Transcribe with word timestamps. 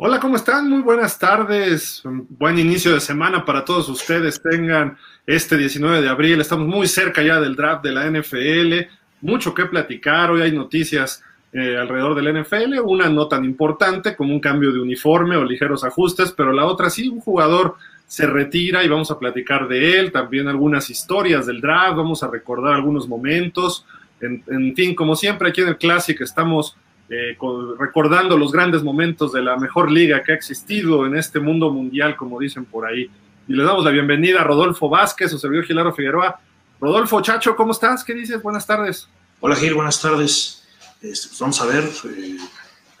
Hola, 0.00 0.20
¿cómo 0.20 0.36
están? 0.36 0.70
Muy 0.70 0.80
buenas 0.80 1.18
tardes. 1.18 2.04
Buen 2.04 2.56
inicio 2.56 2.94
de 2.94 3.00
semana 3.00 3.44
para 3.44 3.64
todos 3.64 3.88
ustedes. 3.88 4.40
Tengan 4.40 4.96
este 5.26 5.56
19 5.56 6.00
de 6.02 6.08
abril. 6.08 6.40
Estamos 6.40 6.68
muy 6.68 6.86
cerca 6.86 7.20
ya 7.20 7.40
del 7.40 7.56
draft 7.56 7.82
de 7.82 7.90
la 7.90 8.08
NFL. 8.08 8.88
Mucho 9.22 9.52
que 9.52 9.66
platicar. 9.66 10.30
Hoy 10.30 10.42
hay 10.42 10.52
noticias 10.52 11.24
eh, 11.52 11.76
alrededor 11.76 12.14
del 12.14 12.42
NFL. 12.42 12.78
Una 12.84 13.08
no 13.08 13.26
tan 13.26 13.44
importante 13.44 14.14
como 14.14 14.32
un 14.32 14.38
cambio 14.38 14.70
de 14.70 14.78
uniforme 14.78 15.34
o 15.34 15.44
ligeros 15.44 15.82
ajustes, 15.82 16.30
pero 16.30 16.52
la 16.52 16.66
otra 16.66 16.90
sí, 16.90 17.08
un 17.08 17.18
jugador 17.18 17.74
se 18.06 18.24
retira 18.24 18.84
y 18.84 18.88
vamos 18.88 19.10
a 19.10 19.18
platicar 19.18 19.66
de 19.66 19.98
él. 19.98 20.12
También 20.12 20.46
algunas 20.46 20.90
historias 20.90 21.44
del 21.44 21.60
draft. 21.60 21.96
Vamos 21.96 22.22
a 22.22 22.30
recordar 22.30 22.74
algunos 22.74 23.08
momentos. 23.08 23.84
En, 24.20 24.44
en 24.46 24.76
fin, 24.76 24.94
como 24.94 25.16
siempre, 25.16 25.48
aquí 25.48 25.60
en 25.60 25.68
el 25.68 25.76
Classic 25.76 26.20
estamos 26.20 26.76
eh, 27.10 27.36
recordando 27.78 28.36
los 28.36 28.52
grandes 28.52 28.82
momentos 28.82 29.32
de 29.32 29.42
la 29.42 29.56
mejor 29.56 29.90
liga 29.90 30.22
que 30.22 30.32
ha 30.32 30.34
existido 30.34 31.06
en 31.06 31.16
este 31.16 31.40
mundo 31.40 31.70
mundial, 31.70 32.16
como 32.16 32.38
dicen 32.38 32.64
por 32.66 32.86
ahí. 32.86 33.10
Y 33.46 33.52
le 33.54 33.62
damos 33.62 33.84
la 33.84 33.90
bienvenida 33.90 34.42
a 34.42 34.44
Rodolfo 34.44 34.90
Vázquez, 34.90 35.30
su 35.30 35.38
servidor 35.38 35.64
Gilaro 35.64 35.94
Figueroa. 35.94 36.38
Rodolfo, 36.80 37.20
Chacho, 37.22 37.56
¿cómo 37.56 37.72
estás? 37.72 38.04
¿Qué 38.04 38.12
dices? 38.14 38.42
Buenas 38.42 38.66
tardes. 38.66 39.08
Hola 39.40 39.56
Gil, 39.56 39.74
buenas 39.74 40.00
tardes. 40.02 40.64
Este, 41.00 41.28
pues 41.28 41.40
vamos 41.40 41.60
a 41.60 41.66
ver, 41.66 41.84
eh, 41.84 42.36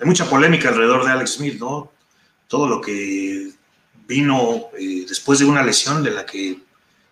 hay 0.00 0.06
mucha 0.06 0.24
polémica 0.24 0.70
alrededor 0.70 1.04
de 1.04 1.10
Alex 1.10 1.34
Smith, 1.34 1.60
¿no? 1.60 1.92
Todo 2.46 2.66
lo 2.66 2.80
que 2.80 3.50
vino 4.06 4.68
eh, 4.78 5.04
después 5.06 5.40
de 5.40 5.44
una 5.44 5.62
lesión 5.62 6.02
de 6.02 6.12
la 6.12 6.24
que 6.24 6.58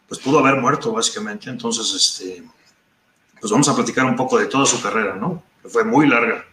pues 0.08 0.20
pudo 0.20 0.38
haber 0.38 0.60
muerto 0.60 0.92
básicamente. 0.92 1.50
Entonces, 1.50 1.92
este, 1.92 2.42
pues 3.38 3.52
vamos 3.52 3.68
a 3.68 3.74
platicar 3.74 4.06
un 4.06 4.16
poco 4.16 4.38
de 4.38 4.46
toda 4.46 4.64
su 4.64 4.80
carrera, 4.80 5.16
¿no? 5.16 5.42
Que 5.62 5.68
fue 5.68 5.84
muy 5.84 6.08
larga. 6.08 6.44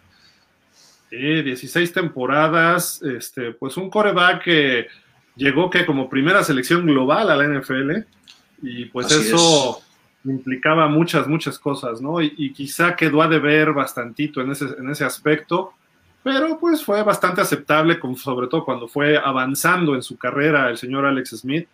Sí, 1.14 1.44
16 1.44 1.94
temporadas, 1.94 3.00
este, 3.04 3.52
pues 3.52 3.78
un 3.78 3.92
coreback 3.92 4.44
que 4.44 4.88
llegó 5.36 5.70
que 5.70 5.86
como 5.86 6.10
primera 6.10 6.44
selección 6.44 6.88
global 6.88 7.30
a 7.30 7.36
la 7.36 7.48
NFL 7.48 7.92
y 8.64 8.86
pues 8.86 9.06
Así 9.06 9.28
eso 9.28 9.80
implicaba 10.24 10.88
muchas, 10.88 11.28
muchas 11.28 11.60
cosas, 11.60 12.02
¿no? 12.02 12.20
Y, 12.20 12.34
y, 12.36 12.52
quizá 12.52 12.96
quedó 12.96 13.22
a 13.22 13.28
deber 13.28 13.74
bastantito 13.74 14.42
en 14.42 14.54
ese, 14.54 14.66
en 14.66 14.90
ese 14.90 15.06
aspecto, 15.06 15.74
pero 16.24 16.58
pues 16.60 16.84
fue 16.84 17.04
bastante 17.04 17.42
aceptable, 17.42 18.00
con, 18.00 18.16
sobre 18.16 18.48
todo 18.48 18.66
cuando 18.66 18.88
fue 18.88 19.16
avanzando 19.16 19.94
en 19.94 20.02
su 20.02 20.18
carrera 20.18 20.68
el 20.72 20.78
señor 20.78 21.06
Alex 21.06 21.30
Smith, 21.38 21.68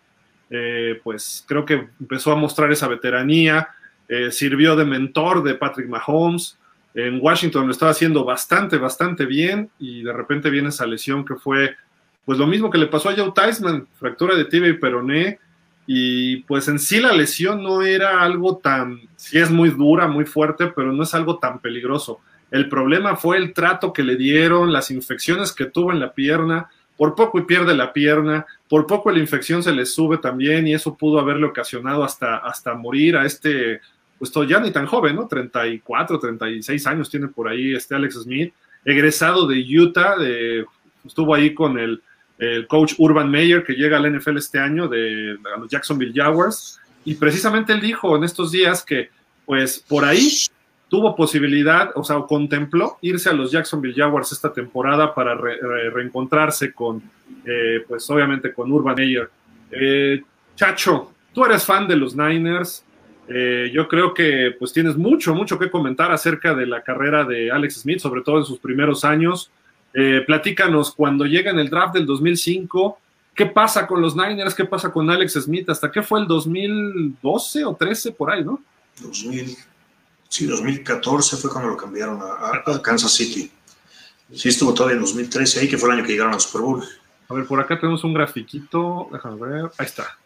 eh, 0.50 1.00
pues 1.02 1.46
creo 1.48 1.64
que 1.64 1.88
empezó 1.98 2.32
a 2.32 2.36
mostrar 2.36 2.70
esa 2.72 2.88
veteranía, 2.88 3.70
eh, 4.06 4.30
sirvió 4.32 4.76
de 4.76 4.84
mentor 4.84 5.42
de 5.42 5.54
Patrick 5.54 5.88
Mahomes, 5.88 6.58
en 6.94 7.18
Washington 7.20 7.66
lo 7.66 7.72
estaba 7.72 7.92
haciendo 7.92 8.24
bastante, 8.24 8.78
bastante 8.78 9.26
bien 9.26 9.70
y 9.78 10.02
de 10.02 10.12
repente 10.12 10.50
viene 10.50 10.70
esa 10.70 10.86
lesión 10.86 11.24
que 11.24 11.36
fue 11.36 11.76
pues 12.24 12.38
lo 12.38 12.46
mismo 12.46 12.70
que 12.70 12.78
le 12.78 12.86
pasó 12.86 13.08
a 13.08 13.14
Joe 13.16 13.32
Theismann, 13.34 13.88
fractura 13.94 14.34
de 14.34 14.44
tibia 14.44 14.68
y 14.68 14.74
peroné 14.74 15.38
y 15.86 16.38
pues 16.42 16.68
en 16.68 16.78
sí 16.78 17.00
la 17.00 17.12
lesión 17.12 17.62
no 17.62 17.82
era 17.82 18.22
algo 18.22 18.58
tan, 18.58 19.00
sí 19.16 19.38
es 19.38 19.50
muy 19.50 19.70
dura, 19.70 20.06
muy 20.06 20.24
fuerte, 20.24 20.68
pero 20.68 20.92
no 20.92 21.02
es 21.02 21.14
algo 21.14 21.38
tan 21.38 21.58
peligroso. 21.60 22.20
El 22.50 22.68
problema 22.68 23.16
fue 23.16 23.38
el 23.38 23.52
trato 23.52 23.92
que 23.92 24.04
le 24.04 24.16
dieron, 24.16 24.72
las 24.72 24.90
infecciones 24.90 25.52
que 25.52 25.66
tuvo 25.66 25.90
en 25.92 26.00
la 26.00 26.12
pierna, 26.12 26.68
por 26.96 27.14
poco 27.14 27.38
y 27.38 27.42
pierde 27.42 27.74
la 27.74 27.92
pierna, 27.92 28.46
por 28.68 28.86
poco 28.86 29.10
la 29.10 29.18
infección 29.18 29.62
se 29.62 29.72
le 29.72 29.86
sube 29.86 30.18
también 30.18 30.68
y 30.68 30.74
eso 30.74 30.96
pudo 30.96 31.18
haberle 31.18 31.46
ocasionado 31.46 32.04
hasta, 32.04 32.36
hasta 32.36 32.74
morir 32.74 33.16
a 33.16 33.24
este 33.24 33.80
pues 34.20 34.30
ya 34.46 34.60
ni 34.60 34.70
tan 34.70 34.84
joven, 34.84 35.16
¿no? 35.16 35.26
34, 35.26 36.18
36 36.18 36.86
años 36.86 37.08
tiene 37.08 37.28
por 37.28 37.48
ahí 37.48 37.74
este 37.74 37.94
Alex 37.94 38.16
Smith, 38.22 38.52
egresado 38.84 39.46
de 39.46 39.56
Utah, 39.58 40.16
estuvo 41.04 41.34
ahí 41.34 41.54
con 41.54 41.78
el, 41.78 42.02
coach 42.68 42.94
Urban 42.98 43.30
Meyer 43.30 43.64
que 43.64 43.74
llega 43.74 43.96
al 43.96 44.14
NFL 44.14 44.36
este 44.36 44.58
año 44.58 44.88
de, 44.88 45.38
los 45.58 45.70
Jacksonville 45.70 46.12
Jaguars, 46.14 46.78
y 47.06 47.14
precisamente 47.14 47.72
él 47.72 47.80
dijo 47.80 48.14
en 48.14 48.24
estos 48.24 48.52
días 48.52 48.84
que 48.84 49.08
pues 49.46 49.78
por 49.88 50.04
ahí 50.04 50.30
tuvo 50.88 51.16
posibilidad, 51.16 51.90
o 51.94 52.04
sea, 52.04 52.18
contempló 52.28 52.98
irse 53.00 53.30
a 53.30 53.32
los 53.32 53.50
Jacksonville 53.50 53.94
Jaguars 53.94 54.32
esta 54.32 54.52
temporada 54.52 55.14
para 55.14 55.34
re, 55.34 55.56
re, 55.62 55.88
reencontrarse 55.88 56.74
con, 56.74 57.02
eh, 57.46 57.82
pues 57.88 58.08
obviamente 58.10 58.52
con 58.52 58.70
Urban 58.70 58.96
Meyer. 58.96 59.30
Eh, 59.70 60.22
Chacho, 60.56 61.14
tú 61.32 61.46
eres 61.46 61.64
fan 61.64 61.88
de 61.88 61.96
los 61.96 62.14
Niners, 62.14 62.84
eh, 63.32 63.70
yo 63.72 63.86
creo 63.86 64.12
que 64.12 64.56
pues 64.58 64.72
tienes 64.72 64.96
mucho, 64.96 65.36
mucho 65.36 65.56
que 65.56 65.70
comentar 65.70 66.10
acerca 66.10 66.52
de 66.52 66.66
la 66.66 66.82
carrera 66.82 67.22
de 67.24 67.52
Alex 67.52 67.82
Smith, 67.82 68.00
sobre 68.00 68.22
todo 68.22 68.38
en 68.38 68.44
sus 68.44 68.58
primeros 68.58 69.04
años. 69.04 69.52
Eh, 69.94 70.24
platícanos, 70.26 70.92
cuando 70.92 71.24
llega 71.26 71.52
en 71.52 71.60
el 71.60 71.70
draft 71.70 71.94
del 71.94 72.06
2005, 72.06 72.98
¿qué 73.32 73.46
pasa 73.46 73.86
con 73.86 74.02
los 74.02 74.16
Niners? 74.16 74.52
¿Qué 74.52 74.64
pasa 74.64 74.90
con 74.90 75.08
Alex 75.08 75.34
Smith? 75.34 75.70
¿Hasta 75.70 75.92
qué 75.92 76.02
fue 76.02 76.18
el 76.18 76.26
2012 76.26 77.64
o 77.64 77.76
13 77.76 78.12
por 78.12 78.32
ahí, 78.32 78.44
no? 78.44 78.60
2000, 79.00 79.56
sí, 80.28 80.46
2014 80.46 81.36
fue 81.36 81.50
cuando 81.50 81.70
lo 81.70 81.76
cambiaron 81.76 82.20
a, 82.20 82.24
a, 82.24 82.62
a 82.66 82.82
Kansas 82.82 83.12
City. 83.12 83.48
Sí, 84.34 84.48
estuvo 84.48 84.74
todavía 84.74 84.96
en 84.96 85.02
2013 85.02 85.60
ahí, 85.60 85.68
que 85.68 85.78
fue 85.78 85.88
el 85.88 85.98
año 85.98 86.04
que 86.04 86.12
llegaron 86.12 86.34
al 86.34 86.40
Super 86.40 86.62
Bowl. 86.62 86.84
A 87.28 87.34
ver, 87.34 87.46
por 87.46 87.60
acá 87.60 87.78
tenemos 87.78 88.02
un 88.02 88.12
grafiquito, 88.12 89.08
déjame 89.12 89.40
ver, 89.40 89.70
ahí 89.78 89.86
está. 89.86 90.18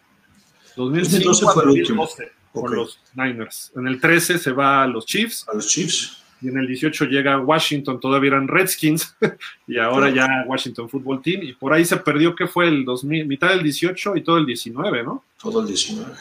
2005 0.77 1.23
2012 1.23 1.45
fue 1.53 1.63
el 1.65 1.69
último. 1.69 2.09
Con 2.55 2.67
okay. 2.67 2.77
los 2.77 3.01
Niners. 3.15 3.73
En 3.77 3.87
el 3.89 4.01
13 4.01 4.39
se 4.39 4.53
va 4.53 4.85
a 4.85 4.87
los 4.87 5.05
Chiefs. 5.05 5.47
A 5.49 5.55
los 5.55 5.69
Chiefs. 5.69 6.23
Y 6.41 6.49
en 6.49 6.59
el 6.59 6.67
18 6.67 7.07
llega 7.07 7.41
Washington, 7.41 7.99
todavía 7.99 8.33
eran 8.33 8.47
Redskins, 8.47 9.17
y 9.67 9.79
ahora 9.79 10.11
ya 10.11 10.27
Washington 10.47 10.89
Football 10.89 11.23
Team. 11.23 11.43
Y 11.43 11.53
por 11.55 11.73
ahí 11.73 11.85
se 11.85 11.97
perdió 11.97 12.35
que 12.35 12.47
fue 12.47 12.69
el 12.69 12.85
2000, 12.85 13.27
mitad 13.27 13.49
del 13.49 13.63
18 13.63 14.17
y 14.17 14.23
todo 14.23 14.37
el 14.39 14.47
19, 14.47 15.03
¿no? 15.03 15.25
Todo 15.41 15.61
el 15.61 15.67
19. 15.67 16.13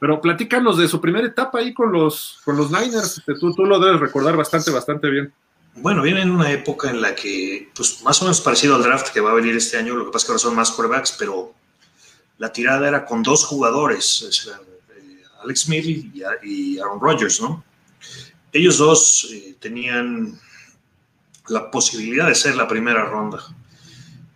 Pero 0.00 0.20
platícanos 0.20 0.78
de 0.78 0.88
su 0.88 1.00
primera 1.00 1.26
etapa 1.26 1.60
ahí 1.60 1.72
con 1.72 1.92
los, 1.92 2.40
con 2.44 2.56
los 2.56 2.72
Niners. 2.72 3.22
Tú, 3.38 3.54
tú 3.54 3.64
lo 3.64 3.78
debes 3.78 4.00
recordar 4.00 4.36
bastante, 4.36 4.72
bastante 4.72 5.08
bien. 5.08 5.32
Bueno, 5.76 6.02
viene 6.02 6.22
en 6.22 6.30
una 6.30 6.50
época 6.50 6.90
en 6.90 7.00
la 7.00 7.14
que, 7.14 7.70
pues 7.74 8.02
más 8.02 8.20
o 8.20 8.24
menos 8.24 8.40
parecido 8.40 8.74
al 8.74 8.82
draft 8.82 9.12
que 9.12 9.20
va 9.20 9.30
a 9.30 9.34
venir 9.34 9.56
este 9.56 9.78
año, 9.78 9.94
lo 9.94 10.04
que 10.04 10.10
pasa 10.10 10.24
es 10.24 10.26
que 10.26 10.32
ahora 10.32 10.38
son 10.40 10.56
más 10.56 10.72
quarterbacks, 10.72 11.16
pero 11.18 11.54
la 12.38 12.52
tirada 12.52 12.88
era 12.88 13.06
con 13.06 13.22
dos 13.22 13.46
jugadores. 13.46 14.22
O 14.22 14.32
sea, 14.32 14.58
Alex 15.42 15.60
Smith 15.60 15.84
y, 16.42 16.78
Aaron 16.78 17.00
Rodgers, 17.00 17.40
¿no? 17.40 17.64
Ellos 18.52 18.78
dos 18.78 19.28
eh, 19.32 19.56
tenían 19.58 20.38
la 21.48 21.70
posibilidad 21.70 22.28
de 22.28 22.34
ser 22.34 22.54
la 22.54 22.68
primera 22.68 23.04
ronda. 23.04 23.42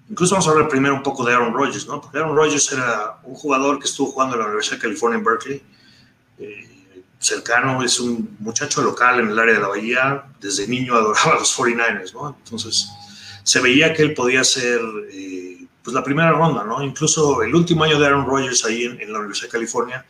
Incluso 0.09 0.34
vamos 0.34 0.47
a 0.47 0.53
hablar 0.53 0.69
primero 0.69 0.94
un 0.94 1.03
poco 1.03 1.25
de 1.25 1.34
Aaron 1.34 1.53
Rodgers, 1.53 1.87
¿no? 1.87 2.00
Porque 2.00 2.19
Aaron 2.19 2.37
Rodgers 2.37 2.72
era 2.72 3.19
un 3.25 3.34
jugador 3.34 3.78
que 3.78 3.87
estuvo 3.87 4.12
jugando 4.12 4.37
en 4.37 4.41
la 4.41 4.47
Universidad 4.47 4.77
de 4.77 4.83
California 4.83 5.19
en 5.19 5.25
Berkeley, 5.25 5.62
eh, 6.39 6.77
cercano, 7.19 7.83
es 7.83 7.99
un 7.99 8.37
muchacho 8.38 8.83
local 8.83 9.21
en 9.21 9.31
el 9.31 9.38
área 9.38 9.55
de 9.55 9.61
la 9.61 9.69
Bahía, 9.69 10.25
desde 10.41 10.69
niño 10.69 10.94
adoraba 10.94 11.33
a 11.37 11.38
los 11.41 11.59
49ers, 11.59 12.12
¿no? 12.12 12.37
Entonces, 12.44 12.88
se 13.43 13.61
veía 13.61 13.93
que 13.93 14.03
él 14.03 14.15
podía 14.15 14.44
ser 14.44 14.81
eh, 15.11 15.67
pues 15.83 15.94
la 15.94 16.05
primera 16.05 16.31
ronda, 16.31 16.62
¿no? 16.62 16.83
Incluso 16.83 17.43
el 17.43 17.55
último 17.55 17.84
año 17.84 17.99
de 17.99 18.06
Aaron 18.06 18.27
Rodgers 18.27 18.65
ahí 18.65 18.84
en 18.84 19.12
la 19.12 19.19
Universidad 19.19 19.49
de 19.49 19.53
California, 19.53 20.06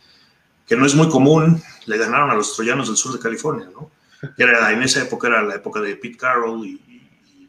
que 0.66 0.76
no 0.76 0.84
es 0.84 0.94
muy 0.94 1.08
común, 1.08 1.62
le 1.86 1.96
ganaron 1.98 2.30
a 2.30 2.34
los 2.34 2.54
troyanos 2.54 2.88
del 2.88 2.96
sur 2.96 3.12
de 3.12 3.20
California, 3.20 3.68
¿no? 3.72 3.90
Era, 4.36 4.72
en 4.72 4.82
esa 4.82 5.02
época 5.02 5.28
era 5.28 5.42
la 5.42 5.54
época 5.54 5.80
de 5.80 5.94
Pete 5.96 6.16
Carroll 6.16 6.66
y, 6.66 6.70
y, 6.88 7.48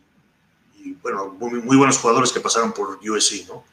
y 0.84 0.94
bueno, 1.02 1.36
muy, 1.40 1.62
muy, 1.62 1.78
buenos 1.78 1.98
jugadores 1.98 2.32
que 2.32 2.40
pasaron 2.40 2.74
por 2.74 3.00
USC, 3.02 3.48
¿no? 3.48 3.64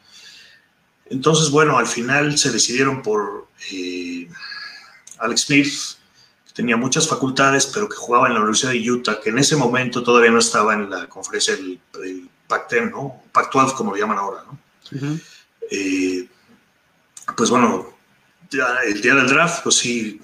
Entonces, 1.06 1.50
bueno, 1.50 1.76
al 1.76 1.86
final 1.86 2.38
se 2.38 2.50
decidieron 2.50 3.02
por 3.02 3.48
eh, 3.72 4.28
Alex 5.18 5.42
Smith, 5.42 5.72
que 6.46 6.52
tenía 6.54 6.76
muchas 6.76 7.06
facultades, 7.06 7.66
pero 7.66 7.88
que 7.88 7.96
jugaba 7.96 8.28
en 8.28 8.34
la 8.34 8.40
Universidad 8.40 8.72
de 8.72 8.90
Utah, 8.90 9.20
que 9.20 9.30
en 9.30 9.38
ese 9.38 9.56
momento 9.56 10.02
todavía 10.02 10.30
no 10.30 10.38
estaba 10.38 10.72
en 10.72 10.88
la 10.88 11.06
conferencia 11.08 11.56
del, 11.56 11.78
del 11.92 12.30
Pac-10, 12.48 12.90
¿no? 12.90 13.22
Pac-12, 13.32 13.74
como 13.74 13.90
lo 13.90 13.98
llaman 13.98 14.18
ahora, 14.18 14.44
¿no? 14.44 14.58
Uh 14.92 14.96
-huh. 14.96 15.22
eh, 15.70 16.28
pues 17.36 17.50
bueno, 17.50 17.93
el 18.86 19.00
día 19.00 19.14
del 19.14 19.28
draft, 19.28 19.62
pues 19.62 19.76
sí, 19.76 20.20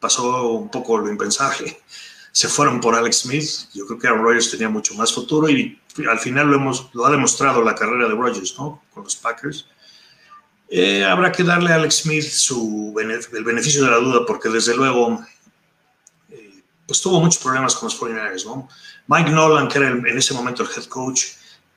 pasó 0.00 0.48
un 0.48 0.70
poco 0.70 0.98
lo 0.98 1.10
impensable. 1.10 1.80
Se 2.32 2.48
fueron 2.48 2.80
por 2.80 2.94
Alex 2.94 3.20
Smith. 3.20 3.48
Yo 3.74 3.86
creo 3.86 3.98
que 3.98 4.06
Aaron 4.06 4.22
Rodgers 4.22 4.50
tenía 4.50 4.68
mucho 4.68 4.94
más 4.94 5.12
futuro 5.12 5.48
y 5.48 5.80
al 6.08 6.18
final 6.18 6.48
lo, 6.48 6.56
hemos, 6.56 6.90
lo 6.92 7.06
ha 7.06 7.10
demostrado 7.10 7.62
la 7.62 7.74
carrera 7.74 8.08
de 8.08 8.14
Rodgers, 8.14 8.54
¿no? 8.58 8.82
Con 8.92 9.04
los 9.04 9.16
Packers. 9.16 9.66
Eh, 10.68 11.04
habrá 11.04 11.30
que 11.30 11.44
darle 11.44 11.72
a 11.72 11.76
Alex 11.76 12.02
Smith 12.02 12.24
su, 12.24 12.94
el 12.98 13.44
beneficio 13.44 13.84
de 13.84 13.90
la 13.90 13.98
duda 13.98 14.26
porque 14.26 14.48
desde 14.48 14.76
luego 14.76 15.24
eh, 16.28 16.62
pues 16.86 17.00
tuvo 17.00 17.20
muchos 17.20 17.40
problemas 17.40 17.76
con 17.76 17.86
los 17.86 18.00
49ers, 18.00 18.44
¿no? 18.44 18.68
Mike 19.06 19.30
Nolan, 19.30 19.68
que 19.68 19.78
era 19.78 19.88
el, 19.88 20.04
en 20.04 20.18
ese 20.18 20.34
momento 20.34 20.64
el 20.64 20.68
head 20.68 20.86
coach, 20.86 21.26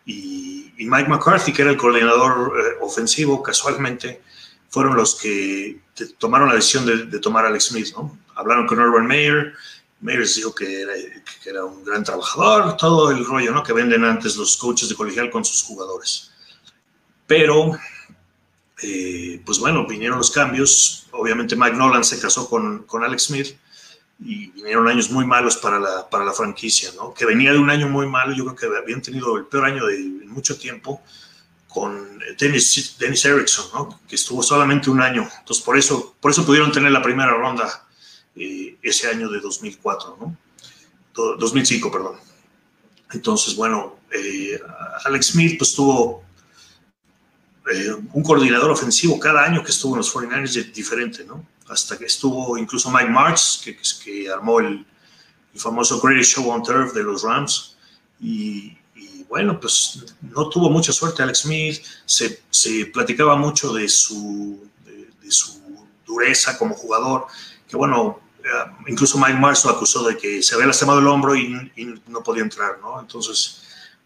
y, 0.06 0.74
y 0.78 0.86
Mike 0.86 1.08
McCarthy, 1.08 1.54
que 1.54 1.62
era 1.62 1.72
el 1.72 1.78
coordinador 1.78 2.54
eh, 2.58 2.78
ofensivo, 2.82 3.44
casualmente, 3.44 4.22
fueron 4.70 4.96
los 4.96 5.16
que 5.16 5.80
tomaron 6.18 6.50
la 6.50 6.56
decisión 6.56 6.86
de, 6.86 7.06
de, 7.06 7.20
tomar 7.20 7.46
a 7.46 7.50
Alex 7.50 7.66
Smith, 7.66 7.88
¿no? 7.94 8.18
Hablaron 8.36 8.68
con 8.68 8.80
Urban 8.80 9.06
Meyer 9.06 9.54
Meyers 10.02 10.36
dijo 10.36 10.56
que 10.56 10.82
era, 10.82 10.94
que 11.44 11.50
era, 11.50 11.66
un 11.66 11.84
gran 11.84 12.04
trabajador, 12.04 12.78
todo 12.78 13.12
el 13.12 13.26
rollo 13.26 13.52
¿no? 13.52 13.64
que 13.64 13.74
venden 13.74 14.06
antes 14.06 14.38
los 14.38 14.56
coaches 14.56 14.88
de 14.90 14.96
colegial 14.96 15.30
con 15.30 15.44
sus 15.44 15.62
jugadores. 15.62 16.32
Pero, 17.28 17.78
eh, 18.82 19.42
pues 19.46 19.60
bueno, 19.60 19.86
vinieron 19.86 20.18
los 20.18 20.32
cambios. 20.32 21.08
Obviamente 21.12 21.56
Mike 21.56 21.76
Nolan 21.76 22.04
se 22.04 22.20
casó 22.20 22.50
con, 22.50 22.84
con 22.84 23.04
Alex 23.04 23.24
Smith 23.24 23.58
y 24.20 24.48
vinieron 24.52 24.88
años 24.88 25.12
muy 25.12 25.26
malos 25.26 25.58
para 25.58 25.80
la, 25.80 26.10
para 26.10 26.26
la 26.26 26.34
franquicia, 26.34 26.92
¿no? 26.96 27.14
Que 27.14 27.26
venía 27.26 27.52
de 27.52 27.60
un 27.60 27.70
año 27.70 27.88
muy 27.90 28.08
malo, 28.08 28.34
yo 28.34 28.46
creo 28.46 28.56
que 28.56 28.78
habían 28.78 29.02
tenido 29.02 29.38
el 29.38 29.46
peor 29.46 29.66
año 29.66 29.86
de 29.86 29.98
mucho 30.26 30.58
tiempo 30.58 31.02
con 31.70 32.20
Dennis, 32.38 32.98
Dennis 33.00 33.24
Erickson, 33.24 33.68
¿no? 33.74 34.02
Que 34.08 34.16
estuvo 34.16 34.44
solamente 34.44 34.90
un 34.90 35.02
año. 35.02 35.30
Entonces, 35.40 35.64
por 35.64 35.78
eso, 35.78 36.16
por 36.20 36.32
eso 36.32 36.46
pudieron 36.46 36.72
tener 36.72 36.92
la 36.92 37.02
primera 37.02 37.32
ronda 37.32 37.88
eh, 38.36 38.78
ese 38.82 39.08
año 39.08 39.30
de 39.30 39.40
2004, 39.40 40.18
¿no? 40.20 40.36
2005, 41.14 41.92
perdón. 41.92 42.18
Entonces, 43.12 43.56
bueno, 43.56 44.00
eh, 44.12 44.60
Alex 45.06 45.28
Smith 45.28 45.58
pues 45.58 45.74
tuvo 45.74 46.24
eh, 47.72 47.92
un 48.14 48.24
coordinador 48.24 48.72
ofensivo 48.72 49.20
cada 49.20 49.44
año 49.44 49.64
que 49.64 49.72
estuvo 49.72 49.94
en 49.94 49.98
los 50.00 50.14
49ers 50.14 50.72
diferente, 50.72 51.24
¿no? 51.26 51.46
hasta 51.70 51.98
que 51.98 52.06
estuvo 52.06 52.58
incluso 52.58 52.92
Mike 52.92 53.10
Martz, 53.10 53.62
que, 53.64 53.78
que 54.04 54.30
armó 54.30 54.60
el, 54.60 54.86
famoso 55.56 56.00
Greatest 56.00 56.36
Show 56.36 56.50
on 56.50 56.64
Turf 56.64 56.94
de 56.94 57.04
los 57.04 57.24
Rams. 57.24 57.78
Y, 58.22 58.78
bueno, 59.30 59.60
pues 59.60 60.04
no 60.22 60.50
tuvo 60.50 60.72
mucha 60.72 60.92
suerte 60.92 61.22
Alex 61.22 61.42
Smith, 61.42 61.82
se, 62.06 62.42
se 62.50 62.88
platicaba 62.88 63.36
mucho 63.36 63.72
de 63.72 63.88
su, 63.88 64.68
de, 64.84 65.32
su 65.32 65.62
dureza 66.06 66.58
como 66.58 66.74
jugador, 66.74 67.28
que 67.68 67.78
bueno, 67.78 68.20
eh, 68.40 68.72
incluso 68.88 69.20
Mike 69.20 69.40
lo 69.40 69.70
acusó 69.70 70.04
de 70.08 70.18
que 70.18 70.42
se 70.42 70.56
había 70.56 70.66
lastimado 70.66 71.00
el 71.00 71.08
hombro 71.08 71.36
y, 71.36 71.72
no 72.08 72.24
podía 72.24 72.42
entrar, 72.42 72.80
¿no? 72.82 73.00
Entonces, 73.00 73.62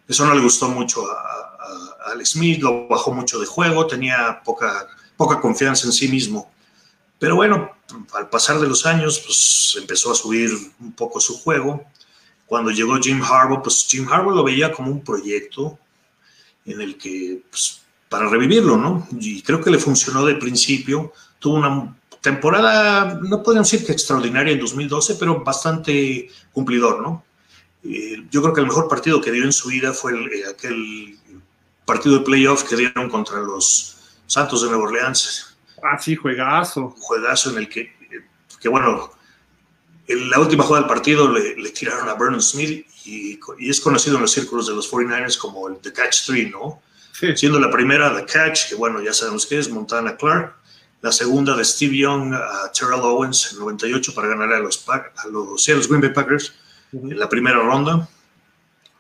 eso 0.06 0.26
no 0.26 0.36
le 0.36 0.42
gustó 0.42 0.68
mucho 0.68 1.10
a, 1.10 1.16
a, 1.16 2.12
Alex 2.12 2.32
Smith, 2.32 2.62
lo 2.62 2.90
bajó 2.90 3.14
mucho 3.14 3.40
de 3.40 3.46
juego, 3.46 3.88
tenía 3.88 4.42
poca, 4.44 4.88
poca 5.16 5.40
confianza 5.40 5.86
en 5.86 5.94
sí 5.94 6.10
mismo. 6.10 6.52
Pero 7.18 7.38
bueno, 7.38 7.72
al 8.14 8.30
pasar 8.30 8.60
de 8.60 8.68
los 8.68 8.86
años, 8.86 9.20
pues 9.20 9.78
empezó 9.80 10.12
a 10.12 10.16
subir 10.16 10.52
un 10.82 10.92
poco 10.92 11.22
su 11.22 11.40
juego. 11.40 11.86
Cuando 12.54 12.70
llegó 12.70 13.00
Jim 13.00 13.20
Harbaugh, 13.20 13.64
pues 13.64 13.88
Jim 13.90 14.08
Harbaugh 14.08 14.36
lo 14.36 14.44
veía 14.44 14.72
como 14.72 14.92
un 14.92 15.04
proyecto 15.04 15.80
en 16.66 16.82
el 16.82 17.00
que, 17.00 17.42
pues, 17.50 17.82
para 18.08 18.30
revivirlo, 18.30 18.78
¿no? 18.78 19.08
Y 19.20 19.42
creo 19.42 19.60
que 19.60 19.72
le 19.72 19.80
funcionó 19.80 20.24
de 20.24 20.36
principio. 20.36 21.14
Tuvo 21.40 21.56
una 21.56 21.98
temporada, 22.22 23.20
no 23.24 23.42
podríamos 23.42 23.72
decir 23.72 23.84
que 23.84 23.94
extraordinaria 23.94 24.54
en 24.54 24.60
2012, 24.60 25.16
pero 25.16 25.44
bastante 25.44 26.30
cumplidor, 26.52 27.02
¿no? 27.02 27.26
Eh, 27.84 28.24
yo 28.30 28.44
creo 28.44 28.54
que 28.54 28.62
el 28.62 28.68
mejor 28.68 28.88
partido 28.88 29.20
que 29.20 29.32
dio 29.32 29.46
en 29.46 29.52
su 29.52 29.70
vida 29.70 29.92
fue 29.92 30.14
eh, 30.14 30.44
aquel 30.48 31.18
partido 31.86 32.20
de 32.20 32.24
playoff 32.24 32.70
que 32.70 32.76
dieron 32.76 33.10
contra 33.10 33.40
los 33.40 33.98
Santos 34.28 34.62
de 34.62 34.68
Nueva 34.68 34.84
Orleans 34.84 35.58
Ah, 35.82 35.98
sí, 35.98 36.16
juegazo. 36.16 36.94
Juegazo 37.00 37.50
en 37.50 37.58
el 37.58 37.68
que, 37.68 37.92
que 38.62 38.70
bueno, 38.70 39.10
en 40.08 40.30
la 40.30 40.40
última 40.40 40.64
jugada 40.64 40.86
del 40.86 40.94
partido 40.94 41.32
le, 41.32 41.70
tiraron 41.72 42.10
a 42.10 42.14
Vernon 42.14 42.42
Smith 42.42 42.86
y, 43.06 43.40
es 43.60 43.82
conocido 43.82 44.16
en 44.16 44.24
los 44.24 44.32
círculos 44.32 44.68
de 44.68 44.76
los 44.76 44.92
49ers 44.92 45.38
como 45.38 45.68
el 45.68 45.78
The 45.78 45.94
Catch 45.94 46.26
3, 46.28 46.52
¿no? 46.52 46.82
Sí. 47.12 47.36
Siendo 47.36 47.60
la 47.60 47.70
primera 47.70 48.16
The 48.16 48.26
Catch, 48.26 48.70
que 48.70 48.76
bueno, 48.76 49.02
ya 49.02 49.14
sabemos 49.14 49.46
que 49.46 49.60
es 49.60 49.70
Montana 49.70 50.18
Clark. 50.18 50.56
La 51.02 51.12
segunda 51.12 51.56
de 51.56 51.66
Steve 51.66 51.98
Young 51.98 52.34
a 52.34 52.72
Terrell 52.72 53.02
Owens 53.02 53.52
en 53.52 53.60
98 53.60 54.16
para 54.16 54.30
ganar 54.30 54.54
a 54.54 54.60
los, 54.60 54.84
a 54.88 55.28
los 55.30 55.62
Seattle 55.62 55.86
Green 55.88 56.02
Bay 56.02 56.14
Packers 56.14 56.54
en 56.94 57.20
la 57.20 57.28
primera 57.28 57.58
ronda. 57.58 58.08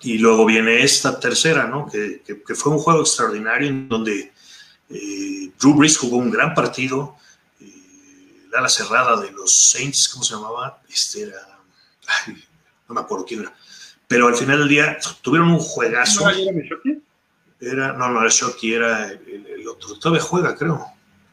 Y 0.01 0.17
luego 0.17 0.45
viene 0.45 0.83
esta 0.83 1.17
tercera, 1.17 1.65
¿no? 1.65 1.89
Que, 1.89 2.21
que, 2.25 2.43
que 2.43 2.55
fue 2.55 2.73
un 2.73 2.79
juego 2.79 3.01
extraordinario 3.01 3.69
en 3.69 3.87
donde 3.87 4.33
eh, 4.89 5.51
Drew 5.59 5.75
Brees 5.75 5.97
jugó 5.97 6.17
un 6.17 6.29
gran 6.29 6.53
partido. 6.53 7.15
La 8.53 8.59
ala 8.59 8.69
cerrada 8.69 9.19
de 9.19 9.31
los 9.31 9.71
Saints, 9.71 10.07
¿cómo 10.09 10.23
se 10.23 10.35
llamaba? 10.35 10.79
Este 10.87 11.23
era. 11.23 11.59
no 12.87 12.93
me 12.93 13.01
acuerdo 13.01 13.25
quién 13.25 13.41
era. 13.41 13.53
Pero 14.07 14.27
al 14.27 14.35
final 14.35 14.59
del 14.59 14.69
día 14.69 14.99
tuvieron 15.23 15.49
un 15.49 15.59
juegazo. 15.59 16.21
¿No 16.21 16.29
era 16.29 16.51
Era, 17.59 17.93
no, 17.93 18.09
no 18.09 18.21
era 18.21 18.29
Shocky, 18.29 18.75
era 18.75 19.11
el, 19.11 19.67
otro. 19.67 19.97
Todavía 19.97 20.21
juega, 20.21 20.55
creo. 20.55 20.85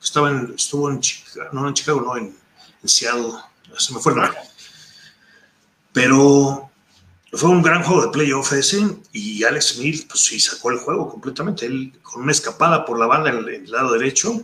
Estaba 0.02 0.30
en, 0.30 0.54
estuvo 0.56 0.90
en 0.90 1.00
Chicago, 1.00 1.50
no 1.52 1.68
en 1.68 1.74
Chicago, 1.74 2.00
no, 2.00 2.16
en, 2.16 2.34
Seattle. 2.84 3.32
Se 3.76 3.92
me 3.92 4.00
fue 4.00 4.12
el 4.12 4.18
nombre. 4.20 4.38
Pero 5.92 6.70
fue 7.32 7.50
un 7.50 7.60
gran 7.60 7.82
juego 7.82 8.06
de 8.06 8.12
playoff 8.12 8.50
ese 8.54 8.96
y 9.12 9.44
Alex 9.44 9.74
Smith, 9.74 10.08
pues 10.08 10.20
sí, 10.20 10.40
sacó 10.40 10.70
el 10.70 10.78
juego 10.78 11.10
completamente. 11.10 11.66
Él 11.66 11.92
con 12.00 12.22
una 12.22 12.32
escapada 12.32 12.86
por 12.86 12.98
la 12.98 13.06
banda 13.06 13.28
en 13.28 13.46
el, 13.46 13.70
lado 13.70 13.92
derecho. 13.92 14.42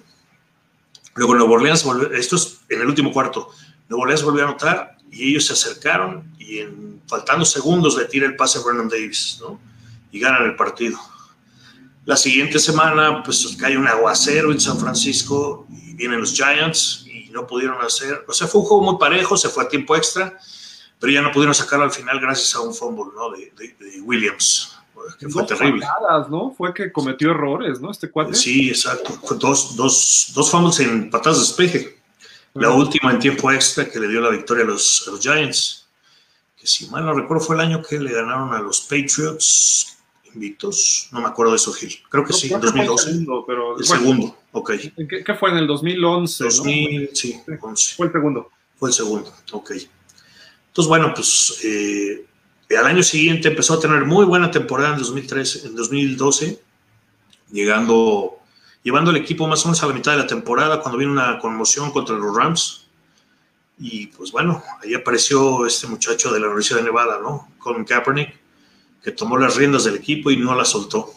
Luego 1.16 1.34
Nuevo 1.34 1.54
Orleans 1.54 1.82
volvió, 1.84 2.12
esto 2.12 2.36
es 2.36 2.60
en 2.68 2.80
el 2.80 2.86
último 2.86 3.12
cuarto, 3.12 3.50
Nuevo 3.88 4.02
Orleans 4.02 4.22
volvió 4.22 4.44
a 4.44 4.48
anotar 4.48 4.96
y 5.10 5.30
ellos 5.30 5.46
se 5.46 5.54
acercaron 5.54 6.34
y 6.38 6.58
en 6.58 7.02
faltando 7.06 7.44
segundos 7.44 7.96
le 7.96 8.04
tira 8.04 8.26
el 8.26 8.36
pase 8.36 8.58
a 8.58 8.62
Vernon 8.62 8.88
Davis, 8.88 9.38
¿no? 9.40 9.60
Y 10.10 10.18
ganan 10.18 10.44
el 10.44 10.56
partido. 10.56 10.98
La 12.04 12.16
siguiente 12.16 12.58
semana, 12.58 13.22
pues 13.22 13.56
cae 13.58 13.76
un 13.76 13.86
aguacero 13.86 14.52
en 14.52 14.60
San 14.60 14.78
Francisco 14.78 15.66
y 15.70 15.94
vienen 15.94 16.20
los 16.20 16.32
Giants 16.32 17.06
y 17.06 17.30
no 17.30 17.46
pudieron 17.46 17.80
hacer, 17.84 18.24
o 18.28 18.32
sea, 18.32 18.46
fue 18.46 18.60
un 18.60 18.66
juego 18.66 18.84
muy 18.84 18.98
parejo, 18.98 19.36
se 19.36 19.48
fue 19.48 19.64
a 19.64 19.68
tiempo 19.68 19.96
extra 19.96 20.38
pero 20.98 21.12
ya 21.12 21.22
no 21.22 21.32
pudieron 21.32 21.54
sacarlo 21.54 21.84
al 21.84 21.90
final 21.90 22.20
gracias 22.20 22.54
a 22.54 22.60
un 22.60 22.74
fumble 22.74 23.12
¿no? 23.14 23.30
de, 23.30 24.00
Williams, 24.02 24.75
que 25.18 25.28
fue 25.28 25.44
terrible. 25.44 25.86
Patadas, 25.86 26.28
¿no? 26.30 26.50
Fue 26.50 26.72
que 26.74 26.92
cometió 26.92 27.30
errores, 27.30 27.80
¿no? 27.80 27.90
Este 27.90 28.10
cuate. 28.10 28.34
Sí, 28.34 28.68
exacto. 28.68 29.12
Fue 29.24 29.36
dos, 29.38 29.76
dos, 29.76 30.32
dos 30.34 30.50
fumbles 30.50 30.80
en 30.80 31.10
patadas 31.10 31.38
de 31.38 31.44
despeje. 31.44 31.96
La 32.54 32.70
última 32.70 33.10
en 33.12 33.18
tiempo 33.18 33.52
extra 33.52 33.88
que 33.88 34.00
le 34.00 34.08
dio 34.08 34.20
la 34.20 34.30
victoria 34.30 34.64
a 34.64 34.66
los, 34.66 35.06
a 35.06 35.10
los 35.10 35.20
Giants, 35.20 35.88
que 36.56 36.66
si 36.66 36.88
mal 36.88 37.04
no 37.04 37.12
recuerdo 37.12 37.44
fue 37.44 37.56
el 37.56 37.60
año 37.60 37.82
que 37.82 37.98
le 37.98 38.12
ganaron 38.12 38.54
a 38.54 38.60
los 38.60 38.80
Patriots 38.80 39.98
invictos. 40.32 41.08
No 41.12 41.20
me 41.20 41.26
acuerdo 41.26 41.52
de 41.52 41.56
eso, 41.56 41.72
Gil. 41.72 41.98
Creo 42.08 42.24
que 42.24 42.32
sí, 42.32 42.52
en 42.52 42.60
2012. 42.60 43.08
El 43.08 43.12
segundo, 43.12 43.44
pero, 43.46 43.78
el 43.78 43.84
segundo, 43.84 44.38
ok. 44.52 44.70
¿Qué, 45.08 45.24
¿Qué, 45.24 45.34
fue 45.34 45.50
en 45.50 45.58
el 45.58 45.66
2011? 45.66 46.44
2000, 46.44 47.10
sí, 47.12 47.40
11. 47.60 47.96
Fue 47.96 48.06
el 48.06 48.12
segundo. 48.12 48.50
Fue 48.76 48.88
el 48.90 48.94
segundo, 48.94 49.32
ok. 49.52 49.70
Entonces, 50.68 50.88
bueno, 50.88 51.12
pues 51.14 51.58
eh, 51.64 52.26
al 52.74 52.86
año 52.86 53.02
siguiente 53.02 53.48
empezó 53.48 53.74
a 53.74 53.80
tener 53.80 54.04
muy 54.04 54.24
buena 54.24 54.50
temporada 54.50 54.94
en 54.94 54.98
2013, 54.98 55.68
en 55.68 55.76
2012, 55.76 56.60
llegando, 57.52 58.38
llevando 58.82 59.10
el 59.10 59.18
equipo 59.18 59.46
más 59.46 59.64
o 59.64 59.68
menos 59.68 59.82
a 59.82 59.86
la 59.86 59.94
mitad 59.94 60.12
de 60.12 60.18
la 60.18 60.26
temporada 60.26 60.80
cuando 60.80 60.98
vino 60.98 61.12
una 61.12 61.38
conmoción 61.38 61.92
contra 61.92 62.16
los 62.16 62.34
Rams. 62.34 62.86
Y 63.78 64.08
pues 64.08 64.32
bueno, 64.32 64.62
ahí 64.82 64.94
apareció 64.94 65.66
este 65.66 65.86
muchacho 65.86 66.32
de 66.32 66.40
la 66.40 66.46
Universidad 66.46 66.78
de 66.78 66.84
Nevada, 66.84 67.20
¿no? 67.20 67.48
Colin 67.58 67.84
Kaepernick, 67.84 68.34
que 69.02 69.12
tomó 69.12 69.36
las 69.36 69.56
riendas 69.56 69.84
del 69.84 69.96
equipo 69.96 70.30
y 70.30 70.36
no 70.36 70.54
la 70.54 70.64
soltó. 70.64 71.12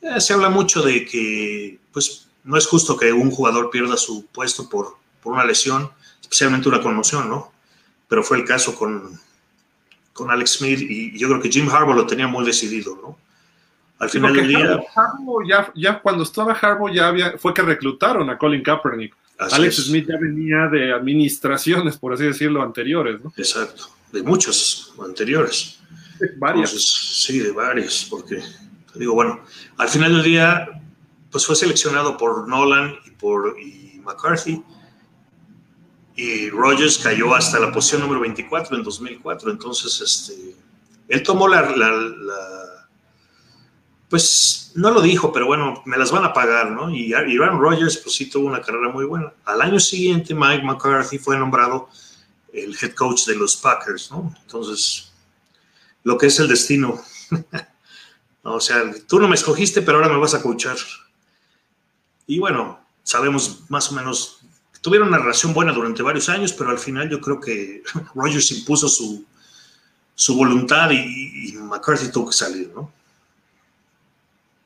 Eh, 0.00 0.20
se 0.20 0.32
habla 0.32 0.48
mucho 0.48 0.82
de 0.82 1.04
que, 1.04 1.78
pues, 1.92 2.28
no 2.42 2.56
es 2.56 2.66
justo 2.66 2.96
que 2.96 3.12
un 3.12 3.30
jugador 3.30 3.70
pierda 3.70 3.96
su 3.96 4.26
puesto 4.26 4.68
por, 4.68 4.96
por 5.22 5.34
una 5.34 5.44
lesión, 5.44 5.92
especialmente 6.20 6.68
una 6.68 6.82
conmoción, 6.82 7.28
¿no? 7.28 7.52
pero 8.12 8.22
fue 8.22 8.36
el 8.36 8.44
caso 8.44 8.74
con, 8.74 9.18
con 10.12 10.30
Alex 10.30 10.58
Smith 10.58 10.80
y 10.80 11.18
yo 11.18 11.28
creo 11.28 11.40
que 11.40 11.50
Jim 11.50 11.68
Harbaugh 11.68 11.94
lo 11.94 12.06
tenía 12.06 12.26
muy 12.26 12.44
decidido, 12.44 12.98
¿no? 13.00 13.18
Al 13.98 14.10
final 14.10 14.34
del 14.34 14.48
día... 14.48 14.80
ya, 15.48 15.72
ya 15.76 16.00
cuando 16.00 16.24
estaba 16.24 16.54
Harbaugh 16.54 16.92
ya 16.92 17.08
había, 17.08 17.38
fue 17.38 17.54
que 17.54 17.62
reclutaron 17.62 18.28
a 18.30 18.36
Colin 18.36 18.62
Kaepernick. 18.62 19.14
Alex 19.38 19.76
Smith 19.84 20.06
ya 20.08 20.18
venía 20.18 20.66
de 20.68 20.92
administraciones, 20.92 21.96
por 21.96 22.12
así 22.12 22.24
decirlo, 22.24 22.62
anteriores, 22.62 23.22
¿no? 23.22 23.32
Exacto, 23.36 23.90
de 24.12 24.22
muchas 24.22 24.92
anteriores. 25.04 25.80
varias. 26.36 26.70
sí, 26.70 27.38
de 27.40 27.52
varias, 27.52 28.06
porque 28.08 28.42
digo, 28.94 29.14
bueno, 29.14 29.40
al 29.78 29.88
final 29.88 30.12
del 30.12 30.22
día, 30.22 30.68
pues 31.30 31.46
fue 31.46 31.56
seleccionado 31.56 32.16
por 32.16 32.48
Nolan 32.48 32.94
y 33.06 33.10
por 33.10 33.56
y 33.58 34.00
McCarthy 34.04 34.62
y 36.14 36.50
Rogers 36.50 36.98
cayó 36.98 37.34
hasta 37.34 37.58
la 37.58 37.72
posición 37.72 38.02
número 38.02 38.20
24 38.20 38.76
en 38.76 38.82
2004. 38.82 39.50
Entonces, 39.50 40.00
este, 40.00 40.54
él 41.08 41.22
tomó 41.22 41.48
la, 41.48 41.62
pues 44.08 44.72
no 44.74 44.90
lo 44.90 45.00
dijo, 45.00 45.32
pero 45.32 45.46
bueno, 45.46 45.82
me 45.86 45.96
las 45.96 46.10
van 46.10 46.24
a 46.24 46.32
pagar, 46.32 46.70
¿no? 46.70 46.94
Y 46.94 47.14
Aaron 47.14 47.60
Rodgers, 47.60 47.96
pues 47.98 48.14
sí 48.14 48.28
tuvo 48.28 48.46
una 48.46 48.60
carrera 48.60 48.90
muy 48.90 49.06
buena. 49.06 49.32
Al 49.44 49.62
año 49.62 49.80
siguiente, 49.80 50.34
Mike 50.34 50.62
McCarthy 50.64 51.18
fue 51.18 51.38
nombrado 51.38 51.88
el 52.52 52.76
head 52.80 52.92
coach 52.92 53.24
de 53.24 53.36
los 53.36 53.56
Packers, 53.56 54.10
¿no? 54.10 54.34
Entonces, 54.42 55.12
lo 56.04 56.18
que 56.18 56.26
es 56.26 56.38
el 56.38 56.48
destino. 56.48 57.00
o 58.42 58.60
sea, 58.60 58.82
tú 59.08 59.18
no 59.18 59.28
me 59.28 59.34
escogiste, 59.34 59.80
pero 59.80 59.98
ahora 59.98 60.10
me 60.10 60.18
vas 60.18 60.34
a 60.34 60.42
coachar. 60.42 60.76
Y 62.26 62.38
bueno, 62.38 62.80
sabemos 63.02 63.62
más 63.68 63.90
o 63.90 63.94
menos 63.94 64.41
tuvieron 64.82 65.08
una 65.08 65.18
relación 65.18 65.54
buena 65.54 65.72
durante 65.72 66.02
varios 66.02 66.28
años, 66.28 66.52
pero 66.52 66.70
al 66.70 66.78
final 66.78 67.08
yo 67.08 67.20
creo 67.20 67.40
que 67.40 67.82
Rogers 68.14 68.52
impuso 68.52 68.88
su, 68.88 69.24
su 70.14 70.36
voluntad 70.36 70.90
y, 70.90 71.54
McCarthy 71.56 72.12
tuvo 72.12 72.26
que 72.26 72.34
salir, 72.34 72.70
¿no? 72.74 72.92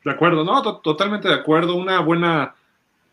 De 0.04 0.10
acuerdo, 0.10 0.44
no, 0.44 0.78
totalmente 0.78 1.28
de 1.28 1.34
acuerdo. 1.34 1.74
Una 1.76 2.00
buena. 2.00 2.54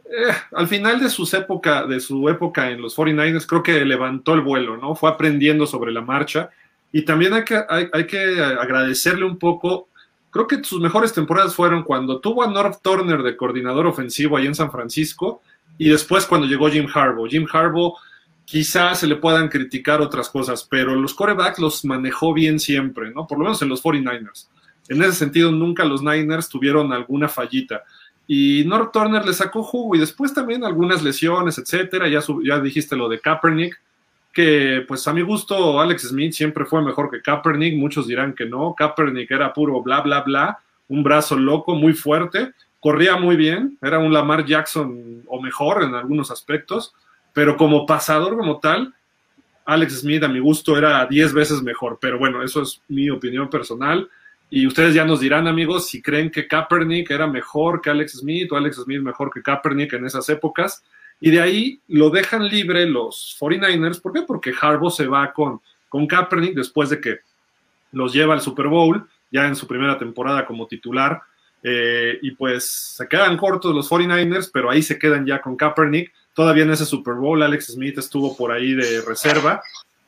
Eh, 0.05 0.33
al 0.53 0.67
final 0.67 0.99
de, 0.99 1.09
sus 1.09 1.33
época, 1.33 1.85
de 1.85 1.99
su 1.99 2.27
época 2.29 2.69
en 2.69 2.81
los 2.81 2.95
49ers, 2.95 3.45
creo 3.45 3.63
que 3.63 3.83
levantó 3.85 4.33
el 4.33 4.41
vuelo, 4.41 4.77
¿no? 4.77 4.95
Fue 4.95 5.09
aprendiendo 5.09 5.67
sobre 5.67 5.91
la 5.91 6.01
marcha. 6.01 6.49
Y 6.91 7.03
también 7.03 7.33
hay 7.33 7.43
que, 7.43 7.59
hay 7.69 8.07
que 8.07 8.41
agradecerle 8.41 9.25
un 9.25 9.37
poco 9.37 9.89
creo 10.29 10.47
que 10.47 10.63
sus 10.63 10.81
mejores 10.81 11.13
temporadas 11.13 11.53
fueron 11.53 11.83
cuando 11.83 12.19
tuvo 12.19 12.43
a 12.43 12.47
North 12.47 12.81
Turner 12.81 13.21
de 13.21 13.37
coordinador 13.37 13.85
ofensivo 13.85 14.35
ahí 14.35 14.47
en 14.47 14.55
San 14.55 14.71
Francisco 14.71 15.43
y 15.77 15.89
después 15.89 16.25
cuando 16.25 16.47
llegó 16.47 16.69
Jim 16.69 16.87
Harbaugh. 16.93 17.27
Jim 17.27 17.47
Harbaugh 17.51 17.95
quizás 18.45 18.99
se 18.99 19.07
le 19.07 19.15
puedan 19.15 19.49
criticar 19.49 20.01
otras 20.01 20.29
cosas, 20.29 20.67
pero 20.69 20.95
los 20.95 21.13
corebacks 21.13 21.59
los 21.59 21.85
manejó 21.85 22.33
bien 22.33 22.59
siempre, 22.59 23.11
¿no? 23.11 23.25
Por 23.25 23.37
lo 23.37 23.45
menos 23.45 23.61
en 23.61 23.69
los 23.69 23.83
49ers. 23.83 24.47
En 24.89 25.01
ese 25.01 25.13
sentido, 25.13 25.51
nunca 25.51 25.85
los 25.85 26.01
Niners 26.01 26.49
tuvieron 26.49 26.91
alguna 26.91 27.29
fallita. 27.29 27.83
Y 28.27 28.63
North 28.65 28.91
Turner 28.91 29.25
le 29.25 29.33
sacó 29.33 29.63
jugo 29.63 29.95
y 29.95 29.99
después 29.99 30.33
también 30.33 30.63
algunas 30.63 31.01
lesiones, 31.01 31.57
etcétera. 31.57 32.07
Ya, 32.07 32.21
ya 32.43 32.59
dijiste 32.59 32.95
lo 32.95 33.09
de 33.09 33.19
Kaepernick 33.19 33.79
que 34.33 34.83
pues 34.87 35.07
a 35.07 35.13
mi 35.13 35.21
gusto 35.21 35.79
Alex 35.79 36.09
Smith 36.09 36.33
siempre 36.33 36.65
fue 36.65 36.81
mejor 36.81 37.09
que 37.11 37.21
Kaepernick, 37.21 37.77
muchos 37.77 38.07
dirán 38.07 38.33
que 38.33 38.45
no, 38.45 38.73
Kaepernick 38.75 39.29
era 39.29 39.53
puro 39.53 39.81
bla, 39.83 40.01
bla, 40.01 40.21
bla, 40.21 40.59
un 40.87 41.03
brazo 41.03 41.37
loco, 41.37 41.75
muy 41.75 41.93
fuerte, 41.93 42.51
corría 42.83 43.15
muy 43.15 43.37
bien, 43.37 43.77
era 43.81 43.97
un 43.97 44.11
Lamar 44.11 44.45
Jackson 44.45 45.23
o 45.27 45.41
mejor 45.41 45.83
en 45.83 45.95
algunos 45.95 46.29
aspectos, 46.31 46.93
pero 47.31 47.55
como 47.55 47.85
pasador 47.85 48.35
como 48.35 48.59
tal, 48.59 48.93
Alex 49.63 50.01
Smith 50.01 50.21
a 50.21 50.27
mi 50.27 50.39
gusto 50.39 50.77
era 50.77 51.05
10 51.05 51.31
veces 51.33 51.63
mejor, 51.63 51.97
pero 52.01 52.19
bueno, 52.19 52.43
eso 52.43 52.61
es 52.61 52.81
mi 52.89 53.09
opinión 53.09 53.49
personal. 53.49 54.09
Y 54.49 54.67
ustedes 54.67 54.93
ya 54.93 55.05
nos 55.05 55.21
dirán, 55.21 55.47
amigos, 55.47 55.87
si 55.87 56.01
creen 56.01 56.29
que 56.29 56.45
Kaepernick 56.45 57.09
era 57.09 57.25
mejor 57.25 57.79
que 57.79 57.89
Alex 57.89 58.19
Smith 58.19 58.51
o 58.51 58.57
Alex 58.57 58.75
Smith 58.83 58.99
mejor 58.99 59.31
que 59.31 59.41
Kaepernick 59.41 59.93
en 59.93 60.05
esas 60.05 60.27
épocas. 60.27 60.83
Y 61.21 61.31
de 61.31 61.39
ahí 61.39 61.79
lo 61.87 62.09
dejan 62.09 62.49
libre 62.49 62.85
los 62.85 63.37
49ers. 63.39 64.01
¿Por 64.01 64.11
qué? 64.11 64.23
Porque 64.23 64.53
Harbaugh 64.61 64.91
se 64.91 65.07
va 65.07 65.31
con, 65.31 65.61
con 65.87 66.05
Kaepernick 66.05 66.53
después 66.53 66.89
de 66.89 66.99
que 66.99 67.19
los 67.93 68.11
lleva 68.11 68.33
al 68.33 68.41
Super 68.41 68.67
Bowl, 68.67 69.07
ya 69.31 69.47
en 69.47 69.55
su 69.55 69.67
primera 69.67 69.97
temporada 69.97 70.45
como 70.45 70.67
titular. 70.67 71.21
Eh, 71.63 72.19
y 72.21 72.31
pues 72.31 72.69
se 72.97 73.07
quedan 73.07 73.37
cortos 73.37 73.73
los 73.73 73.89
49ers, 73.89 74.49
pero 74.53 74.69
ahí 74.69 74.83
se 74.83 74.99
quedan 74.99 75.25
ya 75.25 75.41
con 75.41 75.55
Kaepernick. 75.55 76.11
Todavía 76.33 76.63
en 76.63 76.71
ese 76.71 76.85
Super 76.85 77.13
Bowl 77.13 77.41
Alex 77.41 77.67
Smith 77.67 77.97
estuvo 77.97 78.35
por 78.35 78.51
ahí 78.51 78.73
de 78.73 79.01
reserva. 79.01 79.61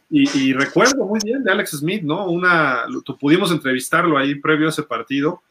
Y, 0.07 0.53
recuerdo 0.53 1.03
muy 1.03 1.19
bien 1.23 1.43
de 1.43 1.51
Alex 1.51 1.71
Smith, 1.71 2.03
¿no? 2.03 2.27
Una, 2.27 2.85
pudimos 3.19 3.51
entrevistarlo 3.51 4.17
ahí 4.17 4.35
previo 4.35 4.67
a 4.67 4.69
ese 4.69 4.83
partido. 4.83 5.41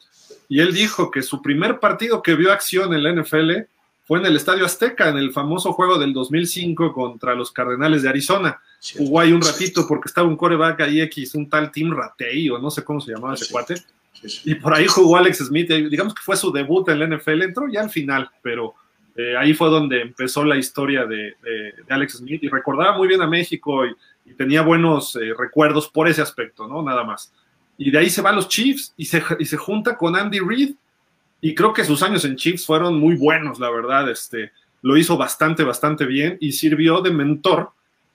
Y 0.47 0.61
él 0.61 0.73
dijo 0.73 1.11
que 1.11 1.21
su 1.21 1.41
primer 1.41 1.79
partido 1.79 2.21
que 2.21 2.35
vio 2.35 2.51
acción 2.51 2.93
en 2.93 3.03
la 3.03 3.11
NFL 3.11 3.51
fue 4.05 4.19
en 4.19 4.25
el 4.27 4.35
Estadio 4.35 4.65
Azteca, 4.65 5.09
en 5.09 5.17
el 5.17 5.33
famoso 5.33 5.73
juego 5.73 5.99
del 5.99 6.13
2005 6.13 6.93
contra 6.93 7.35
los 7.35 7.51
Cardenales 7.51 8.03
de 8.03 8.09
Arizona. 8.09 8.61
Jugó 8.97 9.19
ahí 9.19 9.33
un 9.33 9.41
ratito 9.41 9.85
porque 9.87 10.07
estaba 10.07 10.27
un 10.27 10.37
coreback 10.37 10.81
ahí 10.81 11.01
X, 11.01 11.35
un 11.35 11.49
tal 11.49 11.71
Tim 11.71 11.91
Ratey, 11.91 12.49
o 12.49 12.57
no 12.57 12.71
sé 12.71 12.83
cómo 12.83 13.01
se 13.01 13.11
llamaba 13.11 13.33
ese 13.33 13.51
cuate. 13.51 13.75
Y 14.43 14.55
por 14.55 14.73
ahí 14.73 14.87
jugó 14.87 15.17
Alex 15.17 15.39
Smith, 15.39 15.69
digamos 15.69 16.13
que 16.13 16.21
fue 16.21 16.35
su 16.35 16.51
debut 16.51 16.87
en 16.89 16.99
la 16.99 17.17
NFL, 17.17 17.43
entró 17.43 17.67
ya 17.67 17.81
al 17.81 17.89
final, 17.89 18.29
pero 18.41 18.73
eh, 19.15 19.35
ahí 19.37 19.53
fue 19.53 19.69
donde 19.69 20.01
empezó 20.01 20.43
la 20.43 20.57
historia 20.57 21.05
de, 21.05 21.35
Alex 21.89 22.17
Smith 22.17 22.43
y 22.43 22.49
recordaba 22.49 22.97
muy 22.97 23.07
bien 23.07 23.21
a 23.21 23.27
México 23.27 23.85
y, 23.85 23.95
tenía 24.37 24.63
buenos 24.63 25.15
eh, 25.17 25.33
recuerdos 25.37 25.87
por 25.87 26.07
ese 26.07 26.21
aspecto, 26.21 26.67
¿no? 26.67 26.81
Nada 26.81 27.03
más. 27.03 27.31
Y 27.77 27.91
de 27.91 27.99
ahí 27.99 28.09
se 28.09 28.23
va 28.23 28.31
a 28.31 28.33
los 28.33 28.49
Chiefs 28.49 28.93
y 28.97 29.05
se, 29.05 29.21
y 29.37 29.45
se 29.45 29.55
junta 29.55 29.95
con 29.95 30.15
Andy 30.15 30.39
Reid, 30.39 30.75
y 31.41 31.53
creo 31.53 31.73
que 31.73 31.83
sus 31.83 32.01
años 32.01 32.25
en 32.25 32.35
Chiefs 32.35 32.65
fueron 32.65 32.99
muy 32.99 33.15
buenos, 33.15 33.59
la 33.59 33.69
verdad. 33.69 34.09
Este, 34.09 34.51
lo 34.81 34.97
hizo 34.97 35.15
bastante, 35.15 35.63
bastante 35.63 36.05
bien 36.05 36.37
y 36.41 36.51
sirvió 36.53 37.01
de 37.01 37.11
mentor 37.11 37.71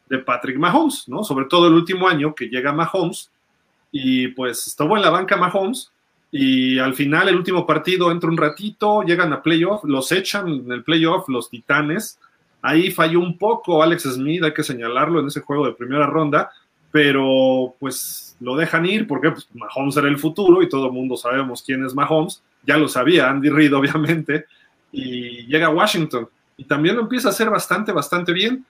de 0.09 0.19
Patrick 0.19 0.59
Mahomes, 0.59 1.05
¿no? 1.07 1.23
Sobre 1.23 1.45
todo 1.47 1.69
el 1.69 1.75
último 1.75 2.09
año 2.09 2.35
que 2.35 2.47
llega 2.47 2.73
Mahomes 2.73 3.31
y 3.93 4.29
pues 4.29 4.67
estuvo 4.67 4.97
en 4.97 5.03
la 5.03 5.11
banca 5.11 5.37
Mahomes 5.37 5.91
y 6.31 6.79
al 6.79 6.95
final 6.95 7.29
el 7.29 7.37
último 7.37 7.67
partido 7.67 8.11
entra 8.11 8.31
un 8.31 8.37
ratito, 8.37 9.03
llegan 9.03 9.33
a 9.33 9.43
playoff, 9.43 9.85
los 9.85 10.13
echan 10.13 10.49
en 10.49 10.73
el 10.73 10.85
playoff 10.85 11.29
los 11.29 11.51
Titanes. 11.51 12.19
Ahí 12.63 12.91
falló 12.91 13.21
un 13.21 13.39
poco 13.39 13.83
Alex 13.83 14.03
Smith, 14.03 14.43
hay 14.45 14.55
que 14.55 14.63
señalarlo 14.63 15.21
en 15.21 15.27
ese 15.27 15.41
juego 15.41 15.67
de 15.67 15.73
primera 15.73 16.07
ronda, 16.07 16.51
pero 16.93 17.75
pues 17.81 18.37
lo 18.41 18.57
dejan 18.57 18.87
ir 18.87 19.07
porque 19.07 19.31
pues, 19.31 19.49
Mahomes 19.55 19.97
era 19.97 20.09
el 20.09 20.19
futuro 20.19 20.63
y 20.63 20.69
todo 20.69 20.87
el 20.87 20.93
mundo 20.93 21.17
sabemos 21.17 21.63
quién 21.63 21.85
es 21.85 21.95
Mahomes 21.95 22.43
ya 22.67 22.77
lo 22.77 22.89
sabía 22.89 23.31
Andy 23.31 23.49
Reid, 23.49 23.75
obviamente, 23.77 24.47
y 24.93 25.47
llega 25.47 25.67
a 25.67 25.71
Washington. 25.71 26.29
Y 26.57 26.65
también 26.65 26.97
lo 26.97 27.03
empieza 27.03 27.29
a 27.29 27.31
hacer 27.31 27.49
bastante, 27.49 27.93
bastante 27.93 28.33
bien. 28.33 28.65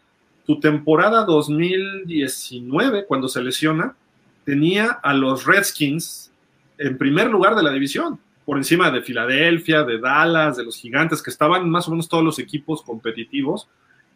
Tu 0.46 0.60
temporada 0.60 1.24
2019, 1.24 3.06
cuando 3.06 3.28
se 3.28 3.42
lesiona, 3.42 3.94
tenía 4.44 4.90
a 4.90 5.14
los 5.14 5.44
Redskins 5.44 6.32
en 6.78 6.96
primer 6.96 7.28
lugar 7.30 7.54
de 7.54 7.62
la 7.62 7.72
división, 7.72 8.18
por 8.44 8.56
encima 8.56 8.90
de 8.90 9.02
Filadelfia, 9.02 9.84
de 9.84 9.98
Dallas, 9.98 10.56
de 10.56 10.64
los 10.64 10.76
Gigantes, 10.76 11.22
que 11.22 11.30
estaban 11.30 11.68
más 11.68 11.86
o 11.88 11.90
menos 11.90 12.08
todos 12.08 12.24
los 12.24 12.38
equipos 12.38 12.82
competitivos, 12.82 13.68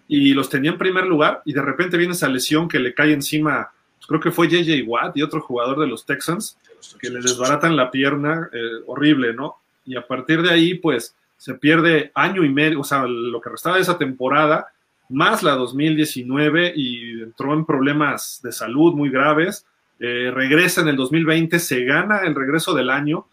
y 0.09 0.35
los 0.35 0.49
tenía 0.49 0.71
en 0.71 0.79
primer 0.79 1.07
lugar, 1.07 1.43
y 1.45 1.53
de 1.53 1.63
repente 1.63 1.97
viene 1.97 2.15
esa 2.15 2.29
lesión 2.29 2.69
que 2.69 2.79
le 2.79 2.95
cae 2.95 3.13
encima, 3.13 3.71
pues 3.97 4.07
creo 4.07 4.21
que 4.21 4.31
fue 4.31 4.49
JJ 4.49 4.83
Watt 4.87 5.17
y 5.17 5.23
otro 5.23 5.41
jugador 5.41 5.79
de 5.81 5.87
los 5.87 6.05
Texans, 6.05 6.59
que 7.01 7.11
le 7.11 7.21
desbaratan 7.21 7.77
la 7.77 7.91
pierna, 7.91 8.49
eh, 8.53 8.83
horrible, 8.87 9.35
¿no? 9.35 9.59
y 9.85 9.97
a 9.97 10.07
partir 10.07 10.43
de 10.43 10.51
ahí, 10.51 10.75
pues 10.75 11.15
se 11.37 11.55
pierde 11.55 12.11
año 12.15 12.45
y 12.45 12.49
medio, 12.49 12.81
o 12.81 12.85
sea, 12.85 13.05
lo 13.07 13.41
que 13.41 13.51
restaba 13.51 13.77
de 13.77 13.83
esa 13.83 13.99
temporada, 13.99 14.69
más 15.09 15.43
la 15.43 15.53
2019 15.53 16.73
y 16.75 17.23
entró 17.23 17.53
en 17.53 17.67
problemas 17.67 18.41
de 18.43 18.53
salud 18.53 18.95
muy 18.95 19.11
graves. 19.11 19.67
Eh, 20.01 20.31
regresa 20.33 20.81
en 20.81 20.89
el 20.89 20.97
2020, 20.97 21.59
se 21.59 21.85
gana 21.85 22.21
el 22.25 22.35
regreso 22.35 22.75
del 22.75 22.91
año. 22.91 23.27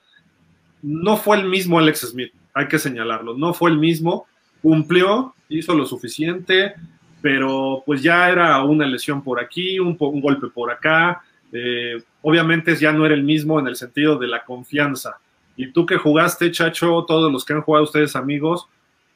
No 0.81 1.17
fue 1.17 1.37
el 1.37 1.47
mismo 1.47 1.79
Alex 1.79 2.01
Smith, 2.11 2.33
hay 2.53 2.67
que 2.67 2.79
señalarlo, 2.79 3.35
no 3.35 3.53
fue 3.53 3.71
el 3.71 3.77
mismo. 3.77 4.25
Cumplió, 4.61 5.33
hizo 5.49 5.73
lo 5.73 5.85
suficiente, 5.85 6.75
pero 7.21 7.83
pues 7.85 8.01
ya 8.01 8.29
era 8.29 8.61
una 8.63 8.85
lesión 8.85 9.23
por 9.23 9.39
aquí, 9.39 9.79
un, 9.79 9.97
golpe 9.97 10.47
por 10.47 10.71
acá. 10.71 11.23
Eh, 11.51 12.01
obviamente 12.21 12.75
ya 12.75 12.91
no 12.91 13.05
era 13.05 13.15
el 13.15 13.23
mismo 13.23 13.59
en 13.59 13.67
el 13.67 13.75
sentido 13.75 14.17
de 14.17 14.27
la 14.27 14.43
confianza. 14.43 15.17
Y 15.55 15.71
tú 15.71 15.85
que 15.85 15.97
jugaste, 15.97 16.51
Chacho, 16.51 17.03
todos 17.07 17.31
los 17.31 17.43
que 17.43 17.53
han 17.53 17.61
jugado 17.61 17.83
ustedes 17.83 18.15
amigos, 18.15 18.67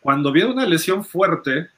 cuando 0.02 0.32
viene 0.32 0.52
una 0.52 0.66
lesión 0.66 1.04
fuerte, 1.04 1.70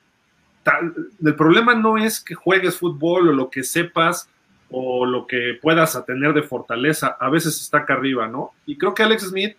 el 1.24 1.36
problema 1.36 1.76
no 1.76 1.98
es 1.98 2.20
que 2.20 2.36
juegues 2.36 2.78
fútbol 2.78 3.30
o 3.30 3.34
lo 3.34 3.50
que 3.50 3.64
sepas 3.64 4.30
o 4.70 5.06
lo 5.06 5.28
que 5.28 5.58
puedas 5.62 6.04
tener 6.06 6.34
de 6.34 6.44
fortaleza, 6.44 7.18
a 7.20 7.30
veces 7.30 7.62
está 7.62 7.80
acá 7.80 7.94
arriba, 7.94 8.28
¿no? 8.28 8.52
Y 8.66 8.78
creo 8.78 8.94
que 8.94 9.04
Alex 9.04 9.30
Smith, 9.30 9.56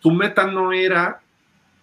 su 0.00 0.10
meta 0.10 0.46
no 0.46 0.72
era 0.72 1.20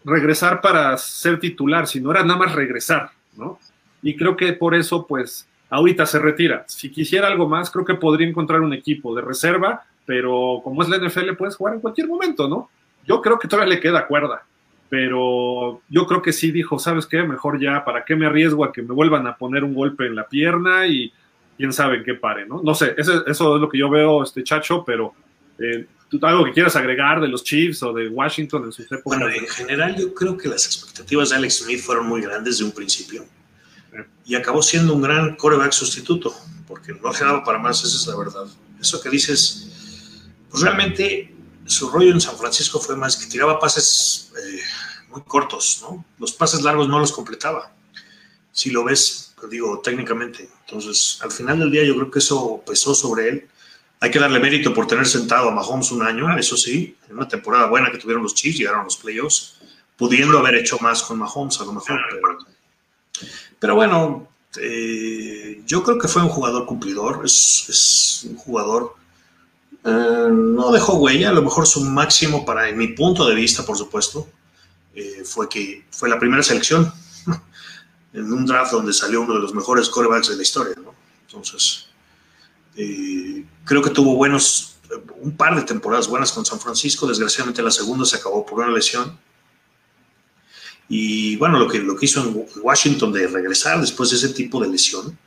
regresar 0.03 0.61
para 0.61 0.97
ser 0.97 1.39
titular, 1.39 1.87
sino 1.87 2.11
era 2.11 2.23
nada 2.23 2.39
más 2.39 2.53
regresar, 2.53 3.11
¿no? 3.37 3.59
Y 4.01 4.15
creo 4.15 4.35
que 4.35 4.53
por 4.53 4.75
eso, 4.75 5.05
pues, 5.07 5.47
ahorita 5.69 6.05
se 6.05 6.19
retira. 6.19 6.65
Si 6.67 6.89
quisiera 6.89 7.27
algo 7.27 7.47
más, 7.47 7.69
creo 7.69 7.85
que 7.85 7.95
podría 7.95 8.27
encontrar 8.27 8.61
un 8.61 8.73
equipo 8.73 9.15
de 9.15 9.21
reserva 9.21 9.85
pero 10.09 10.61
como 10.63 10.81
es 10.81 10.89
la 10.89 10.97
NFL, 10.97 11.35
puedes 11.37 11.55
jugar 11.55 11.75
en 11.75 11.81
cualquier 11.81 12.07
momento, 12.07 12.47
¿no? 12.49 12.71
Yo 13.05 13.21
creo 13.21 13.37
que 13.37 13.47
todavía 13.47 13.75
le 13.75 13.79
queda 13.79 14.07
cuerda, 14.07 14.43
pero 14.89 15.81
yo 15.87 16.07
creo 16.07 16.23
que 16.23 16.33
sí 16.33 16.49
dijo, 16.49 16.79
¿sabes 16.79 17.05
qué? 17.05 17.21
Mejor 17.21 17.61
ya, 17.61 17.85
¿para 17.85 18.03
qué 18.03 18.15
me 18.15 18.25
arriesgo 18.25 18.65
a 18.65 18.71
que 18.71 18.81
me 18.81 18.95
vuelvan 18.95 19.27
a 19.27 19.37
poner 19.37 19.63
un 19.63 19.75
golpe 19.75 20.07
en 20.07 20.15
la 20.15 20.27
pierna 20.27 20.87
y 20.87 21.13
quién 21.59 21.73
sabe 21.73 21.97
en 21.97 22.05
qué 22.05 22.13
pare, 22.13 22.45
¿no? 22.45 22.61
No 22.63 22.73
sé, 22.73 22.95
eso, 22.97 23.27
es 23.27 23.39
lo 23.41 23.67
que 23.67 23.77
yo 23.77 23.89
veo, 23.89 24.23
este 24.23 24.45
chacho, 24.45 24.85
pero 24.85 25.13
eh, 25.59 25.85
algo 26.21 26.45
que 26.45 26.53
quieras 26.53 26.77
agregar 26.77 27.19
de 27.19 27.27
los 27.27 27.43
Chiefs 27.43 27.83
o 27.83 27.91
de 27.91 28.07
Washington 28.07 28.63
en 28.63 28.71
sus 28.71 28.85
épocas? 28.85 29.03
Bueno, 29.03 29.27
en 29.27 29.45
general 29.45 29.93
yo 29.97 30.13
creo 30.13 30.37
que 30.37 30.47
las 30.47 30.65
expectativas 30.65 31.31
de 31.31 31.35
Alex 31.35 31.57
Smith 31.57 31.81
fueron 31.81 32.07
muy 32.07 32.21
grandes 32.21 32.59
de 32.59 32.63
un 32.63 32.71
principio 32.71 33.25
y 34.25 34.35
acabó 34.35 34.61
siendo 34.61 34.93
un 34.93 35.01
gran 35.01 35.35
coreback 35.35 35.73
sustituto, 35.73 36.33
porque 36.65 36.93
no 36.93 37.11
se 37.11 37.25
daba 37.25 37.43
para 37.43 37.59
más, 37.59 37.83
esa 37.83 37.97
es 37.97 38.07
la 38.07 38.17
verdad. 38.17 38.47
Eso 38.79 39.01
que 39.01 39.09
dices 39.09 39.65
pues 40.49 40.63
realmente 40.63 41.35
su 41.65 41.89
rollo 41.89 42.11
en 42.11 42.21
San 42.21 42.37
Francisco 42.37 42.79
fue 42.79 42.95
más 42.95 43.17
que 43.17 43.25
tiraba 43.25 43.59
pases 43.59 44.31
eh, 44.37 44.59
muy 45.09 45.23
cortos, 45.23 45.79
¿no? 45.81 46.05
Los 46.19 46.31
pases 46.31 46.61
largos 46.61 46.87
no 46.87 46.99
los 46.99 47.11
completaba. 47.11 47.73
Si 48.53 48.71
lo 48.71 48.85
ves, 48.85 49.28
digo, 49.47 49.79
técnicamente. 49.79 50.49
Entonces, 50.65 51.19
al 51.21 51.31
final 51.31 51.59
del 51.59 51.71
día 51.71 51.83
yo 51.83 51.95
creo 51.95 52.11
que 52.11 52.19
eso 52.19 52.61
pesó 52.65 52.93
sobre 52.93 53.29
él. 53.29 53.47
Hay 54.01 54.11
que 54.11 54.19
darle 54.19 54.39
mérito 54.39 54.73
por 54.73 54.87
tener 54.87 55.05
sentado 55.05 55.49
a 55.49 55.51
Mahomes 55.51 55.91
un 55.91 56.03
año, 56.03 56.37
eso 56.37 56.55
sí, 56.55 56.95
en 57.09 57.17
una 57.17 57.27
temporada 57.27 57.67
buena 57.67 57.91
que 57.91 57.97
tuvieron 57.97 58.23
los 58.23 58.33
Chiefs, 58.33 58.57
llegaron 58.57 58.81
a 58.81 58.83
los 58.85 58.95
playoffs, 58.95 59.57
pudiendo 59.97 60.39
haber 60.39 60.55
hecho 60.55 60.77
más 60.79 61.03
con 61.03 61.19
Mahomes 61.19 61.59
a 61.59 61.65
lo 61.65 61.73
mejor, 61.73 61.99
pero, 62.09 62.37
pero 63.59 63.75
bueno, 63.75 64.29
eh, 64.57 65.61
yo 65.65 65.83
creo 65.83 65.99
que 65.99 66.07
fue 66.07 66.23
un 66.23 66.29
jugador 66.29 66.65
cumplidor, 66.65 67.21
es, 67.25 68.25
un 68.29 68.37
jugador, 68.37 68.95
eh, 69.83 70.27
no 70.31 70.71
dejó 70.71 70.93
huella, 70.93 71.29
a 71.29 71.33
lo 71.33 71.41
mejor 71.41 71.67
su 71.67 71.81
máximo 71.81 72.45
para, 72.45 72.69
en 72.69 72.77
mi 72.77 72.87
punto 72.87 73.27
de 73.27 73.35
vista, 73.35 73.65
por 73.65 73.77
supuesto, 73.77 74.27
eh, 74.95 75.23
fue 75.23 75.47
que 75.49 75.85
fue 75.91 76.09
la 76.09 76.17
primera 76.17 76.41
selección 76.41 76.91
en 78.13 78.33
un 78.33 78.45
draft 78.45 78.71
donde 78.71 78.93
salió 78.93 79.21
uno 79.21 79.35
de 79.35 79.41
los 79.41 79.53
mejores 79.53 79.89
corebacks 79.89 80.29
de 80.29 80.35
la 80.35 80.41
historia, 80.41 80.75
¿no? 80.83 80.93
Entonces, 81.21 81.87
creo 83.65 83.81
que 83.81 83.89
tuvo 83.89 84.15
buenos, 84.15 84.77
un 85.21 85.35
par 85.35 85.55
de 85.55 85.63
temporadas 85.63 86.07
buenas 86.07 86.31
con 86.31 86.45
San 86.45 86.59
Francisco, 86.59 87.07
desgraciadamente 87.07 87.61
la 87.61 87.71
segunda 87.71 88.05
se 88.05 88.17
acabó 88.17 88.45
por 88.45 88.59
una 88.59 88.69
lesión, 88.69 89.17
y 90.91 91.35
bueno, 91.35 91.59
lo 91.59 91.67
que, 91.67 91.77
lo 91.79 91.95
que 91.95 92.05
hizo 92.07 92.23
en 92.23 92.45
Washington 92.63 93.13
de 93.13 93.27
regresar 93.27 93.79
después 93.79 94.09
de 94.09 94.17
ese 94.17 94.29
tipo 94.29 94.59
de 94.59 94.69
lesión, 94.69 95.17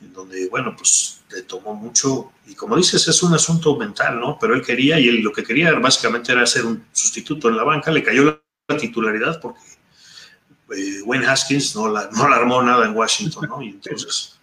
en 0.00 0.12
donde, 0.12 0.48
bueno, 0.48 0.74
pues 0.76 1.20
le 1.30 1.42
tomó 1.42 1.74
mucho, 1.74 2.32
y 2.46 2.54
como 2.54 2.76
dices, 2.76 3.08
es 3.08 3.22
un 3.24 3.34
asunto 3.34 3.76
mental, 3.76 4.20
¿no? 4.20 4.38
Pero 4.40 4.54
él 4.54 4.62
quería, 4.62 5.00
y 5.00 5.08
él 5.08 5.20
lo 5.20 5.32
que 5.32 5.42
quería 5.42 5.72
básicamente 5.74 6.30
era 6.30 6.46
ser 6.46 6.64
un 6.64 6.84
sustituto 6.92 7.48
en 7.48 7.56
la 7.56 7.64
banca, 7.64 7.90
le 7.90 8.04
cayó 8.04 8.24
la, 8.24 8.40
titularidad 8.78 9.40
porque 9.42 9.60
eh, 10.70 11.02
Wayne 11.04 11.26
Haskins 11.26 11.74
no 11.74 11.88
la, 11.88 12.08
no 12.12 12.28
la 12.28 12.36
armó 12.36 12.62
nada 12.62 12.86
en 12.86 12.94
Washington, 12.94 13.48
¿no? 13.48 13.62
Y 13.62 13.70
entonces, 13.70 14.38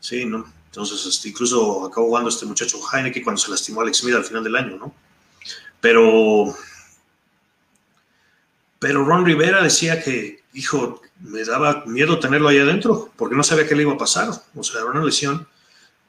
sí, 0.00 0.24
¿no? 0.24 0.52
Entonces, 0.66 1.06
este, 1.06 1.30
incluso 1.30 1.86
acabó 1.86 2.08
jugando 2.08 2.28
este 2.28 2.46
muchacho 2.46 2.78
Heineke 2.92 3.22
cuando 3.22 3.40
se 3.40 3.50
lastimó 3.50 3.80
a 3.80 3.84
Alex 3.84 3.98
Smith 3.98 4.14
al 4.14 4.24
final 4.24 4.44
del 4.44 4.56
año, 4.56 4.76
¿no? 4.76 4.94
Pero 5.80 6.54
pero 8.78 9.04
Ron 9.04 9.24
Rivera 9.24 9.62
decía 9.62 10.02
que, 10.02 10.42
hijo, 10.54 11.00
me 11.20 11.44
daba 11.44 11.84
miedo 11.86 12.18
tenerlo 12.18 12.48
ahí 12.48 12.58
adentro, 12.58 13.10
porque 13.16 13.34
no 13.34 13.42
sabía 13.42 13.66
qué 13.66 13.74
le 13.74 13.82
iba 13.82 13.94
a 13.94 13.98
pasar. 13.98 14.28
O 14.54 14.62
sea, 14.62 14.80
era 14.80 14.90
una 14.90 15.04
lesión 15.04 15.46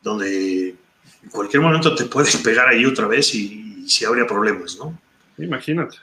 donde 0.02 0.76
en 1.24 1.30
cualquier 1.32 1.62
momento 1.62 1.96
te 1.96 2.06
puedes 2.06 2.36
pegar 2.38 2.68
ahí 2.68 2.86
otra 2.86 3.08
vez 3.08 3.34
y, 3.34 3.88
si 3.88 4.04
habría 4.04 4.28
problemas, 4.28 4.78
¿no? 4.78 5.00
Imagínate. 5.38 5.98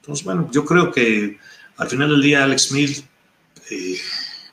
Entonces, 0.00 0.24
bueno, 0.24 0.48
yo 0.50 0.64
creo 0.64 0.90
que 0.90 1.38
al 1.82 1.88
final 1.88 2.08
del 2.10 2.22
día 2.22 2.44
Alex 2.44 2.68
Smith, 2.68 3.04
eh, 3.70 3.98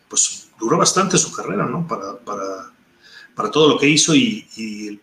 pues 0.08 0.50
duró 0.60 0.78
bastante 0.78 1.16
su 1.18 1.32
carrera, 1.32 1.66
¿no? 1.66 1.88
Para, 1.88 2.18
para, 2.18 2.72
para 3.36 3.52
todo 3.52 3.70
lo 3.70 3.78
que 3.78 3.88
hizo 3.88 4.16
y, 4.16 5.00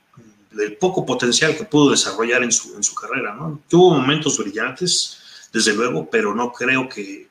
el, 0.59 0.76
poco 0.78 1.06
potencial 1.06 1.56
que 1.56 1.64
pudo 1.64 1.92
desarrollar 1.92 2.42
en 2.42 2.50
su, 2.50 2.75
en 2.75 2.83
su 2.83 2.95
carrera, 2.95 3.35
¿no? 3.35 3.61
Tuvo 3.68 3.95
momentos 3.95 4.38
brillantes, 4.38 5.18
desde 5.52 5.73
luego, 5.75 6.11
pero 6.11 6.35
no 6.35 6.52
creo 6.52 6.88
que, 6.88 7.28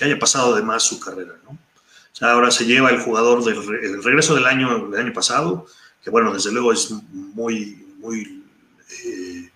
haya 0.00 0.18
pasado 0.18 0.54
de 0.56 0.62
más 0.62 0.82
su 0.82 0.98
carrera, 0.98 1.34
¿no? 1.44 1.50
O 1.50 2.14
sea, 2.14 2.32
ahora 2.32 2.50
se 2.50 2.64
lleva 2.64 2.90
el 2.90 3.00
jugador 3.00 3.44
del 3.44 4.02
regreso 4.02 4.34
del 4.34 4.46
año, 4.46 4.88
del 4.88 5.00
año 5.00 5.12
pasado, 5.12 5.66
que 6.02 6.08
bueno, 6.08 6.32
desde 6.32 6.52
luego 6.52 6.72
es 6.72 6.90
muy, 6.90 7.86
muy, 7.98 8.42
eh, 9.04 9.50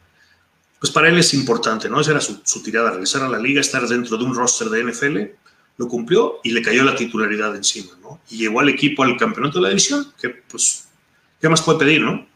pues 0.80 0.92
para 0.92 1.08
él 1.08 1.18
es 1.18 1.34
importante, 1.34 1.88
¿no? 1.88 2.00
Esa 2.00 2.12
era 2.12 2.20
su, 2.20 2.62
tirada, 2.62 2.90
regresar 2.90 3.22
a 3.22 3.28
la 3.28 3.38
liga, 3.38 3.60
estar 3.60 3.86
dentro 3.86 4.16
de 4.16 4.24
un 4.24 4.34
roster 4.34 4.68
de 4.68 4.84
NFL, 4.84 5.18
lo 5.78 5.88
cumplió 5.88 6.40
y 6.42 6.50
le 6.50 6.62
cayó 6.62 6.84
la 6.84 6.94
titularidad 6.94 7.54
encima, 7.56 7.92
¿no? 8.02 8.20
Y 8.30 8.38
llevó 8.38 8.60
al 8.60 8.68
equipo 8.68 9.02
al 9.02 9.16
campeonato 9.16 9.58
de 9.58 9.62
la 9.62 9.68
división, 9.70 10.12
que 10.20 10.30
pues, 10.30 10.88
¿qué 11.40 11.48
más 11.48 11.62
puede 11.62 11.78
pedir, 11.78 12.02
no? 12.02 12.26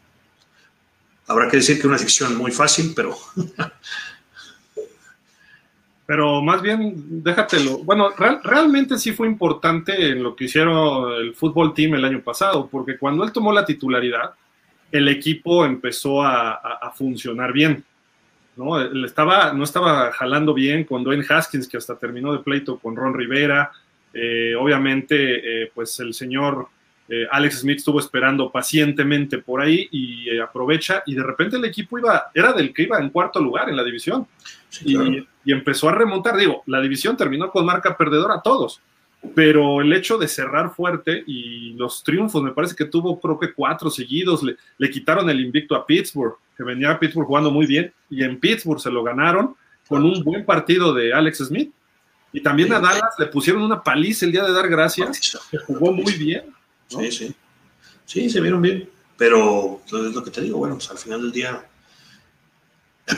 Habrá 1.27 1.49
que 1.49 1.59
decir 1.59 1.81
que 1.81 1.87
una 1.87 1.99
sección 1.99 2.37
muy 2.37 2.51
fácil, 2.51 2.93
pero 2.95 3.17
pero 6.11 6.43
más 6.43 6.61
bien 6.61 7.23
déjatelo. 7.23 7.85
Bueno, 7.85 8.11
realmente 8.43 8.99
sí 8.99 9.13
fue 9.13 9.29
importante 9.29 10.11
en 10.11 10.25
lo 10.25 10.35
que 10.35 10.47
hicieron 10.47 11.13
el 11.13 11.37
fútbol 11.37 11.73
team 11.73 11.95
el 11.95 12.05
año 12.05 12.21
pasado, 12.21 12.67
porque 12.69 12.99
cuando 12.99 13.23
él 13.23 13.31
tomó 13.31 13.53
la 13.53 13.65
titularidad, 13.65 14.33
el 14.91 15.07
equipo 15.07 15.65
empezó 15.65 16.21
a, 16.21 16.93
funcionar 16.97 17.53
bien. 17.53 17.85
¿No? 18.61 18.79
Él 18.79 19.05
estaba, 19.05 19.53
no 19.53 19.65
estaba 19.65 20.13
jalando 20.13 20.53
bien 20.53 20.85
con 20.85 21.03
Dwayne 21.03 21.25
Haskins, 21.29 21.67
que 21.67 21.79
hasta 21.79 21.97
terminó 21.97 22.33
de 22.33 22.41
pleito 22.41 22.79
con 22.79 22.95
Ron 22.95 23.15
Rivera. 23.15 23.73
Eh, 24.13 24.55
obviamente, 24.59 25.63
eh, 25.63 25.73
pues 25.75 25.99
el 26.01 26.13
señor 26.13 26.69
eh, 27.09 27.27
Alex 27.31 27.61
Smith 27.61 27.79
estuvo 27.79 27.99
esperando 27.99 28.53
pacientemente 28.53 29.39
por 29.39 29.61
ahí 29.61 29.89
y 29.91 30.39
aprovecha, 30.39 31.03
y 31.07 31.15
de 31.15 31.23
repente 31.23 31.57
el 31.57 31.65
equipo 31.65 31.99
iba, 31.99 32.31
era 32.35 32.53
del 32.53 32.73
que 32.73 32.83
iba 32.83 32.99
en 32.99 33.11
cuarto 33.11 33.41
lugar 33.41 33.69
en 33.69 33.77
la 33.77 33.83
división. 33.83 34.27
y, 34.85 35.27
y 35.45 35.53
empezó 35.53 35.89
a 35.89 35.93
remontar. 35.93 36.37
Digo, 36.37 36.63
la 36.67 36.81
división 36.81 37.17
terminó 37.17 37.51
con 37.51 37.65
marca 37.65 37.97
perdedora 37.97 38.35
a 38.37 38.43
todos, 38.43 38.81
pero 39.35 39.81
el 39.81 39.93
hecho 39.93 40.19
de 40.19 40.29
cerrar 40.29 40.75
fuerte 40.75 41.23
y 41.27 41.75
los 41.75 42.03
triunfos, 42.03 42.43
me 42.43 42.53
parece 42.53 42.75
que 42.75 42.87
tuvo 42.87 43.21
creo 43.21 43.39
que 43.39 43.53
cuatro 43.53 43.91
seguidos, 43.91 44.43
le, 44.43 44.57
le 44.79 44.91
quitaron 44.91 45.29
el 45.29 45.41
invicto 45.41 45.75
a 45.75 45.87
Pittsburgh, 45.87 46.37
que 46.57 46.65
venía 46.65 46.91
a 46.91 46.99
Pittsburgh 46.99 47.27
jugando 47.27 47.51
muy 47.51 47.67
bien, 47.67 47.93
y 48.09 48.25
en 48.25 48.41
Pittsburgh 48.41 48.81
se 48.81 48.91
lo 48.91 49.03
ganaron 49.03 49.55
con 49.89 50.05
un 50.05 50.23
buen 50.23 50.45
partido 50.45 50.95
de 50.95 51.13
Alex 51.13 51.39
Smith. 51.39 51.73
Y 52.33 52.41
también 52.41 52.73
a 52.73 52.79
Dallas 52.79 53.15
le 53.19 53.27
pusieron 53.27 53.63
una 53.63 53.83
paliza 53.83 54.25
el 54.25 54.33
día 54.33 54.45
de 54.45 54.53
dar 54.53 54.69
gracias, 54.69 55.41
que 55.51 55.59
jugó 55.59 55.93
muy 55.93 56.13
bien. 56.15 56.45
Sí, 56.87 57.11
sí. 57.11 57.35
Sí, 58.05 58.31
se 58.31 58.41
vieron 58.41 58.63
bien. 58.63 58.89
Pero 59.17 59.83
es 59.87 59.93
lo 59.93 60.23
que 60.23 60.31
te 60.31 60.41
digo, 60.41 60.59
bueno, 60.59 60.77
pues 60.77 60.91
al 60.91 60.99
final 60.99 61.21
del 61.23 61.33
día 61.33 61.67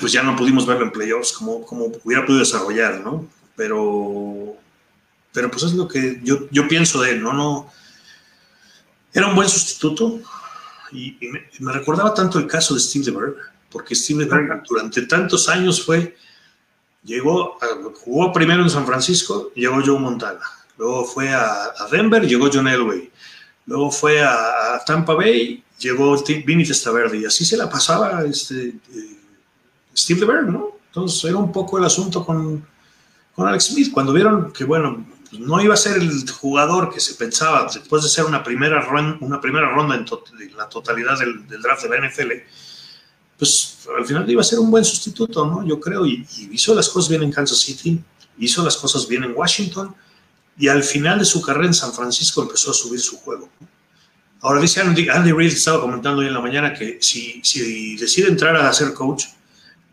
pues 0.00 0.12
ya 0.12 0.22
no 0.22 0.36
pudimos 0.36 0.66
verlo 0.66 0.84
en 0.84 0.92
playoffs 0.92 1.32
como, 1.32 1.64
como 1.64 1.92
hubiera 2.02 2.24
podido 2.24 2.40
desarrollar, 2.40 3.00
¿no? 3.00 3.28
Pero, 3.56 4.56
pero 5.33 5.51
pues 5.51 5.62
es 5.64 5.75
lo 5.75 5.88
que 5.88 6.21
yo, 6.23 6.49
yo 6.51 6.68
pienso 6.68 7.01
de 7.01 7.12
él, 7.12 7.23
¿no? 7.23 7.33
no 7.33 7.73
Era 9.12 9.29
un 9.29 9.35
buen 9.35 9.49
sustituto 9.49 10.21
y, 10.92 11.16
me, 11.61 11.73
recordaba 11.73 12.12
tanto 12.12 12.38
el 12.38 12.47
caso 12.47 12.75
de 12.75 12.81
Steve 12.81 13.07
DeBerg, 13.07 13.37
porque 13.71 13.95
Steve 13.95 14.25
DeBerg 14.25 14.62
durante 14.68 15.03
tantos 15.03 15.49
años 15.49 15.85
fue, 15.85 16.16
llegó, 17.03 17.59
jugó 18.05 18.33
primero 18.33 18.62
en 18.62 18.71
San 18.71 18.87
Francisco, 18.87 19.51
llegó 19.55 19.81
Joe 19.85 19.99
Montana, 19.99 20.40
luego 20.77 21.05
fue 21.05 21.31
a, 21.31 21.73
Denver, 21.90 22.27
llegó 22.27 22.51
John 22.53 22.68
Elway, 22.68 23.11
luego 23.66 23.90
fue 23.90 24.23
a, 24.23 24.83
Tampa 24.87 25.14
Bay, 25.14 25.64
llegó 25.79 26.23
Vinny 26.45 26.64
Testaverde 26.64 27.18
y 27.18 27.25
así 27.25 27.45
se 27.45 27.57
la 27.57 27.71
pasaba 27.71 28.23
este, 28.25 28.68
eh, 28.68 29.16
Steve 29.97 30.21
DeBerg, 30.21 30.51
¿no? 30.51 30.73
Entonces 30.87 31.25
era 31.25 31.38
un 31.38 31.51
poco 31.51 31.79
el 31.79 31.85
asunto 31.85 32.25
con, 32.25 32.66
con 33.35 33.49
Alex 33.49 33.64
Smith. 33.68 33.90
Cuando 33.92 34.12
vieron 34.12 34.53
que, 34.53 34.64
bueno, 34.64 35.07
no 35.38 35.61
iba 35.62 35.75
a 35.75 35.77
ser 35.77 35.97
el 35.97 36.29
jugador 36.31 36.92
que 36.92 37.01
se 37.01 37.14
pensaba 37.14 37.68
después 37.73 38.03
de 38.03 38.09
ser 38.09 38.25
una 38.25 38.42
primera, 38.42 38.81
ronda, 38.81 39.95
en, 39.95 40.07
la 40.57 40.68
totalidad 40.68 41.18
del, 41.18 41.47
draft 41.61 41.85
de 41.85 41.88
la 41.88 42.07
NFL, 42.07 42.31
pues 43.38 43.79
al 43.97 44.05
final 44.05 44.29
iba 44.31 44.40
a 44.42 44.45
ser 44.45 44.59
un 44.59 44.71
buen 44.71 44.85
sustituto, 44.85 45.47
¿no? 45.47 45.66
Yo 45.66 45.81
creo, 45.81 46.07
y, 46.07 46.27
hizo 46.51 46.75
las 46.75 46.88
cosas 46.88 47.09
bien 47.09 47.23
en 47.23 47.33
Kansas 47.33 47.59
City, 47.59 48.03
hizo 48.38 48.62
las 48.62 48.77
cosas 48.77 49.09
bien 49.09 49.25
en 49.25 49.33
Washington, 49.35 49.95
y 50.59 50.68
al 50.68 50.83
final 50.83 51.18
de 51.18 51.25
su 51.25 51.40
carrera 51.40 51.66
en 51.66 51.75
San 51.75 51.92
Francisco 51.92 52.42
empezó 52.42 52.71
a 52.71 52.75
subir 52.75 53.01
su 53.01 53.16
juego. 53.16 53.49
Ahora 54.42 54.61
dice 54.61 54.81
Andy, 54.81 55.09
Andy 55.09 55.33
Reid, 55.33 55.53
estaba 55.53 55.81
comentando 55.81 56.21
hoy 56.21 56.27
en 56.27 56.35
la 56.35 56.40
mañana 56.40 56.75
que 56.75 56.99
si, 57.01 57.40
si 57.42 57.97
decide 57.97 58.29
entrar 58.29 58.57
a 58.57 58.73
ser 58.73 58.92
coach, 58.92 59.25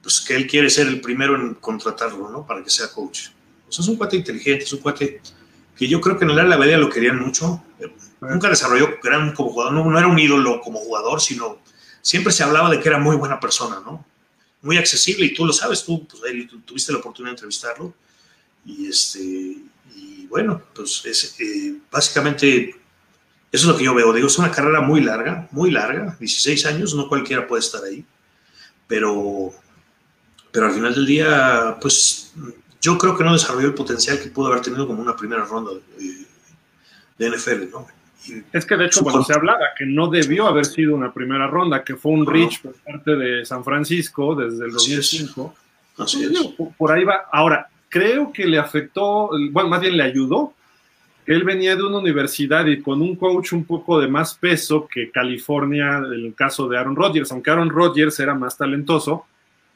pues 0.02 0.20
que 0.22 0.36
él 0.36 0.48
quiere 0.48 0.70
ser 0.70 0.88
el 0.88 1.00
primero 1.00 1.36
en 1.36 1.54
contratarlo, 1.56 2.30
¿no? 2.30 2.46
Para 2.46 2.64
que 2.64 2.70
sea 2.70 2.92
coach. 2.92 3.30
O 3.70 3.72
sea, 3.72 3.84
es 3.84 3.90
un 3.90 3.98
cuate 3.98 4.18
inteligente, 4.18 4.66
es 4.66 4.74
un 4.74 4.80
cuate 4.80 5.22
que 5.78 5.88
yo 5.88 6.02
creo 6.02 6.18
que 6.18 6.26
en 6.26 6.32
el 6.32 6.40
área 6.40 6.50
de 6.50 6.58
la 6.58 6.66
media 6.66 6.78
lo 6.78 6.90
querían 6.90 7.20
mucho. 7.20 7.64
Nunca 8.20 8.50
desarrolló 8.50 8.98
gran 9.02 9.34
como 9.34 9.52
jugador, 9.52 9.74
no, 9.74 9.98
era 9.98 10.08
un 10.08 10.20
ídolo 10.20 10.60
como 10.62 10.80
jugador, 10.80 11.22
sino 11.22 11.60
siempre 12.02 12.34
se 12.34 12.44
hablaba 12.44 12.70
de 12.70 12.80
que 12.80 12.90
era 12.90 13.00
muy 13.00 13.16
buena 13.16 13.40
persona, 13.40 13.80
¿no? 13.80 14.06
Muy 14.62 14.78
accesible 14.78 15.26
y 15.26 15.34
tú 15.34 15.46
lo 15.46 15.54
sabes, 15.54 15.86
tú, 15.86 16.06
pues, 16.06 16.22
tuviste 16.66 16.92
la 16.92 16.98
oportunidad 16.98 17.32
de 17.32 17.36
entrevistarlo. 17.36 17.94
Y, 18.66 18.88
este, 18.88 19.20
y 19.96 20.28
bueno, 20.28 20.62
pues 20.76 21.04
es, 21.06 21.40
eh, 21.40 21.76
básicamente 21.90 22.76
eso 23.52 23.64
es 23.64 23.66
lo 23.66 23.78
que 23.78 23.86
yo 23.86 23.94
veo. 23.94 24.12
Digo, 24.12 24.28
es 24.28 24.38
una 24.38 24.52
carrera 24.52 24.82
muy 24.82 25.02
larga, 25.02 25.48
muy 25.52 25.72
larga, 25.72 26.18
16 26.20 26.66
años, 26.66 26.94
no 26.94 27.08
cualquiera 27.08 27.48
puede 27.48 27.62
estar 27.62 27.84
ahí, 27.84 28.04
pero 28.88 29.54
pero 30.52 30.66
al 30.66 30.74
final 30.74 30.96
del 30.96 31.06
día, 31.06 31.78
pues 31.80 32.34
yo 32.82 32.98
creo 32.98 33.18
que 33.18 33.24
no 33.24 33.34
desarrolló 33.34 33.68
el 33.68 33.74
potencial 33.74 34.20
que 34.20 34.30
pudo 34.30 34.48
haber 34.48 34.62
tenido 34.62 34.88
como 34.88 35.02
una 35.02 35.16
primera 35.16 35.46
ronda 35.46 35.72
de, 37.18 37.30
NFL, 37.30 37.72
¿no? 37.72 37.88
es 38.54 38.66
que 38.66 38.76
de 38.76 38.86
hecho 38.86 39.02
cuando 39.02 39.24
se 39.24 39.34
hablaba 39.34 39.60
que 39.78 39.86
no 39.86 40.08
debió 40.08 40.48
haber 40.48 40.66
sido 40.66 40.96
una 40.96 41.12
primera 41.12 41.48
ronda, 41.48 41.84
que 41.84 41.96
fue 41.96 42.12
un 42.12 42.26
reach 42.26 42.62
por 42.62 42.74
parte 42.76 43.16
de 43.16 43.46
San 43.46 43.64
Francisco 43.64 44.36
desde 44.36 44.66
el 44.66 44.72
2005. 44.72 45.56
Así 45.98 46.24
es. 46.24 46.40
Por, 46.58 46.74
por 46.74 46.92
ahí 46.92 47.04
va. 47.04 47.26
Ahora, 47.32 47.68
creo 47.90 48.32
que 48.32 48.46
le 48.46 48.58
afectó, 48.58 49.32
bueno, 49.52 49.70
más 49.70 49.82
bien 49.82 49.98
le 49.98 50.04
ayudó 50.04 50.54
él 51.30 51.44
venía 51.44 51.76
de 51.76 51.84
una 51.84 52.00
universidad 52.00 52.66
y 52.66 52.82
con 52.82 53.04
un 53.04 53.16
coach 53.16 53.54
un 53.54 53.64
poco 53.64 54.00
de 54.00 54.08
más 54.08 54.34
peso 54.34 54.88
que 54.92 55.12
California, 55.12 55.98
en 55.98 56.26
el 56.26 56.34
caso 56.34 56.68
de 56.68 56.76
Aaron 56.76 56.96
Rodgers, 56.96 57.32
aunque 57.32 57.52
Aaron 57.52 57.70
Rodgers 57.70 58.20
era 58.20 58.34
más 58.34 58.58
talentoso, 58.58 59.28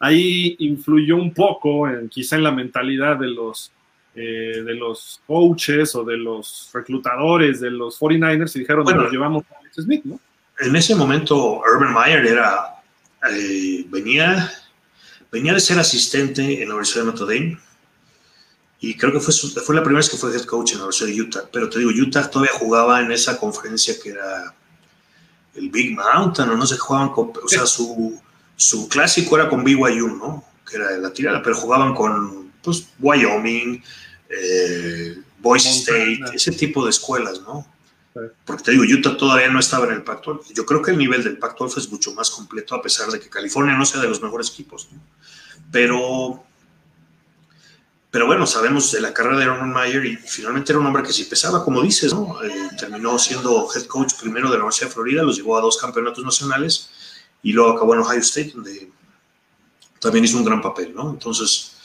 ahí 0.04 0.58
influyó 0.60 1.16
un 1.16 1.34
poco, 1.34 1.88
en, 1.88 2.10
quizá 2.10 2.36
en 2.36 2.44
la 2.44 2.52
mentalidad 2.52 3.18
de 3.18 3.28
los, 3.28 3.72
eh, 4.16 4.62
de 4.66 4.74
los 4.74 5.22
coaches 5.26 5.96
o 5.96 6.04
de 6.04 6.18
los 6.18 6.70
reclutadores 6.74 7.62
de 7.62 7.72
los 7.72 7.98
49ers 8.00 8.54
y 8.56 8.60
dijeron, 8.60 8.84
bueno, 8.84 9.04
nos 9.04 9.12
llevamos 9.14 9.46
a 9.50 9.60
Alex 9.60 9.76
Smith, 9.78 10.04
¿no? 10.04 10.20
En 10.60 10.76
ese 10.76 10.94
momento, 10.94 11.62
Urban 11.62 11.94
Meyer 11.94 12.26
era, 12.26 12.82
eh, 13.32 13.86
venía, 13.88 14.52
venía 15.32 15.54
de 15.54 15.62
ser 15.62 15.80
asistente 15.80 16.62
en 16.62 16.68
la 16.68 16.76
Universidad 16.76 17.06
de 17.06 17.12
Notre 17.12 17.26
Dame 17.26 17.58
y 18.82 18.98
creo 18.98 19.14
que 19.14 19.22
fue, 19.22 19.34
fue 19.34 19.74
la 19.74 19.84
primera 19.84 20.00
vez 20.00 20.10
que 20.10 20.18
fue 20.18 20.36
head 20.36 20.44
coach 20.44 20.74
en 20.74 20.80
la 20.80 20.84
Universidad 20.84 21.08
de 21.08 21.22
Utah. 21.22 21.50
Pero 21.50 21.70
te 21.70 21.80
digo, 21.80 21.92
Utah 21.92 22.30
todavía 22.30 22.54
jugaba 22.60 23.00
en 23.00 23.10
esa 23.14 23.40
conferencia 23.40 23.96
que 24.04 24.10
era 24.10 24.54
el 25.56 25.70
Big 25.70 25.96
Mountain, 25.96 26.50
o 26.50 26.58
no 26.58 26.68
sé, 26.68 26.78
jugaban 26.78 27.10
con, 27.12 27.32
o 27.42 27.48
sea, 27.48 27.66
su, 27.66 28.22
su 28.56 28.88
clásico 28.88 29.36
era 29.36 29.50
con 29.50 29.64
BYU, 29.64 30.16
¿no? 30.18 30.44
Que 30.70 30.78
era 30.78 30.92
la 30.98 31.12
tirada, 31.12 31.42
pero 31.42 31.56
jugaban 31.56 31.94
con, 31.94 32.52
pues, 32.62 32.88
Wyoming, 33.00 33.84
eh, 34.30 35.18
Boise 35.40 35.70
State, 35.70 36.22
ese 36.34 36.52
tipo 36.52 36.84
de 36.84 36.90
escuelas, 36.92 37.42
¿no? 37.42 37.68
Porque 38.46 38.64
te 38.64 38.72
digo, 38.72 38.84
Utah 38.84 39.18
todavía 39.18 39.50
no 39.50 39.60
estaba 39.60 39.88
en 39.88 39.94
el 39.94 40.04
Pacto 40.04 40.42
Yo 40.54 40.68
creo 40.68 40.84
que 40.84 40.92
el 40.92 41.00
nivel 41.00 41.24
del 41.24 41.40
Pacto 41.40 41.66
es 41.66 41.92
mucho 41.92 42.14
más 42.14 42.30
completo, 42.30 42.76
a 42.76 42.82
pesar 42.82 43.10
de 43.10 43.20
que 43.20 43.28
California 43.28 43.76
no 43.76 43.86
sea 43.86 44.02
de 44.02 44.08
los 44.08 44.22
mejores 44.22 44.52
equipos. 44.52 44.88
¿no? 44.92 45.00
Pero 45.72 46.44
pero 48.14 48.28
bueno, 48.28 48.46
sabemos 48.46 48.92
de 48.92 49.02
la 49.02 49.12
carrera 49.12 49.40
de 49.40 49.46
Aaron 49.46 49.74
Meyer 49.74 50.06
y 50.06 50.16
finalmente 50.18 50.72
era 50.72 50.80
un 50.80 50.86
hombre 50.86 51.02
que 51.02 51.12
sí 51.12 51.24
pesaba, 51.24 51.64
como 51.66 51.82
dices, 51.82 52.14
¿no? 52.14 52.44
Eh, 52.44 52.70
terminó 52.78 53.18
siendo 53.18 53.68
head 53.74 53.86
coach 53.86 54.14
primero 54.22 54.52
de 54.52 54.58
la 54.58 54.66
Universidad 54.66 54.90
de 54.90 54.94
Florida, 54.94 55.24
los 55.24 55.38
llevó 55.38 55.58
a 55.58 55.62
dos 55.62 55.78
campeonatos 55.78 56.24
nacionales 56.24 56.92
y 57.44 57.52
luego 57.52 57.74
acabó 57.74 57.94
en 57.94 58.00
Ohio 58.00 58.22
State, 58.22 58.54
donde 58.56 58.90
también 60.00 60.26
hizo 60.26 60.38
un 60.38 60.46
gran 60.46 60.62
papel, 60.62 60.94
¿no? 60.96 61.12
Entonces, 61.12 61.76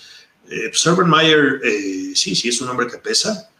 eh, 0.49 0.69
pues 0.69 0.87
Urban 0.87 1.11
Meyer, 1.11 1.61
eh, 1.63 2.13
sí, 2.15 2.35
sí 2.35 2.49
es 2.49 2.61
un 2.61 2.69
hombre 2.69 2.87
que 2.87 2.99
pesa. 2.99 3.51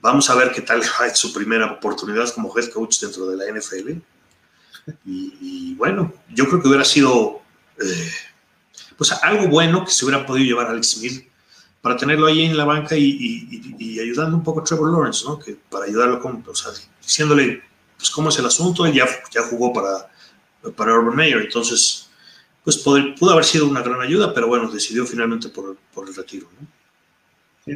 Vamos 0.00 0.28
a 0.30 0.34
ver 0.34 0.52
qué 0.52 0.62
tal 0.62 0.80
va 1.00 1.14
su 1.14 1.32
primera 1.32 1.70
oportunidad 1.72 2.28
como 2.30 2.56
head 2.56 2.70
coach 2.70 3.00
dentro 3.00 3.26
de 3.26 3.36
la 3.36 3.58
NFL. 3.58 3.92
Y, 5.04 5.74
bueno, 5.74 6.12
yo 6.32 6.46
creo 6.46 6.62
que 6.62 6.68
hubiera 6.68 6.84
sido 6.84 7.42
eh, 7.80 8.10
pues 8.96 9.10
algo 9.12 9.48
bueno 9.48 9.84
que 9.84 9.90
se 9.90 10.04
hubiera 10.04 10.24
podido 10.24 10.46
llevar 10.46 10.68
a 10.68 10.70
Alex 10.70 10.92
Smith 10.92 11.28
para 11.82 11.96
tenerlo 11.96 12.26
ahí 12.26 12.44
en 12.44 12.56
la 12.56 12.64
banca 12.64 12.96
y, 12.96 13.98
ayudando 14.00 14.36
un 14.36 14.44
poco 14.44 14.60
a 14.60 14.64
Trevor 14.64 14.92
Lawrence, 14.92 15.24
¿no? 15.24 15.38
Que 15.38 15.56
para 15.68 15.86
ayudarlo, 15.86 16.20
con, 16.20 16.44
o 16.46 16.54
sea, 16.54 16.70
diciéndole, 17.02 17.62
pues, 17.96 18.10
cómo 18.10 18.28
es 18.28 18.38
el 18.38 18.46
asunto, 18.46 18.86
él 18.86 18.92
ya, 18.92 19.06
ya 19.32 19.42
jugó 19.42 19.72
para, 19.72 20.08
para 20.74 20.94
Urban 20.94 21.16
Meyer, 21.16 21.42
entonces, 21.42 22.08
pues 22.64 22.78
pudo 22.78 23.30
haber 23.30 23.44
sido 23.44 23.66
una 23.68 23.82
gran 23.82 24.00
ayuda, 24.00 24.32
pero 24.34 24.48
bueno, 24.48 24.70
decidió 24.70 25.06
finalmente 25.06 25.48
por, 25.48 25.76
por 25.92 26.08
el 26.08 26.14
retiro, 26.14 26.48
¿no? 26.60 26.66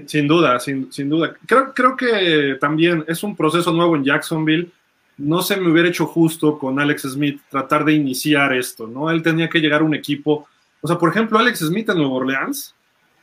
Sin, 0.07 0.29
duda, 0.29 0.61
sin, 0.61 0.93
sin, 0.93 1.09
duda. 1.09 1.35
Creo, 1.47 1.75
creo 1.75 1.97
que 1.97 2.57
también 2.61 3.05
es 3.09 3.25
un 3.25 3.35
proceso 3.35 3.73
nuevo 3.73 3.97
en 3.97 4.05
Jacksonville. 4.05 4.71
No 5.19 5.43
se 5.43 5.57
me 5.57 5.69
hubiera 5.69 5.89
hecho 5.89 6.07
justo 6.07 6.57
con 6.57 6.79
Alex 6.79 7.03
Smith 7.03 7.41
tratar 7.51 7.85
de 7.85 7.95
iniciar 7.95 8.55
esto, 8.55 8.87
¿no? 8.87 9.11
Él 9.11 9.21
tenía 9.21 9.49
que 9.49 9.59
llegar 9.59 9.81
a 9.81 9.85
un 9.85 9.95
equipo. 9.95 10.47
O 10.81 10.87
sea, 10.87 10.97
por 10.97 11.11
ejemplo, 11.11 11.41
Alex 11.41 11.59
Smith 11.59 11.89
en 11.89 11.97
Nueva 11.99 12.15
Orleans 12.15 12.73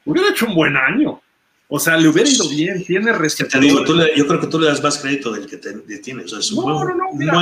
hubiera 0.04 0.30
hecho 0.30 0.46
un 0.46 0.56
buen 0.56 0.76
año. 0.76 1.22
O 1.70 1.80
sea, 1.80 1.96
le 1.96 2.10
hubiera 2.10 2.30
ido 2.30 2.48
bien, 2.50 2.84
tiene 2.84 3.14
respeto. 3.14 3.60
yo 3.62 4.28
creo 4.28 4.40
que 4.40 4.48
tú 4.48 4.60
le 4.60 4.68
das 4.68 4.84
más 4.84 4.98
crédito 5.00 5.32
del 5.32 5.48
que 5.48 5.58
te, 5.58 5.74
tiene. 6.00 6.24
O 6.24 6.28
sea, 6.28 6.40
es 6.40 6.52
no, 6.52 6.84
no, 6.84 6.96
no, 6.96 7.14
mira, 7.14 7.40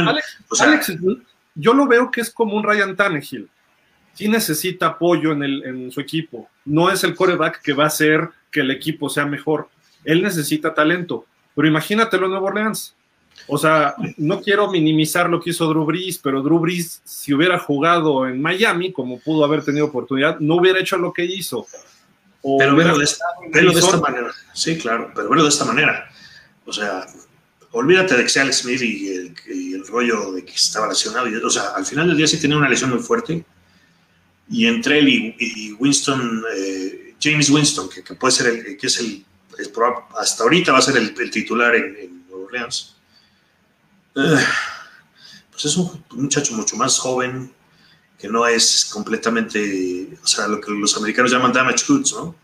Alex, 0.60 0.98
yo 1.56 1.74
lo 1.74 1.88
veo 1.88 2.12
que 2.12 2.22
es 2.22 2.30
como 2.30 2.56
un 2.56 2.64
Ryan 2.64 2.96
Tannehill. 2.96 3.50
Sí 4.14 4.30
necesita 4.30 4.88
apoyo 4.88 5.32
en, 5.32 5.44
el, 5.44 5.64
en 5.64 5.92
su 5.92 6.00
equipo. 6.00 6.50
No 6.66 6.92
es 6.92 7.04
el 7.04 7.16
coreback 7.16 7.62
que 7.62 7.74
va 7.74 7.86
a 7.86 7.88
hacer 7.88 8.30
que 8.52 8.62
el 8.62 8.72
equipo 8.72 9.10
sea 9.10 9.26
mejor. 9.26 9.70
Él 10.04 10.22
necesita 10.22 10.74
talento. 10.74 11.26
Pero 11.56 11.68
imagínatelo 11.68 12.26
en 12.26 12.32
Nueva 12.32 12.48
Orleans. 12.48 12.96
O 13.48 13.58
sea, 13.58 13.96
no 14.18 14.42
quiero 14.42 14.72
minimizar 14.72 15.30
lo 15.30 15.42
que 15.42 15.52
hizo 15.52 15.68
Drew 15.68 15.86
Brees, 15.86 16.18
pero 16.18 16.42
Drew 16.42 16.60
Brees, 16.60 17.02
si 17.04 17.34
hubiera 17.34 17.60
jugado 17.60 18.28
en 18.28 18.42
Miami, 18.42 18.92
como 18.92 19.20
pudo 19.20 19.44
haber 19.44 19.64
tenido 19.64 19.86
oportunidad, 19.86 20.40
no 20.40 20.56
hubiera 20.56 20.80
hecho 20.80 20.98
lo 20.98 21.14
que 21.14 21.26
hizo. 21.26 21.68
Pero 22.58 22.76
verlo 22.76 22.98
de, 22.98 23.04
esta, 23.04 23.26
manera. 24.00 24.32
Sí, 24.54 24.78
claro, 24.78 25.12
pero 25.14 25.30
verlo 25.30 25.44
de 25.44 25.50
esta 25.50 25.66
manera. 25.66 26.10
O 26.66 26.72
sea, 26.72 27.06
olvídate 27.76 28.16
de 28.16 28.24
que 28.24 28.30
sea 28.30 28.44
Alex 28.44 28.60
Smith 28.60 28.82
y 28.82 29.10
el, 29.74 29.86
rollo 29.88 30.32
de 30.32 30.44
que 30.44 30.54
estaba 30.54 30.88
lesionado. 30.88 31.28
o 31.46 31.50
sea, 31.50 31.70
al 31.76 31.86
final 31.86 32.08
del 32.08 32.18
día 32.18 32.28
sí 32.28 32.40
tenía 32.40 32.58
una 32.58 32.70
lesión 32.70 32.90
muy 32.90 33.00
fuerte. 33.00 33.46
Y 34.50 34.66
entre 34.66 35.00
él 35.00 35.10
y, 35.10 35.74
Winston, 35.74 36.44
eh, 36.56 37.16
James 37.22 37.50
Winston, 37.50 37.90
que, 37.90 38.02
puede 38.16 38.32
ser 38.32 38.48
el, 38.48 38.78
que 38.78 38.88
es 38.88 39.00
el, 39.00 39.26
hasta 40.18 40.44
ahorita 40.44 40.72
va 40.72 40.80
a 40.80 40.82
ser 40.82 40.98
el, 40.98 41.32
titular 41.32 41.76
en, 41.76 41.96
en 41.98 42.26
Orleans. 42.32 42.96
Eh, 44.16 44.38
pues 45.52 45.66
es 45.66 45.76
un 45.78 46.04
muchacho 46.12 46.54
mucho 46.54 46.76
más 46.78 46.98
joven, 46.98 47.52
que 48.18 48.30
no 48.30 48.48
es 48.48 48.86
completamente, 48.86 50.18
o 50.24 50.28
sea, 50.28 50.48
lo 50.48 50.62
que 50.62 50.72
los 50.72 50.96
americanos 50.98 51.32
llaman 51.32 51.52
damage 51.52 51.86
goods, 51.88 52.14
¿no? 52.14 52.36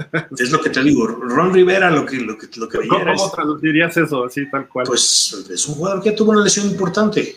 Es 0.38 0.50
lo 0.50 0.60
que 0.60 0.70
te 0.70 0.82
digo, 0.82 1.06
Ron 1.06 1.52
Rivera, 1.52 1.90
lo 1.90 2.06
que, 2.06 2.16
lo 2.16 2.36
que, 2.38 2.48
lo 2.56 2.68
que 2.68 2.86
¿Cómo, 2.86 3.30
traducirías 3.30 3.96
eso 3.96 4.24
así, 4.24 4.48
tal 4.50 4.68
cual? 4.68 4.86
Pues 4.86 5.46
es 5.50 5.66
un 5.66 5.74
jugador 5.74 6.02
que 6.02 6.12
tuvo 6.12 6.32
una 6.32 6.42
lesión 6.42 6.66
importante 6.66 7.36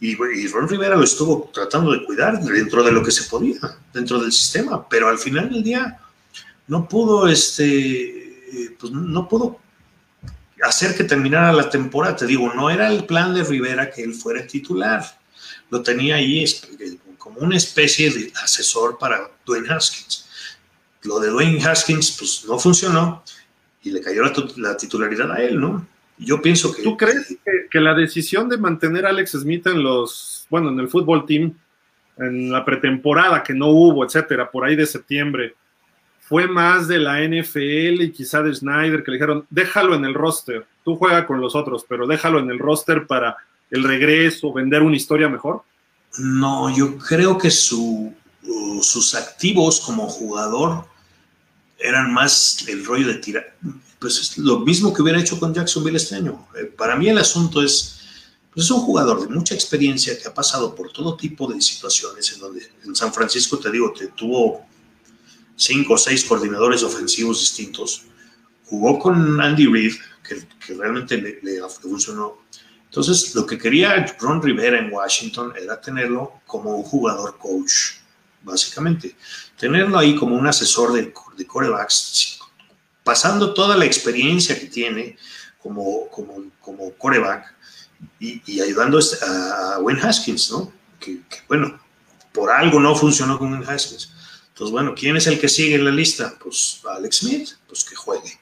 y, 0.00 0.10
y, 0.10 0.48
Ron 0.48 0.68
Rivera 0.68 0.96
lo 0.96 1.04
estuvo 1.04 1.50
tratando 1.52 1.92
de 1.92 2.04
cuidar 2.04 2.40
dentro 2.40 2.82
de 2.82 2.92
lo 2.92 3.02
que 3.02 3.10
se 3.10 3.24
podía, 3.24 3.58
dentro 3.92 4.20
del 4.20 4.32
sistema, 4.32 4.86
pero 4.88 5.08
al 5.08 5.18
final 5.18 5.48
del 5.50 5.62
día 5.62 5.98
no 6.66 6.88
pudo, 6.88 7.26
este, 7.28 8.74
pues 8.78 8.92
no 8.92 9.28
pudo 9.28 9.58
hacer 10.62 10.94
que 10.94 11.04
terminara 11.04 11.52
la 11.52 11.70
temporada. 11.70 12.16
Te 12.16 12.26
digo, 12.26 12.52
no 12.54 12.70
era 12.70 12.90
el 12.90 13.04
plan 13.06 13.34
de 13.34 13.44
Rivera 13.44 13.90
que 13.90 14.02
él 14.02 14.14
fuera 14.14 14.46
titular 14.46 15.04
lo 15.70 15.82
tenía 15.82 16.16
ahí 16.16 16.44
como 17.18 17.40
una 17.40 17.56
especie 17.56 18.10
de 18.10 18.32
asesor 18.42 18.98
para 18.98 19.30
Dwayne 19.44 19.68
Haskins. 19.70 20.23
Lo 21.04 21.20
de 21.20 21.28
Dwayne 21.28 21.62
Haskins 21.64 22.16
pues 22.18 22.44
no 22.48 22.58
funcionó 22.58 23.22
y 23.82 23.90
le 23.90 24.00
cayó 24.00 24.22
la, 24.56 24.76
titularidad 24.76 25.30
a 25.30 25.42
él, 25.42 25.60
¿no? 25.60 25.86
Yo 26.16 26.40
pienso 26.40 26.72
que... 26.72 26.82
¿Tú 26.82 26.96
crees 26.96 27.36
que, 27.70 27.80
la 27.80 27.94
decisión 27.94 28.48
de 28.48 28.56
mantener 28.56 29.04
a 29.04 29.10
Alex 29.10 29.32
Smith 29.32 29.66
en 29.66 29.82
los, 29.82 30.46
bueno, 30.48 30.70
en 30.70 30.80
el 30.80 30.88
fútbol 30.88 31.26
team, 31.26 31.52
en 32.16 32.50
la 32.50 32.64
pretemporada 32.64 33.42
que 33.42 33.52
no 33.52 33.68
hubo, 33.68 34.04
etcétera, 34.04 34.50
por 34.50 34.64
ahí 34.64 34.76
de 34.76 34.86
septiembre, 34.86 35.54
fue 36.20 36.48
más 36.48 36.88
de 36.88 36.98
la 36.98 37.20
NFL 37.20 38.00
y 38.00 38.12
quizá 38.12 38.42
de 38.42 38.54
Snyder 38.54 39.04
que 39.04 39.10
le 39.10 39.16
dijeron, 39.18 39.46
déjalo 39.50 39.94
en 39.94 40.06
el 40.06 40.14
roster, 40.14 40.66
tú 40.84 40.96
juega 40.96 41.26
con 41.26 41.40
los 41.40 41.54
otros, 41.54 41.84
pero 41.86 42.06
déjalo 42.06 42.38
en 42.38 42.50
el 42.50 42.58
roster 42.58 43.06
para 43.06 43.36
el 43.70 43.84
regreso, 43.84 44.52
vender 44.52 44.82
una 44.82 44.96
historia 44.96 45.28
mejor? 45.28 45.62
No, 46.18 46.74
yo 46.74 46.96
creo 46.96 47.36
que 47.36 47.50
su, 47.50 48.14
sus 48.80 49.14
activos 49.14 49.80
como 49.80 50.08
jugador 50.08 50.86
eran 51.84 52.12
más 52.12 52.64
el 52.68 52.84
rollo 52.84 53.08
de 53.08 53.14
tirar. 53.14 53.56
Pues 53.98 54.18
es 54.18 54.38
lo 54.38 54.60
mismo 54.60 54.92
que 54.92 55.02
hubiera 55.02 55.20
hecho 55.20 55.38
con 55.38 55.54
Jacksonville 55.54 55.96
este 55.96 56.16
año. 56.16 56.48
Eh, 56.56 56.64
para 56.64 56.96
mí 56.96 57.08
el 57.08 57.18
asunto 57.18 57.62
es, 57.62 58.00
pues 58.52 58.66
es 58.66 58.70
un 58.70 58.80
jugador 58.80 59.20
de 59.22 59.34
mucha 59.34 59.54
experiencia 59.54 60.18
que 60.18 60.28
ha 60.28 60.34
pasado 60.34 60.74
por 60.74 60.92
todo 60.92 61.16
tipo 61.16 61.50
de 61.52 61.60
situaciones 61.60 62.32
en 62.32 62.40
donde 62.40 62.68
en 62.84 62.94
San 62.94 63.12
Francisco, 63.12 63.58
te 63.58 63.70
digo, 63.70 63.92
te 63.92 64.08
tuvo 64.08 64.66
cinco 65.56 65.94
o 65.94 65.98
seis 65.98 66.24
coordinadores 66.24 66.82
ofensivos 66.82 67.40
distintos. 67.40 68.02
Jugó 68.66 68.98
con 68.98 69.40
Andy 69.40 69.66
Reid, 69.66 69.94
que, 70.26 70.74
realmente 70.74 71.16
le, 71.18 71.40
le 71.42 71.60
funcionó 71.68 72.44
entonces, 72.94 73.34
lo 73.34 73.44
que 73.44 73.58
quería 73.58 74.06
Ron 74.20 74.40
Rivera 74.40 74.78
en 74.78 74.92
Washington 74.92 75.52
era 75.60 75.80
tenerlo 75.80 76.34
como 76.46 76.76
un 76.76 76.84
jugador 76.84 77.36
coach, 77.38 77.96
básicamente. 78.44 79.16
Tenerlo 79.58 79.98
ahí 79.98 80.14
como 80.14 80.36
un 80.36 80.46
asesor 80.46 80.92
de, 80.92 81.12
de 81.36 81.46
corebacks, 81.46 82.38
pasando 83.02 83.54
toda 83.54 83.76
la 83.76 83.84
experiencia 83.84 84.58
que 84.58 84.66
tiene 84.66 85.16
como, 85.62 86.08
como, 86.10 86.44
como 86.60 86.92
coreback 86.94 87.54
y, 88.18 88.60
ayudando 88.60 88.98
a 89.22 89.78
Wayne 89.80 90.02
Haskins, 90.02 90.50
¿no? 90.50 90.72
Que, 91.00 91.20
bueno, 91.48 91.80
por 92.32 92.50
algo 92.50 92.80
no 92.80 92.94
funcionó 92.94 93.38
con 93.38 93.52
Wayne 93.52 93.66
Haskins. 93.66 94.12
Entonces, 94.48 94.72
bueno, 94.72 94.94
¿quién 94.94 95.16
es 95.16 95.26
el 95.26 95.40
que 95.40 95.48
sigue 95.48 95.74
en 95.74 95.84
la 95.84 95.90
lista? 95.90 96.34
Pues 96.42 96.80
Alex 96.88 97.18
Smith, 97.18 97.48
pues 97.66 97.84
que 97.84 97.96
juegue. 97.96 98.38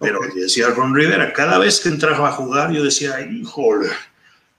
Pero 0.00 0.20
decía 0.34 0.68
Ron 0.68 0.94
Rivera, 0.94 1.32
cada 1.32 1.58
vez 1.58 1.80
que 1.80 1.90
entraba 1.90 2.28
a 2.28 2.32
jugar, 2.32 2.72
yo 2.72 2.82
decía, 2.82 3.20
híjole, 3.20 3.90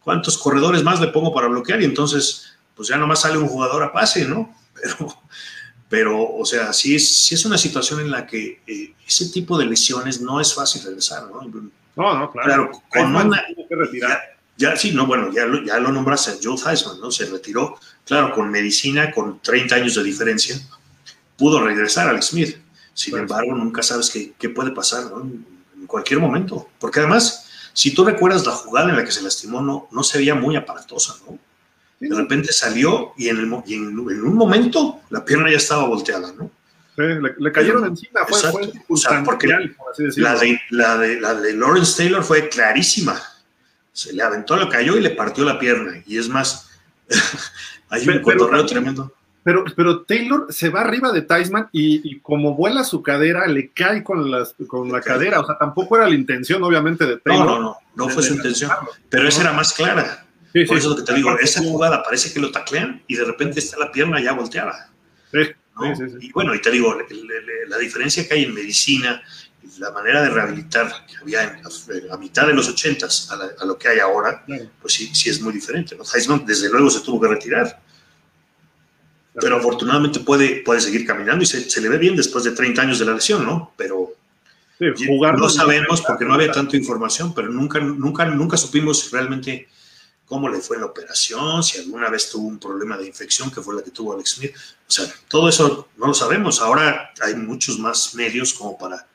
¿cuántos 0.01 0.37
corredores 0.37 0.83
más 0.83 0.99
le 1.01 1.07
pongo 1.07 1.33
para 1.33 1.47
bloquear? 1.47 1.81
Y 1.81 1.85
entonces, 1.85 2.53
pues 2.75 2.89
ya 2.89 2.97
nomás 2.97 3.21
sale 3.21 3.39
un 3.39 3.47
jugador 3.47 3.81
a 3.81 3.91
pase, 3.91 4.25
¿no? 4.25 4.55
Pero, 4.75 5.23
pero 5.95 6.29
o 6.35 6.43
sea, 6.43 6.73
sí 6.73 6.93
es, 6.93 7.31
es 7.31 7.45
una 7.45 7.57
situación 7.57 8.01
en 8.01 8.11
la 8.11 8.27
que 8.27 8.59
eh, 8.67 8.93
ese 9.07 9.29
tipo 9.29 9.57
de 9.57 9.65
lesiones 9.65 10.19
no 10.19 10.41
es 10.41 10.53
fácil 10.53 10.83
regresar, 10.83 11.23
¿no? 11.31 11.41
No, 11.95 12.19
no, 12.19 12.31
claro. 12.31 12.69
con 12.89 13.15
una, 13.15 13.41
ya, 14.57 14.75
sí, 14.75 14.91
no, 14.91 15.07
bueno, 15.07 15.31
ya 15.31 15.45
lo, 15.45 15.63
ya 15.63 15.79
lo 15.79 15.93
nombraste, 15.93 16.39
Joe 16.43 16.57
Theismann, 16.61 16.99
¿no? 16.99 17.11
Se 17.11 17.27
retiró, 17.27 17.79
claro, 18.05 18.33
con 18.33 18.51
medicina, 18.51 19.09
con 19.09 19.39
30 19.39 19.75
años 19.75 19.95
de 19.95 20.03
diferencia, 20.03 20.57
pudo 21.37 21.63
regresar 21.63 22.09
Alex 22.09 22.25
Smith 22.25 22.57
Sin 22.93 23.15
embargo, 23.15 23.53
nunca 23.53 23.81
sabes 23.81 24.11
qué, 24.37 24.49
puede 24.49 24.71
pasar 24.71 25.05
en 25.13 25.87
cualquier 25.87 26.19
momento. 26.19 26.67
Porque 26.77 26.99
además, 26.99 27.47
si 27.71 27.93
tú 27.93 28.03
recuerdas 28.03 28.45
la 28.45 28.51
jugada 28.51 28.89
en 28.89 28.97
la 28.97 29.05
que 29.05 29.13
se 29.13 29.21
lastimó, 29.21 29.61
no, 29.61 29.87
no 29.91 30.03
se 30.03 30.17
veía 30.17 30.35
muy 30.35 30.57
aparatosa, 30.57 31.15
¿no? 31.25 31.39
De 31.99 32.15
repente 32.15 32.51
salió 32.51 33.13
y 33.17 33.29
en, 33.29 33.37
el, 33.37 33.63
y 33.65 33.75
en, 33.75 33.97
un 33.97 34.35
momento 34.35 35.01
la 35.09 35.23
pierna 35.23 35.49
ya 35.49 35.57
estaba 35.57 35.85
volteada, 35.85 36.33
¿no? 36.33 36.51
le, 36.97 37.51
cayeron 37.51 37.85
encima, 37.85 38.21
fue, 38.25 38.39
fue 38.51 38.71
o 38.87 38.97
sea, 38.97 39.23
porque 39.23 39.47
la 39.47 40.35
de, 40.35 40.61
la, 40.69 40.97
de, 40.97 41.19
la 41.19 41.33
de 41.33 41.53
Lawrence 41.53 41.97
Taylor 41.97 42.23
fue 42.23 42.47
clarísima. 42.47 43.21
Se 43.91 44.13
le 44.13 44.23
aventó, 44.23 44.55
le 44.57 44.69
cayó 44.69 44.97
y 44.97 45.01
le 45.01 45.11
partió 45.11 45.43
la 45.43 45.59
pierna. 45.59 46.01
Y 46.05 46.17
es 46.17 46.29
más, 46.29 46.69
hay 47.89 48.07
un 48.07 48.21
cotorreo 48.21 48.65
tremendo. 48.65 49.13
Pero, 49.43 49.63
pero 49.75 50.01
Taylor 50.01 50.47
se 50.49 50.69
va 50.69 50.81
arriba 50.81 51.11
de 51.11 51.21
Tyson 51.21 51.69
y, 51.71 52.19
como 52.21 52.55
vuela 52.55 52.83
su 52.83 53.03
cadera, 53.03 53.45
le 53.45 53.69
cae 53.69 54.03
con, 54.03 54.31
las, 54.31 54.55
con 54.65 54.91
la 54.91 55.01
cadera. 55.01 55.39
O 55.39 55.45
sea, 55.45 55.55
tampoco 55.57 55.97
era 55.97 56.09
la 56.09 56.15
intención, 56.15 56.63
obviamente, 56.63 57.05
de 57.05 57.17
Taylor. 57.17 57.45
No, 57.45 57.59
no, 57.59 57.61
no, 57.61 57.77
no 57.95 58.09
fue 58.09 58.23
su 58.23 58.33
intención. 58.33 58.71
Pero 59.07 59.27
esa 59.27 59.41
era 59.41 59.53
más 59.53 59.71
clara. 59.71 60.24
Por 60.67 60.77
eso 60.77 60.77
es 60.77 60.85
lo 60.85 60.95
que 60.95 61.03
te 61.03 61.13
digo, 61.13 61.37
esa 61.39 61.61
jugada 61.61 62.01
parece 62.01 62.31
que 62.31 62.39
lo 62.39 62.51
taclean 62.51 63.03
y 63.07 63.15
de 63.15 63.25
repente 63.25 63.59
está 63.59 63.77
la 63.77 63.91
pierna 63.91 64.21
ya 64.21 64.33
volteada. 64.33 64.89
Sí, 65.31 65.43
sí, 65.43 66.03
sí, 66.09 66.17
Y 66.21 66.31
bueno, 66.31 66.55
y 66.55 66.61
te 66.61 66.71
digo, 66.71 66.97
la 67.67 67.77
diferencia 67.77 68.27
que 68.27 68.35
hay 68.35 68.43
en 68.45 68.53
medicina, 68.53 69.21
la 69.79 69.91
manera 69.91 70.21
de 70.21 70.29
rehabilitar 70.29 71.05
que 71.07 71.17
había 71.17 71.43
en, 71.43 72.11
a 72.11 72.17
mitad 72.17 72.47
de 72.47 72.53
los 72.53 72.69
ochentas 72.69 73.29
a, 73.31 73.61
a, 73.61 73.65
lo 73.65 73.77
que 73.77 73.89
hay 73.89 73.99
ahora, 73.99 74.45
pues 74.81 74.93
sí, 74.93 75.13
sí 75.13 75.29
es 75.29 75.41
muy 75.41 75.51
diferente. 75.51 75.95
¿no? 75.95 76.03
Heisman 76.03 76.45
desde 76.45 76.69
luego 76.69 76.89
se 76.89 77.01
tuvo 77.01 77.19
que 77.19 77.27
retirar 77.27 77.81
pero 79.39 79.57
afortunadamente 79.57 80.19
puede, 80.21 80.61
puede 80.63 80.79
seguir 80.79 81.05
caminando 81.05 81.43
y 81.43 81.45
se, 81.45 81.81
le 81.81 81.89
ve 81.89 81.97
bien 81.97 82.15
después 82.15 82.43
de 82.43 82.51
30 82.51 82.81
años 82.81 82.99
de 82.99 83.05
la 83.05 83.13
lesión, 83.13 83.43
¿no? 83.43 83.73
Pero 83.75 84.13
jugar 85.07 85.37
no 85.37 85.49
sabemos 85.49 86.01
porque 86.01 86.25
no 86.25 86.33
había 86.33 86.51
tanta 86.51 86.77
información, 86.77 87.33
pero 87.33 87.49
nunca, 87.49 87.79
nunca, 87.79 88.25
nunca 88.25 88.57
supimos 88.57 89.11
realmente 89.11 89.67
cómo 90.25 90.49
le 90.49 90.59
fue 90.59 90.77
la 90.77 90.85
operación, 90.85 91.63
si 91.63 91.79
alguna 91.79 92.09
vez 92.09 92.29
tuvo 92.29 92.47
un 92.47 92.59
problema 92.59 92.97
de 92.97 93.07
infección, 93.07 93.51
que 93.51 93.61
fue 93.61 93.75
la 93.75 93.83
que 93.83 93.91
tuvo 93.91 94.13
Alex 94.13 94.31
Smith. 94.31 94.55
O 94.87 94.91
sea, 94.91 95.05
todo 95.27 95.49
eso 95.49 95.89
no 95.97 96.07
lo 96.07 96.13
sabemos. 96.13 96.61
Ahora 96.61 97.11
hay 97.21 97.35
muchos 97.35 97.79
más 97.79 98.15
medios 98.15 98.53
como 98.53 98.77
para, 98.77 99.07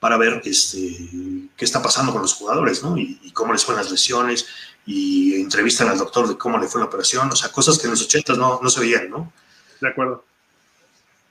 para 0.00 0.16
ver 0.16 0.42
este, 0.44 1.48
qué 1.56 1.64
está 1.64 1.82
pasando 1.82 2.12
con 2.12 2.22
los 2.22 2.34
jugadores, 2.34 2.82
¿no? 2.82 2.96
Y, 2.96 3.20
y 3.22 3.30
cómo 3.30 3.52
les 3.52 3.64
fueron 3.64 3.82
las 3.82 3.92
lesiones, 3.92 4.46
y 4.86 5.34
entrevistan 5.40 5.88
al 5.88 5.98
doctor 5.98 6.28
de 6.28 6.38
cómo 6.38 6.58
le 6.58 6.68
fue 6.68 6.80
la 6.80 6.86
operación, 6.86 7.28
o 7.30 7.36
sea, 7.36 7.50
cosas 7.50 7.76
que 7.78 7.86
en 7.86 7.90
los 7.90 8.02
80 8.02 8.34
no, 8.34 8.60
no 8.62 8.70
se 8.70 8.80
veían, 8.80 9.10
¿no? 9.10 9.32
De 9.80 9.88
acuerdo. 9.88 10.24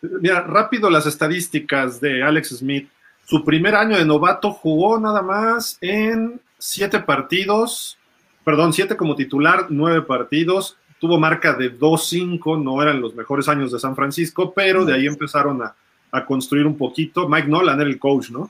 Mira, 0.01 0.41
rápido 0.41 0.89
las 0.89 1.05
estadísticas 1.05 2.01
de 2.01 2.21
Alex 2.21 2.49
Smith. 2.49 2.89
Su 3.25 3.43
primer 3.43 3.73
año 3.73 3.97
de 3.97 4.05
novato 4.05 4.51
jugó 4.51 4.99
nada 4.99 5.21
más 5.21 5.77
en 5.81 6.39
siete 6.59 6.99
partidos, 6.99 7.97
perdón, 8.45 8.71
siete 8.71 8.95
como 8.95 9.15
titular, 9.15 9.65
nueve 9.69 10.03
partidos. 10.03 10.77
Tuvo 10.99 11.19
marca 11.19 11.51
de 11.53 11.77
2-5, 11.77 12.63
no 12.63 12.81
eran 12.81 13.01
los 13.01 13.13
mejores 13.13 13.49
años 13.49 13.73
de 13.73 13.79
San 13.79 13.97
Francisco, 13.97 14.53
pero 14.53 14.85
de 14.85 14.93
ahí 14.93 15.07
empezaron 15.07 15.61
a, 15.61 15.75
a 16.11 16.25
construir 16.25 16.65
un 16.65 16.77
poquito. 16.77 17.27
Mike 17.27 17.49
Nolan 17.49 17.81
era 17.81 17.89
el 17.89 17.99
coach, 17.99 18.29
¿no? 18.29 18.49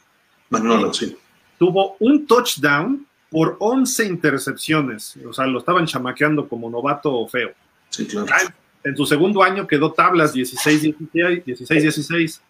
Mike 0.51 0.67
Nolan, 0.67 0.93
sí. 0.93 1.17
Tuvo 1.57 1.95
un 1.99 2.27
touchdown 2.27 3.07
por 3.31 3.57
11 3.59 4.05
intercepciones. 4.05 5.17
O 5.27 5.33
sea, 5.33 5.47
lo 5.47 5.57
estaban 5.59 5.87
chamaqueando 5.87 6.47
como 6.47 6.69
novato 6.69 7.27
feo. 7.27 7.49
Sí, 7.89 8.05
claro. 8.05 8.27
En 8.83 8.95
su 8.95 9.07
segundo 9.07 9.41
año 9.41 9.65
quedó 9.65 9.91
tablas 9.91 10.35
16-16. 10.35 12.41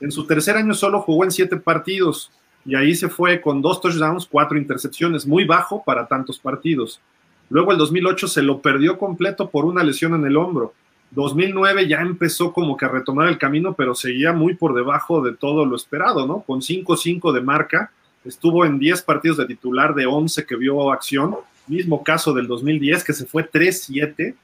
En 0.00 0.12
su 0.12 0.26
tercer 0.26 0.56
año 0.56 0.74
solo 0.74 1.00
jugó 1.00 1.24
en 1.24 1.32
siete 1.32 1.56
partidos 1.56 2.30
y 2.64 2.74
ahí 2.74 2.94
se 2.94 3.08
fue 3.08 3.40
con 3.40 3.62
dos 3.62 3.80
touchdowns, 3.80 4.26
cuatro 4.26 4.58
intercepciones, 4.58 5.26
muy 5.26 5.44
bajo 5.44 5.82
para 5.84 6.06
tantos 6.06 6.38
partidos. 6.38 7.00
Luego 7.48 7.72
el 7.72 7.78
2008 7.78 8.28
se 8.28 8.42
lo 8.42 8.60
perdió 8.60 8.98
completo 8.98 9.50
por 9.50 9.64
una 9.64 9.82
lesión 9.82 10.14
en 10.14 10.24
el 10.24 10.36
hombro. 10.36 10.74
2009 11.12 11.88
ya 11.88 12.00
empezó 12.00 12.52
como 12.52 12.76
que 12.76 12.84
a 12.84 12.88
retomar 12.88 13.28
el 13.28 13.38
camino, 13.38 13.74
pero 13.74 13.94
seguía 13.94 14.32
muy 14.32 14.54
por 14.54 14.74
debajo 14.74 15.22
de 15.22 15.32
todo 15.32 15.66
lo 15.66 15.74
esperado, 15.74 16.26
¿no? 16.26 16.42
Con 16.42 16.60
5-5 16.60 17.32
de 17.32 17.40
marca, 17.40 17.90
estuvo 18.24 18.64
en 18.64 18.78
10 18.78 19.02
partidos 19.02 19.38
de 19.38 19.46
titular 19.46 19.94
de 19.94 20.06
11 20.06 20.46
que 20.46 20.54
vio 20.54 20.92
acción, 20.92 21.34
mismo 21.66 22.04
caso 22.04 22.32
del 22.32 22.46
2010 22.46 23.02
que 23.02 23.12
se 23.12 23.26
fue 23.26 23.50
3-7 23.50 24.34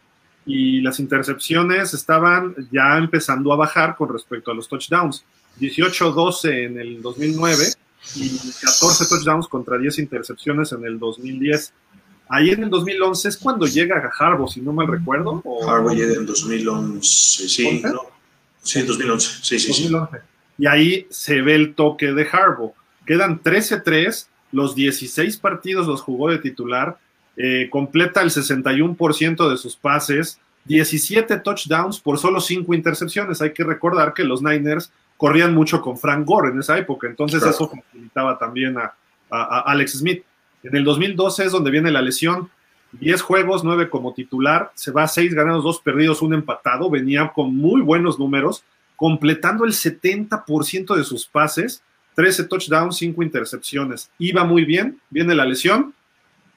y 0.45 0.81
las 0.81 0.99
intercepciones 0.99 1.93
estaban 1.95 2.55
ya 2.73 2.97
empezando 2.99 3.53
a 3.53 3.57
bajar 3.57 3.97
con 3.97 4.13
respecto 4.13 4.51
a 4.51 4.55
los 4.55 4.69
touchdowns. 4.69 5.25
18-12 5.61 6.67
en 6.67 6.79
el 6.81 7.03
2009 7.03 7.65
y 8.15 8.39
14 8.39 9.07
touchdowns 9.07 9.49
contra 9.49 9.79
10 9.79 9.99
intercepciones 9.99 10.73
en 10.73 10.85
el 10.85 10.99
2010. 10.99 11.73
Ahí 12.29 12.51
en 12.51 12.65
el 12.65 12.71
2011 12.71 13.29
es 13.29 13.37
cuando 13.37 13.67
llega 13.67 13.97
a 13.99 14.11
Harbaugh, 14.25 14.49
si 14.49 14.61
no 14.61 14.73
mal 14.73 14.87
recuerdo. 14.87 15.43
Harbaugh 15.69 15.95
llega 15.95 16.15
en 16.15 16.27
2011, 16.27 17.49
sí, 17.49 17.83
no. 17.85 18.03
Sí, 18.63 18.81
en 18.81 18.87
2011, 18.87 19.39
sí, 19.43 19.59
sí, 19.59 19.69
2011. 19.89 20.19
Y 20.59 20.67
ahí 20.67 21.07
se 21.11 21.43
ve 21.43 21.55
el 21.55 21.75
toque 21.75 22.13
de 22.13 22.27
Harbaugh. 22.31 22.73
Quedan 23.07 23.41
13-3, 23.43 24.27
los 24.53 24.75
16 24.75 25.37
partidos 25.37 25.87
los 25.87 26.01
jugó 26.01 26.31
de 26.31 26.39
titular 26.39 26.99
eh, 27.37 27.69
completa 27.71 28.23
el 28.23 28.31
61% 28.31 29.51
de 29.51 29.57
sus 29.59 29.77
pases, 29.77 30.41
17 30.65 31.39
touchdowns 31.41 32.01
por 32.01 32.19
solo 32.19 32.41
5 32.41 32.75
intercepciones. 32.75 33.43
Hay 33.43 33.53
que 33.53 33.63
recordar 33.63 34.15
que 34.15 34.25
los 34.25 34.43
Niners 34.43 34.91
corrían 35.17 35.55
mucho 35.55 35.81
con 35.81 35.97
Frank 35.97 36.27
Gore 36.27 36.51
en 36.51 36.59
esa 36.59 36.77
época, 36.79 37.07
entonces 37.07 37.43
eso 37.43 37.69
facilitaba 37.69 38.39
también 38.39 38.77
a, 38.79 38.95
Alex 39.31 39.99
Smith. 39.99 40.23
En 40.63 40.77
el 40.77 40.85
2012 40.85 41.47
es 41.47 41.53
donde 41.53 41.71
viene 41.71 41.91
la 41.91 42.03
lesión, 42.03 42.49
10 42.93 43.23
juegos, 43.23 43.65
9 43.65 43.91
como 43.91 44.15
titular, 44.15 44.71
se 44.75 44.91
va 44.93 45.03
a 45.03 45.09
6 45.09 45.35
ganados, 45.35 45.65
2 45.65 45.81
perdidos, 45.81 46.23
1 46.23 46.35
empatado, 46.37 46.89
venía 46.89 47.33
con 47.35 47.57
muy 47.57 47.81
buenos 47.81 48.19
números, 48.19 48.65
completando 48.95 49.65
el 49.65 49.73
70% 49.73 50.95
de 50.95 51.05
sus 51.05 51.27
pases, 51.27 51.83
13 52.15 52.45
touchdowns, 52.45 52.97
5 52.97 53.23
intercepciones. 53.23 54.11
Iba 54.19 54.45
muy 54.45 54.65
bien, 54.65 55.01
viene 55.11 55.35
la 55.35 55.45
lesión, 55.45 55.93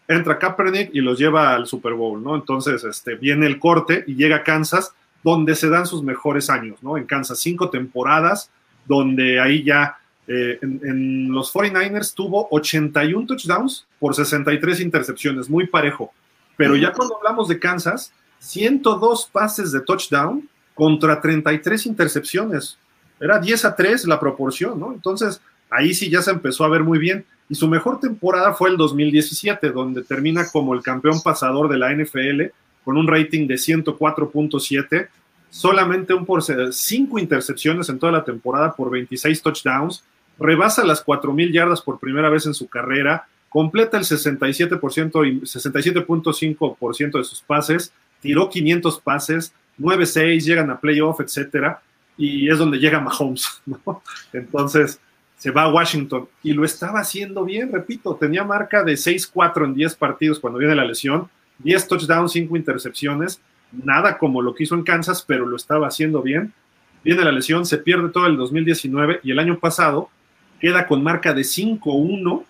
entra 0.07 0.39
Kaepernick 0.39 0.89
y 0.93 1.01
los 1.01 1.19
lleva 1.19 1.53
al 1.53 1.67
Super 1.67 1.93
Bowl, 1.93 2.21
¿no? 2.21 2.35
Entonces, 2.35 2.83
este, 2.83 3.15
viene 3.15 3.45
el 3.45 3.59
corte 3.59 4.03
y 4.07 4.15
llega 4.15 4.37
a 4.37 4.43
Kansas, 4.43 4.93
donde 5.23 5.55
se 5.55 5.69
dan 5.69 5.85
sus 5.85 6.03
mejores 6.03 6.49
años, 6.49 6.81
¿no? 6.81 6.97
En 6.97 7.05
Kansas, 7.05 7.39
cinco 7.39 7.69
temporadas, 7.69 8.49
donde 8.85 9.39
ahí 9.39 9.63
ya 9.63 9.97
eh, 10.27 10.59
en, 10.61 11.31
los 11.31 11.53
49ers 11.53 12.13
tuvo 12.13 12.47
81 12.51 13.25
touchdowns 13.25 13.85
por 13.99 14.15
63 14.15 14.79
intercepciones, 14.79 15.49
muy 15.49 15.67
parejo. 15.67 16.13
Pero 16.55 16.75
ya 16.75 16.93
cuando 16.93 17.17
hablamos 17.17 17.47
de 17.47 17.57
Kansas, 17.57 18.13
102 18.39 19.29
pases 19.31 19.71
de 19.71 19.81
touchdown 19.81 20.47
contra 20.73 21.19
33 21.19 21.85
intercepciones. 21.85 22.77
Era 23.19 23.39
10 23.39 23.65
a 23.65 23.75
3 23.75 24.05
la 24.05 24.19
proporción, 24.19 24.79
¿no? 24.79 24.93
Entonces, 24.93 25.41
ahí 25.69 25.93
sí 25.93 26.09
ya 26.09 26.21
se 26.21 26.31
empezó 26.31 26.63
a 26.63 26.69
ver 26.69 26.83
muy 26.83 26.99
bien. 26.99 27.25
Y 27.49 27.55
su 27.55 27.67
mejor 27.67 27.99
temporada 27.99 28.53
fue 28.53 28.69
el 28.69 28.77
2017, 28.77 29.71
donde 29.71 30.03
termina 30.03 30.47
como 30.51 30.73
el 30.73 30.83
campeón 30.83 31.21
pasador 31.21 31.69
de 31.69 31.77
la 31.77 31.91
NFL 31.91 32.53
con 32.89 32.97
un 32.97 33.07
rating 33.07 33.45
de 33.45 33.53
104.7, 33.53 35.09
solamente 35.51 36.11
un 36.15 36.25
por 36.25 36.41
cinco 36.73 37.19
intercepciones 37.19 37.87
en 37.87 37.99
toda 37.99 38.11
la 38.11 38.23
temporada 38.23 38.73
por 38.73 38.89
26 38.89 39.43
touchdowns, 39.43 40.03
rebasa 40.39 40.83
las 40.83 41.05
4.000 41.05 41.53
yardas 41.53 41.83
por 41.83 41.99
primera 41.99 42.29
vez 42.29 42.47
en 42.47 42.55
su 42.55 42.67
carrera, 42.67 43.27
completa 43.47 43.95
el 43.95 44.05
67% 44.05 45.27
y 45.27 45.41
67.5% 45.41 47.17
de 47.19 47.23
sus 47.23 47.41
pases, 47.41 47.93
tiró 48.21 48.49
500 48.49 48.99
pases, 49.01 49.53
9-6, 49.79 50.39
llegan 50.39 50.71
a 50.71 50.79
playoff, 50.79 51.19
etcétera, 51.19 51.83
y 52.17 52.49
es 52.49 52.57
donde 52.57 52.79
llega 52.79 52.99
Mahomes, 52.99 53.61
¿no? 53.67 54.01
Entonces, 54.33 54.99
se 55.37 55.51
va 55.51 55.61
a 55.61 55.71
Washington 55.71 56.27
y 56.41 56.53
lo 56.53 56.65
estaba 56.65 57.01
haciendo 57.01 57.45
bien, 57.45 57.71
repito, 57.71 58.15
tenía 58.15 58.43
marca 58.43 58.83
de 58.83 58.93
6-4 58.93 59.65
en 59.65 59.75
10 59.75 59.95
partidos 59.95 60.39
cuando 60.39 60.57
viene 60.57 60.73
la 60.73 60.85
lesión, 60.85 61.29
10 61.59 61.87
touchdowns, 61.87 62.31
5 62.31 62.55
intercepciones, 62.57 63.41
nada 63.71 64.17
como 64.17 64.41
lo 64.41 64.53
que 64.53 64.63
hizo 64.63 64.75
en 64.75 64.83
Kansas, 64.83 65.23
pero 65.25 65.45
lo 65.45 65.55
estaba 65.55 65.87
haciendo 65.87 66.21
bien. 66.21 66.53
Viene 67.03 67.23
la 67.23 67.31
lesión, 67.31 67.65
se 67.65 67.77
pierde 67.77 68.09
todo 68.09 68.27
el 68.27 68.37
2019 68.37 69.21
y 69.23 69.31
el 69.31 69.39
año 69.39 69.59
pasado 69.59 70.09
queda 70.59 70.87
con 70.87 71.01
marca 71.01 71.33
de 71.33 71.41
5-1, 71.41 72.43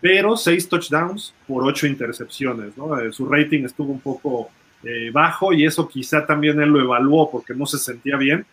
pero 0.00 0.36
6 0.36 0.68
touchdowns 0.68 1.34
por 1.46 1.64
8 1.64 1.86
intercepciones. 1.86 2.74
Eh, 2.76 3.12
su 3.12 3.26
rating 3.26 3.64
estuvo 3.64 3.92
un 3.92 4.00
poco 4.00 4.50
eh, 4.82 5.10
bajo 5.10 5.52
y 5.52 5.64
eso 5.64 5.88
quizá 5.88 6.26
también 6.26 6.60
él 6.60 6.68
lo 6.68 6.80
evaluó 6.80 7.30
porque 7.30 7.54
no 7.54 7.64
se 7.64 7.78
sentía 7.78 8.16
bien 8.16 8.44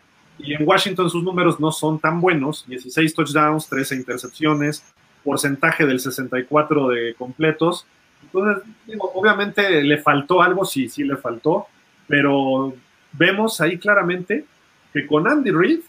y 0.43 0.53
en 0.53 0.67
Washington 0.67 1.09
sus 1.09 1.23
números 1.23 1.59
no 1.59 1.71
son 1.71 1.99
tan 1.99 2.19
buenos, 2.21 2.65
16 2.67 3.13
touchdowns, 3.13 3.67
13 3.67 3.95
intercepciones, 3.95 4.83
porcentaje 5.23 5.85
del 5.85 5.99
64 5.99 6.89
de 6.89 7.13
completos. 7.15 7.85
Entonces, 8.23 8.63
obviamente 9.13 9.83
le 9.83 9.97
faltó 9.97 10.41
algo, 10.41 10.65
sí, 10.65 10.89
sí 10.89 11.03
le 11.03 11.17
faltó, 11.17 11.67
pero 12.07 12.73
vemos 13.13 13.59
ahí 13.61 13.77
claramente 13.77 14.45
que 14.93 15.07
con 15.07 15.27
Andy 15.27 15.51
Reid 15.51 15.79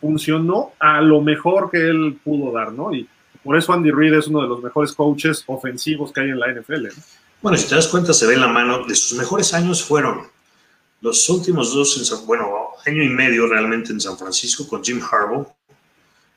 funcionó 0.00 0.72
a 0.78 1.00
lo 1.00 1.20
mejor 1.20 1.70
que 1.70 1.78
él 1.78 2.18
pudo 2.24 2.52
dar, 2.52 2.72
¿no? 2.72 2.94
Y 2.94 3.08
por 3.42 3.56
eso 3.56 3.72
Andy 3.72 3.90
Reid 3.90 4.14
es 4.14 4.28
uno 4.28 4.42
de 4.42 4.48
los 4.48 4.62
mejores 4.62 4.92
coaches 4.92 5.44
ofensivos 5.46 6.12
que 6.12 6.20
hay 6.20 6.30
en 6.30 6.38
la 6.38 6.52
NFL. 6.52 6.84
¿no? 6.84 7.02
Bueno, 7.42 7.56
si 7.56 7.68
te 7.68 7.74
das 7.74 7.88
cuenta, 7.88 8.12
se 8.12 8.26
ve 8.26 8.34
en 8.34 8.40
la 8.40 8.48
mano, 8.48 8.84
de 8.86 8.94
sus 8.94 9.16
mejores 9.18 9.54
años 9.54 9.82
fueron 9.82 10.26
los 11.00 11.28
últimos 11.30 11.74
dos, 11.74 11.96
en 11.96 12.04
San, 12.04 12.26
bueno, 12.26 12.50
año 12.86 13.02
y 13.02 13.08
medio 13.08 13.46
realmente 13.46 13.92
en 13.92 14.00
San 14.00 14.18
Francisco 14.18 14.68
con 14.68 14.84
Jim 14.84 15.00
Harbaugh, 15.00 15.46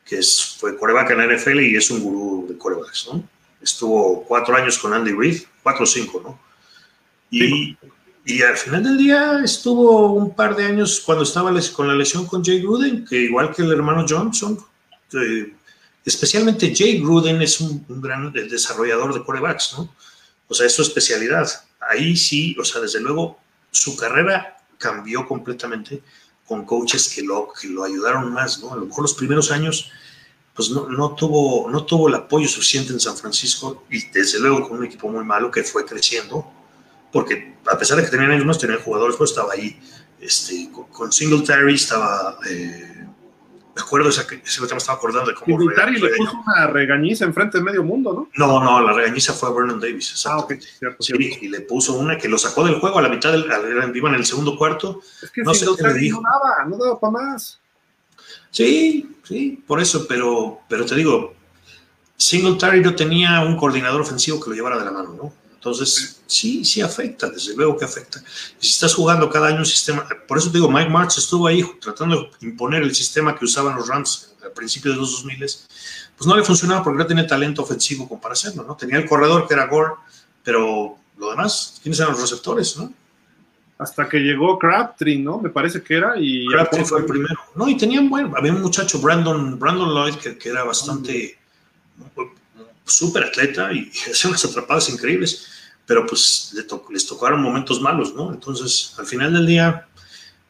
que 0.05 0.19
es, 0.19 0.57
fue 0.59 0.77
coreback 0.77 1.11
en 1.11 1.17
la 1.17 1.35
NFL 1.35 1.59
y 1.59 1.75
es 1.75 1.91
un 1.91 2.01
gurú 2.01 2.47
de 2.47 2.57
corebacks, 2.57 3.09
¿no? 3.11 3.23
Estuvo 3.63 4.23
cuatro 4.25 4.55
años 4.55 4.77
con 4.77 4.93
Andy 4.93 5.13
Reid, 5.13 5.43
cuatro 5.63 5.83
o 5.83 5.87
cinco, 5.87 6.21
¿no? 6.23 6.39
Y, 7.31 7.75
y, 8.25 8.41
al 8.43 8.57
final 8.57 8.83
del 8.83 8.97
día 8.97 9.41
estuvo 9.43 10.13
un 10.13 10.35
par 10.35 10.55
de 10.55 10.65
años 10.65 11.01
cuando 11.03 11.23
estaba 11.23 11.51
con 11.73 11.87
la 11.87 11.95
lesión 11.95 12.27
con 12.27 12.43
Jay 12.43 12.61
Gruden, 12.61 13.05
que 13.05 13.15
igual 13.15 13.55
que 13.55 13.63
el 13.63 13.71
hermano 13.71 14.05
Johnson, 14.07 14.59
eh, 15.13 15.55
especialmente 16.05 16.75
Jay 16.75 16.99
Gruden 16.99 17.41
es 17.41 17.59
un, 17.59 17.83
un 17.89 18.01
gran 18.01 18.31
desarrollador 18.31 19.15
de 19.15 19.23
corebacks, 19.23 19.73
¿no? 19.77 19.89
O 20.47 20.53
sea, 20.53 20.67
es 20.67 20.73
su 20.73 20.83
especialidad. 20.83 21.49
Ahí 21.79 22.15
sí, 22.15 22.55
o 22.59 22.63
sea, 22.63 22.81
desde 22.81 22.99
luego, 22.99 23.39
su 23.71 23.97
carrera 23.97 24.57
cambió 24.77 25.27
completamente 25.27 26.03
con 26.47 26.65
coaches 26.65 27.13
que 27.15 27.23
lo, 27.23 27.51
que 27.59 27.67
lo 27.67 27.83
ayudaron 27.83 28.31
más, 28.33 28.61
¿no? 28.61 28.73
A 28.73 28.75
lo 28.75 28.85
mejor 28.85 29.03
los 29.03 29.13
primeros 29.13 29.51
años, 29.51 29.89
pues 30.53 30.69
no, 30.69 30.87
no, 30.87 31.15
tuvo, 31.15 31.69
no 31.69 31.83
tuvo 31.85 32.07
el 32.09 32.15
apoyo 32.15 32.47
suficiente 32.47 32.93
en 32.93 32.99
San 32.99 33.17
Francisco 33.17 33.83
y 33.89 34.05
desde 34.11 34.39
luego 34.39 34.67
con 34.67 34.77
un 34.77 34.85
equipo 34.85 35.09
muy 35.09 35.23
malo 35.23 35.49
que 35.49 35.63
fue 35.63 35.85
creciendo, 35.85 36.45
porque 37.11 37.55
a 37.71 37.77
pesar 37.77 37.97
de 37.97 38.03
que 38.03 38.09
tenían 38.11 38.45
más, 38.45 38.59
tenían 38.59 38.79
jugadores, 38.81 39.15
pues 39.15 39.31
estaba 39.31 39.53
ahí, 39.53 39.79
este, 40.19 40.69
con, 40.71 40.85
con 40.85 41.11
Singletary, 41.11 41.73
estaba... 41.75 42.37
Eh, 42.49 42.89
me 43.75 43.81
acuerdo, 43.81 44.09
ese 44.09 44.21
me 44.37 44.67
estaba 44.77 44.97
acordando 44.97 45.31
de 45.31 45.35
cómo... 45.35 45.57
Singletary 45.57 45.99
le 45.99 46.09
puso 46.15 46.37
una 46.45 46.67
regañiza 46.67 47.25
enfrente 47.25 47.57
de 47.57 47.63
medio 47.63 47.83
mundo, 47.83 48.13
¿no? 48.13 48.47
No, 48.47 48.63
no, 48.63 48.79
la 48.81 48.93
regañiza 48.93 49.33
fue 49.33 49.49
a 49.49 49.51
Vernon 49.51 49.79
Davis, 49.79 50.23
Ah, 50.27 50.37
ok, 50.37 50.53
cierto, 50.59 51.01
Sí, 51.01 51.13
cierto. 51.17 51.45
y 51.45 51.49
le 51.49 51.61
puso 51.61 51.93
una 51.95 52.19
que 52.19 52.27
lo 52.29 52.37
sacó 52.37 52.63
del 52.63 52.79
juego 52.79 52.99
a 52.99 53.01
la 53.01 53.09
mitad 53.09 53.31
del, 53.31 53.45
iban 53.95 54.13
en 54.13 54.19
el 54.19 54.25
segundo 54.27 54.55
cuarto. 54.55 55.01
Es 55.23 55.31
que 55.31 55.41
no 55.41 55.55
sé 55.55 55.61
qué 55.61 55.71
le 55.71 55.75
Singletary 55.77 55.99
dijo. 55.99 56.21
no 56.21 56.29
daba, 56.29 56.65
no 56.69 56.77
daba 56.77 56.99
para 56.99 57.11
más. 57.11 57.59
Sí, 58.53 59.17
sí, 59.23 59.63
por 59.65 59.81
eso, 59.81 60.05
pero, 60.07 60.61
pero 60.69 60.85
te 60.85 60.93
digo, 60.93 61.33
Singletary 62.15 62.81
no 62.81 62.95
tenía 62.95 63.41
un 63.41 63.57
coordinador 63.57 64.01
ofensivo 64.01 64.39
que 64.39 64.51
lo 64.51 64.55
llevara 64.55 64.77
de 64.77 64.85
la 64.85 64.91
mano, 64.91 65.15
¿no? 65.15 65.33
Entonces, 65.55 66.21
sí, 66.27 66.63
sí 66.63 66.79
afecta, 66.79 67.31
desde 67.31 67.55
luego 67.55 67.75
que 67.75 67.85
afecta. 67.85 68.21
Y 68.61 68.65
si 68.67 68.73
estás 68.73 68.93
jugando 68.93 69.27
cada 69.27 69.47
año 69.47 69.57
un 69.57 69.65
sistema, 69.65 70.07
por 70.27 70.37
eso 70.37 70.51
te 70.51 70.59
digo, 70.59 70.69
Mike 70.69 70.91
Martz 70.91 71.17
estuvo 71.17 71.47
ahí 71.47 71.65
tratando 71.81 72.29
de 72.39 72.47
imponer 72.47 72.83
el 72.83 72.93
sistema 72.93 73.35
que 73.35 73.45
usaban 73.45 73.75
los 73.75 73.87
Rams 73.87 74.35
al 74.43 74.51
principio 74.51 74.91
de 74.91 74.97
los 74.97 75.13
2000, 75.13 75.39
pues 75.39 76.27
no 76.27 76.37
le 76.37 76.43
funcionaba 76.43 76.83
porque 76.83 76.99
no 76.99 77.07
tenía 77.07 77.25
talento 77.25 77.63
ofensivo 77.63 78.07
como 78.07 78.21
para 78.21 78.33
hacerlo, 78.33 78.63
¿no? 78.67 78.75
Tenía 78.75 78.97
el 78.97 79.09
corredor 79.09 79.47
que 79.47 79.55
era 79.55 79.65
Gore, 79.65 79.93
pero 80.43 80.95
lo 81.17 81.31
demás, 81.31 81.79
¿quiénes 81.81 81.99
eran 81.99 82.11
los 82.11 82.21
receptores, 82.21 82.77
no? 82.77 82.93
Hasta 83.77 84.07
que 84.07 84.19
llegó 84.19 84.57
Crabtree, 84.59 85.17
¿no? 85.19 85.39
Me 85.39 85.49
parece 85.49 85.81
que 85.83 85.95
era. 85.97 86.13
Y 86.17 86.47
Crabtree 86.47 86.85
fue 86.85 86.99
el 86.99 87.05
primero. 87.05 87.39
No, 87.55 87.67
y 87.67 87.75
tenían 87.77 88.09
bueno, 88.09 88.33
había 88.37 88.53
un 88.53 88.61
muchacho, 88.61 88.99
Brandon, 88.99 89.57
Brandon 89.59 89.89
Lloyd, 89.93 90.15
que, 90.15 90.37
que 90.37 90.49
era 90.49 90.63
bastante 90.63 91.37
súper 92.85 93.23
atleta 93.25 93.71
y 93.71 93.89
hacía 94.11 94.29
unas 94.29 94.45
atrapadas 94.45 94.89
increíbles, 94.89 95.47
pero 95.85 96.05
pues 96.05 96.51
le 96.53 96.63
to- 96.63 96.85
les 96.91 97.05
tocaron 97.05 97.41
momentos 97.41 97.81
malos, 97.81 98.13
¿no? 98.13 98.31
Entonces, 98.33 98.93
al 98.97 99.05
final 99.05 99.33
del 99.33 99.45
día, 99.47 99.87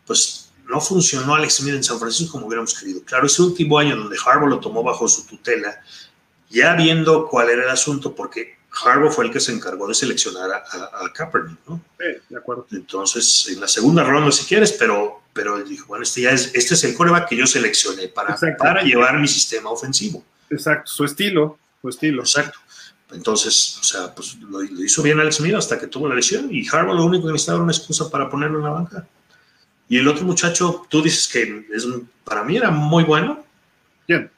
pues 0.05 0.51
no 0.67 0.79
funcionó 0.79 1.35
Alex 1.35 1.55
Smith 1.55 1.75
en 1.75 1.83
San 1.83 1.99
Francisco 1.99 2.33
como 2.33 2.47
hubiéramos 2.47 2.77
querido. 2.77 3.01
Claro, 3.03 3.25
ese 3.27 3.41
último 3.41 3.77
año 3.77 3.95
donde 3.95 4.17
Harbaugh 4.23 4.49
lo 4.49 4.59
tomó 4.59 4.83
bajo 4.83 5.07
su 5.07 5.25
tutela, 5.25 5.81
ya 6.49 6.75
viendo 6.75 7.27
cuál 7.27 7.49
era 7.49 7.63
el 7.63 7.69
asunto, 7.69 8.15
porque 8.15 8.57
Harbaugh 8.83 9.11
fue 9.11 9.25
el 9.25 9.31
que 9.31 9.39
se 9.39 9.51
encargó 9.51 9.87
de 9.87 9.93
seleccionar 9.93 10.49
a, 10.51 10.57
a- 10.57 11.05
a 11.05 11.13
Kaepernick, 11.13 11.59
¿no? 11.67 11.81
Sí, 11.99 12.05
de 12.29 12.37
acuerdo. 12.37 12.65
Entonces, 12.71 13.47
en 13.49 13.59
la 13.61 13.67
segunda 13.67 14.03
ronda, 14.03 14.31
si 14.31 14.45
quieres, 14.45 14.71
pero, 14.73 15.21
pero 15.31 15.57
él 15.57 15.67
dijo, 15.69 15.85
bueno, 15.87 16.03
este, 16.03 16.21
ya 16.21 16.31
es, 16.31 16.51
este 16.53 16.73
es 16.73 16.83
el 16.83 16.95
coreback 16.95 17.29
que 17.29 17.35
yo 17.37 17.45
seleccioné 17.45 18.07
para, 18.07 18.35
para 18.57 18.81
llevar 18.83 19.19
mi 19.19 19.27
sistema 19.27 19.69
ofensivo. 19.69 20.23
Exacto, 20.49 20.91
su 20.91 21.05
estilo, 21.05 21.57
su 21.81 21.89
estilo. 21.89 22.21
Exacto. 22.23 22.59
Entonces, 23.11 23.77
o 23.79 23.83
sea, 23.83 24.13
pues 24.15 24.35
lo, 24.39 24.59
lo 24.61 24.83
hizo 24.83 25.03
bien 25.03 25.19
Alex 25.19 25.35
Smith 25.35 25.53
hasta 25.53 25.77
que 25.79 25.85
tuvo 25.85 26.07
la 26.07 26.15
lesión 26.15 26.47
y 26.51 26.67
Harbaugh 26.67 26.95
lo 26.95 27.05
único 27.05 27.27
que 27.27 27.33
necesitaba 27.33 27.57
era 27.57 27.63
una 27.63 27.73
excusa 27.73 28.09
para 28.09 28.27
ponerlo 28.29 28.57
en 28.57 28.63
la 28.63 28.71
banca. 28.71 29.07
Y 29.87 29.99
el 29.99 30.07
otro 30.07 30.25
muchacho, 30.25 30.87
tú 30.89 31.03
dices 31.03 31.27
que 31.27 31.67
es, 31.71 31.85
para 32.23 32.43
mí 32.43 32.57
era 32.57 32.71
muy 32.71 33.03
bueno. 33.03 33.45
¿Quién? 34.07 34.31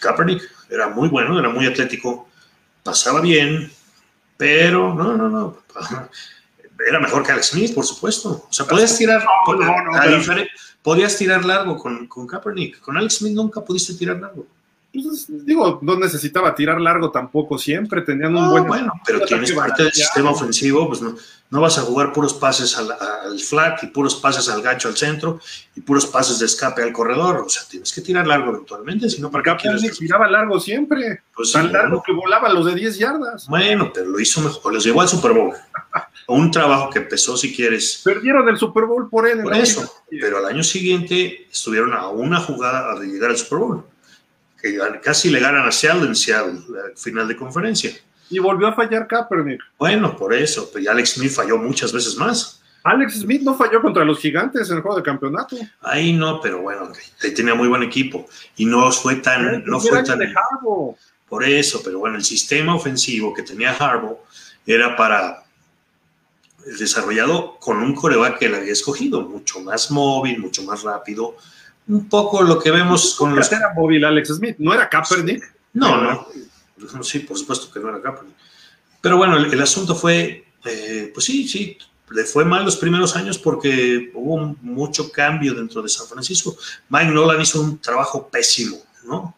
Kaepernick 0.00 0.42
era 0.70 0.88
muy 0.88 1.08
bueno, 1.08 1.38
era 1.38 1.48
muy 1.48 1.66
atlético, 1.66 2.28
pasaba 2.82 3.20
bien, 3.20 3.70
pero 4.36 4.94
no, 4.94 5.16
no, 5.16 5.28
no. 5.28 5.58
Era 6.86 6.98
mejor 6.98 7.24
que 7.24 7.32
Alex 7.32 7.48
Smith, 7.48 7.74
por 7.74 7.84
supuesto. 7.86 8.46
O 8.48 8.52
sea, 8.52 8.66
podías 8.66 8.96
tirar, 8.98 9.24
No, 9.46 9.54
no, 9.54 9.82
no, 9.84 9.96
a 9.96 10.02
pero- 10.02 10.16
diferen- 10.18 10.48
podías 10.82 11.16
tirar 11.16 11.44
largo 11.44 11.76
con, 11.78 12.06
con 12.08 12.26
Kaepernick. 12.26 12.80
Con 12.80 12.96
Alex 12.96 13.18
Smith 13.18 13.34
nunca 13.34 13.60
pudiste 13.60 13.94
tirar 13.94 14.16
largo. 14.18 14.46
Pues, 14.92 15.26
digo, 15.46 15.78
no 15.82 15.98
necesitaba 15.98 16.54
tirar 16.54 16.80
largo 16.80 17.10
tampoco 17.10 17.56
siempre, 17.58 18.02
tenían 18.02 18.36
un 18.36 18.42
No, 18.44 18.50
buen... 18.50 18.66
bueno, 18.66 18.92
pero 19.06 19.20
tienes 19.24 19.52
parte 19.52 19.84
del 19.84 19.92
sistema 19.92 20.30
ofensivo, 20.30 20.86
pues 20.86 21.00
no, 21.00 21.16
no 21.48 21.60
vas 21.62 21.78
a 21.78 21.82
jugar 21.82 22.12
puros 22.12 22.34
pases 22.34 22.76
al, 22.76 22.90
al 22.92 23.38
flat 23.40 23.82
y 23.84 23.86
puros 23.86 24.16
pases 24.16 24.50
al 24.50 24.60
gacho 24.60 24.88
al 24.88 24.96
centro 24.96 25.40
y 25.74 25.80
puros 25.80 26.04
pases 26.04 26.38
de 26.40 26.46
escape 26.46 26.82
al 26.82 26.92
corredor. 26.92 27.38
O 27.38 27.48
sea, 27.48 27.62
tienes 27.70 27.90
que 27.92 28.02
tirar 28.02 28.26
largo 28.26 28.50
eventualmente, 28.50 29.08
si 29.08 29.22
no, 29.22 29.30
¿para 29.30 29.56
qué 29.56 29.62
quieres? 29.62 29.98
tiraba 29.98 30.28
largo 30.30 30.60
siempre, 30.60 31.22
Pues 31.34 31.48
sí, 31.48 31.54
tan 31.54 31.72
largo 31.72 31.88
bueno. 31.98 32.02
que 32.06 32.12
volaba 32.12 32.52
los 32.52 32.66
de 32.66 32.74
10 32.74 32.98
yardas. 32.98 33.46
Bueno, 33.48 33.90
pero 33.94 34.06
lo 34.10 34.20
hizo 34.20 34.42
mejor, 34.42 34.74
los 34.74 34.84
llevó 34.84 35.00
al 35.00 35.08
Super 35.08 35.32
Bowl. 35.32 35.54
Un 36.28 36.50
trabajo 36.50 36.88
que 36.90 37.00
empezó, 37.00 37.36
si 37.36 37.54
quieres, 37.54 38.00
Perdieron 38.04 38.48
el 38.48 38.56
Super 38.58 38.84
Bowl 38.84 39.08
por 39.10 39.26
él. 39.26 39.40
eso. 39.54 39.90
Pero 40.10 40.38
al 40.38 40.46
año 40.46 40.62
siguiente 40.62 41.46
estuvieron 41.50 41.92
a 41.94 42.08
una 42.08 42.40
jugada 42.40 42.98
de 43.00 43.06
llegar 43.06 43.30
al 43.30 43.36
Super 43.38 43.58
Bowl. 43.58 43.84
Que 44.62 44.78
casi 45.02 45.30
le 45.30 45.40
ganan 45.40 45.66
a 45.66 45.72
Seattle 45.72 46.06
en 46.06 46.14
Seattle, 46.14 46.60
la 46.68 46.96
final 46.96 47.26
de 47.26 47.36
conferencia. 47.36 47.90
Y 48.30 48.38
volvió 48.38 48.68
a 48.68 48.72
fallar 48.72 49.06
Kaepernick. 49.06 49.60
Bueno, 49.78 50.16
por 50.16 50.32
eso. 50.32 50.70
Pero 50.72 50.90
Alex 50.90 51.14
Smith 51.14 51.32
falló 51.32 51.58
muchas 51.58 51.92
veces 51.92 52.16
más. 52.16 52.62
Alex 52.84 53.20
Smith 53.20 53.42
no 53.42 53.54
falló 53.54 53.80
contra 53.80 54.04
los 54.04 54.18
gigantes 54.18 54.70
en 54.70 54.76
el 54.76 54.82
juego 54.82 54.96
de 54.96 55.02
campeonato. 55.02 55.56
Ahí 55.82 56.12
no, 56.12 56.40
pero 56.40 56.62
bueno, 56.62 56.90
ahí 57.22 57.34
tenía 57.34 57.54
muy 57.54 57.68
buen 57.68 57.82
equipo. 57.82 58.28
Y 58.56 58.64
no 58.64 58.90
fue 58.90 59.16
tan, 59.16 59.64
no 59.64 59.78
fue 59.78 60.02
tan. 60.02 60.18
Por 61.28 61.44
eso, 61.44 61.80
pero 61.84 61.98
bueno, 61.98 62.16
el 62.16 62.24
sistema 62.24 62.74
ofensivo 62.74 63.32
que 63.32 63.42
tenía 63.42 63.72
Harbaugh 63.72 64.18
era 64.66 64.96
para 64.96 65.44
desarrollado 66.78 67.56
con 67.58 67.78
un 67.78 67.94
coreback 67.94 68.38
que 68.38 68.46
él 68.46 68.54
había 68.54 68.72
escogido, 68.72 69.22
mucho 69.22 69.60
más 69.60 69.90
móvil, 69.90 70.38
mucho 70.38 70.62
más 70.62 70.82
rápido. 70.82 71.36
Un 71.88 72.08
poco 72.08 72.42
lo 72.42 72.58
que 72.58 72.70
vemos 72.70 73.14
con 73.16 73.34
los. 73.34 73.50
Era 73.52 73.72
móvil 73.74 74.04
Alex 74.04 74.28
Smith, 74.36 74.56
no 74.58 74.72
era 74.72 74.88
Kaepernick. 74.88 75.42
No, 75.74 76.00
no. 76.00 77.02
Sí, 77.02 77.20
por 77.20 77.38
supuesto 77.38 77.72
que 77.72 77.80
no 77.80 77.88
era 77.90 78.00
Kaepernick. 78.02 78.34
Pero 79.00 79.16
bueno, 79.16 79.36
el, 79.36 79.52
el 79.52 79.60
asunto 79.60 79.94
fue, 79.94 80.46
eh, 80.64 81.10
pues 81.12 81.26
sí, 81.26 81.48
sí, 81.48 81.76
le 82.10 82.24
fue 82.24 82.44
mal 82.44 82.64
los 82.64 82.76
primeros 82.76 83.16
años 83.16 83.36
porque 83.38 84.10
hubo 84.14 84.56
mucho 84.62 85.10
cambio 85.10 85.54
dentro 85.54 85.82
de 85.82 85.88
San 85.88 86.06
Francisco. 86.06 86.56
Mike 86.88 87.06
Nolan 87.10 87.40
hizo 87.40 87.60
un 87.60 87.78
trabajo 87.78 88.28
pésimo, 88.28 88.78
¿no? 89.04 89.34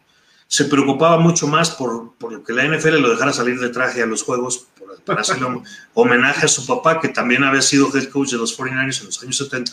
Se 0.47 0.65
preocupaba 0.65 1.17
mucho 1.17 1.47
más 1.47 1.71
por, 1.71 2.13
por 2.19 2.43
que 2.43 2.53
la 2.53 2.63
NFL 2.65 2.99
lo 2.99 3.09
dejara 3.09 3.33
salir 3.33 3.59
de 3.59 3.69
traje 3.69 4.03
a 4.03 4.05
los 4.05 4.21
juegos, 4.21 4.67
por, 4.77 4.95
para 5.01 5.21
hacerle 5.21 5.47
hom- 5.47 5.63
homenaje 5.95 6.45
a 6.45 6.47
su 6.49 6.65
papá, 6.67 6.99
que 7.01 7.09
también 7.09 7.43
había 7.43 7.63
sido 7.63 7.89
head 7.95 8.09
coach 8.09 8.29
de 8.31 8.37
los 8.37 8.55
49ers 8.57 8.99
en 8.99 9.05
los 9.07 9.23
años 9.23 9.37
70, 9.37 9.71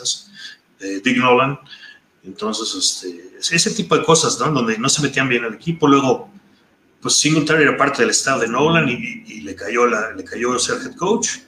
eh, 0.81 1.01
Dick 1.05 1.19
Nolan. 1.19 1.59
Entonces, 2.25 2.75
este, 2.75 3.55
ese 3.57 3.71
tipo 3.73 3.97
de 3.97 4.05
cosas, 4.05 4.39
¿no? 4.39 4.51
Donde 4.53 4.79
no 4.79 4.89
se 4.89 5.03
metían 5.03 5.29
bien 5.29 5.45
al 5.45 5.55
equipo. 5.55 5.89
Luego, 5.89 6.31
pues 7.01 7.15
Singletary 7.15 7.65
era 7.65 7.77
parte 7.77 8.03
del 8.03 8.11
staff 8.11 8.41
de 8.41 8.49
Nolan 8.49 8.89
y, 8.89 8.93
y- 9.27 9.41
le, 9.41 9.57
cayó 9.57 9.87
la, 9.87 10.13
le 10.13 10.23
cayó 10.25 10.57
ser 10.59 10.77
head 10.83 10.95
coach. 10.97 11.39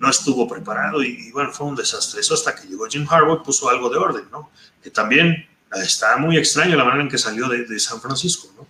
No 0.00 0.10
estuvo 0.10 0.46
preparado 0.48 1.02
y, 1.02 1.28
y, 1.28 1.30
bueno, 1.30 1.52
fue 1.52 1.66
un 1.68 1.76
desastre. 1.76 2.20
Eso 2.20 2.34
hasta 2.34 2.54
que 2.54 2.66
llegó 2.68 2.86
Jim 2.86 3.06
Harbaugh 3.08 3.42
puso 3.42 3.68
algo 3.70 3.88
de 3.88 3.96
orden, 3.98 4.24
¿no? 4.32 4.50
Que 4.82 4.90
también 4.90 5.28
eh, 5.28 5.46
está 5.82 6.16
muy 6.16 6.36
extraño 6.36 6.76
la 6.76 6.84
manera 6.84 7.02
en 7.04 7.08
que 7.08 7.18
salió 7.18 7.48
de, 7.48 7.64
de 7.64 7.78
San 7.78 8.00
Francisco, 8.00 8.48
¿no? 8.56 8.66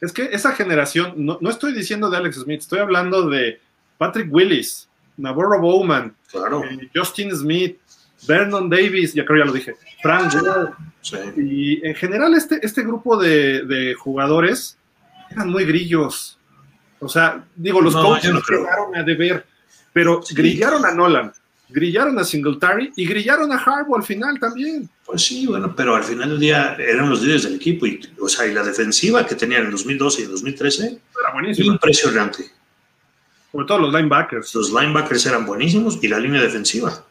Es 0.00 0.12
que 0.12 0.24
esa 0.32 0.52
generación, 0.52 1.14
no, 1.16 1.38
no 1.40 1.50
estoy 1.50 1.72
diciendo 1.72 2.08
de 2.08 2.18
Alex 2.18 2.36
Smith, 2.36 2.60
estoy 2.60 2.78
hablando 2.78 3.28
de 3.28 3.60
Patrick 3.98 4.32
Willis, 4.32 4.88
Navarro 5.16 5.60
Bowman, 5.60 6.14
Claro, 6.30 6.62
eh, 6.64 6.90
Justin 6.94 7.34
Smith, 7.34 7.78
Vernon 8.26 8.68
Davis, 8.70 9.14
ya 9.14 9.24
creo 9.24 9.38
ya 9.40 9.44
lo 9.46 9.52
dije, 9.52 9.74
Frank 10.02 10.32
Gore, 10.32 10.70
sí. 11.02 11.16
y 11.36 11.86
en 11.86 11.94
general 11.94 12.34
este, 12.34 12.58
este 12.64 12.82
grupo 12.82 13.16
de, 13.16 13.62
de 13.64 13.94
jugadores 13.94 14.76
eran 15.30 15.50
muy 15.50 15.64
grillos. 15.64 16.38
O 17.00 17.08
sea, 17.08 17.44
digo, 17.56 17.80
los 17.80 17.94
No, 17.94 18.02
coaches 18.02 18.32
no 18.32 18.40
quedaron 18.42 18.96
a 18.96 19.02
deber, 19.02 19.44
pero 19.92 20.22
Sí. 20.22 20.34
grillaron 20.34 20.84
a 20.86 20.92
Nolan, 20.92 21.32
grillaron 21.68 22.18
a 22.18 22.24
Singletary 22.24 22.92
y 22.96 23.06
grillaron 23.06 23.52
a 23.52 23.56
Harbaugh 23.56 23.96
al 23.96 24.02
final 24.04 24.38
también. 24.38 24.88
Pues 25.04 25.22
sí, 25.22 25.46
bueno, 25.46 25.74
pero 25.76 25.94
al 25.94 26.04
final 26.04 26.30
del 26.30 26.40
día 26.40 26.76
eran 26.78 27.10
los 27.10 27.20
líderes 27.20 27.42
del 27.42 27.56
equipo 27.56 27.84
y, 27.86 28.00
o 28.20 28.28
sea, 28.28 28.46
y 28.46 28.54
la 28.54 28.62
defensiva 28.62 29.26
que 29.26 29.34
tenían 29.34 29.64
en 29.64 29.70
2012 29.72 30.22
y 30.22 30.24
2013 30.24 30.86
Era 31.20 31.32
buenísimo. 31.34 31.72
impresionante. 31.72 32.44
Sobre 33.52 33.66
todo 33.66 33.78
los 33.80 33.92
linebackers. 33.94 34.54
Los 34.54 34.70
linebackers 34.72 35.26
eran 35.26 35.44
buenísimos 35.46 35.98
y 36.02 36.08
la 36.08 36.18
línea 36.18 36.40
defensiva. 36.42 37.04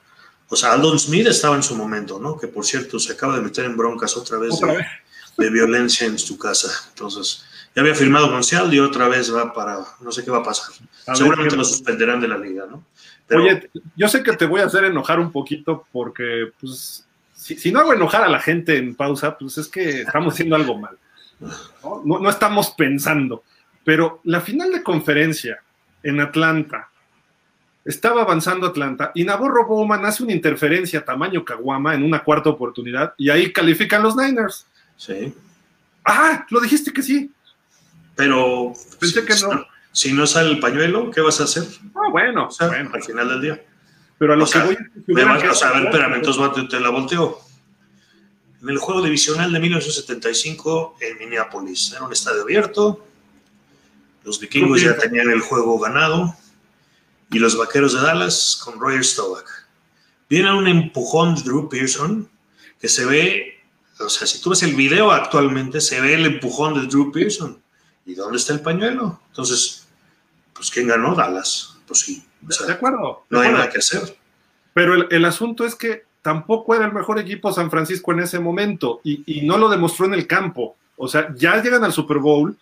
O 0.50 0.56
sea, 0.56 0.74
Aldon 0.74 1.00
Smith 1.00 1.28
estaba 1.28 1.56
en 1.56 1.64
su 1.64 1.76
momento, 1.76 2.20
¿no? 2.20 2.38
Que 2.38 2.48
por 2.48 2.66
cierto 2.66 3.00
se 3.00 3.14
acaba 3.14 3.36
de 3.36 3.42
meter 3.42 3.66
en 3.66 3.76
broncas 3.78 4.16
otra 4.18 4.38
vez, 4.38 4.54
Otra 4.54 4.72
de, 4.74 4.78
vez. 4.78 4.88
de 5.38 5.50
violencia 5.50 6.06
en 6.08 6.20
su 6.20 6.38
casa. 6.38 6.70
Entonces, 6.90 7.44
ya 7.76 7.82
había 7.82 7.96
firmado 7.96 8.30
con 8.30 8.44
Seattle 8.44 8.76
y 8.76 8.80
otra 8.80 9.08
vez 9.08 9.34
va 9.34 9.52
para, 9.54 9.80
no 10.02 10.12
sé 10.12 10.24
qué 10.24 10.30
va 10.32 10.40
a 10.40 10.44
pasar. 10.44 10.74
A 11.08 11.12
ver 11.12 11.18
Seguramente 11.18 11.52
qué- 11.52 11.58
lo 11.58 11.66
suspenderán 11.66 12.22
de 12.22 12.28
la 12.28 12.38
liga, 12.38 12.66
¿no? 12.70 12.86
Pero, 13.26 13.44
Oye, 13.44 13.70
yo 13.96 14.08
sé 14.08 14.22
que 14.22 14.34
te 14.34 14.46
voy 14.46 14.62
a 14.62 14.66
hacer 14.66 14.84
enojar 14.84 15.20
un 15.20 15.32
poquito 15.32 15.88
porque, 15.92 16.52
pues, 16.60 17.08
si, 17.36 17.56
si 17.58 17.72
no 17.72 17.80
hago 17.80 17.94
enojar 17.94 18.24
a 18.24 18.30
la 18.30 18.40
gente 18.40 18.78
en 18.78 18.96
pausa, 18.96 19.38
pues 19.38 19.58
es 19.58 19.68
que 19.70 20.02
estamos 20.02 20.34
haciendo 20.34 20.56
algo 20.56 20.78
mal. 20.78 20.98
¿no? 21.40 22.02
No, 22.06 22.20
no 22.20 22.30
estamos 22.30 22.72
pensando. 22.78 23.44
Pero 23.84 24.22
la 24.26 24.40
final 24.40 24.72
de 24.72 24.84
conferencia 24.84 25.62
en 26.04 26.20
Atlanta, 26.22 26.90
estaba 27.86 28.22
avanzando 28.22 28.68
Atlanta 28.68 29.12
y 29.14 29.24
Navarro 29.24 29.66
Bowman 29.68 30.06
hace 30.06 30.24
una 30.24 30.32
interferencia 30.34 31.04
tamaño 31.04 31.44
caguama 31.44 31.94
en 31.96 32.04
una 32.04 32.24
cuarta 32.24 32.50
oportunidad 32.50 33.14
y 33.18 33.30
ahí 33.30 33.52
califican 33.52 34.04
los 34.04 34.16
Niners. 34.16 34.66
sí. 34.98 35.34
Ah, 36.06 36.46
lo 36.50 36.60
dijiste 36.60 36.92
que 36.92 37.02
sí. 37.02 37.32
Pero 38.16 38.74
Pensé 39.00 39.22
si, 39.22 39.26
que 39.26 39.34
no. 39.56 39.66
si 39.94 40.12
no 40.14 40.28
sale 40.28 40.52
el 40.52 40.60
pañuelo, 40.60 41.10
¿qué 41.12 41.22
vas 41.22 41.40
a 41.40 41.46
hacer? 41.46 41.64
Ah, 41.96 42.10
bueno, 42.12 42.48
O 42.48 42.52
sea, 42.52 42.68
bueno. 42.68 42.92
al 42.94 43.02
final 43.04 43.30
del 43.30 43.42
día. 43.42 43.64
Pero 44.18 44.34
a 44.34 44.36
lo 44.36 44.44
o 44.44 44.48
sea, 44.48 44.62
que 44.64 44.68
voy 44.68 44.76
si 44.76 44.84
Me 45.08 45.14
hubieran 45.14 45.38
vas- 45.38 45.50
o 45.50 45.54
sea, 45.56 45.70
a 45.70 45.74
ver, 45.80 45.84
espérame, 45.86 46.16
entonces 46.16 46.70
te 46.70 46.80
la 46.82 46.90
volteo. 46.90 47.40
En 48.62 48.70
el 48.70 48.78
juego 48.80 49.02
divisional 49.02 49.52
de 49.54 49.60
1975 49.62 50.98
en 51.00 51.18
Minneapolis, 51.20 51.94
era 51.94 52.04
un 52.06 52.12
estadio 52.12 52.42
abierto, 52.44 53.06
los 54.26 54.40
vikingos 54.40 54.82
ya 54.82 54.98
tenían 54.98 55.30
el 55.30 55.40
juego 55.42 55.80
ganado 55.80 56.36
y 57.34 57.40
los 57.40 57.58
vaqueros 57.58 57.94
de 57.94 58.02
Dallas 58.02 58.62
con 58.64 58.80
Roger 58.80 59.04
Staubach. 59.04 59.46
Viene 60.30 60.54
un 60.54 60.68
empujón 60.68 61.36
de 61.36 61.42
Drew 61.42 61.68
Pearson 61.68 62.30
que 62.80 62.88
se 62.88 63.06
ve, 63.06 63.62
o 64.00 64.10
sea, 64.10 64.28
si 64.28 64.42
tú 64.42 64.52
ves 64.52 64.64
el 64.64 64.76
video 64.76 65.12
actualmente, 65.12 65.82
se 65.82 66.00
ve 66.00 66.14
el 66.14 66.26
empujón 66.26 66.74
de 66.76 66.88
Drew 66.88 67.12
Pearson. 67.12 67.62
¿Y 68.06 68.16
dónde 68.16 68.38
está 68.38 68.54
el 68.54 68.62
pañuelo? 68.62 69.22
Entonces, 69.30 69.88
pues 70.54 70.70
¿quién 70.70 70.88
ganó? 70.88 71.16
Dallas. 71.16 71.78
Pues 71.88 72.00
sí. 72.02 72.26
o 72.48 72.52
sea, 72.52 72.68
De 72.68 72.74
acuerdo. 72.74 73.24
de 73.30 73.38
no 73.38 73.42
hay 73.42 73.52
nada 73.52 73.70
que 73.70 73.80
hacer. 73.80 74.18
Pero 74.74 74.96
el, 74.96 75.08
el 75.10 75.26
asunto 75.26 75.66
es 75.66 75.76
que 75.76 76.06
tampoco 76.22 76.76
era 76.76 76.86
el 76.86 76.94
mejor 76.94 77.20
equipo 77.20 77.54
San 77.54 77.70
Francisco 77.70 78.12
en 78.12 78.22
ese 78.22 78.40
momento 78.40 79.02
y, 79.04 79.24
y 79.26 79.46
no 79.46 79.58
lo 79.58 79.70
demostró 79.70 80.06
en 80.06 80.14
el 80.14 80.28
campo. 80.28 80.76
O 80.98 81.08
sea, 81.08 81.34
ya 81.36 81.62
llegan 81.62 81.84
al 81.84 81.94
Super 81.94 82.18
Bowl, 82.18 82.58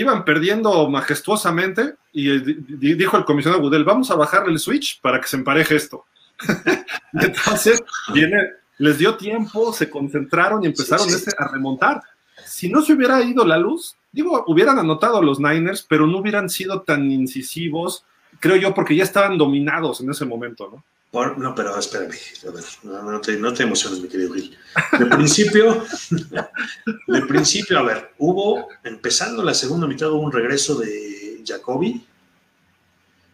iban 0.00 0.24
perdiendo 0.24 0.88
majestuosamente 0.88 1.94
y 2.12 2.30
eh, 2.30 2.40
di- 2.40 2.56
di- 2.68 2.94
dijo 2.94 3.16
el 3.16 3.24
comisionado 3.24 3.62
Goodell, 3.62 3.84
vamos 3.84 4.10
a 4.10 4.16
bajarle 4.16 4.52
el 4.52 4.58
switch 4.58 5.00
para 5.00 5.20
que 5.20 5.28
se 5.28 5.36
empareje 5.36 5.76
esto. 5.76 6.04
Entonces, 7.12 7.82
viene, 8.12 8.38
les 8.78 8.98
dio 8.98 9.16
tiempo, 9.16 9.72
se 9.72 9.90
concentraron 9.90 10.62
y 10.64 10.66
empezaron 10.66 11.06
Sí, 11.06 11.12
sí. 11.12 11.16
este 11.28 11.32
a 11.38 11.48
remontar. 11.48 12.00
Si 12.44 12.68
no 12.70 12.82
se 12.82 12.92
hubiera 12.94 13.20
ido 13.22 13.44
la 13.44 13.58
luz, 13.58 13.96
digo, 14.12 14.44
hubieran 14.46 14.78
anotado 14.78 15.22
los 15.22 15.38
Niners, 15.40 15.82
pero 15.88 16.06
no 16.06 16.18
hubieran 16.18 16.48
sido 16.48 16.82
tan 16.82 17.10
incisivos, 17.10 18.04
creo 18.40 18.56
yo, 18.56 18.74
porque 18.74 18.96
ya 18.96 19.04
estaban 19.04 19.36
dominados 19.38 20.00
en 20.00 20.10
ese 20.10 20.24
momento, 20.24 20.68
¿no? 20.72 20.84
No, 21.12 21.54
pero 21.56 21.76
espérame, 21.76 22.14
a 22.46 22.50
ver, 22.52 22.64
no, 22.84 23.02
no 23.02 23.20
te, 23.20 23.36
no 23.36 23.52
te 23.52 23.64
emociones, 23.64 23.98
mi 24.00 24.08
querido 24.08 24.32
Gil. 24.32 24.56
De 24.96 25.06
principio, 25.06 25.84
de 27.08 27.22
principio, 27.22 27.80
a 27.80 27.82
ver, 27.82 28.14
hubo, 28.18 28.68
empezando 28.84 29.42
la 29.42 29.52
segunda 29.52 29.88
mitad, 29.88 30.08
hubo 30.12 30.20
un 30.20 30.30
regreso 30.30 30.76
de 30.76 31.42
Jacoby, 31.44 32.06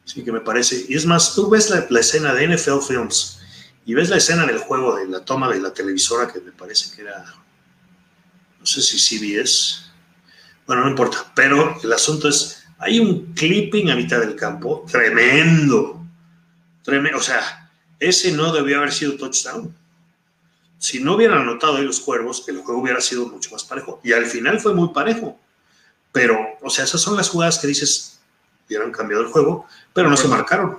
sí 0.04 0.24
que 0.24 0.32
me 0.32 0.40
parece, 0.40 0.86
y 0.88 0.94
es 0.94 1.04
más, 1.04 1.34
tú 1.34 1.50
ves 1.50 1.68
la, 1.68 1.86
la 1.90 2.00
escena 2.00 2.32
de 2.32 2.48
NFL 2.48 2.80
Films 2.80 3.40
y 3.84 3.92
ves 3.92 4.08
la 4.08 4.16
escena 4.16 4.46
del 4.46 4.58
juego 4.58 4.96
de 4.96 5.06
la 5.06 5.22
toma 5.22 5.52
de 5.52 5.60
la 5.60 5.74
televisora, 5.74 6.32
que 6.32 6.40
me 6.40 6.52
parece 6.52 6.96
que 6.96 7.02
era, 7.02 7.26
no 8.58 8.64
sé 8.64 8.80
si 8.80 8.98
CBS, 8.98 9.82
bueno, 10.66 10.82
no 10.82 10.88
importa, 10.88 11.30
pero 11.34 11.78
el 11.82 11.92
asunto 11.92 12.28
es, 12.28 12.64
hay 12.78 13.00
un 13.00 13.34
clipping 13.34 13.90
a 13.90 13.96
mitad 13.96 14.20
del 14.20 14.34
campo, 14.34 14.86
tremendo, 14.90 16.06
tremendo, 16.82 17.18
o 17.18 17.22
sea, 17.22 17.65
ese 18.00 18.32
no 18.32 18.52
debió 18.52 18.78
haber 18.78 18.92
sido 18.92 19.16
touchdown. 19.16 19.74
Si 20.78 21.02
no 21.02 21.14
hubieran 21.14 21.38
anotado 21.38 21.76
ahí 21.76 21.84
los 21.84 22.00
cuervos, 22.00 22.46
el 22.48 22.58
juego 22.58 22.80
hubiera 22.82 23.00
sido 23.00 23.26
mucho 23.26 23.50
más 23.50 23.64
parejo. 23.64 24.00
Y 24.04 24.12
al 24.12 24.26
final 24.26 24.60
fue 24.60 24.74
muy 24.74 24.88
parejo. 24.90 25.38
Pero, 26.12 26.38
o 26.60 26.70
sea, 26.70 26.84
esas 26.84 27.00
son 27.00 27.16
las 27.16 27.28
jugadas 27.28 27.58
que 27.58 27.66
dices, 27.66 28.20
hubieran 28.66 28.90
cambiado 28.92 29.22
el 29.22 29.28
juego, 29.30 29.66
pero 29.92 30.08
no 30.10 30.16
se 30.16 30.28
marcaron. 30.28 30.78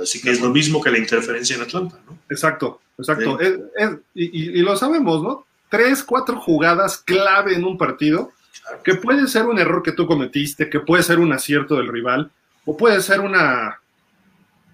Así 0.00 0.20
que 0.20 0.30
es 0.30 0.40
lo 0.40 0.50
mismo 0.50 0.82
que 0.82 0.90
la 0.90 0.98
interferencia 0.98 1.56
en 1.56 1.62
Atlanta, 1.62 1.98
¿no? 2.06 2.18
Exacto, 2.30 2.80
exacto. 2.98 3.40
Es- 3.40 3.58
es- 3.76 3.90
y, 4.14 4.24
y- 4.24 4.58
y 4.58 4.62
lo 4.62 4.76
sabemos, 4.76 5.22
¿no? 5.22 5.46
Tres, 5.70 6.02
cuatro 6.04 6.38
jugadas 6.40 6.98
clave 6.98 7.54
en 7.54 7.64
un 7.64 7.76
partido, 7.76 8.32
Claro. 8.62 8.82
que 8.82 8.94
puede 8.94 9.26
ser 9.28 9.46
un 9.46 9.58
error 9.58 9.82
que 9.82 9.92
tú 9.92 10.06
cometiste, 10.06 10.68
que 10.70 10.80
puede 10.80 11.02
ser 11.02 11.18
un 11.18 11.32
acierto 11.32 11.76
del 11.76 11.88
rival, 11.88 12.30
o 12.64 12.76
puede 12.76 13.00
ser 13.02 13.20
una 13.20 13.80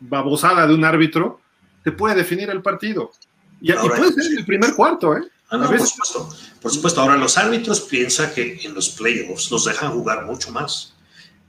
babosada 0.00 0.66
de 0.66 0.74
un 0.74 0.84
árbitro, 0.84 1.40
te 1.84 1.92
puede 1.92 2.16
definir 2.16 2.50
el 2.50 2.62
partido. 2.62 3.12
Y, 3.60 3.70
y 3.70 3.72
Ahora, 3.76 3.96
puede 3.96 4.12
ser 4.12 4.32
en 4.32 4.38
el 4.38 4.44
primer 4.44 4.74
cuarto, 4.74 5.16
¿eh? 5.16 5.22
Ah, 5.50 5.58
no, 5.58 5.68
por 5.68 5.86
supuesto. 5.86 6.28
Por 6.60 6.72
supuesto. 6.72 7.00
Ahora, 7.00 7.16
los 7.16 7.36
árbitros 7.38 7.82
piensan 7.82 8.32
que 8.32 8.60
en 8.64 8.74
los 8.74 8.88
playoffs 8.88 9.50
los 9.50 9.66
dejan 9.66 9.92
jugar 9.92 10.24
mucho 10.24 10.50
más. 10.50 10.94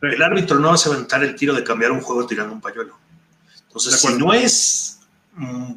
El 0.01 0.21
árbitro 0.21 0.59
no 0.59 0.69
va 0.69 0.75
a 0.75 0.87
aventar 0.87 1.23
el 1.23 1.35
tiro 1.35 1.53
de 1.53 1.63
cambiar 1.63 1.91
un 1.91 2.01
juego 2.01 2.27
tirando 2.27 2.53
un 2.53 2.61
pañuelo. 2.61 2.97
Entonces, 3.67 3.99
si 3.99 4.13
no 4.15 4.33
es, 4.33 4.99
mm, 5.33 5.73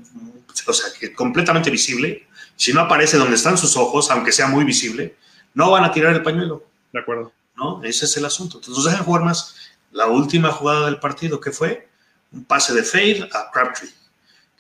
o 0.66 0.72
sea, 0.72 0.92
que 0.98 1.14
completamente 1.14 1.70
visible, 1.70 2.26
si 2.56 2.72
no 2.72 2.80
aparece 2.82 3.16
donde 3.16 3.36
están 3.36 3.56
sus 3.56 3.76
ojos, 3.76 4.10
aunque 4.10 4.32
sea 4.32 4.48
muy 4.48 4.64
visible, 4.64 5.16
no 5.54 5.70
van 5.70 5.84
a 5.84 5.92
tirar 5.92 6.14
el 6.14 6.22
pañuelo, 6.22 6.64
De 6.92 7.00
acuerdo. 7.00 7.32
¿no? 7.56 7.82
Ese 7.82 8.04
es 8.04 8.16
el 8.16 8.24
asunto. 8.24 8.58
Entonces, 8.58 8.84
dejan 8.84 9.04
jugar 9.04 9.24
más. 9.24 9.54
La 9.92 10.06
última 10.06 10.50
jugada 10.50 10.86
del 10.86 11.00
partido, 11.00 11.40
¿qué 11.40 11.50
fue? 11.50 11.88
Un 12.32 12.44
pase 12.44 12.74
de 12.74 12.82
fade 12.82 13.28
a 13.32 13.50
Crabtree. 13.50 13.90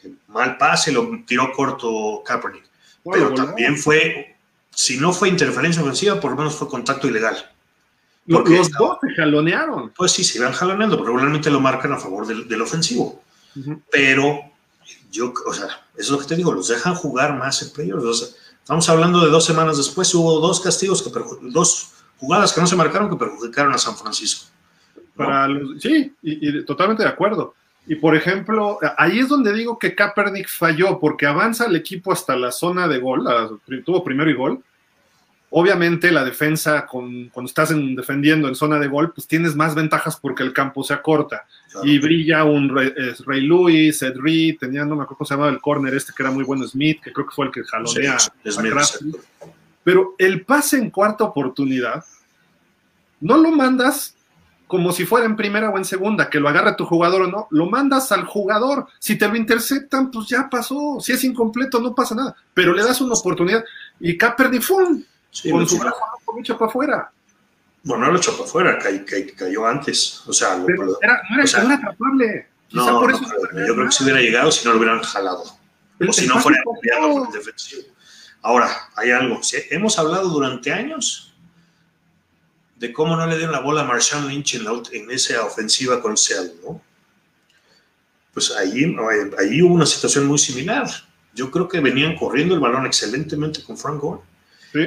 Que 0.00 0.12
mal 0.28 0.56
pase, 0.56 0.92
lo 0.92 1.08
tiró 1.26 1.52
corto 1.52 2.22
Kaepernick. 2.24 2.64
Bueno, 3.04 3.24
Pero 3.24 3.30
bueno, 3.30 3.46
también 3.46 3.76
fue, 3.76 4.36
si 4.70 4.98
no 4.98 5.12
fue 5.12 5.28
interferencia 5.28 5.82
ofensiva, 5.82 6.20
por 6.20 6.32
lo 6.32 6.36
menos 6.36 6.54
fue 6.54 6.68
contacto 6.68 7.08
ilegal. 7.08 7.36
porque 8.30 8.56
los 8.58 8.66
estaba- 8.68 8.88
dos 8.90 8.98
se 9.00 9.14
jalonearon. 9.14 9.90
Pues 9.96 10.12
sí, 10.12 10.22
se 10.22 10.38
iban 10.38 10.52
jaloneando, 10.52 10.96
pero 10.96 11.06
regularmente 11.06 11.50
lo 11.50 11.60
marcan 11.60 11.92
a 11.92 11.96
favor 11.98 12.26
del, 12.26 12.46
del 12.46 12.60
ofensivo. 12.62 13.22
Pero 13.90 14.40
yo, 15.10 15.32
o 15.46 15.52
sea, 15.54 15.64
eso 15.66 15.80
es 15.96 16.10
lo 16.10 16.18
que 16.18 16.26
te 16.26 16.36
digo, 16.36 16.52
los 16.52 16.68
dejan 16.68 16.94
jugar 16.94 17.36
más 17.38 17.62
en 17.62 17.70
playoffs. 17.72 18.04
O 18.04 18.12
sea, 18.14 18.28
estamos 18.60 18.88
hablando 18.90 19.24
de 19.24 19.30
dos 19.30 19.44
semanas 19.46 19.78
después, 19.78 20.14
hubo 20.14 20.40
dos 20.40 20.60
castigos, 20.60 21.02
que 21.02 21.10
dos 21.42 21.92
jugadas 22.18 22.52
que 22.52 22.60
no 22.60 22.66
se 22.66 22.76
marcaron 22.76 23.08
que 23.08 23.16
perjudicaron 23.16 23.72
a 23.74 23.78
San 23.78 23.96
Francisco. 23.96 24.46
¿no? 25.16 25.24
Para 25.24 25.48
los- 25.48 25.80
sí, 25.82 26.12
y, 26.22 26.48
y 26.48 26.64
totalmente 26.64 27.02
de 27.02 27.08
acuerdo. 27.08 27.54
Y 27.88 27.94
por 27.96 28.14
ejemplo, 28.14 28.78
ahí 28.98 29.18
es 29.20 29.28
donde 29.28 29.52
digo 29.54 29.78
que 29.78 29.94
Kaepernick 29.94 30.48
falló, 30.48 30.98
porque 31.00 31.26
avanza 31.26 31.66
el 31.66 31.74
equipo 31.76 32.12
hasta 32.12 32.36
la 32.36 32.52
zona 32.52 32.86
de 32.86 32.98
gol, 32.98 33.24
la- 33.24 33.48
tuvo 33.84 34.04
primero 34.04 34.30
y 34.30 34.34
gol. 34.34 34.62
Obviamente 35.50 36.12
la 36.12 36.22
defensa, 36.26 36.84
con, 36.84 37.30
cuando 37.30 37.48
estás 37.48 37.70
en- 37.70 37.96
defendiendo 37.96 38.46
en 38.48 38.54
zona 38.54 38.78
de 38.78 38.86
gol, 38.88 39.12
pues 39.14 39.26
tienes 39.26 39.56
más 39.56 39.74
ventajas 39.74 40.18
porque 40.20 40.42
el 40.42 40.52
campo 40.52 40.84
se 40.84 40.92
acorta. 40.92 41.46
Claro. 41.72 41.86
Y 41.88 41.98
brilla 41.98 42.44
un 42.44 42.68
Ray, 42.68 42.92
eh, 42.94 43.14
Ray 43.24 43.40
Lewis, 43.40 44.02
Ed 44.02 44.16
Reed, 44.18 44.58
tenía, 44.58 44.84
no 44.84 44.94
me 44.94 45.04
acuerdo 45.04 45.16
cómo 45.18 45.26
se 45.26 45.32
llamaba 45.34 45.50
el 45.50 45.60
corner 45.62 45.94
este 45.94 46.12
que 46.14 46.22
era 46.22 46.30
muy 46.30 46.44
bueno, 46.44 46.66
Smith, 46.68 47.00
que 47.02 47.10
creo 47.14 47.26
que 47.26 47.34
fue 47.34 47.46
el 47.46 47.52
que 47.52 47.64
jalonea 47.64 48.18
Sí, 48.18 48.28
a. 48.28 48.30
Pero 49.82 50.14
el 50.18 50.42
pase 50.44 50.76
en 50.76 50.90
cuarta 50.90 51.24
oportunidad, 51.24 52.04
no 53.20 53.38
lo 53.38 53.50
mandas 53.50 54.14
como 54.68 54.92
si 54.92 55.04
fuera 55.04 55.26
en 55.26 55.34
primera 55.34 55.70
o 55.70 55.76
en 55.78 55.84
segunda, 55.84 56.30
que 56.30 56.38
lo 56.38 56.48
agarre 56.48 56.74
tu 56.76 56.84
jugador 56.86 57.22
o 57.22 57.26
no, 57.26 57.48
lo 57.50 57.66
mandas 57.66 58.12
al 58.12 58.24
jugador. 58.24 58.86
Si 59.00 59.18
te 59.18 59.26
lo 59.26 59.34
interceptan, 59.34 60.10
pues 60.12 60.28
ya 60.28 60.48
pasó. 60.48 60.98
Si 61.00 61.12
es 61.12 61.24
incompleto, 61.24 61.80
no 61.80 61.94
pasa 61.94 62.14
nada. 62.14 62.36
Pero 62.54 62.72
le 62.74 62.84
das 62.84 63.00
una 63.00 63.14
oportunidad 63.14 63.64
y 63.98 64.16
Kaepernick 64.16 64.62
¡fum! 64.62 65.02
Sí, 65.30 65.50
con 65.50 65.68
su 65.68 65.78
brazo 65.78 65.96
no 66.32 66.40
echó 66.40 66.56
para 66.56 66.68
afuera. 66.70 67.10
bueno, 67.82 68.06
no 68.06 68.12
lo 68.12 68.18
echó 68.18 68.32
para 68.32 68.44
afuera, 68.44 68.78
cay- 68.78 69.04
cay- 69.04 69.32
cayó 69.32 69.66
antes. 69.66 70.22
O 70.26 70.32
sea, 70.32 70.56
lo- 70.56 70.66
Pero 70.66 70.84
lo- 70.84 70.98
era, 71.02 71.20
no, 71.28 71.34
era, 71.36 71.44
o 71.44 71.46
sea, 71.46 71.60
no 71.60 71.66
era 71.66 71.74
atrapable. 71.76 72.46
No, 72.72 73.00
por 73.00 73.10
no, 73.10 73.16
eso 73.16 73.26
pero 73.50 73.66
yo 73.66 73.74
creo 73.74 73.86
que 73.86 73.92
si 73.92 74.04
hubiera 74.04 74.20
llegado, 74.20 74.52
si 74.52 74.64
no 74.66 74.72
lo 74.72 74.78
hubieran 74.78 75.00
jalado. 75.02 75.42
El- 75.98 76.10
o 76.10 76.12
si 76.12 76.26
no 76.26 76.38
fuera 76.38 76.58
el 76.60 77.32
defensivo. 77.32 77.82
Ahora, 78.42 78.68
hay 78.96 79.10
algo. 79.10 79.42
Si 79.42 79.56
hemos 79.70 79.98
hablado 79.98 80.28
durante 80.28 80.70
años 80.72 81.27
de 82.78 82.92
cómo 82.92 83.16
no 83.16 83.26
le 83.26 83.36
dieron 83.36 83.52
la 83.52 83.60
bola 83.60 83.82
a 83.82 83.84
Marshawn 83.84 84.28
Lynch 84.28 84.54
en, 84.54 84.64
la 84.64 84.72
en 84.92 85.10
esa 85.10 85.44
ofensiva 85.44 86.00
con 86.00 86.16
Seattle, 86.16 86.54
¿no? 86.64 86.80
pues 88.38 88.52
ahí, 88.52 88.94
ahí 89.36 89.62
hubo 89.62 89.74
una 89.74 89.84
situación 89.84 90.26
muy 90.26 90.38
similar. 90.38 90.88
Yo 91.34 91.50
creo 91.50 91.68
que 91.68 91.80
venían 91.80 92.14
corriendo 92.14 92.54
el 92.54 92.60
balón 92.60 92.86
excelentemente 92.86 93.64
con 93.64 93.76
Frank 93.76 94.00
Gore. 94.00 94.20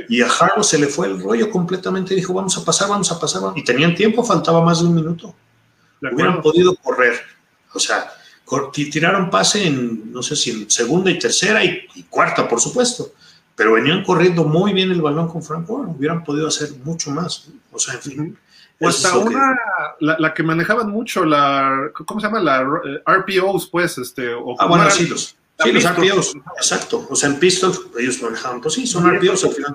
Y 0.07 0.21
a 0.21 0.27
Harlow 0.27 0.63
se 0.63 0.79
le 0.79 0.87
fue 0.87 1.07
el 1.07 1.21
rollo 1.21 1.49
completamente. 1.49 2.15
Dijo, 2.15 2.33
vamos 2.33 2.57
a 2.57 2.63
pasar, 2.63 2.87
vamos 2.87 3.11
a 3.11 3.19
pasar. 3.19 3.41
Y 3.55 3.63
tenían 3.65 3.93
tiempo, 3.93 4.23
faltaba 4.23 4.63
más 4.63 4.79
de 4.79 4.85
un 4.85 4.95
minuto. 4.95 5.35
Hubieran 6.01 6.41
podido 6.41 6.75
correr. 6.75 7.19
O 7.73 7.79
sea, 7.79 8.09
tiraron 8.71 9.29
pase 9.29 9.67
en, 9.67 10.13
no 10.13 10.23
sé 10.23 10.37
si 10.37 10.51
en 10.51 10.71
segunda 10.71 11.11
y 11.11 11.19
tercera 11.19 11.61
y, 11.65 11.87
cuarta, 12.09 12.47
por 12.47 12.61
supuesto. 12.61 13.11
Pero 13.61 13.73
venían 13.73 14.03
corriendo 14.03 14.43
muy 14.43 14.73
bien 14.73 14.89
el 14.89 15.03
balón 15.03 15.27
con 15.27 15.43
Frank 15.43 15.67
Gore. 15.67 15.91
Hubieran 15.91 16.23
podido 16.23 16.47
hacer 16.47 16.69
mucho 16.83 17.11
más. 17.11 17.47
O 17.71 17.77
sea, 17.77 17.93
en 17.93 18.01
fin. 18.01 18.37
O 18.79 18.87
hasta 18.87 19.15
una, 19.19 19.55
la, 19.99 20.33
que 20.33 20.41
manejaban 20.41 20.89
mucho, 20.89 21.23
la, 21.23 21.91
¿cómo 21.93 22.19
se 22.19 22.25
llama? 22.25 22.39
La 22.39 22.61
eh, 22.61 23.03
RPOs, 23.05 23.67
pues, 23.67 23.99
este. 23.99 24.33
O 24.33 24.55
ah, 24.59 24.65
bueno, 24.65 24.89
sí, 24.89 25.05
los, 25.05 25.37
sí, 25.59 25.71
los 25.71 25.95
RPOs, 25.95 26.37
exacto. 26.57 27.05
O 27.07 27.15
sea, 27.15 27.29
en 27.29 27.37
Pistols, 27.37 27.81
ellos 27.99 28.19
manejaban, 28.23 28.61
pues 28.61 28.73
sí, 28.73 28.87
son 28.87 29.07
RPOs 29.15 29.43
al 29.43 29.51
final. 29.51 29.73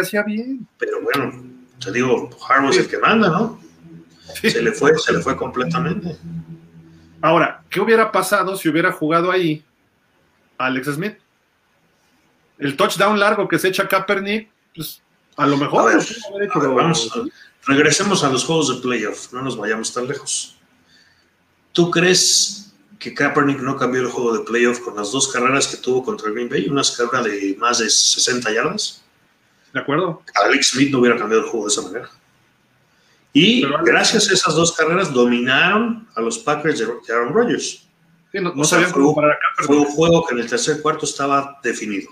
hacía 0.00 0.22
bien. 0.22 0.68
Pero 0.78 1.02
bueno, 1.02 1.32
te 1.84 1.90
digo, 1.90 2.30
Harbaugh 2.48 2.70
es 2.70 2.78
el 2.78 2.86
que 2.86 2.98
manda, 2.98 3.30
¿no? 3.30 3.58
Se 4.32 4.62
le 4.62 4.70
fue, 4.70 4.96
se 4.96 5.12
le 5.12 5.18
fue 5.18 5.36
completamente. 5.36 6.16
Ahora, 7.20 7.64
¿qué 7.68 7.80
hubiera 7.80 8.12
pasado 8.12 8.56
si 8.56 8.68
hubiera 8.68 8.92
jugado 8.92 9.32
ahí 9.32 9.64
Alex 10.56 10.86
Smith? 10.94 11.16
El 12.58 12.76
touchdown 12.76 13.18
largo 13.18 13.48
que 13.48 13.58
se 13.58 13.68
echa 13.68 13.88
Kaepernick, 13.88 14.48
pues 14.74 15.02
a 15.36 15.46
lo 15.46 15.56
mejor. 15.56 15.92
vamos, 16.74 17.12
regresemos 17.66 18.22
a 18.24 18.30
los 18.30 18.44
juegos 18.44 18.74
de 18.74 18.82
playoff, 18.82 19.32
no 19.32 19.42
nos 19.42 19.56
vayamos 19.56 19.92
tan 19.92 20.06
lejos. 20.06 20.56
¿Tú 21.72 21.90
crees 21.90 22.72
que 22.98 23.12
Kaepernick 23.12 23.58
no 23.58 23.76
cambió 23.76 24.02
el 24.02 24.08
juego 24.08 24.36
de 24.36 24.44
playoff 24.44 24.80
con 24.80 24.96
las 24.96 25.10
dos 25.10 25.32
carreras 25.32 25.66
que 25.66 25.76
tuvo 25.78 26.04
contra 26.04 26.30
Green 26.30 26.48
Bay? 26.48 26.68
Una 26.68 26.82
carrera 26.96 27.22
de 27.22 27.56
más 27.58 27.78
de 27.78 27.90
60 27.90 28.52
yardas. 28.52 29.02
De 29.72 29.80
acuerdo. 29.80 30.22
Alex 30.44 30.68
Smith 30.68 30.92
no 30.92 31.00
hubiera 31.00 31.18
cambiado 31.18 31.42
el 31.42 31.50
juego 31.50 31.66
de 31.66 31.72
esa 31.72 31.82
manera. 31.82 32.08
Y 33.32 33.66
gracias 33.84 34.30
a 34.30 34.34
esas 34.34 34.54
dos 34.54 34.72
carreras 34.72 35.12
dominaron 35.12 36.06
a 36.14 36.20
los 36.20 36.38
Packers 36.38 36.78
de 36.78 36.86
Aaron 37.12 37.34
Rodgers. 37.34 37.84
no, 38.32 38.64
sabían 38.64 38.92
cómo 38.92 39.12
parar 39.12 39.32
a 39.32 39.62
Fue 39.64 39.76
un 39.76 39.86
juego 39.86 40.24
que 40.24 40.34
en 40.34 40.40
el 40.40 40.48
tercer 40.48 40.80
cuarto 40.80 41.04
estaba 41.04 41.58
definido. 41.60 42.10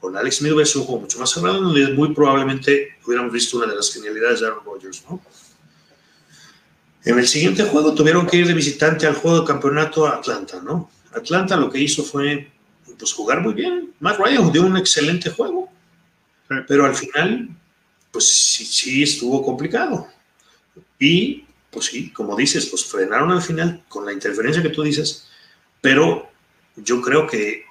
Con 0.00 0.16
Alex 0.16 0.36
Smith 0.36 0.52
hubiera 0.52 0.66
sido 0.66 0.82
un 0.82 0.86
juego 0.86 1.02
mucho 1.02 1.18
más 1.18 1.30
cerrado, 1.30 1.60
donde 1.60 1.88
muy 1.94 2.14
probablemente 2.14 2.96
hubiéramos 3.04 3.32
visto 3.32 3.56
una 3.56 3.66
de 3.66 3.76
las 3.76 3.92
genialidades 3.92 4.40
de 4.40 4.46
Aaron 4.46 4.64
Rodgers, 4.64 5.04
¿no? 5.08 5.20
En 7.04 7.18
el 7.18 7.28
siguiente 7.28 7.62
juego 7.64 7.94
tuvieron 7.94 8.26
que 8.26 8.36
ir 8.36 8.46
de 8.48 8.52
visitante 8.52 9.06
al 9.06 9.14
juego 9.14 9.40
de 9.40 9.46
campeonato 9.46 10.06
a 10.06 10.16
Atlanta, 10.16 10.60
¿no? 10.60 10.90
Atlanta 11.14 11.56
lo 11.56 11.70
que 11.70 11.78
hizo 11.78 12.02
fue 12.02 12.50
pues, 12.98 13.12
jugar 13.12 13.40
muy 13.40 13.54
bien. 13.54 13.94
Matt 14.00 14.18
Ryan 14.18 14.52
dio 14.52 14.62
un 14.62 14.76
excelente 14.76 15.30
juego, 15.30 15.70
pero 16.66 16.84
al 16.84 16.94
final, 16.94 17.48
pues 18.10 18.28
sí, 18.28 18.64
sí 18.64 19.02
estuvo 19.04 19.42
complicado. 19.42 20.08
Y, 20.98 21.44
pues 21.70 21.86
sí, 21.86 22.10
como 22.10 22.34
dices, 22.34 22.66
pues 22.66 22.84
frenaron 22.84 23.30
al 23.30 23.42
final 23.42 23.84
con 23.88 24.04
la 24.04 24.12
interferencia 24.12 24.62
que 24.62 24.70
tú 24.70 24.82
dices, 24.82 25.28
pero 25.80 26.28
yo 26.74 27.00
creo 27.00 27.26
que 27.26 27.65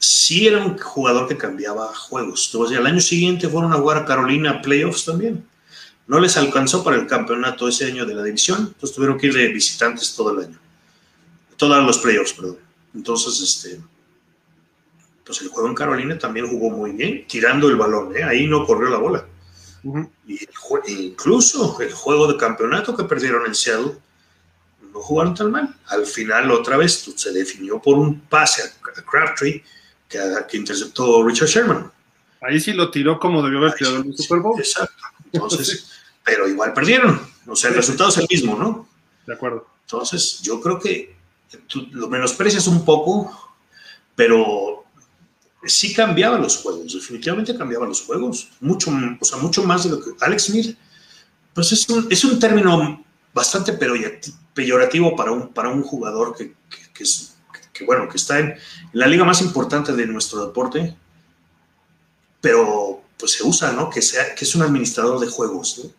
sí 0.00 0.48
era 0.48 0.64
un 0.64 0.78
jugador 0.78 1.28
que 1.28 1.36
cambiaba 1.36 1.94
juegos. 1.94 2.50
Entonces, 2.50 2.78
el 2.78 2.86
año 2.86 3.00
siguiente 3.00 3.48
fueron 3.48 3.72
a 3.72 3.76
jugar 3.76 3.98
a 3.98 4.06
Carolina 4.06 4.62
playoffs 4.62 5.04
también. 5.04 5.46
No 6.06 6.18
les 6.18 6.36
alcanzó 6.36 6.82
para 6.82 6.96
el 6.96 7.06
campeonato 7.06 7.68
ese 7.68 7.84
año 7.84 8.06
de 8.06 8.14
la 8.14 8.24
división, 8.24 8.72
entonces 8.72 8.96
tuvieron 8.96 9.18
que 9.18 9.26
ir 9.26 9.34
de 9.34 9.48
visitantes 9.48 10.14
todo 10.16 10.32
el 10.32 10.46
año. 10.46 10.58
Todos 11.56 11.84
los 11.84 11.98
playoffs, 11.98 12.32
perdón. 12.32 12.56
Entonces, 12.94 13.40
este, 13.40 13.80
pues 15.24 15.42
el 15.42 15.48
juego 15.48 15.68
en 15.68 15.74
Carolina 15.74 16.18
también 16.18 16.48
jugó 16.48 16.70
muy 16.70 16.92
bien, 16.92 17.26
tirando 17.28 17.68
el 17.68 17.76
balón, 17.76 18.16
¿eh? 18.16 18.24
ahí 18.24 18.46
no 18.46 18.64
corrió 18.66 18.88
la 18.88 18.98
bola. 18.98 19.26
Y 20.26 20.38
incluso 20.88 21.78
el 21.80 21.92
juego 21.92 22.26
de 22.26 22.38
campeonato 22.38 22.96
que 22.96 23.04
perdieron 23.04 23.46
en 23.46 23.54
Seattle 23.54 23.92
no 24.92 25.00
jugaron 25.00 25.34
tan 25.34 25.50
mal. 25.50 25.74
Al 25.86 26.06
final, 26.06 26.50
otra 26.50 26.76
vez, 26.76 27.04
se 27.14 27.32
definió 27.32 27.80
por 27.80 27.98
un 27.98 28.20
pase 28.22 28.62
a 28.62 29.02
Crabtree 29.02 29.62
que, 30.10 30.18
que 30.50 30.56
interceptó 30.58 31.24
Richard 31.24 31.48
Sherman. 31.48 31.90
Ahí 32.42 32.60
sí 32.60 32.72
lo 32.72 32.90
tiró 32.90 33.18
como 33.18 33.42
debió 33.42 33.58
haber 33.58 33.74
tirado 33.74 33.96
en 33.98 34.08
el 34.08 34.16
Super 34.16 34.40
Bowl. 34.40 34.58
Exacto. 34.58 35.02
Entonces, 35.32 35.88
pero 36.24 36.48
igual 36.48 36.74
perdieron. 36.74 37.20
O 37.46 37.56
sea, 37.56 37.70
el 37.70 37.76
resultado 37.76 38.10
es 38.10 38.18
el 38.18 38.26
mismo, 38.28 38.56
¿no? 38.56 38.88
De 39.26 39.34
acuerdo. 39.34 39.66
Entonces, 39.86 40.40
yo 40.42 40.60
creo 40.60 40.78
que 40.78 41.16
tú 41.66 41.88
lo 41.92 42.08
menosprecias 42.08 42.66
un 42.66 42.84
poco, 42.84 43.54
pero 44.14 44.84
sí 45.64 45.92
cambiaba 45.92 46.38
los 46.38 46.56
juegos, 46.58 46.92
definitivamente 46.92 47.56
cambiaba 47.56 47.86
los 47.86 48.02
juegos, 48.02 48.50
mucho, 48.60 48.90
o 49.20 49.24
sea, 49.24 49.38
mucho 49.38 49.62
más 49.64 49.84
de 49.84 49.90
lo 49.90 50.00
que 50.00 50.10
Alex 50.20 50.44
Smith, 50.44 50.76
pues 51.54 51.72
es 51.72 51.88
un, 51.88 52.06
es 52.10 52.24
un 52.24 52.38
término 52.38 53.04
bastante 53.32 53.72
peyorativo 54.54 55.14
para 55.16 55.32
un, 55.32 55.48
para 55.48 55.68
un 55.68 55.82
jugador 55.82 56.34
que, 56.36 56.54
que, 56.94 57.02
es, 57.02 57.29
que, 57.80 57.86
bueno, 57.86 58.08
que 58.08 58.18
está 58.18 58.38
en 58.38 58.54
la 58.92 59.06
liga 59.06 59.24
más 59.24 59.40
importante 59.40 59.92
de 59.92 60.06
nuestro 60.06 60.46
deporte, 60.46 60.94
pero 62.40 63.02
pues 63.18 63.32
se 63.32 63.42
usa, 63.42 63.72
¿no? 63.72 63.88
Que, 63.90 64.02
sea, 64.02 64.34
que 64.34 64.44
es 64.44 64.54
un 64.54 64.62
administrador 64.62 65.18
de 65.18 65.26
juegos, 65.26 65.80
¿no? 65.82 65.90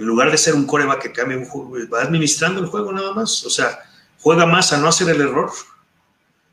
En 0.00 0.06
lugar 0.06 0.30
de 0.30 0.38
ser 0.38 0.54
un 0.54 0.66
coreback 0.66 1.02
que 1.02 1.12
cambia 1.12 1.38
un 1.38 1.46
juego, 1.46 1.76
va 1.92 2.02
administrando 2.02 2.60
el 2.60 2.66
juego 2.66 2.92
nada 2.92 3.12
más, 3.12 3.44
o 3.44 3.50
sea, 3.50 3.78
juega 4.18 4.46
más 4.46 4.72
a 4.72 4.78
no 4.78 4.88
hacer 4.88 5.08
el 5.08 5.20
error 5.20 5.50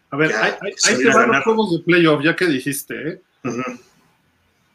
a 0.10 0.16
ver, 0.16 0.34
hay, 0.34 0.54
hay, 0.62 0.98
que 0.98 1.04
ver 1.04 1.28
los 1.28 1.44
juegos 1.44 1.72
de 1.72 1.80
playoff, 1.80 2.24
ya 2.24 2.36
que 2.36 2.46
dijiste. 2.46 3.10
¿eh? 3.10 3.22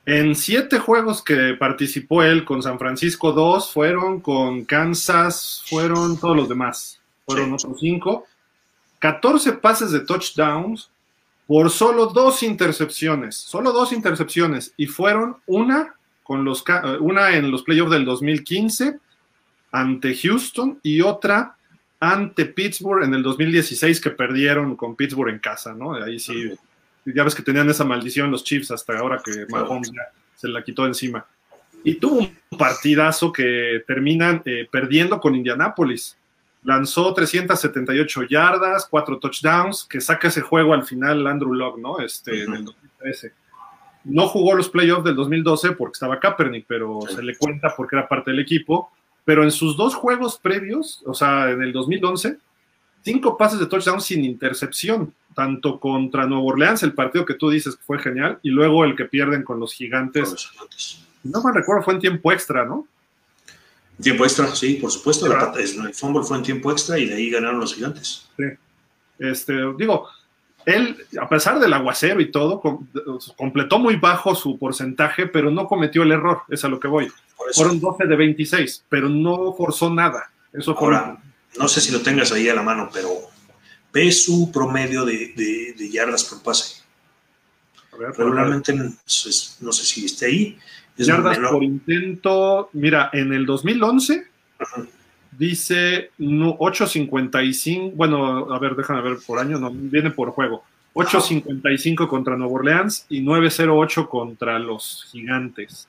En 0.05 0.35
siete 0.35 0.79
juegos 0.79 1.23
que 1.23 1.55
participó 1.59 2.23
él 2.23 2.45
con 2.45 2.63
San 2.63 2.79
Francisco, 2.79 3.33
dos 3.33 3.73
fueron 3.73 4.21
con 4.21 4.65
Kansas, 4.65 5.63
fueron 5.67 6.19
todos 6.19 6.37
los 6.37 6.49
demás. 6.49 7.01
Fueron 7.25 7.55
otros 7.55 7.79
cinco. 7.81 8.27
14 9.03 9.55
pases 9.55 9.91
de 9.91 10.01
touchdowns 10.01 10.89
por 11.49 11.71
solo 11.71 12.07
dos 12.07 12.45
intercepciones. 12.45 13.35
Solo 13.35 13.73
dos 13.73 13.93
intercepciones. 13.93 14.73
Y 14.77 14.87
fueron 14.87 15.39
una, 15.47 15.97
con 16.23 16.45
los, 16.45 16.65
una 17.01 17.35
en 17.37 17.51
los 17.51 17.65
playoffs 17.65 17.91
del 17.91 18.05
2015 18.05 18.99
ante 19.73 20.15
Houston 20.15 20.79
y 20.85 21.01
otra 21.01 21.57
ante 21.99 22.47
Pittsburgh 22.47 23.03
en 23.03 23.15
el 23.15 23.25
2016 23.25 24.01
que 24.01 24.11
perdieron 24.11 24.77
con 24.77 24.95
Pittsburgh 24.95 25.31
en 25.31 25.41
casa, 25.41 25.75
¿no? 25.75 25.95
Ahí 25.95 26.21
sí, 26.21 26.53
ya 27.05 27.25
ves 27.25 27.35
que 27.35 27.43
tenían 27.43 27.69
esa 27.71 27.85
maldición 27.85 28.31
los 28.31 28.45
Chiefs 28.45 28.71
hasta 28.71 28.97
ahora 28.99 29.21
que 29.25 29.47
Mahomes 29.49 29.91
se 30.37 30.47
la 30.47 30.63
quitó 30.63 30.87
encima. 30.87 31.27
Y 31.83 31.97
tuvo 31.97 32.21
un 32.21 32.37
partidazo 32.57 33.33
que 33.33 33.83
terminan 33.85 34.43
eh, 34.45 34.69
perdiendo 34.71 35.21
con 35.21 35.35
Indianapolis. 35.35 36.17
Lanzó 36.65 37.13
378 37.13 38.23
yardas, 38.25 38.87
cuatro 38.89 39.19
touchdowns, 39.19 39.85
que 39.85 40.01
saca 40.01 40.29
ese 40.29 40.41
juego 40.41 40.75
al 40.75 40.85
final 40.85 41.27
Andrew 41.27 41.55
Locke, 41.55 41.81
¿no? 41.81 41.99
Este, 41.99 42.45
en 42.45 42.55
el 42.55 42.65
2013. 42.65 43.33
No 44.05 44.29
jugó 44.29 44.55
los 44.55 44.69
playoffs 44.69 45.05
del 45.05 45.17
2012 45.17 45.73
porque 45.73 45.95
estaba 45.95 46.21
Kaepernick, 46.21 46.67
pero 46.67 47.01
se 47.09 47.23
le 47.23 47.37
cuenta 47.37 47.75
porque 47.77 47.97
era 47.97 48.09
parte 48.09 48.31
del 48.31 48.41
equipo 48.41 48.91
pero 49.25 49.45
en 49.45 49.51
sus 49.51 49.77
dos 49.77 49.95
juegos 49.95 50.39
previos, 50.39 51.03
o 51.07 51.15
sea, 51.15 51.51
en 51.51 51.63
el 51.63 51.73
2011, 51.73 52.39
cinco 53.03 53.37
pases 53.37 53.61
de 53.61 53.67
touchdown 53.67 54.01
sin 54.01 54.25
intercepción, 54.25 55.15
tanto 55.35 55.79
contra 55.79 56.27
Nuevo 56.27 56.47
Orleans, 56.47 56.83
el 56.83 56.95
partido 56.95 57.25
que 57.25 57.35
tú 57.35 57.51
dices 57.51 57.77
que 57.77 57.85
fue 57.85 57.99
genial, 57.99 58.39
y 58.43 58.51
luego 58.51 58.85
el 58.85 58.97
que 58.97 59.05
pierden 59.05 59.45
con 59.45 59.61
los 59.61 59.73
gigantes. 59.75 60.51
No 61.23 61.43
me 61.43 61.53
recuerdo, 61.53 61.85
fue 61.85 61.95
en 61.95 62.01
tiempo 62.01 62.33
extra, 62.33 62.65
¿no? 62.65 62.87
Tiempo 64.01 64.25
extra, 64.25 64.55
sí, 64.55 64.75
por 64.75 64.91
supuesto. 64.91 65.27
el 65.27 65.95
fútbol 65.95 66.25
fue 66.25 66.39
en 66.39 66.43
tiempo 66.43 66.73
extra 66.73 66.99
y 66.99 67.07
de 67.07 67.15
ahí 67.15 67.31
ganaron 67.31 67.61
los 67.61 67.75
gigantes. 67.75 68.29
Sí. 68.37 68.45
Este, 69.19 69.55
digo, 69.79 70.09
él, 70.65 70.97
a 71.21 71.29
pesar 71.29 71.59
del 71.59 71.73
aguacero 71.73 72.21
y 72.21 72.31
todo, 72.31 72.61
completó 73.37 73.79
muy 73.79 73.97
bajo 73.97 74.35
su 74.35 74.59
porcentaje, 74.59 75.27
pero 75.27 75.51
no 75.51 75.67
cometió 75.67 76.03
el 76.03 76.13
error, 76.13 76.43
es 76.49 76.65
a 76.65 76.69
lo 76.69 76.79
que 76.79 76.89
voy. 76.89 77.11
Fueron 77.55 77.81
12 77.81 78.07
de 78.07 78.17
26, 78.17 78.85
pero 78.89 79.09
no 79.09 79.55
forzó 79.55 79.91
nada. 79.91 80.31
Eso 80.53 80.77
Ahora, 80.79 81.19
no 81.59 81.69
sé 81.69 81.81
si 81.81 81.93
lo 81.93 82.01
tengas 82.01 82.33
ahí 82.33 82.49
a 82.49 82.55
la 82.55 82.63
mano, 82.63 82.91
pero 82.93 83.11
ve 83.93 84.11
su 84.13 84.51
promedio 84.53 85.05
de, 85.05 85.75
yardas 85.91 86.25
por 86.25 86.43
pase. 86.43 86.83
Regularmente, 87.93 88.73
no 88.73 88.93
sé 89.73 89.85
si 89.85 90.05
esté 90.05 90.27
ahí. 90.27 90.59
Yardas 90.97 91.39
por 91.39 91.63
intento, 91.63 92.71
mira, 92.73 93.11
en 93.13 93.33
el 93.33 93.47
2011 93.47 94.27
dice 95.33 96.11
8.55, 96.19 97.93
bueno, 97.95 98.53
a 98.53 98.59
ver, 98.59 98.77
déjame 98.77 99.03
ver 99.03 99.19
por 99.27 99.39
año, 99.39 99.59
no, 99.59 99.71
viene 99.73 100.11
por 100.11 100.31
juego. 100.31 100.65
8.55 100.95 102.07
contra 102.07 102.37
Nuevo 102.37 102.55
Orleans 102.55 103.07
y 103.09 103.23
9.08 103.23 104.09
contra 104.09 104.59
los 104.59 105.09
Gigantes. 105.11 105.89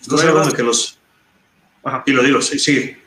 Estás 0.00 0.24
hablando 0.24 0.50
de 0.50 0.56
que 0.56 0.62
los. 0.62 0.98
Y 2.06 2.12
lo 2.12 2.22
digo, 2.22 2.40
sí, 2.42 2.58
sigue. 2.58 2.98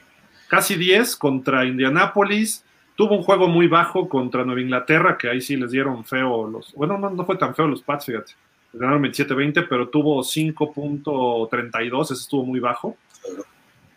Casi 0.48 0.76
10 0.76 1.16
contra 1.16 1.66
Indianápolis, 1.66 2.66
Tuvo 2.96 3.18
un 3.18 3.24
juego 3.24 3.48
muy 3.48 3.68
bajo 3.68 4.08
contra 4.08 4.46
Nueva 4.46 4.62
Inglaterra, 4.62 5.18
que 5.18 5.30
ahí 5.30 5.42
sí 5.42 5.58
les 5.58 5.72
dieron 5.72 6.06
feo 6.06 6.48
los. 6.48 6.74
Bueno, 6.74 6.98
no, 6.98 7.10
no 7.10 7.26
fue 7.26 7.36
tan 7.36 7.54
feo 7.54 7.68
los 7.68 7.82
Pats, 7.82 8.06
fíjate. 8.06 8.34
Ganaron 8.78 9.04
27-20, 9.04 9.68
pero 9.70 9.90
tuvo 9.90 10.22
5.32, 10.22 12.04
ese 12.04 12.14
estuvo 12.14 12.46
muy 12.46 12.60
bajo. 12.60 12.98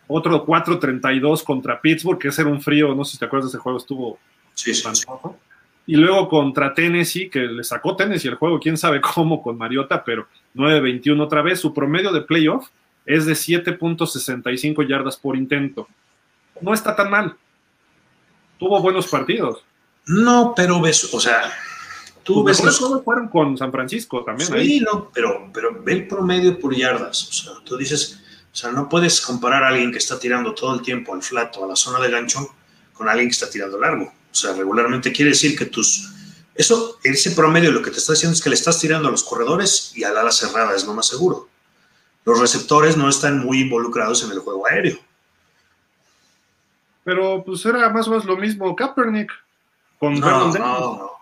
Otro 0.07 0.45
4.32 0.45 1.43
contra 1.43 1.79
Pittsburgh, 1.79 2.17
que 2.17 2.29
ese 2.29 2.41
era 2.41 2.49
un 2.49 2.61
frío, 2.61 2.95
no 2.95 3.05
sé 3.05 3.13
si 3.13 3.19
te 3.19 3.25
acuerdas 3.25 3.51
de 3.51 3.57
ese 3.57 3.61
juego, 3.61 3.77
estuvo 3.77 4.19
Sí, 4.59 4.73
sí, 4.73 4.89
sí. 4.93 5.05
Y 5.87 5.95
luego 5.95 6.27
contra 6.27 6.73
Tennessee, 6.73 7.29
que 7.29 7.39
le 7.39 7.63
sacó 7.63 7.95
Tennessee 7.95 8.27
el 8.27 8.35
juego, 8.35 8.59
quién 8.59 8.77
sabe 8.77 9.01
cómo 9.01 9.41
con 9.41 9.57
Mariota, 9.57 10.03
pero 10.03 10.27
9-21 10.55 11.21
otra 11.21 11.41
vez. 11.41 11.59
Su 11.59 11.73
promedio 11.73 12.11
de 12.11 12.21
playoff 12.21 12.67
es 13.05 13.25
de 13.25 13.33
7.65 13.33 14.87
yardas 14.87 15.17
por 15.17 15.35
intento. 15.35 15.87
No 16.61 16.73
está 16.73 16.95
tan 16.95 17.09
mal. 17.09 17.35
Tuvo 18.59 18.81
buenos 18.81 19.07
partidos. 19.07 19.63
No, 20.05 20.53
pero 20.55 20.81
ves, 20.81 21.13
o 21.13 21.19
sea, 21.19 21.41
tú 22.29 22.43
ves 22.43 22.63
los, 22.63 22.77
juegos 22.77 23.03
fueron 23.03 23.27
con 23.27 23.57
San 23.57 23.71
Francisco 23.71 24.23
también. 24.23 24.47
Sí, 24.47 24.53
ahí. 24.53 24.79
no, 24.81 25.09
pero, 25.11 25.49
pero 25.51 25.81
ve 25.83 25.93
el 25.93 26.07
promedio 26.07 26.59
por 26.59 26.75
yardas. 26.75 27.27
O 27.27 27.33
sea, 27.33 27.53
tú 27.65 27.75
dices, 27.75 28.19
o 28.53 28.55
sea, 28.55 28.71
no 28.71 28.87
puedes 28.87 29.19
comparar 29.19 29.63
a 29.63 29.69
alguien 29.69 29.91
que 29.91 29.97
está 29.97 30.19
tirando 30.19 30.53
todo 30.53 30.75
el 30.75 30.83
tiempo 30.83 31.15
al 31.15 31.23
flato, 31.23 31.63
a 31.63 31.67
la 31.67 31.75
zona 31.75 31.99
de 31.99 32.11
gancho, 32.11 32.53
con 32.93 33.09
alguien 33.09 33.29
que 33.29 33.33
está 33.33 33.49
tirando 33.49 33.79
largo. 33.79 34.05
O 34.05 34.35
sea, 34.35 34.53
regularmente 34.53 35.11
quiere 35.11 35.31
decir 35.31 35.57
que 35.57 35.65
tus. 35.65 36.13
Eso, 36.53 36.99
ese 37.03 37.31
promedio 37.31 37.71
lo 37.71 37.81
que 37.81 37.89
te 37.89 37.97
está 37.97 38.13
diciendo 38.13 38.35
es 38.35 38.43
que 38.43 38.49
le 38.49 38.55
estás 38.55 38.79
tirando 38.79 39.07
a 39.07 39.11
los 39.11 39.23
corredores 39.23 39.91
y 39.95 40.03
al 40.03 40.15
ala 40.15 40.31
cerrada, 40.31 40.75
es 40.75 40.85
lo 40.85 40.93
más 40.93 41.07
seguro. 41.07 41.47
Los 42.25 42.39
receptores 42.39 42.95
no 42.95 43.09
están 43.09 43.39
muy 43.39 43.61
involucrados 43.61 44.23
en 44.23 44.31
el 44.31 44.39
juego 44.39 44.67
aéreo. 44.67 44.99
Pero 47.03 47.43
pues 47.43 47.65
era 47.65 47.89
más 47.89 48.07
o 48.07 48.11
menos 48.11 48.25
lo 48.25 48.37
mismo 48.37 48.75
Kaepernick 48.75 49.31
con 49.97 50.19
No, 50.19 50.53
no, 50.53 50.57
no. 50.59 51.19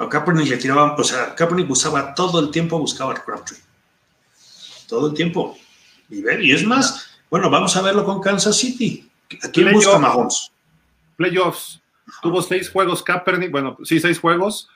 No, 0.00 0.08
Kaepernick 0.08 0.48
le 0.48 0.56
tiraba, 0.56 0.94
o 0.96 1.04
sea, 1.04 1.34
Kaepernick 1.34 1.68
usaba 1.70 2.14
todo 2.14 2.40
el 2.40 2.50
tiempo, 2.50 2.78
buscaba 2.78 3.12
a 3.12 3.22
Crabtree. 3.22 3.58
Todo 4.88 5.08
el 5.08 5.14
tiempo. 5.14 5.58
Y, 6.08 6.22
ver, 6.22 6.42
y 6.42 6.52
es 6.52 6.64
más, 6.64 7.20
bueno, 7.28 7.50
vamos 7.50 7.76
a 7.76 7.82
verlo 7.82 8.02
con 8.06 8.18
Kansas 8.18 8.56
City. 8.56 9.06
¿A 9.42 9.50
quién 9.50 9.66
Playoff. 9.66 9.84
busca 9.84 9.98
Mahomes? 9.98 10.52
Playoffs. 11.16 11.82
Tuvo 12.22 12.40
seis 12.40 12.70
juegos 12.70 13.02
Kaepernick, 13.02 13.50
bueno, 13.50 13.76
sí, 13.84 14.00
seis 14.00 14.18
juegos. 14.18 14.70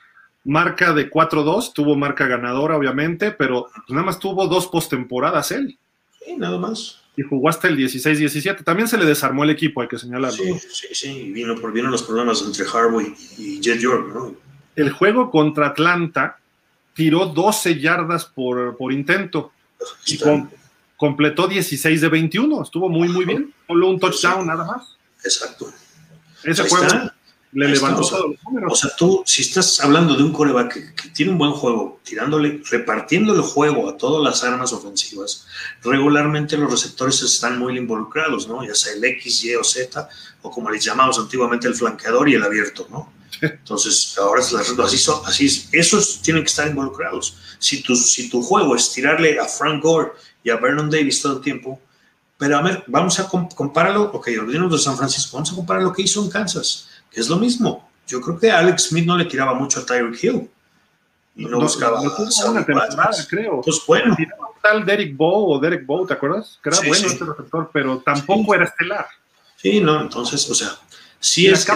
Marca 0.45 0.93
de 0.93 1.11
4-2, 1.11 1.73
tuvo 1.73 1.97
marca 1.97 2.27
ganadora, 2.27 2.77
obviamente, 2.77 3.31
pero 3.31 3.71
nada 3.89 4.05
más 4.05 4.19
tuvo 4.19 4.47
dos 4.47 4.67
postemporadas 4.67 5.53
él. 5.53 5.79
Sí, 6.23 6.37
nada 6.37 6.59
más. 6.59 7.01
y 7.17 7.23
jugó 7.23 7.49
hasta 7.49 7.69
el 7.69 7.79
16-17. 7.79 8.63
También 8.63 8.89
se 8.89 8.99
le 8.99 9.07
desarmó 9.07 9.45
el 9.45 9.51
equipo, 9.51 9.81
hay 9.81 9.89
que 9.89 9.97
señalarlo. 9.99 10.37
Sí, 10.37 10.59
sí, 10.71 10.87
sí. 10.93 11.09
Y 11.09 11.33
vino, 11.33 11.59
por, 11.59 11.73
vino 11.73 11.89
los 11.89 12.03
problemas 12.03 12.43
entre 12.43 12.67
Harbaugh 12.67 13.01
y, 13.01 13.15
y 13.39 13.61
Jet 13.61 13.79
York, 13.79 14.13
¿no? 14.13 14.45
El 14.77 14.91
juego 14.91 15.31
contra 15.31 15.69
Atlanta 15.69 16.39
tiró 16.95 17.27
12 17.27 17.81
yardas 17.81 18.25
por, 18.25 18.77
por 18.77 18.93
intento 18.93 19.53
y 20.07 20.15
Está- 20.15 20.27
com- 20.31 20.49
completó 20.97 21.47
16 21.49 22.01
de 22.01 22.09
21. 22.09 22.63
Estuvo 22.63 22.89
muy, 22.89 23.09
muy 23.09 23.25
bien. 23.25 23.53
Solo 23.67 23.89
un 23.91 23.99
touchdown 24.01 24.47
nada 24.47 24.65
más. 24.65 24.97
Exacto. 25.25 25.73
Ese 26.43 26.63
Ahí 26.63 26.69
juego 26.69 26.85
está. 26.87 27.15
le 27.53 27.67
Ahí 27.67 27.73
está, 27.73 27.87
levantó 27.87 28.01
o 28.03 28.05
sea, 28.05 28.19
todos 28.19 28.31
los 28.31 28.45
números. 28.45 28.73
O 28.73 28.77
sea, 28.77 28.97
tú, 28.97 29.23
si 29.27 29.43
estás 29.43 29.81
hablando 29.81 30.15
de 30.17 30.23
un 30.23 30.33
coreback 30.33 30.73
que, 30.75 30.95
que 30.95 31.09
tiene 31.11 31.33
un 31.33 31.39
buen 31.39 31.53
juego, 31.53 32.01
tirándole, 32.05 32.63
repartiendo 32.71 33.35
el 33.35 33.41
juego 33.43 33.89
a 33.89 33.97
todas 33.97 34.23
las 34.23 34.45
armas 34.45 34.73
ofensivas, 34.73 35.47
regularmente 35.83 36.57
los 36.57 36.71
receptores 36.71 37.21
están 37.23 37.59
muy 37.59 37.77
involucrados, 37.79 38.47
¿no? 38.49 38.65
Ya 38.67 38.75
sea 38.75 38.93
el 38.95 39.05
X, 39.05 39.45
Y 39.45 39.55
o 39.55 39.65
Z, 39.65 40.09
o 40.43 40.51
como 40.51 40.71
les 40.71 40.85
llamamos 40.85 41.19
antiguamente 41.19 41.67
el 41.69 41.75
flanqueador 41.75 42.29
y 42.29 42.35
el 42.35 42.43
abierto, 42.43 42.87
¿no? 42.91 43.13
Entonces, 43.41 44.17
ahora 44.19 44.41
es 44.41 44.53
la- 44.53 44.85
así, 44.85 44.99
son, 44.99 45.21
así 45.27 45.47
es, 45.47 45.69
esos 45.73 46.21
tienen 46.23 46.43
que 46.43 46.49
estar 46.49 46.67
involucrados. 46.69 47.37
Si 47.59 47.83
tu, 47.83 47.95
si 47.97 48.29
tu 48.29 48.43
juego 48.43 48.75
es 48.77 48.93
tirarle 48.93 49.39
a 49.39 49.47
Frank 49.47 49.83
Gore 49.83 50.13
y 50.43 50.51
a 50.51 50.57
Vernon 50.57 50.91
Davis 50.91 51.23
todo 51.23 51.37
el 51.37 51.41
tiempo, 51.43 51.81
pero 52.39 52.59
a 52.59 52.63
ver, 52.63 52.85
vamos 52.87 53.19
a 53.21 53.29
com- 53.29 53.49
compararlo, 53.49 54.05
ok, 54.13 54.29
olvidemos 54.41 54.73
de 54.73 54.79
San 54.79 54.97
Francisco, 54.97 55.37
vamos 55.37 55.53
a 55.53 55.55
comparar 55.55 55.83
lo 55.83 55.93
que 55.93 56.03
hizo 56.03 56.23
en 56.23 56.31
Kansas, 56.31 56.89
que 57.11 57.21
es 57.21 57.29
lo 57.29 57.37
mismo. 57.37 57.89
Yo 58.07 58.21
creo 58.21 58.39
que 58.39 58.51
Alex 58.51 58.89
Smith 58.89 59.07
no 59.07 59.17
le 59.17 59.25
tiraba 59.25 59.55
mucho 59.55 59.81
a 59.81 59.87
Tyreek 59.87 60.23
Hill. 60.23 60.51
Y 61.37 61.47
no, 61.47 61.59
buscaba 61.61 62.03
lo 62.03 62.15
tuvo 62.15 62.27
a 62.29 62.31
Sammy 62.31 62.51
una 62.59 62.67
temporada, 62.67 62.97
Watkins. 63.07 63.27
creo. 63.29 63.61
Pues 63.61 63.81
bueno, 63.89 64.15
Tiraba 64.15 64.45
tal 64.63 64.85
Derek 64.87 65.17
Bow 65.17 65.53
o 65.53 65.59
Derek 65.59 65.85
Bow, 65.85 66.07
¿te 66.07 66.15
acuerdas? 66.15 66.59
Que 66.63 66.69
era 66.69 66.79
Sí, 66.79 66.87
bueno 66.89 67.09
sí. 67.09 67.13
este 67.15 67.25
receptor, 67.25 67.71
pero 67.73 67.99
tampoco 67.99 68.55
era 68.55 68.65
estelar. 68.67 69.07
sí, 69.57 69.81
no, 69.81 70.01
entonces, 70.01 70.49
o 70.51 70.55
sea, 70.55 70.71
sí 71.25 71.45
Y 71.45 71.47
es 71.49 71.65
que 71.65 71.73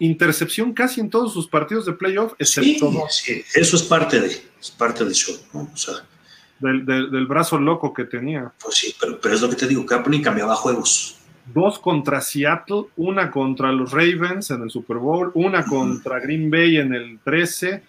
intercepción 0.00 0.72
casi 0.72 1.00
en 1.00 1.10
todos 1.10 1.32
sus 1.32 1.46
partidos 1.48 1.86
de 1.86 1.92
playoff, 1.92 2.32
Sí, 2.32 2.60
excepto 2.60 2.90
dos. 2.90 3.16
sí, 3.16 3.42
eso 3.54 3.76
es 3.76 3.82
parte 3.84 4.20
de, 4.20 4.26
es 4.60 4.70
parte 4.70 5.04
del 5.04 5.14
show, 5.14 5.36
¿no? 5.54 5.70
O 5.72 5.76
sea, 5.76 5.94
del, 6.58 6.84
del- 6.84 7.10
del 7.10 7.26
brazo 7.26 7.58
loco 7.58 7.92
que 7.94 8.04
tenía. 8.04 8.52
pues 8.60 8.74
sí, 8.76 8.94
pero, 9.00 9.20
pero 9.20 9.34
es 9.34 9.40
lo 9.40 9.48
que 9.48 9.56
te 9.56 9.66
digo, 9.68 9.86
Kaepernick 9.86 10.24
cambiaba 10.24 10.56
juegos. 10.56 11.14
Dos 11.54 11.78
contra 11.78 12.20
Seattle, 12.20 12.86
una 12.96 13.30
contra 13.30 13.70
los 13.72 13.92
Ravens 13.92 14.50
en 14.50 14.62
el 14.62 14.70
Super 14.70 14.96
Bowl, 14.98 15.30
una 15.34 15.64
contra 15.64 16.18
Green 16.20 16.50
Bay 16.50 16.76
en 16.78 16.92
el 16.92 17.20
13 17.24 17.82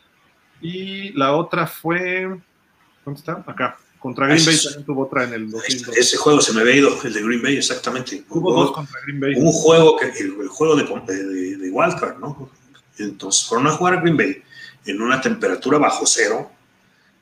y 0.62 1.12
la 1.14 1.36
otra 1.36 1.66
fue, 1.68 2.22
¿dónde 3.04 3.20
está? 3.20 3.44
Acá. 3.48 3.78
Contra 4.00 4.28
Green 4.28 4.46
Bay 4.46 4.58
también 4.64 4.86
tuvo 4.86 5.04
otra 5.04 5.24
en 5.26 5.34
el 5.34 5.42
Ahí 5.44 5.50
2002. 5.52 5.88
está, 5.90 6.00
Ese 6.00 6.18
juego 6.18 6.42
se 6.42 6.54
me 6.54 6.62
había 6.62 6.76
ido, 6.76 6.98
el 7.04 7.14
de 7.14 7.22
Green 7.22 7.42
Bay, 7.42 7.58
exactamente. 7.58 8.24
Tuvo 8.28 8.52
Hubo- 8.52 8.62
dos 8.62 8.72
contra 8.72 9.00
Green 9.06 9.20
Bay. 9.20 9.34
un 9.36 9.52
juego 9.52 9.98
que 9.98 10.06
el, 10.20 10.38
el 10.42 10.48
juego 10.48 10.76
de, 10.78 10.84
de, 11.16 11.58
de 11.58 11.70
Wildcard, 11.70 12.18
¿no? 12.20 12.50
Entonces 12.98 13.44
fueron 13.46 13.68
a 13.68 13.72
jugar 13.72 13.96
a 13.96 14.02
Green 14.02 14.16
Bay 14.18 14.42
en 14.86 15.02
una 15.02 15.20
temperatura 15.20 15.78
bajo 15.78 16.06
cero, 16.06 16.50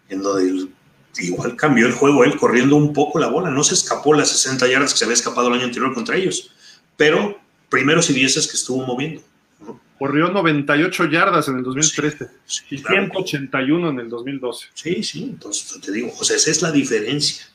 en 0.10 0.22
donde 0.22 0.50
el- 0.50 0.72
igual 1.20 1.56
cambió 1.56 1.88
el 1.88 1.94
juego 1.94 2.24
él 2.24 2.38
corriendo 2.38 2.76
un 2.76 2.94
poco 2.94 3.18
la 3.18 3.28
bola, 3.28 3.50
no 3.50 3.64
se 3.64 3.74
escapó 3.74 4.14
las 4.14 4.30
60 4.30 4.68
yardas 4.68 4.94
que 4.94 5.00
se 5.00 5.06
había 5.06 5.16
escapado 5.16 5.48
el 5.48 5.56
año 5.56 5.64
anterior 5.66 5.92
contra 5.96 6.16
ellos, 6.16 6.52
pero 6.96 7.40
primeros 7.70 8.08
y 8.12 8.14
dieces 8.14 8.46
que 8.48 8.54
estuvo 8.56 8.86
moviendo. 8.86 9.24
Corrió 9.98 10.30
98 10.30 11.06
yardas 11.06 11.48
en 11.48 11.58
el 11.58 11.64
2013 11.64 12.30
Sí, 12.46 12.64
y 12.70 12.82
claro. 12.82 13.08
181 13.12 13.90
en 13.90 14.00
el 14.00 14.10
2012. 14.10 14.68
Sí, 14.74 15.04
sí, 15.04 15.24
entonces 15.24 15.82
te 15.82 15.92
digo, 15.92 16.14
o 16.18 16.24
sea, 16.24 16.36
esa 16.36 16.52
es 16.52 16.62
la 16.62 16.72
diferencia. 16.72 17.48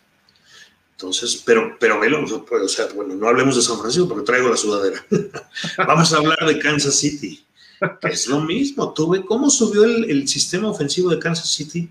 Entonces, 0.92 1.42
pero, 1.44 1.76
pero 1.80 1.98
velo, 1.98 2.24
o 2.24 2.68
sea, 2.68 2.86
bueno, 2.94 3.14
no 3.14 3.28
hablemos 3.28 3.56
de 3.56 3.62
San 3.62 3.78
Francisco 3.78 4.08
porque 4.08 4.24
traigo 4.24 4.48
la 4.48 4.56
sudadera. 4.56 5.04
Vamos 5.78 6.12
a 6.12 6.18
hablar 6.18 6.38
de 6.46 6.58
Kansas 6.58 6.94
City, 6.94 7.44
que 8.00 8.08
es 8.08 8.28
lo 8.28 8.40
mismo. 8.40 8.92
Tú 8.92 9.10
ve 9.10 9.24
cómo 9.24 9.50
subió 9.50 9.84
el, 9.84 10.08
el 10.08 10.28
sistema 10.28 10.68
ofensivo 10.68 11.10
de 11.10 11.18
Kansas 11.18 11.48
City 11.48 11.88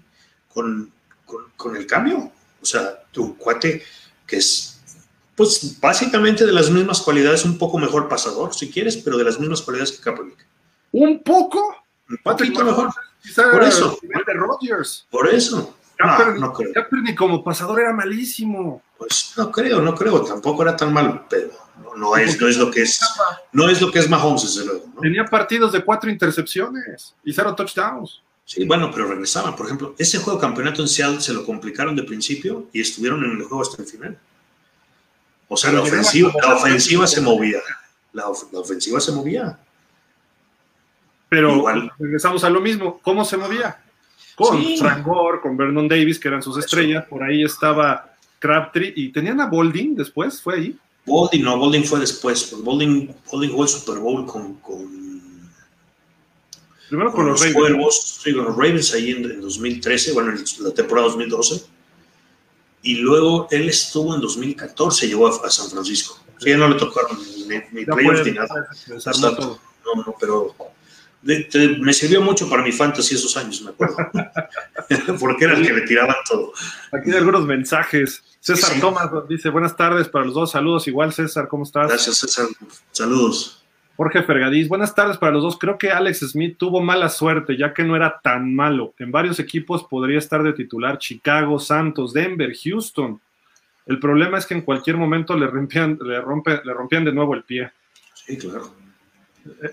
con, 0.47 0.91
con, 1.25 1.43
con 1.57 1.75
el 1.75 1.85
cambio. 1.85 2.31
O 2.61 2.65
sea, 2.65 3.03
tu 3.11 3.35
cuate 3.37 3.83
que 4.25 4.37
es, 4.37 4.70
pues, 5.41 5.79
básicamente 5.79 6.45
de 6.45 6.51
las 6.51 6.69
mismas 6.69 7.01
cualidades, 7.01 7.45
un 7.45 7.57
poco 7.57 7.79
mejor 7.79 8.07
pasador, 8.07 8.53
si 8.53 8.69
quieres, 8.69 8.95
pero 8.97 9.17
de 9.17 9.23
las 9.23 9.39
mismas 9.39 9.63
cualidades 9.63 9.91
que 9.91 10.03
Kaepernick. 10.03 10.45
Un 10.91 11.23
poco. 11.23 11.77
Un 12.07 12.17
poquito 12.23 12.63
mejor. 12.63 12.89
Por 13.51 13.63
eso. 13.63 13.97
de 14.03 14.33
Rodgers. 14.33 15.07
Por 15.09 15.27
eso. 15.29 15.75
No, 15.99 16.07
Kaepernick, 16.07 16.41
no 16.41 16.53
creo. 16.53 16.73
Kaepernick 16.73 17.17
como 17.17 17.43
pasador 17.43 17.81
era 17.81 17.91
malísimo. 17.91 18.83
Pues 18.99 19.33
no 19.35 19.51
creo, 19.51 19.81
no 19.81 19.95
creo, 19.95 20.23
tampoco 20.23 20.61
era 20.61 20.75
tan 20.75 20.93
malo, 20.93 21.25
pero 21.27 21.49
no, 21.81 21.95
no 21.95 22.15
es, 22.17 22.39
no 22.39 22.47
es 22.47 22.57
lo 22.57 22.69
que 22.69 22.83
es, 22.83 22.99
no 23.51 23.67
es 23.67 23.81
lo 23.81 23.91
que 23.91 23.97
es 23.97 24.07
Mahomes, 24.07 24.43
desde 24.43 24.63
luego. 24.63 24.85
¿no? 24.93 25.01
Tenía 25.01 25.25
partidos 25.25 25.71
de 25.71 25.83
cuatro 25.83 26.11
intercepciones 26.11 27.15
y 27.23 27.33
cero 27.33 27.55
touchdowns. 27.55 28.21
Sí, 28.45 28.65
bueno, 28.65 28.91
pero 28.93 29.07
regresaban. 29.07 29.55
Por 29.55 29.65
ejemplo, 29.65 29.95
ese 29.97 30.19
juego 30.19 30.37
de 30.37 30.45
campeonato 30.45 30.83
en 30.83 30.87
Seattle 30.87 31.19
se 31.19 31.33
lo 31.33 31.43
complicaron 31.43 31.95
de 31.95 32.03
principio 32.03 32.67
y 32.71 32.81
estuvieron 32.81 33.23
en 33.23 33.31
el 33.31 33.43
juego 33.43 33.63
hasta 33.63 33.81
el 33.81 33.87
final. 33.87 34.19
O 35.53 35.57
sea, 35.57 35.71
la 35.73 35.81
ofensiva, 35.81 36.31
la 36.41 36.55
ofensiva 36.55 37.05
se 37.05 37.19
movía. 37.19 37.59
La, 38.13 38.27
of- 38.29 38.51
la 38.53 38.59
ofensiva 38.59 39.01
se 39.01 39.11
movía. 39.11 39.59
Pero 41.27 41.55
Igual. 41.57 41.91
regresamos 41.99 42.43
a 42.45 42.49
lo 42.49 42.61
mismo. 42.61 42.99
¿Cómo 43.01 43.25
se 43.25 43.35
movía? 43.35 43.77
Con 44.35 44.57
Sí. 44.61 44.77
Frank 44.77 45.05
Gore, 45.05 45.41
con 45.41 45.57
Vernon 45.57 45.87
Davis, 45.89 46.17
que 46.19 46.29
eran 46.29 46.41
sus 46.41 46.57
Eso. 46.57 46.65
estrellas. 46.65 47.05
Por 47.09 47.21
ahí 47.23 47.43
estaba 47.43 48.15
Crabtree 48.39 48.93
y 48.95 49.09
tenían 49.11 49.41
a 49.41 49.47
Bolding 49.47 49.95
después, 49.95 50.41
fue 50.41 50.55
ahí. 50.55 50.77
Bolding, 51.05 51.43
no, 51.43 51.57
Bolding 51.57 51.83
fue 51.83 51.99
después. 51.99 52.51
Bolding, 52.63 53.13
Bolding 53.29 53.49
jugó 53.51 53.63
el 53.63 53.69
Super 53.69 53.97
Bowl 53.99 54.25
con, 54.25 54.53
con, 54.55 55.01
Primero 56.87 57.11
con 57.11 57.21
con 57.23 57.27
los, 57.27 57.39
los 57.41 57.41
Ravens. 57.41 57.55
Cuervos, 57.57 58.19
sí, 58.23 58.33
con 58.33 58.45
los 58.45 58.55
Ravens 58.55 58.93
ahí 58.93 59.11
en, 59.11 59.25
en 59.25 59.41
2013, 59.41 60.13
bueno, 60.13 60.31
en 60.31 60.43
la 60.59 60.71
temporada 60.73 61.07
2012. 61.07 61.65
Y 62.83 62.95
luego 62.95 63.47
él 63.51 63.69
estuvo 63.69 64.15
en 64.15 64.21
2014, 64.21 65.07
llegó 65.07 65.27
a, 65.27 65.47
a 65.47 65.49
San 65.51 65.69
Francisco. 65.69 66.17
Sí, 66.39 66.49
ya 66.49 66.57
no 66.57 66.67
le 66.69 66.75
tocaron 66.75 67.17
ni, 67.47 67.55
ni 67.71 67.85
fue- 67.85 68.23
ni 68.25 68.31
nada. 68.31 68.67
Exacto. 68.87 69.59
No, 69.85 70.03
no, 70.03 70.15
pero 70.19 70.55
de- 71.21 71.47
de- 71.51 71.77
me 71.79 71.93
sirvió 71.93 72.21
mucho 72.21 72.49
para 72.49 72.63
mi 72.63 72.71
fantasy 72.71 73.13
esos 73.15 73.35
años, 73.37 73.61
me 73.61 73.69
acuerdo. 73.71 73.97
Porque 75.19 75.45
era 75.45 75.55
el 75.57 75.65
que 75.65 75.73
le 75.73 75.81
tiraban 75.81 76.15
todo. 76.27 76.51
Aquí 76.91 77.11
hay 77.11 77.17
algunos 77.17 77.45
mensajes. 77.45 78.23
César 78.39 78.69
Sí, 78.69 78.75
sí. 78.75 78.81
Tomás 78.81 79.09
dice 79.29 79.49
buenas 79.49 79.77
tardes 79.77 80.07
para 80.09 80.25
los 80.25 80.33
dos. 80.33 80.49
Saludos 80.51 80.87
igual, 80.87 81.13
César, 81.13 81.47
¿cómo 81.47 81.63
estás? 81.63 81.87
Gracias, 81.89 82.17
César. 82.17 82.47
Saludos. 82.91 83.60
Jorge 83.97 84.23
Fergadís, 84.23 84.67
buenas 84.67 84.95
tardes 84.95 85.17
para 85.17 85.33
los 85.33 85.43
dos. 85.43 85.57
Creo 85.59 85.77
que 85.77 85.91
Alex 85.91 86.31
Smith 86.31 86.57
tuvo 86.57 86.81
mala 86.81 87.09
suerte, 87.09 87.57
ya 87.57 87.73
que 87.73 87.83
no 87.83 87.95
era 87.95 88.19
tan 88.23 88.55
malo. 88.55 88.93
En 88.97 89.11
varios 89.11 89.39
equipos 89.39 89.83
podría 89.83 90.17
estar 90.17 90.43
de 90.43 90.53
titular 90.53 90.97
Chicago, 90.97 91.59
Santos, 91.59 92.13
Denver, 92.13 92.51
Houston. 92.63 93.21
El 93.85 93.99
problema 93.99 94.37
es 94.37 94.45
que 94.45 94.53
en 94.53 94.61
cualquier 94.61 94.97
momento 94.97 95.37
le 95.37 95.47
rompían, 95.47 95.99
le, 96.01 96.21
rompe, 96.21 96.61
le 96.63 96.73
rompían 96.73 97.05
de 97.05 97.11
nuevo 97.11 97.35
el 97.35 97.43
pie. 97.43 97.71
Sí, 98.13 98.37
claro. 98.37 98.73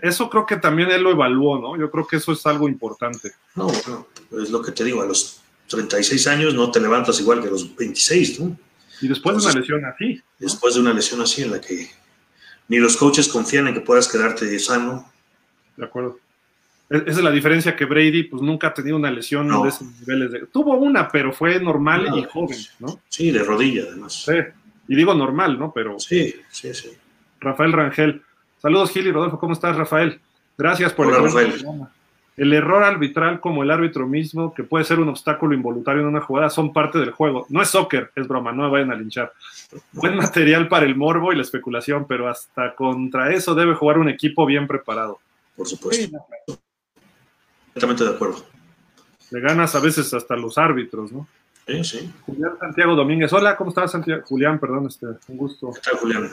Eso 0.03 0.31
creo 0.31 0.47
que 0.47 0.57
también 0.57 0.91
él 0.91 1.03
lo 1.03 1.11
evaluó, 1.11 1.59
¿no? 1.59 1.77
Yo 1.77 1.91
creo 1.91 2.07
que 2.07 2.17
eso 2.17 2.33
es 2.33 2.45
algo 2.47 2.69
importante. 2.69 3.33
No, 3.55 3.67
bueno, 3.67 4.09
es 4.43 4.51
lo 4.51 4.63
que 4.63 4.73
te 4.73 4.85
digo, 4.85 5.03
a 5.03 5.07
los 5.07 5.41
36 5.69 6.27
años 6.27 6.55
no 6.55 6.71
te 6.71 6.81
levantas 6.81 7.21
igual 7.21 7.41
que 7.41 7.49
a 7.49 7.51
los 7.51 7.77
26, 7.77 8.41
¿no? 8.41 8.57
Y 9.01 9.09
después 9.09 9.37
de 9.37 9.51
una 9.51 9.61
lesión 9.61 9.85
así. 9.85 10.23
Después 10.39 10.75
de 10.75 10.81
una 10.81 10.93
lesión 10.93 11.21
así 11.21 11.43
en 11.43 11.53
la 11.53 11.61
que 11.61 11.89
ni 12.69 12.79
los 12.79 12.97
coaches 12.97 13.29
confían 13.29 13.69
en 13.69 13.75
que 13.75 13.81
puedas 13.81 14.09
quedarte 14.09 14.59
sano. 14.59 15.11
De 15.77 15.85
acuerdo. 15.85 16.19
Esa 16.91 17.05
es 17.07 17.23
la 17.23 17.31
diferencia 17.31 17.77
que 17.77 17.85
Brady 17.85 18.25
pues 18.25 18.41
nunca 18.41 18.69
ha 18.69 18.75
tenido 18.75 18.97
una 18.97 19.11
lesión 19.11 19.49
de 19.63 19.69
esos 19.69 19.87
niveles. 20.01 20.33
De... 20.33 20.47
Tuvo 20.47 20.75
una, 20.77 21.09
pero 21.09 21.33
fue 21.33 21.61
normal 21.61 22.09
y 22.17 22.25
joven, 22.25 22.59
¿no? 22.79 23.01
Sí, 23.09 23.31
de 23.31 23.43
rodilla 23.43 23.85
además. 23.89 24.25
Sí, 24.25 24.33
y 24.89 24.97
digo 24.97 25.15
normal, 25.15 25.59
¿no? 25.59 25.71
Pero... 25.73 25.99
Sí, 25.99 26.35
sí, 26.51 26.73
sí. 26.73 26.91
Rafael 27.41 27.73
Rangel. 27.73 28.23
Saludos, 28.61 28.91
Gil 28.91 29.07
y 29.07 29.13
Rodolfo. 29.13 29.39
¿Cómo 29.39 29.53
estás, 29.53 29.77
Rafael? 29.77 30.19
Gracias 30.57 30.93
por 30.95 31.07
Hola, 31.07 31.19
el 31.19 31.25
Rafael. 31.25 31.89
El 32.39 32.53
error 32.53 32.85
arbitral, 32.85 33.41
como 33.41 33.65
el 33.65 33.71
árbitro 33.73 34.07
mismo, 34.07 34.55
que 34.55 34.63
puede 34.63 34.85
ser 34.85 35.01
un 35.01 35.09
obstáculo 35.09 35.57
involuntario 35.57 36.03
en 36.03 36.07
una 36.07 36.21
jugada, 36.21 36.49
son 36.51 36.73
parte 36.73 37.01
del 37.01 37.11
juego. 37.11 37.47
No 37.49 37.61
es 37.61 37.69
soccer, 37.69 38.13
es 38.15 38.29
broma, 38.29 38.53
no 38.53 38.63
me 38.63 38.71
vayan 38.71 38.93
a 38.93 38.95
linchar. 38.95 39.33
Buen 39.91 40.17
material 40.17 40.69
para 40.69 40.87
el 40.87 40.95
morbo 40.95 41.33
y 41.33 41.37
la 41.37 41.43
especulación, 41.43 42.07
pero 42.07 42.29
hasta 42.29 42.77
contra 42.77 43.35
eso 43.35 43.57
debe 43.57 43.75
jugar 43.75 43.99
un 43.99 44.09
equipo 44.09 44.47
bien 44.47 44.69
preparado. 44.69 45.19
Por 45.57 45.67
supuesto. 45.67 46.17
Completamente 47.65 48.05
de 48.05 48.11
acuerdo. 48.11 48.47
Le 49.33 49.41
ganas 49.41 49.75
a 49.75 49.81
veces 49.81 50.15
hasta 50.15 50.37
los 50.37 50.59
árbitros, 50.59 51.11
¿no? 51.11 51.27
Sí, 51.67 51.83
sí. 51.83 52.13
Julián 52.25 52.53
Santiago 52.61 52.95
Domínguez. 52.95 53.33
Hola, 53.33 53.57
¿cómo 53.57 53.71
estás, 53.71 53.91
Santiago? 53.91 54.23
Julián, 54.25 54.61
perdón, 54.61 54.87
este, 54.87 55.07
un 55.27 55.37
gusto. 55.37 55.73
¿Qué 55.75 55.81
tal, 55.91 55.99
Julián? 55.99 56.31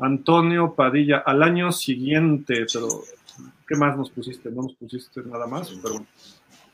Antonio 0.00 0.74
Padilla, 0.74 1.18
al 1.18 1.44
año 1.44 1.70
siguiente, 1.70 2.66
pero 2.72 2.88
¿qué 3.66 3.76
más 3.76 3.96
nos 3.96 4.10
pusiste? 4.10 4.50
No 4.50 4.62
nos 4.62 4.74
pusiste 4.74 5.22
nada 5.22 5.46
más, 5.46 5.70
pero. 5.82 6.04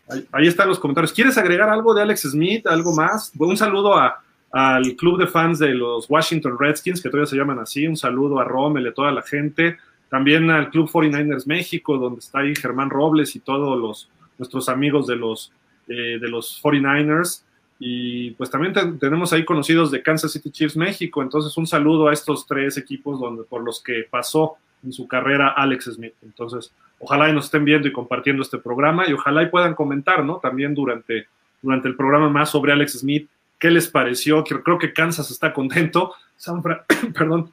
Ahí, 0.08 0.26
ahí, 0.32 0.46
están 0.46 0.68
los 0.68 0.78
comentarios. 0.78 1.12
¿Quieres 1.12 1.38
agregar 1.38 1.70
algo 1.70 1.94
de 1.94 2.02
Alex 2.02 2.22
Smith? 2.30 2.66
¿Algo 2.66 2.94
más? 2.94 3.32
Un 3.38 3.56
saludo 3.56 3.96
a, 3.96 4.22
al 4.54 4.94
club 4.94 5.18
de 5.18 5.26
fans 5.26 5.58
de 5.58 5.74
los 5.74 6.08
Washington 6.08 6.56
Redskins, 6.58 7.02
que 7.02 7.08
todavía 7.08 7.26
se 7.26 7.36
llaman 7.36 7.58
así. 7.58 7.86
Un 7.86 7.96
saludo 7.96 8.38
a 8.38 8.44
Rommel 8.44 8.84
y 8.84 8.88
a 8.88 8.94
toda 8.94 9.10
la 9.10 9.22
gente. 9.22 9.78
También 10.08 10.48
al 10.48 10.70
Club 10.70 10.88
49ers 10.88 11.46
México, 11.46 11.98
donde 11.98 12.20
está 12.20 12.38
ahí 12.38 12.54
Germán 12.54 12.88
Robles 12.88 13.34
y 13.34 13.40
todos 13.40 13.76
los, 13.76 14.08
nuestros 14.38 14.68
amigos 14.68 15.08
de 15.08 15.16
los, 15.16 15.50
eh, 15.88 16.18
de 16.20 16.28
los 16.28 16.62
49ers. 16.62 17.42
Y 17.80 18.30
pues 18.32 18.48
también 18.48 18.72
te, 18.72 18.86
tenemos 18.92 19.32
ahí 19.32 19.44
conocidos 19.44 19.90
de 19.90 20.02
Kansas 20.02 20.30
City 20.30 20.52
Chiefs 20.52 20.76
México. 20.76 21.20
Entonces, 21.20 21.56
un 21.56 21.66
saludo 21.66 22.06
a 22.06 22.12
estos 22.12 22.46
tres 22.46 22.76
equipos 22.76 23.18
donde, 23.18 23.42
por 23.42 23.64
los 23.64 23.82
que 23.82 24.06
pasó 24.08 24.54
en 24.84 24.92
su 24.92 25.08
carrera 25.08 25.48
Alex 25.48 25.86
Smith. 25.94 26.14
Entonces, 26.22 26.72
ojalá 26.98 27.28
y 27.28 27.32
nos 27.32 27.46
estén 27.46 27.64
viendo 27.64 27.88
y 27.88 27.92
compartiendo 27.92 28.42
este 28.42 28.58
programa 28.58 29.08
y 29.08 29.12
ojalá 29.12 29.42
y 29.42 29.48
puedan 29.48 29.74
comentar, 29.74 30.24
¿no? 30.24 30.36
También 30.36 30.74
durante, 30.74 31.26
durante 31.62 31.88
el 31.88 31.96
programa 31.96 32.28
más 32.28 32.50
sobre 32.50 32.72
Alex 32.72 33.00
Smith, 33.00 33.28
qué 33.58 33.70
les 33.70 33.88
pareció. 33.88 34.44
Creo 34.44 34.78
que 34.78 34.92
Kansas 34.92 35.30
está 35.30 35.52
contento. 35.52 36.14
San, 36.36 36.62
Fra 36.62 36.84
Perdón, 37.14 37.50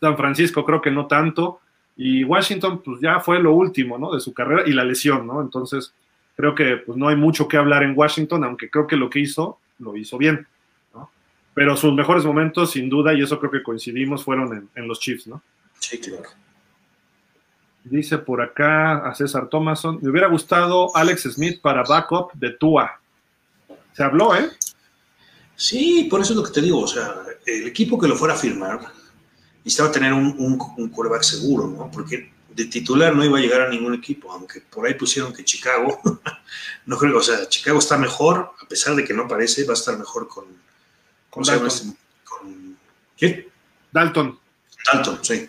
San 0.00 0.16
Francisco 0.16 0.64
creo 0.64 0.80
que 0.80 0.90
no 0.90 1.06
tanto. 1.06 1.60
Y 1.96 2.22
Washington, 2.22 2.80
pues 2.84 3.00
ya 3.00 3.18
fue 3.18 3.40
lo 3.40 3.52
último, 3.52 3.98
¿no? 3.98 4.14
De 4.14 4.20
su 4.20 4.32
carrera 4.32 4.62
y 4.66 4.72
la 4.72 4.84
lesión, 4.84 5.26
¿no? 5.26 5.40
Entonces, 5.42 5.92
creo 6.36 6.54
que 6.54 6.76
pues, 6.76 6.96
no 6.96 7.08
hay 7.08 7.16
mucho 7.16 7.48
que 7.48 7.56
hablar 7.56 7.82
en 7.82 7.94
Washington, 7.96 8.44
aunque 8.44 8.70
creo 8.70 8.86
que 8.86 8.96
lo 8.96 9.10
que 9.10 9.18
hizo, 9.18 9.58
lo 9.80 9.96
hizo 9.96 10.16
bien. 10.16 10.46
Pero 11.54 11.76
sus 11.76 11.92
mejores 11.92 12.24
momentos, 12.24 12.70
sin 12.70 12.88
duda, 12.88 13.12
y 13.12 13.22
eso 13.22 13.40
creo 13.40 13.50
que 13.50 13.64
coincidimos, 13.64 14.22
fueron 14.22 14.70
en 14.76 14.86
los 14.86 15.00
Chiefs, 15.00 15.26
¿no? 15.26 15.42
Sí, 15.80 15.98
claro. 15.98 16.28
Dice 17.90 18.18
por 18.18 18.42
acá 18.42 19.08
a 19.08 19.14
César 19.14 19.48
Thomason, 19.48 19.98
me 20.02 20.10
hubiera 20.10 20.28
gustado 20.28 20.94
Alex 20.94 21.22
Smith 21.34 21.60
para 21.60 21.82
backup 21.82 22.32
de 22.34 22.50
Tua. 22.50 23.00
Se 23.92 24.02
habló, 24.02 24.36
¿eh? 24.36 24.50
Sí, 25.56 26.06
por 26.10 26.20
eso 26.20 26.32
es 26.32 26.36
lo 26.36 26.44
que 26.44 26.52
te 26.52 26.60
digo, 26.60 26.80
o 26.80 26.86
sea, 26.86 27.14
el 27.46 27.66
equipo 27.66 27.98
que 27.98 28.06
lo 28.06 28.14
fuera 28.14 28.34
a 28.34 28.36
firmar 28.36 28.80
necesitaba 29.64 29.90
tener 29.90 30.12
un, 30.12 30.34
un, 30.38 30.58
un 30.76 30.88
quarterback 30.88 31.22
seguro, 31.22 31.66
¿no? 31.66 31.90
Porque 31.90 32.32
de 32.48 32.64
titular 32.66 33.14
no 33.14 33.24
iba 33.24 33.38
a 33.38 33.40
llegar 33.40 33.62
a 33.62 33.68
ningún 33.68 33.94
equipo, 33.94 34.30
aunque 34.32 34.60
por 34.60 34.86
ahí 34.86 34.94
pusieron 34.94 35.32
que 35.32 35.44
Chicago, 35.44 36.00
no 36.86 36.96
creo, 36.96 37.18
o 37.18 37.22
sea, 37.22 37.48
Chicago 37.48 37.78
está 37.78 37.96
mejor, 37.96 38.52
a 38.60 38.68
pesar 38.68 38.94
de 38.96 39.04
que 39.04 39.14
no 39.14 39.28
parece, 39.28 39.64
va 39.64 39.72
a 39.72 39.74
estar 39.74 39.96
mejor 39.96 40.28
con... 40.28 40.44
Con 41.30 41.44
Dalton. 41.44 41.96
Con, 42.24 42.78
¿Qué? 43.16 43.48
Dalton. 43.92 44.38
Dalton, 44.92 45.24
sí. 45.24 45.48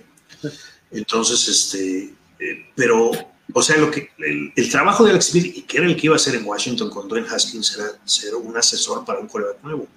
Entonces, 0.92 1.48
este, 1.48 2.14
eh, 2.40 2.66
pero, 2.76 3.12
o 3.54 3.62
sea, 3.62 3.78
lo 3.78 3.92
que 3.92 4.12
el, 4.18 4.54
el, 4.56 4.70
trabajo 4.70 5.04
de 5.04 5.12
Alex 5.12 5.28
Smith, 5.28 5.58
y 5.58 5.62
que 5.64 5.78
era 5.78 5.88
el 5.88 5.96
que 5.96 6.08
iba 6.08 6.16
a 6.16 6.18
hacer 6.18 6.36
en 6.36 6.46
Washington 6.46 6.90
con 6.90 7.08
Dwayne 7.08 7.28
Haskins, 7.30 7.78
era 7.78 7.90
ser 8.06 8.36
un 8.36 8.56
asesor 8.56 9.06
para 9.06 9.20
un 9.20 9.28
quarterback 9.28 9.64
nuevo. 9.64 9.88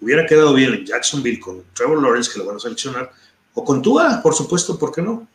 Hubiera 0.00 0.24
quedado 0.26 0.54
bien 0.54 0.72
en 0.72 0.86
Jacksonville 0.86 1.40
con 1.40 1.64
Trevor 1.74 2.02
Lawrence, 2.02 2.30
que 2.32 2.38
lo 2.38 2.46
van 2.46 2.56
a 2.56 2.60
seleccionar, 2.60 3.12
o 3.54 3.64
con 3.64 3.82
Tua, 3.82 4.20
por 4.22 4.34
supuesto, 4.34 4.78
¿por 4.78 4.92
qué 4.92 5.02
no? 5.02 5.28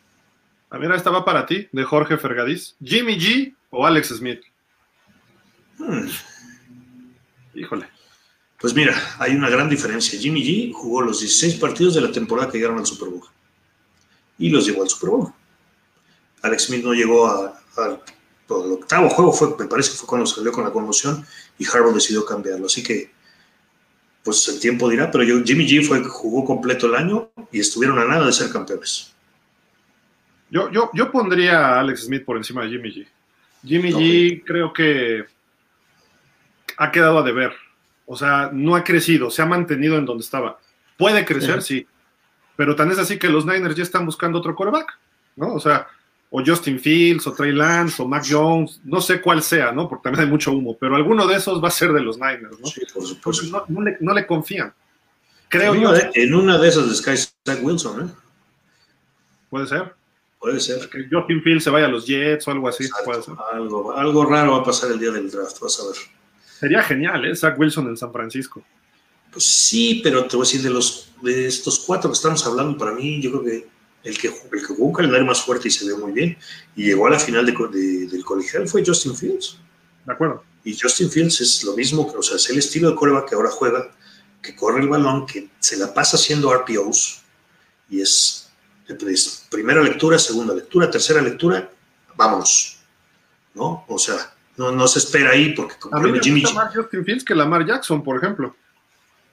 A 0.70 0.78
ver, 0.78 0.90
esta 0.92 1.10
va 1.10 1.24
para 1.24 1.46
ti, 1.46 1.68
de 1.70 1.84
Jorge 1.84 2.16
Fergadís. 2.16 2.74
¿Jimmy 2.82 3.18
G 3.18 3.54
o 3.70 3.86
Alex 3.86 4.08
Smith? 4.08 4.40
Hmm. 5.78 6.08
Híjole. 7.54 7.86
Pues 8.58 8.74
mira, 8.74 8.94
hay 9.18 9.34
una 9.34 9.48
gran 9.48 9.68
diferencia. 9.68 10.18
Jimmy 10.18 10.42
G 10.42 10.72
jugó 10.72 11.02
los 11.02 11.20
16 11.20 11.56
partidos 11.56 11.94
de 11.94 12.00
la 12.00 12.10
temporada 12.10 12.50
que 12.50 12.58
llegaron 12.58 12.78
al 12.78 12.86
Super 12.86 13.10
Bowl 13.10 13.22
y 14.38 14.50
los 14.50 14.66
llevó 14.66 14.82
al 14.82 14.88
Super 14.88 15.10
Bowl. 15.10 15.32
Alex 16.42 16.64
Smith 16.64 16.84
no 16.84 16.92
llegó 16.92 17.26
a, 17.26 17.60
a, 17.76 18.00
el 18.48 18.72
octavo 18.72 19.08
juego, 19.08 19.32
fue, 19.32 19.56
me 19.58 19.66
parece 19.66 19.90
que 19.90 19.96
fue 19.96 20.08
cuando 20.08 20.26
salió 20.26 20.52
con 20.52 20.64
la 20.64 20.70
conmoción 20.70 21.24
y 21.58 21.66
Harbaugh 21.66 21.94
decidió 21.94 22.24
cambiarlo. 22.24 22.66
Así 22.66 22.82
que, 22.82 23.10
pues 24.22 24.46
el 24.48 24.60
tiempo 24.60 24.88
dirá, 24.88 25.10
pero 25.10 25.24
yo, 25.24 25.42
Jimmy 25.44 25.66
G 25.66 25.86
fue, 25.86 26.02
jugó 26.04 26.44
completo 26.44 26.86
el 26.86 26.94
año 26.94 27.30
y 27.50 27.60
estuvieron 27.60 27.98
a 27.98 28.04
nada 28.04 28.26
de 28.26 28.32
ser 28.32 28.50
campeones. 28.50 29.12
Yo, 30.50 30.70
yo, 30.70 30.90
yo 30.94 31.10
pondría 31.10 31.58
a 31.58 31.80
Alex 31.80 32.04
Smith 32.04 32.24
por 32.24 32.36
encima 32.36 32.62
de 32.62 32.70
Jimmy 32.70 32.90
G. 32.90 33.06
Jimmy 33.64 33.92
okay. 33.92 34.30
G 34.30 34.44
creo 34.44 34.72
que 34.72 35.24
ha 36.76 36.92
quedado 36.92 37.18
a 37.18 37.22
deber. 37.22 37.52
O 38.06 38.16
sea, 38.16 38.50
no 38.52 38.76
ha 38.76 38.84
crecido, 38.84 39.30
se 39.30 39.42
ha 39.42 39.46
mantenido 39.46 39.96
en 39.96 40.04
donde 40.04 40.22
estaba. 40.22 40.58
Puede 40.96 41.24
crecer, 41.24 41.62
sí. 41.62 41.80
sí. 41.80 41.86
Pero 42.54 42.76
tan 42.76 42.90
es 42.90 42.98
así 42.98 43.18
que 43.18 43.28
los 43.28 43.44
Niners 43.44 43.74
ya 43.74 43.82
están 43.82 44.06
buscando 44.06 44.38
otro 44.38 44.54
quarterback, 44.54 44.98
¿no? 45.34 45.52
O 45.52 45.60
sea, 45.60 45.88
o 46.30 46.42
Justin 46.44 46.78
Fields, 46.78 47.26
o 47.26 47.32
Trey 47.32 47.52
Lance, 47.52 48.02
o 48.02 48.06
Mac 48.06 48.24
Jones, 48.28 48.80
no 48.84 49.00
sé 49.00 49.20
cuál 49.20 49.42
sea, 49.42 49.72
¿no? 49.72 49.88
Porque 49.88 50.04
también 50.04 50.24
hay 50.24 50.30
mucho 50.30 50.52
humo, 50.52 50.76
pero 50.78 50.96
alguno 50.96 51.26
de 51.26 51.36
esos 51.36 51.62
va 51.62 51.68
a 51.68 51.70
ser 51.70 51.92
de 51.92 52.00
los 52.00 52.16
Niners, 52.16 52.58
¿no? 52.60 52.66
Sí, 52.66 52.82
por 52.92 53.06
supuesto. 53.06 53.46
No, 53.46 53.64
no, 53.68 53.82
le, 53.82 53.96
no, 54.00 54.12
le, 54.12 54.26
confían. 54.26 54.72
Creo 55.48 55.74
en 55.74 55.80
yo. 55.80 55.90
Una 55.90 55.98
de, 55.98 56.10
en 56.14 56.34
una 56.34 56.58
de 56.58 56.68
esas 56.68 56.88
de 56.88 56.94
Sky 56.96 57.16
Zach 57.16 57.62
Wilson, 57.62 58.08
¿eh? 58.08 58.12
Puede 59.48 59.66
ser. 59.66 59.94
Puede 60.38 60.60
ser. 60.60 60.88
Que 60.90 61.06
Justin 61.10 61.42
Fields 61.42 61.64
se 61.64 61.70
vaya 61.70 61.86
a 61.86 61.88
los 61.88 62.06
Jets 62.06 62.46
o 62.48 62.50
algo 62.50 62.68
así. 62.68 62.84
Exacto. 62.84 63.04
Puede 63.04 63.22
ser. 63.22 63.34
Algo, 63.52 63.92
algo 63.92 64.24
raro 64.24 64.52
va 64.52 64.58
a 64.58 64.64
pasar 64.64 64.90
el 64.90 64.98
día 64.98 65.12
del 65.12 65.30
draft, 65.30 65.58
vas 65.60 65.80
a 65.80 65.86
ver. 65.86 65.96
Sería 66.58 66.82
genial, 66.82 67.24
¿eh? 67.24 67.36
Zach 67.36 67.58
Wilson 67.58 67.88
en 67.88 67.96
San 67.96 68.12
Francisco. 68.12 68.62
Pues 69.30 69.44
sí, 69.44 70.00
pero 70.02 70.24
te 70.24 70.36
voy 70.36 70.44
a 70.44 70.48
decir, 70.48 70.62
de, 70.62 70.70
los, 70.70 71.12
de 71.22 71.46
estos 71.46 71.80
cuatro 71.80 72.10
que 72.10 72.14
estamos 72.14 72.44
hablando, 72.46 72.76
para 72.78 72.92
mí, 72.92 73.20
yo 73.20 73.30
creo 73.30 73.44
que 73.44 73.75
el 74.06 74.16
que, 74.18 74.28
el 74.28 74.60
que 74.60 74.66
jugó 74.66 74.86
un 74.86 74.92
calendario 74.92 75.26
más 75.26 75.42
fuerte 75.42 75.66
y 75.68 75.70
se 75.70 75.84
vio 75.84 75.98
muy 75.98 76.12
bien 76.12 76.38
y 76.76 76.84
llegó 76.84 77.08
a 77.08 77.10
la 77.10 77.18
final 77.18 77.44
de, 77.44 77.52
de, 77.52 78.06
del 78.06 78.24
colegial 78.24 78.68
fue 78.68 78.84
Justin 78.86 79.16
Fields. 79.16 79.58
De 80.04 80.12
acuerdo. 80.12 80.44
Y 80.64 80.78
Justin 80.78 81.10
Fields 81.10 81.40
es 81.40 81.64
lo 81.64 81.74
mismo, 81.74 82.06
o 82.16 82.22
sea, 82.22 82.36
es 82.36 82.48
el 82.48 82.58
estilo 82.58 82.90
de 82.90 82.96
coreback 82.96 83.28
que 83.28 83.34
ahora 83.34 83.50
juega, 83.50 83.90
que 84.40 84.54
corre 84.54 84.80
el 84.80 84.88
balón, 84.88 85.26
que 85.26 85.50
se 85.58 85.76
la 85.76 85.92
pasa 85.92 86.16
haciendo 86.16 86.54
RPOs 86.54 87.22
y 87.90 88.00
es, 88.00 88.48
es 88.88 89.46
primera 89.50 89.82
lectura, 89.82 90.18
segunda 90.18 90.54
lectura, 90.54 90.90
tercera 90.90 91.20
lectura, 91.20 91.68
vámonos. 92.14 92.78
¿No? 93.54 93.84
O 93.88 93.98
sea, 93.98 94.34
no, 94.56 94.70
no 94.70 94.86
se 94.86 94.98
espera 94.98 95.30
ahí 95.30 95.54
porque 95.54 95.74
a 95.90 95.98
mí 95.98 96.12
me 96.12 96.20
Jimmy 96.20 96.42
gusta 96.42 96.64
más 96.64 96.74
Justin 96.74 97.04
Fields 97.04 97.24
que 97.24 97.34
Lamar 97.34 97.66
Jackson, 97.66 98.04
por 98.04 98.16
ejemplo. 98.16 98.54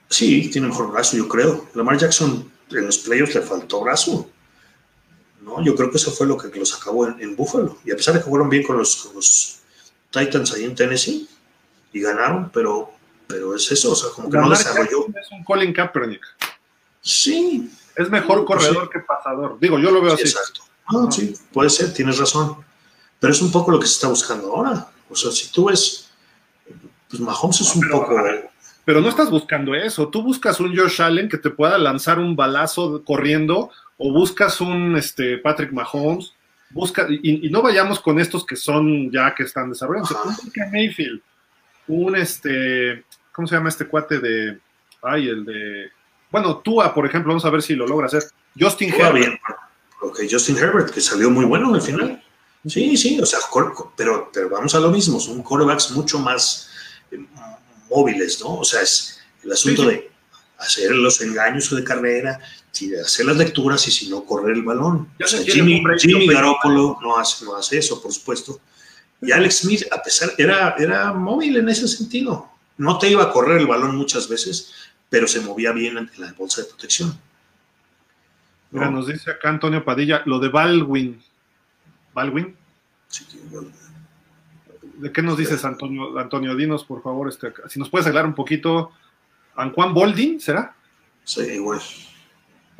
Sí, 0.09 0.49
tiene 0.49 0.67
mejor 0.67 0.91
brazo, 0.91 1.17
yo 1.17 1.27
creo. 1.27 1.69
Lamar 1.73 1.97
Jackson 1.97 2.51
en 2.69 2.85
los 2.85 2.99
playoffs 2.99 3.35
le 3.35 3.41
faltó 3.41 3.81
brazo. 3.81 4.29
¿No? 5.43 5.63
Yo 5.63 5.75
creo 5.75 5.91
que 5.91 5.97
eso 5.97 6.11
fue 6.11 6.25
lo 6.25 6.37
que 6.37 6.57
los 6.57 6.73
acabó 6.75 7.07
en, 7.07 7.21
en 7.21 7.35
Buffalo. 7.35 7.77
Y 7.85 7.91
a 7.91 7.95
pesar 7.95 8.13
de 8.13 8.21
que 8.21 8.25
jugaron 8.25 8.49
bien 8.49 8.63
con 8.63 8.77
los, 8.77 8.95
con 8.95 9.15
los, 9.15 9.59
Titans 10.13 10.53
ahí 10.53 10.63
en 10.63 10.75
Tennessee 10.75 11.27
y 11.91 12.01
ganaron, 12.01 12.51
pero, 12.53 12.91
pero 13.27 13.55
es 13.55 13.71
eso, 13.71 13.91
o 13.91 13.95
sea, 13.95 14.11
como 14.11 14.29
que 14.29 14.37
no 14.37 14.49
desarrolló. 14.49 15.07
Es 15.07 15.31
un 15.31 15.43
Colin 15.43 15.73
Kaepernick. 15.73 16.21
Sí. 17.01 17.69
Es 17.95 18.09
mejor 18.09 18.39
sí, 18.39 18.45
corredor 18.45 18.83
sí. 18.83 18.89
que 18.93 18.99
pasador. 18.99 19.57
Digo, 19.59 19.79
yo 19.79 19.91
lo 19.91 20.01
veo 20.01 20.15
Sí, 20.15 20.23
así. 20.23 20.33
exacto. 20.33 20.61
No, 20.91 21.11
sí, 21.11 21.35
puede 21.51 21.69
ser, 21.69 21.93
tienes 21.93 22.17
razón. 22.17 22.57
Pero 23.19 23.33
es 23.33 23.41
un 23.41 23.51
poco 23.51 23.71
lo 23.71 23.79
que 23.79 23.87
se 23.87 23.93
está 23.93 24.07
buscando 24.07 24.53
ahora. 24.55 24.87
O 25.09 25.15
sea, 25.15 25.31
si 25.31 25.51
tú 25.51 25.65
ves, 25.65 26.09
pues 27.09 27.19
Mahomes 27.19 27.61
es 27.61 27.75
un 27.75 27.89
poco... 27.89 28.15
Pero 28.85 28.99
no 28.99 29.07
estás 29.07 29.29
buscando 29.29 29.73
eso. 29.75 30.09
Tú 30.09 30.21
buscas 30.21 30.59
un 30.59 30.75
Josh 30.75 31.01
Allen 31.01 31.29
que 31.29 31.37
te 31.37 31.49
pueda 31.49 31.77
lanzar 31.77 32.19
un 32.19 32.35
balazo 32.35 33.01
corriendo 33.05 33.71
o 33.97 34.11
buscas 34.11 34.59
un 34.61 34.95
este, 34.95 35.37
Patrick 35.37 35.71
Mahomes. 35.71 36.33
Busca, 36.69 37.05
y, 37.09 37.49
no 37.49 37.61
vayamos 37.61 37.99
con 37.99 38.19
estos 38.19 38.45
que 38.45 38.55
son 38.55 39.11
ya 39.11 39.33
que 39.35 39.43
están 39.43 39.69
desarrollando. 39.69 40.09
Un 40.23 40.71
Mayfield, 40.71 41.21
un 41.87 42.15
este, 42.15 43.05
¿cómo 43.31 43.47
se 43.47 43.55
llama 43.55 43.69
este 43.69 43.85
cuate 43.85 44.19
de, 44.19 44.57
ay, 45.03 45.27
el 45.27 45.45
de, 45.45 45.91
bueno, 46.31 46.57
Tua, 46.57 46.93
por 46.93 47.05
ejemplo, 47.05 47.29
vamos 47.29 47.45
a 47.45 47.51
ver 47.51 47.61
si 47.61 47.75
lo 47.75 47.85
logra 47.85 48.07
hacer. 48.07 48.23
Justin 48.59 48.91
Herbert. 48.91 49.39
Ok, 50.01 50.21
Justin 50.29 50.57
Herbert, 50.57 50.91
que 50.91 50.99
salió 50.99 51.29
muy 51.29 51.45
bueno 51.45 51.73
al 51.73 51.81
final. 51.81 52.23
Sí, 52.65 52.97
sí, 52.97 53.19
o 53.21 53.25
sea, 53.25 53.39
pero, 53.95 54.31
pero 54.33 54.49
vamos 54.49 54.73
a 54.73 54.79
lo 54.79 54.89
mismo, 54.89 55.19
son 55.19 55.43
quarterbacks 55.43 55.91
mucho 55.91 56.17
más 56.17 56.69
eh, 57.11 57.23
móviles, 57.89 58.39
¿no? 58.41 58.59
O 58.59 58.63
sea, 58.63 58.81
es 58.81 59.19
el 59.43 59.51
asunto 59.51 59.85
de 59.87 60.09
hacer 60.57 60.91
los 60.91 61.21
engaños 61.21 61.69
de 61.75 61.83
carrera, 61.83 62.39
hacer 63.03 63.25
las 63.25 63.37
lecturas 63.37 63.87
y 63.87 63.91
si 63.91 64.09
no, 64.09 64.23
correr 64.23 64.55
el 64.55 64.63
balón. 64.63 65.09
O 65.23 65.27
sea, 65.27 65.41
Jimmy, 65.43 65.83
Jimmy 65.99 66.27
Garoppolo 66.27 66.97
no 67.01 67.17
hace, 67.17 67.45
no 67.45 67.55
hace 67.55 67.77
eso, 67.77 68.01
por 68.01 68.11
supuesto. 68.11 68.59
Y 69.21 69.31
Alex 69.31 69.59
Smith, 69.59 69.83
a 69.91 70.01
pesar, 70.01 70.31
era, 70.37 70.75
era 70.77 71.13
móvil 71.13 71.57
en 71.57 71.69
ese 71.69 71.87
sentido. 71.87 72.49
No 72.77 72.97
te 72.97 73.09
iba 73.09 73.23
a 73.23 73.31
correr 73.31 73.59
el 73.61 73.67
balón 73.67 73.95
muchas 73.95 74.27
veces, 74.27 74.73
pero 75.09 75.27
se 75.27 75.39
movía 75.41 75.71
bien 75.71 75.97
en 75.97 76.09
la 76.17 76.33
bolsa 76.33 76.61
de 76.61 76.67
protección. 76.67 77.17
Mira, 78.71 78.89
nos 78.89 79.07
dice 79.07 79.29
acá 79.29 79.49
Antonio 79.49 79.85
Padilla, 79.85 80.23
lo 80.25 80.39
de 80.39 80.49
Baldwin, 80.49 81.21
¿Baldwin? 82.13 82.55
Sí, 83.07 83.25
¿De 84.97 85.11
qué 85.11 85.21
nos 85.21 85.37
dices, 85.37 85.63
Antonio? 85.65 86.17
Antonio, 86.17 86.55
dinos, 86.55 86.83
por 86.83 87.03
favor, 87.03 87.29
este, 87.29 87.53
si 87.67 87.79
nos 87.79 87.89
puedes 87.89 88.07
hablar 88.07 88.25
un 88.25 88.33
poquito. 88.33 88.91
¿Anquan 89.55 89.93
Bolding, 89.93 90.39
será? 90.39 90.75
Sí, 91.23 91.59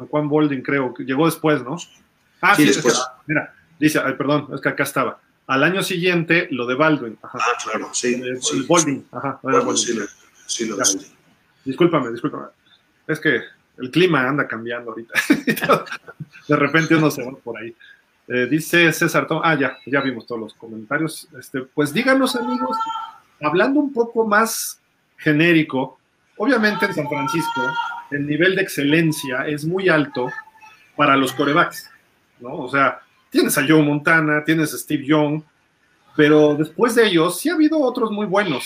Anquan 0.04 0.30
Bolding, 0.30 0.62
creo, 0.62 0.94
que 0.94 1.04
llegó 1.04 1.26
después, 1.26 1.64
¿no? 1.64 1.78
Ah, 2.42 2.56
sí, 2.56 2.66
después. 2.66 3.02
mira, 3.26 3.54
dice, 3.80 4.00
ay, 4.04 4.14
perdón, 4.14 4.50
es 4.54 4.62
que 4.62 4.70
acá 4.70 4.84
estaba. 4.84 5.20
Al 5.48 5.64
año 5.64 5.84
siguiente, 5.84 6.48
lo 6.52 6.66
de 6.66 6.76
Baldwin. 6.76 7.18
Ajá. 7.22 7.40
Ah, 7.42 7.58
claro, 7.64 7.90
sí. 7.94 8.14
El, 8.14 8.42
sí 8.42 8.66
Bolding, 8.68 9.06
ajá. 9.12 9.40
Sí, 9.76 10.00
sí, 10.48 10.66
lo 10.68 10.78
de 10.78 10.84
Discúlpame, 11.66 12.12
discúlpame. 12.12 12.48
Es 13.08 13.20
que 13.20 13.42
el 13.78 13.92
clima 13.92 14.28
anda 14.28 14.48
cambiando 14.48 14.92
ahorita. 14.92 15.14
de 16.48 16.56
repente 16.56 16.96
uno 16.96 17.10
se 17.10 17.24
va 17.24 17.32
por 17.38 17.58
ahí. 17.58 17.76
Eh, 18.28 18.48
dice 18.50 18.92
César 18.94 19.28
Tom, 19.28 19.42
ah, 19.44 19.56
ya, 19.56 19.78
ya 19.86 20.02
vimos 20.02 20.26
todos 20.26 20.42
los 20.42 20.54
comentarios. 20.54 21.28
Este, 21.38 21.62
pues 21.62 21.94
díganos, 21.94 22.36
amigos, 22.36 22.78
hablando 23.42 23.80
un 23.80 23.92
poco 23.92 24.26
más 24.26 24.80
genérico, 25.18 26.00
obviamente 26.38 26.86
en 26.86 26.94
San 26.94 27.10
Francisco 27.10 27.62
el 28.14 28.28
nivel 28.28 28.56
de 28.56 28.62
excelencia 28.62 29.48
es 29.48 29.66
muy 29.66 29.90
alto 29.90 30.32
para 30.96 31.18
los 31.18 31.34
corebacks, 31.34 31.90
¿no? 32.40 32.56
O 32.56 32.70
sea, 32.70 33.02
tienes 33.30 33.58
a 33.58 33.66
Joe 33.68 33.82
Montana, 33.82 34.44
tienes 34.46 34.74
a 34.74 34.78
Steve 34.78 35.06
Young, 35.06 35.42
pero 36.16 36.56
después 36.56 36.96
de 36.96 37.08
ellos 37.08 37.40
sí 37.40 37.50
ha 37.50 37.54
habido 37.54 37.80
otros 37.80 38.12
muy 38.12 38.26
buenos, 38.26 38.66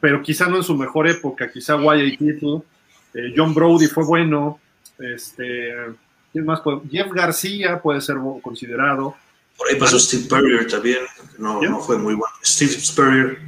pero 0.00 0.22
quizá 0.22 0.48
no 0.48 0.56
en 0.56 0.64
su 0.64 0.76
mejor 0.76 1.08
época, 1.08 1.50
quizá 1.50 1.76
Wyatt 1.76 2.18
Tittle, 2.18 2.62
eh, 3.14 3.32
John 3.36 3.54
Brody 3.54 3.86
fue 3.86 4.04
bueno, 4.04 4.58
este, 4.98 5.72
¿Quién 6.32 6.46
más 6.46 6.60
Jeff 6.90 7.12
García 7.12 7.80
puede 7.80 8.00
ser 8.00 8.16
considerado. 8.40 9.14
Por 9.56 9.68
ahí 9.68 9.76
pasó 9.76 9.98
Steve 9.98 10.24
Spurrier 10.24 10.66
también, 10.66 11.00
no, 11.38 11.60
no 11.60 11.80
fue 11.80 11.98
muy 11.98 12.14
bueno. 12.14 12.34
Steve 12.42 12.72
Spurrier. 12.72 13.38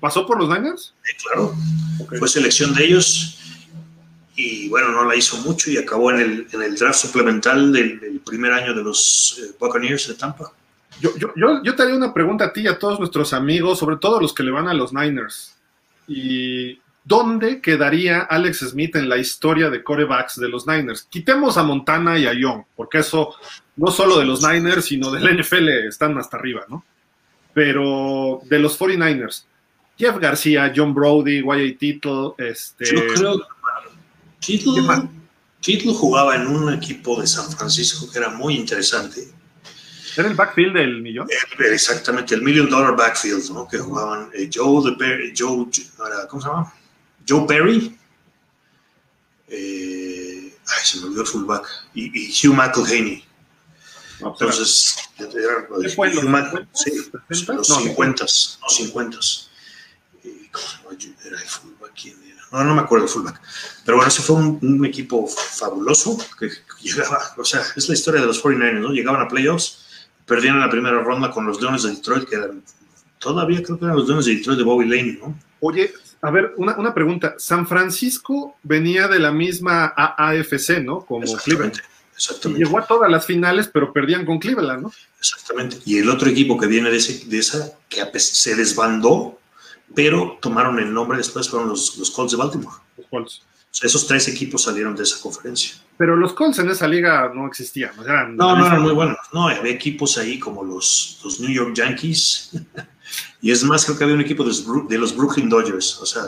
¿Pasó 0.00 0.26
por 0.26 0.38
los 0.38 0.48
Niners? 0.48 0.92
Sí, 1.04 1.12
claro. 1.24 1.54
Fue 2.18 2.28
selección 2.28 2.74
de 2.74 2.84
ellos 2.84 3.41
y 4.44 4.68
bueno, 4.68 4.90
no 4.90 5.04
la 5.04 5.14
hizo 5.14 5.36
mucho 5.38 5.70
y 5.70 5.76
acabó 5.76 6.10
en 6.10 6.20
el, 6.20 6.46
en 6.52 6.62
el 6.62 6.74
draft 6.74 6.98
suplemental 6.98 7.72
del, 7.72 8.20
primer 8.24 8.52
año 8.52 8.74
de 8.74 8.82
los 8.82 9.38
eh, 9.40 9.54
Buccaneers 9.58 10.08
de 10.08 10.14
Tampa. 10.14 10.52
Yo, 11.00 11.16
yo, 11.16 11.32
yo, 11.36 11.62
yo, 11.62 11.74
te 11.74 11.82
haría 11.82 11.96
una 11.96 12.12
pregunta 12.12 12.46
a 12.46 12.52
ti 12.52 12.62
y 12.62 12.66
a 12.66 12.78
todos 12.78 12.98
nuestros 12.98 13.32
amigos, 13.32 13.78
sobre 13.78 13.96
todo 13.96 14.20
los 14.20 14.32
que 14.32 14.42
le 14.42 14.50
van 14.50 14.68
a 14.68 14.74
los 14.74 14.92
Niners. 14.92 15.56
Y 16.06 16.80
¿dónde 17.04 17.60
quedaría 17.60 18.20
Alex 18.20 18.70
Smith 18.70 18.96
en 18.96 19.08
la 19.08 19.16
historia 19.16 19.70
de 19.70 19.82
corebacks 19.82 20.36
de 20.36 20.48
los 20.48 20.66
Niners? 20.66 21.04
Quitemos 21.04 21.56
a 21.56 21.62
Montana 21.62 22.18
y 22.18 22.26
a 22.26 22.32
Young, 22.32 22.64
porque 22.76 22.98
eso 22.98 23.34
no 23.76 23.90
solo 23.90 24.18
de 24.18 24.24
los 24.24 24.42
Niners, 24.42 24.86
sino 24.86 25.10
del 25.10 25.40
NFL 25.40 25.68
están 25.86 26.18
hasta 26.18 26.36
arriba, 26.36 26.64
¿no? 26.68 26.84
Pero 27.54 28.40
de 28.44 28.58
los 28.58 28.78
49ers, 28.78 29.44
Jeff 29.98 30.18
García, 30.18 30.72
John 30.74 30.94
Brody, 30.94 31.42
Wyatt 31.42 31.78
Tittle, 31.78 32.32
este... 32.38 32.84
Yo 32.86 33.06
creo 33.14 33.46
que 34.42 34.58
Tittle 35.60 35.94
jugaba 35.94 36.34
en 36.34 36.48
un 36.48 36.72
equipo 36.74 37.20
de 37.20 37.26
San 37.26 37.50
Francisco 37.50 38.10
que 38.10 38.18
era 38.18 38.28
muy 38.28 38.56
interesante. 38.56 39.32
¿Era 40.16 40.28
el 40.28 40.34
backfield 40.34 40.74
del 40.74 41.00
millón? 41.00 41.26
Exactamente, 41.58 42.34
el 42.34 42.42
million 42.42 42.68
dollar 42.68 42.94
backfield, 42.96 43.50
¿no? 43.50 43.66
Que 43.66 43.78
jugaban 43.78 44.28
eh, 44.34 44.50
Joe, 44.52 44.94
de, 44.98 45.32
Joe, 45.36 45.66
¿cómo 46.28 46.42
se 46.42 46.48
llama? 46.48 46.74
Joe 47.26 47.46
Perry, 47.46 47.96
eh, 49.48 50.54
ay, 50.66 50.84
se 50.84 50.98
me 50.98 51.06
olvidó 51.06 51.22
el 51.22 51.26
fullback, 51.28 51.66
y, 51.94 52.30
Hugh 52.30 52.54
McElhaney. 52.54 53.24
Entonces, 54.20 54.96
eran 55.18 55.66
los, 55.70 55.96
Hugh 55.96 56.68
sí, 56.72 56.90
los 57.30 57.68
50, 57.68 58.22
los 58.24 58.58
50. 58.68 59.18
Era 61.24 61.40
el 61.40 61.48
fullback, 61.48 61.92
¿quién 62.00 62.22
era? 62.24 62.42
No, 62.52 62.64
no 62.64 62.74
me 62.74 62.82
acuerdo 62.82 63.06
el 63.06 63.10
fullback. 63.10 63.40
Pero 63.84 63.96
bueno, 63.96 64.08
ese 64.08 64.22
fue 64.22 64.36
un, 64.36 64.84
equipo 64.86 65.26
fabuloso 65.26 66.18
que 66.38 66.50
llegaba, 66.82 67.18
o 67.36 67.44
sea, 67.44 67.62
es 67.76 67.88
la 67.88 67.94
historia 67.94 68.20
de 68.20 68.26
los 68.26 68.42
49ers, 68.42 68.80
¿no? 68.80 68.92
Llegaban 68.92 69.20
a 69.20 69.28
playoffs, 69.28 70.08
perdían 70.26 70.60
la 70.60 70.70
primera 70.70 71.00
ronda 71.02 71.30
con 71.30 71.46
los 71.46 71.60
Leones 71.60 71.82
de 71.82 71.90
Detroit, 71.90 72.28
que 72.28 72.36
eran, 72.36 72.62
todavía 73.18 73.62
creo 73.62 73.78
que 73.78 73.84
eran 73.84 73.96
los 73.96 74.06
Leones 74.06 74.26
de 74.26 74.36
Detroit 74.36 74.58
de 74.58 74.64
Bobby 74.64 74.86
Lane, 74.86 75.18
¿no? 75.20 75.38
Oye, 75.60 75.92
a 76.20 76.30
ver, 76.30 76.54
una, 76.56 76.76
una, 76.76 76.94
pregunta. 76.94 77.34
San 77.38 77.66
Francisco 77.66 78.56
venía 78.62 79.08
de 79.08 79.18
la 79.18 79.32
misma 79.32 79.92
AAFC, 79.96 80.80
¿no? 80.82 81.04
Como 81.04 81.24
Cleveland. 81.36 81.80
Exactamente. 82.14 82.64
llegó 82.64 82.78
a 82.78 82.86
todas 82.86 83.10
las 83.10 83.26
finales, 83.26 83.68
pero 83.72 83.92
perdían 83.92 84.24
con 84.24 84.38
Cleveland, 84.38 84.82
¿no? 84.82 84.92
Exactamente. 85.18 85.78
Y 85.84 85.98
el 85.98 86.08
otro 86.08 86.28
equipo 86.28 86.56
que 86.56 86.66
viene 86.66 86.90
de, 86.90 86.98
ese, 86.98 87.26
de 87.26 87.38
esa, 87.38 87.72
que 87.88 88.06
se 88.20 88.54
desbandó, 88.54 89.38
pero 89.94 90.38
tomaron 90.40 90.78
el 90.78 90.92
nombre 90.92 91.18
después, 91.18 91.48
fueron 91.48 91.68
los, 91.68 91.96
los 91.98 92.10
Colts 92.10 92.32
de 92.32 92.38
Baltimore. 92.38 92.76
Los 92.96 93.06
Colts. 93.08 93.42
Esos 93.80 94.06
tres 94.06 94.28
equipos 94.28 94.64
salieron 94.64 94.94
de 94.94 95.02
esa 95.02 95.20
conferencia. 95.20 95.76
Pero 95.96 96.16
los 96.16 96.34
Colts 96.34 96.58
en 96.58 96.70
esa 96.70 96.86
liga 96.86 97.30
no 97.34 97.46
existían. 97.46 97.92
no, 98.36 98.56
no 98.56 98.66
eran 98.66 98.82
muy 98.82 98.92
buenos. 98.92 99.16
No, 99.32 99.48
había 99.48 99.72
equipos 99.72 100.18
ahí 100.18 100.38
como 100.38 100.62
los, 100.62 101.20
los 101.24 101.40
New 101.40 101.50
York 101.50 101.74
Yankees. 101.74 102.50
Y 103.42 103.50
es 103.50 103.62
más, 103.64 103.84
creo 103.84 103.98
que 103.98 104.04
había 104.04 104.16
un 104.16 104.22
equipo 104.22 104.44
de 104.44 104.98
los, 104.98 105.16
Brooklyn 105.16 105.48
Dodgers. 105.48 105.98
O 106.00 106.06
sea, 106.06 106.22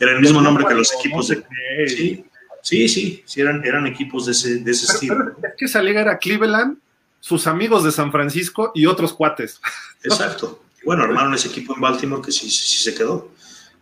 era 0.00 0.12
el 0.12 0.20
mismo 0.20 0.40
nombre 0.40 0.64
que 0.66 0.74
los 0.74 0.92
equipos 0.94 1.28
de. 1.28 1.44
Sí, 1.86 2.24
sí, 2.62 2.88
sí, 2.88 3.22
sí 3.24 3.40
eran, 3.40 3.64
eran 3.64 3.86
equipos 3.86 4.26
de 4.26 4.32
ese, 4.32 4.56
de 4.56 4.70
ese 4.70 4.92
estilo. 4.92 5.28
es 5.28 5.54
que 5.56 5.66
esa 5.66 5.82
liga 5.82 6.00
era 6.00 6.18
Cleveland, 6.18 6.78
sus 7.20 7.46
amigos 7.46 7.84
de 7.84 7.92
San 7.92 8.10
Francisco 8.10 8.72
y 8.74 8.86
otros 8.86 9.12
cuates. 9.12 9.60
Exacto. 10.02 10.62
Bueno, 10.84 11.04
armaron 11.04 11.34
ese 11.34 11.48
equipo 11.48 11.74
en 11.74 11.80
Baltimore 11.80 12.22
que 12.22 12.32
sí, 12.32 12.50
sí 12.50 12.82
se 12.82 12.94
quedó. 12.94 13.30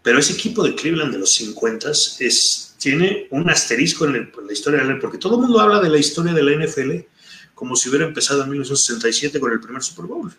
Pero 0.06 0.20
ese 0.20 0.34
equipo 0.34 0.62
de 0.62 0.76
Cleveland 0.76 1.12
de 1.12 1.18
los 1.18 1.32
50 1.32 1.90
es, 1.90 2.76
tiene 2.78 3.26
un 3.32 3.50
asterisco 3.50 4.04
en, 4.04 4.14
en 4.14 4.46
la 4.46 4.52
historia 4.52 4.78
de 4.80 4.94
la 4.94 5.00
porque 5.00 5.18
todo 5.18 5.34
el 5.34 5.40
mundo 5.40 5.58
habla 5.58 5.80
de 5.80 5.88
la 5.88 5.98
historia 5.98 6.32
de 6.32 6.44
la 6.44 6.64
NFL 6.64 6.92
como 7.56 7.74
si 7.74 7.88
hubiera 7.88 8.04
empezado 8.04 8.44
en 8.44 8.50
1967 8.50 9.40
con 9.40 9.50
el 9.50 9.58
primer 9.58 9.82
Super 9.82 10.04
Bowl. 10.04 10.32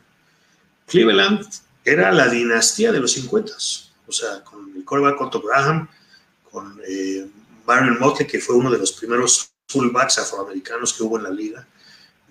Cleveland 0.85 1.45
era 1.83 2.13
la 2.13 2.29
dinastía 2.29 2.93
de 2.93 3.01
los 3.01 3.11
50, 3.11 3.51
o 4.07 4.11
sea, 4.13 4.41
con 4.45 4.73
el 4.73 4.85
quarterback 4.85 5.19
Otto 5.19 5.41
Graham, 5.41 5.89
con 6.49 6.79
eh, 6.87 7.27
Byron 7.65 7.99
Motley, 7.99 8.25
que 8.25 8.39
fue 8.39 8.55
uno 8.55 8.71
de 8.71 8.77
los 8.77 8.93
primeros 8.93 9.51
fullbacks 9.67 10.17
afroamericanos 10.19 10.93
que 10.93 11.03
hubo 11.03 11.17
en 11.17 11.23
la 11.23 11.29
liga. 11.29 11.67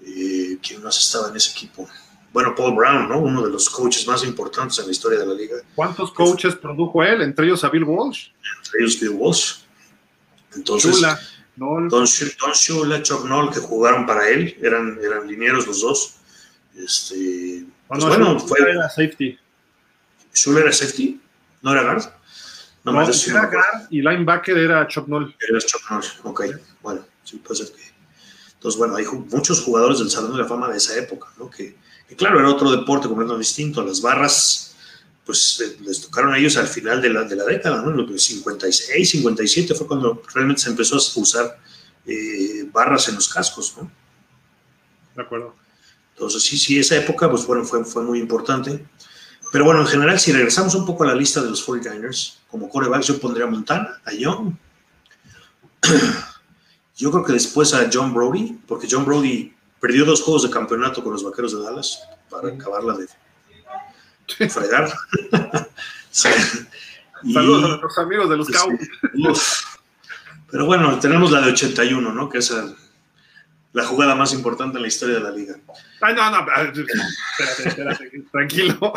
Eh, 0.02 0.56
¿Quién 0.66 0.82
más 0.82 0.96
estaba 0.96 1.28
en 1.28 1.36
ese 1.36 1.50
equipo? 1.50 1.86
Bueno, 2.36 2.54
Paul 2.54 2.74
Brown, 2.74 3.08
¿no? 3.08 3.18
Uno 3.18 3.46
de 3.46 3.50
los 3.50 3.70
coaches 3.70 4.06
más 4.06 4.22
importantes 4.22 4.78
en 4.78 4.84
la 4.84 4.92
historia 4.92 5.20
de 5.20 5.24
la 5.24 5.32
liga. 5.32 5.56
¿Cuántos 5.74 6.12
coaches 6.12 6.54
produjo 6.54 7.02
él? 7.02 7.22
Entre 7.22 7.46
ellos 7.46 7.64
a 7.64 7.70
Bill 7.70 7.84
Walsh. 7.84 8.28
Entre 8.58 8.78
ellos 8.78 9.00
Bill 9.00 9.12
Walsh. 9.12 9.54
Entonces, 10.54 10.96
Shula, 10.96 11.18
Don, 11.56 11.88
Don 11.88 12.04
Shula, 12.04 13.02
Chuck 13.02 13.24
Noll, 13.24 13.50
que 13.50 13.60
jugaron 13.60 14.04
para 14.04 14.28
él, 14.28 14.54
eran, 14.60 14.98
eran 15.02 15.26
linieros 15.26 15.66
los 15.66 15.80
dos. 15.80 16.16
Este, 16.76 17.64
pues 17.88 18.04
bueno, 18.04 18.38
fue. 18.38 18.58
Era 18.60 18.90
safety. 18.90 19.38
¿Schuller 20.34 20.64
era 20.64 20.72
safety? 20.74 21.18
¿No 21.62 21.72
era 21.72 21.84
guard? 21.84 22.04
No, 22.84 22.92
no 22.92 23.00
era 23.00 23.46
guard 23.46 23.86
y 23.88 24.02
linebacker 24.02 24.58
era 24.58 24.86
Chuck 24.86 25.08
Noll. 25.08 25.34
Era 25.40 25.58
Chuck 25.58 25.90
Noll, 25.90 26.04
ok. 26.24 26.44
Bueno, 26.82 27.00
sí, 27.24 27.38
puede 27.38 27.64
ser 27.64 27.74
que. 27.74 27.82
Entonces, 28.52 28.78
bueno, 28.78 28.94
hay 28.96 29.06
muchos 29.06 29.62
jugadores 29.62 30.00
del 30.00 30.10
Salón 30.10 30.32
de 30.32 30.42
la 30.42 30.46
Fama 30.46 30.68
de 30.68 30.76
esa 30.76 30.98
época, 30.98 31.28
¿no? 31.38 31.48
Que, 31.48 31.85
claro, 32.14 32.38
era 32.38 32.48
otro 32.48 32.70
deporte 32.70 33.08
completamente 33.08 33.46
distinto. 33.46 33.82
Las 33.82 34.00
barras, 34.00 34.74
pues 35.24 35.60
eh, 35.60 35.76
les 35.82 36.02
tocaron 36.02 36.34
a 36.34 36.38
ellos 36.38 36.56
al 36.56 36.68
final 36.68 37.02
de 37.02 37.10
la, 37.10 37.24
de 37.24 37.36
la 37.36 37.44
década, 37.44 37.82
¿no? 37.82 37.90
En 37.90 37.96
los 37.96 38.22
56, 38.22 39.10
57 39.10 39.74
fue 39.74 39.86
cuando 39.86 40.22
realmente 40.34 40.62
se 40.62 40.70
empezó 40.70 40.96
a 40.96 41.20
usar 41.20 41.58
eh, 42.06 42.68
barras 42.72 43.08
en 43.08 43.16
los 43.16 43.28
cascos, 43.28 43.74
¿no? 43.76 43.90
De 45.16 45.22
acuerdo. 45.22 45.56
Entonces, 46.14 46.42
sí, 46.42 46.56
sí, 46.56 46.78
esa 46.78 46.96
época, 46.96 47.30
pues 47.30 47.46
bueno, 47.46 47.64
fue, 47.64 47.84
fue 47.84 48.02
muy 48.02 48.20
importante. 48.20 48.86
Pero 49.52 49.64
bueno, 49.64 49.80
en 49.80 49.86
general, 49.86 50.18
si 50.18 50.32
regresamos 50.32 50.74
un 50.74 50.86
poco 50.86 51.04
a 51.04 51.08
la 51.08 51.14
lista 51.14 51.42
de 51.42 51.50
los 51.50 51.66
49ers, 51.66 52.36
como 52.48 52.68
corebacks, 52.68 53.06
yo 53.06 53.18
pondría 53.18 53.46
a 53.46 53.50
Montana, 53.50 54.00
a 54.04 54.12
Young. 54.12 54.54
Yo 56.98 57.10
creo 57.10 57.24
que 57.24 57.34
después 57.34 57.74
a 57.74 57.90
John 57.92 58.14
Brody, 58.14 58.58
porque 58.66 58.88
John 58.90 59.04
Brody 59.04 59.54
perdió 59.80 60.04
dos 60.04 60.22
juegos 60.22 60.42
de 60.42 60.50
campeonato 60.50 61.02
con 61.02 61.12
los 61.12 61.24
Vaqueros 61.24 61.56
de 61.56 61.62
Dallas 61.62 62.02
para 62.30 62.48
acabarla 62.48 62.96
de 62.96 64.48
fregar. 64.48 64.92
Saludos 66.10 67.64
a 67.64 67.68
nuestros 67.68 67.98
amigos 67.98 68.30
de 68.30 68.36
los 68.36 68.48
Cowboys. 68.48 69.64
Pero 70.50 70.66
bueno, 70.66 70.98
tenemos 70.98 71.30
la 71.30 71.40
de 71.40 71.52
81, 71.52 72.12
¿no? 72.12 72.28
Que 72.28 72.38
es 72.38 72.54
la 73.72 73.84
jugada 73.84 74.14
más 74.14 74.32
importante 74.32 74.78
en 74.78 74.82
la 74.82 74.88
historia 74.88 75.16
de 75.16 75.20
la 75.20 75.30
liga. 75.30 75.56
Ay, 76.00 76.14
no, 76.14 76.30
no, 76.30 76.38
espérate, 76.38 77.68
espérate, 77.68 78.10
tranquilo. 78.32 78.92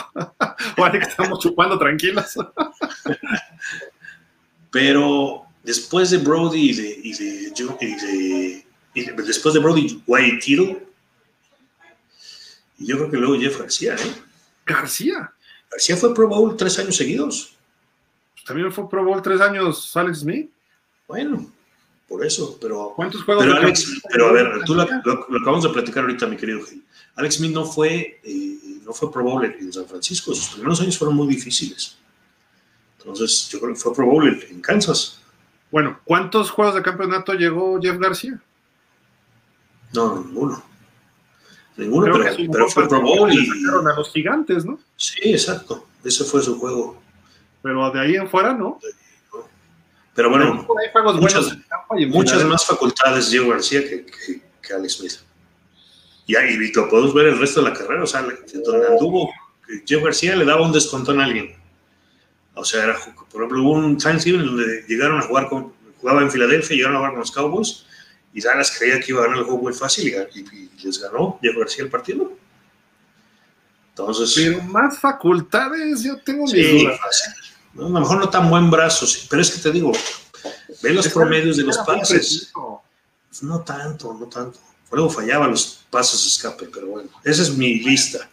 Juan, 0.75 0.95
estamos 0.95 1.39
chupando 1.39 1.77
tranquilos. 1.77 2.35
Pero 4.71 5.43
después 5.63 6.11
de 6.11 6.17
Brody 6.19 6.69
y 6.69 6.73
de, 6.73 6.99
y 7.03 7.13
de, 7.13 7.53
y 7.81 7.95
de, 7.95 8.67
después 8.93 9.53
de 9.53 9.59
Brody, 9.59 10.01
Wyatt 10.07 10.41
Tittle, 10.41 10.89
y 12.79 12.87
yo 12.87 12.97
creo 12.97 13.11
que 13.11 13.17
luego 13.17 13.39
Jeff 13.39 13.59
García, 13.59 13.95
¿eh? 13.95 14.13
García. 14.65 15.33
García 15.69 15.97
fue 15.97 16.13
Pro 16.13 16.27
Bowl 16.27 16.55
tres 16.55 16.79
años 16.79 16.95
seguidos. 16.95 17.55
También 18.45 18.71
fue 18.71 18.89
Pro 18.89 19.03
Bowl 19.03 19.21
tres 19.21 19.41
años 19.41 19.95
Alex 19.95 20.19
Smith. 20.19 20.49
Bueno, 21.07 21.51
por 22.07 22.25
eso, 22.25 22.57
pero. 22.59 22.93
¿Cuántos 22.95 23.23
juegos 23.23 23.43
pero, 23.43 23.57
Alex, 23.57 24.01
pero 24.09 24.29
a 24.29 24.31
ver, 24.31 24.63
tú 24.65 24.75
lo, 24.75 24.83
acabamos 24.83 25.63
de 25.63 25.69
platicar 25.69 26.03
ahorita, 26.03 26.25
mi 26.27 26.37
querido 26.37 26.63
Gil. 26.65 26.83
Alex 27.15 27.35
Smith 27.35 27.51
no 27.51 27.65
fue, 27.65 28.19
eh, 28.23 28.79
no 28.83 28.93
fue 28.93 29.11
Pro 29.11 29.23
Bowl 29.23 29.43
en 29.43 29.73
San 29.73 29.85
Francisco. 29.85 30.33
Sus 30.33 30.49
primeros 30.49 30.79
años 30.79 30.97
fueron 30.97 31.17
muy 31.17 31.27
difíciles. 31.27 31.97
Entonces, 32.97 33.49
yo 33.49 33.59
creo 33.59 33.73
que 33.73 33.79
fue 33.79 33.93
Pro 33.93 34.05
Bowl 34.05 34.27
en 34.27 34.61
Kansas. 34.61 35.19
Bueno, 35.69 35.99
¿cuántos 36.05 36.49
juegos 36.49 36.75
de 36.75 36.81
campeonato 36.81 37.33
llegó 37.33 37.79
Jeff 37.81 37.97
García? 37.97 38.41
No, 39.93 40.23
ninguno. 40.23 40.63
Ninguno, 41.77 42.19
pero, 42.51 42.69
fue 42.69 42.87
Pro 42.87 43.01
Bowl 43.01 43.31
y. 43.31 43.47
a 43.47 43.95
los 43.95 44.11
gigantes, 44.11 44.65
¿no? 44.65 44.79
Sí, 44.97 45.19
exacto. 45.23 45.87
Ese 46.03 46.23
fue 46.25 46.41
su 46.41 46.59
juego. 46.59 47.01
Pero 47.61 47.89
de 47.91 47.99
ahí 47.99 48.15
en 48.15 48.29
fuera, 48.29 48.53
¿no? 48.53 48.79
Pero 50.13 50.29
bueno, 50.29 50.67
muchas, 51.15 51.57
muchas 52.09 52.43
más 52.43 52.65
facultades 52.65 53.31
Jeff 53.31 53.47
García 53.47 53.81
que, 53.81 54.05
que, 54.05 54.73
Alex 54.73 54.97
Smith. 54.97 55.13
Y 56.25 56.35
ahí, 56.35 56.57
Víctor, 56.57 56.89
podemos 56.89 57.13
ver 57.13 57.27
el 57.27 57.39
resto 57.39 57.61
de 57.61 57.69
la 57.69 57.75
carrera. 57.75 58.03
O 58.03 58.07
sea, 58.07 58.21
donde 58.21 58.87
anduvo, 58.87 59.31
Jeff 59.85 60.03
García 60.03 60.35
le 60.35 60.43
daba 60.43 60.65
un 60.65 60.73
descontón 60.73 61.21
a 61.21 61.23
alguien. 61.23 61.55
O 62.53 62.65
sea, 62.65 62.83
era, 62.83 62.97
por 63.31 63.41
ejemplo, 63.41 63.63
hubo 63.63 63.71
un 63.71 63.97
Thanksgiving 63.97 64.45
donde 64.45 64.83
llegaron 64.87 65.19
a 65.19 65.21
jugar 65.21 65.47
con, 65.47 65.71
jugaba 66.01 66.21
en 66.21 66.29
Filadelfia, 66.29 66.75
llegaron 66.75 66.97
a 66.97 66.99
jugar 66.99 67.11
con 67.11 67.19
los 67.21 67.31
Cowboys 67.31 67.85
y 68.33 68.41
Dallas 68.41 68.75
creía 68.77 68.99
que 68.99 69.11
iba 69.11 69.21
a 69.21 69.23
ganar 69.23 69.39
el 69.39 69.43
juego 69.45 69.61
muy 69.61 69.73
fácil 69.73 70.07
y, 70.07 70.69
les 70.83 71.01
ganó 71.01 71.37
Diego 71.41 71.59
García 71.59 71.83
el 71.83 71.89
partido. 71.89 72.31
Entonces. 73.89 74.33
Pero 74.35 74.63
más 74.63 74.97
facultades, 74.99 76.03
yo 76.03 76.17
tengo 76.21 76.45
mi 76.45 76.61
duda. 76.61 76.91
a 76.93 77.81
lo 77.81 77.89
mejor 77.89 78.19
no 78.19 78.29
tan 78.29 78.49
buen 78.49 78.71
brazo, 78.71 79.05
sí, 79.05 79.27
pero 79.29 79.41
es 79.41 79.51
que 79.51 79.61
te 79.61 79.71
digo, 79.71 79.91
ve 80.81 80.93
los 80.93 81.07
promedios 81.09 81.57
de 81.57 81.63
los 81.63 81.77
pases. 81.79 82.51
No 83.41 83.61
tanto, 83.61 84.13
no 84.13 84.27
tanto. 84.27 84.59
Luego 84.91 85.09
fallaba 85.09 85.47
los 85.47 85.85
pasos 85.89 86.23
de 86.23 86.29
escape, 86.29 86.69
pero 86.73 86.87
bueno, 86.87 87.09
esa 87.23 87.43
es 87.43 87.55
mi 87.55 87.79
lista 87.79 88.27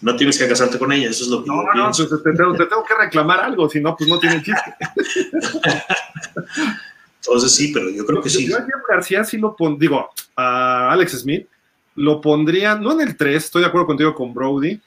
no 0.00 0.16
tienes 0.16 0.38
que 0.38 0.48
casarte 0.48 0.78
con 0.78 0.92
ella, 0.92 1.10
eso 1.10 1.24
es 1.24 1.30
lo 1.30 1.42
que 1.42 1.48
no, 1.48 1.62
no, 1.74 1.90
pues 1.90 2.08
te, 2.08 2.32
tengo, 2.32 2.84
que 2.84 2.94
reclamar 2.94 3.40
algo, 3.40 3.68
si 3.68 3.80
no, 3.80 3.96
pues 3.96 4.08
no 4.08 4.18
tiene 4.18 4.42
chiste. 4.42 4.74
Entonces 7.20 7.54
sí, 7.54 7.70
pero 7.72 7.90
yo 7.90 8.06
creo 8.06 8.22
que 8.22 8.30
sí. 8.30 8.48
Yo 8.48 8.56
a 8.56 8.64
García 8.88 9.24
sí 9.24 9.38
lo 9.38 9.54
pondría, 9.56 9.90
digo, 9.90 10.10
a 10.36 10.92
Alex 10.92 11.20
Smith, 11.20 11.46
lo 11.94 12.20
pondría, 12.20 12.76
no 12.76 12.92
en 12.92 13.00
el 13.06 13.16
3, 13.16 13.44
estoy 13.44 13.62
de 13.62 13.68
acuerdo 13.68 13.86
contigo 13.86 14.14
con 14.14 14.32
Brody. 14.32 14.80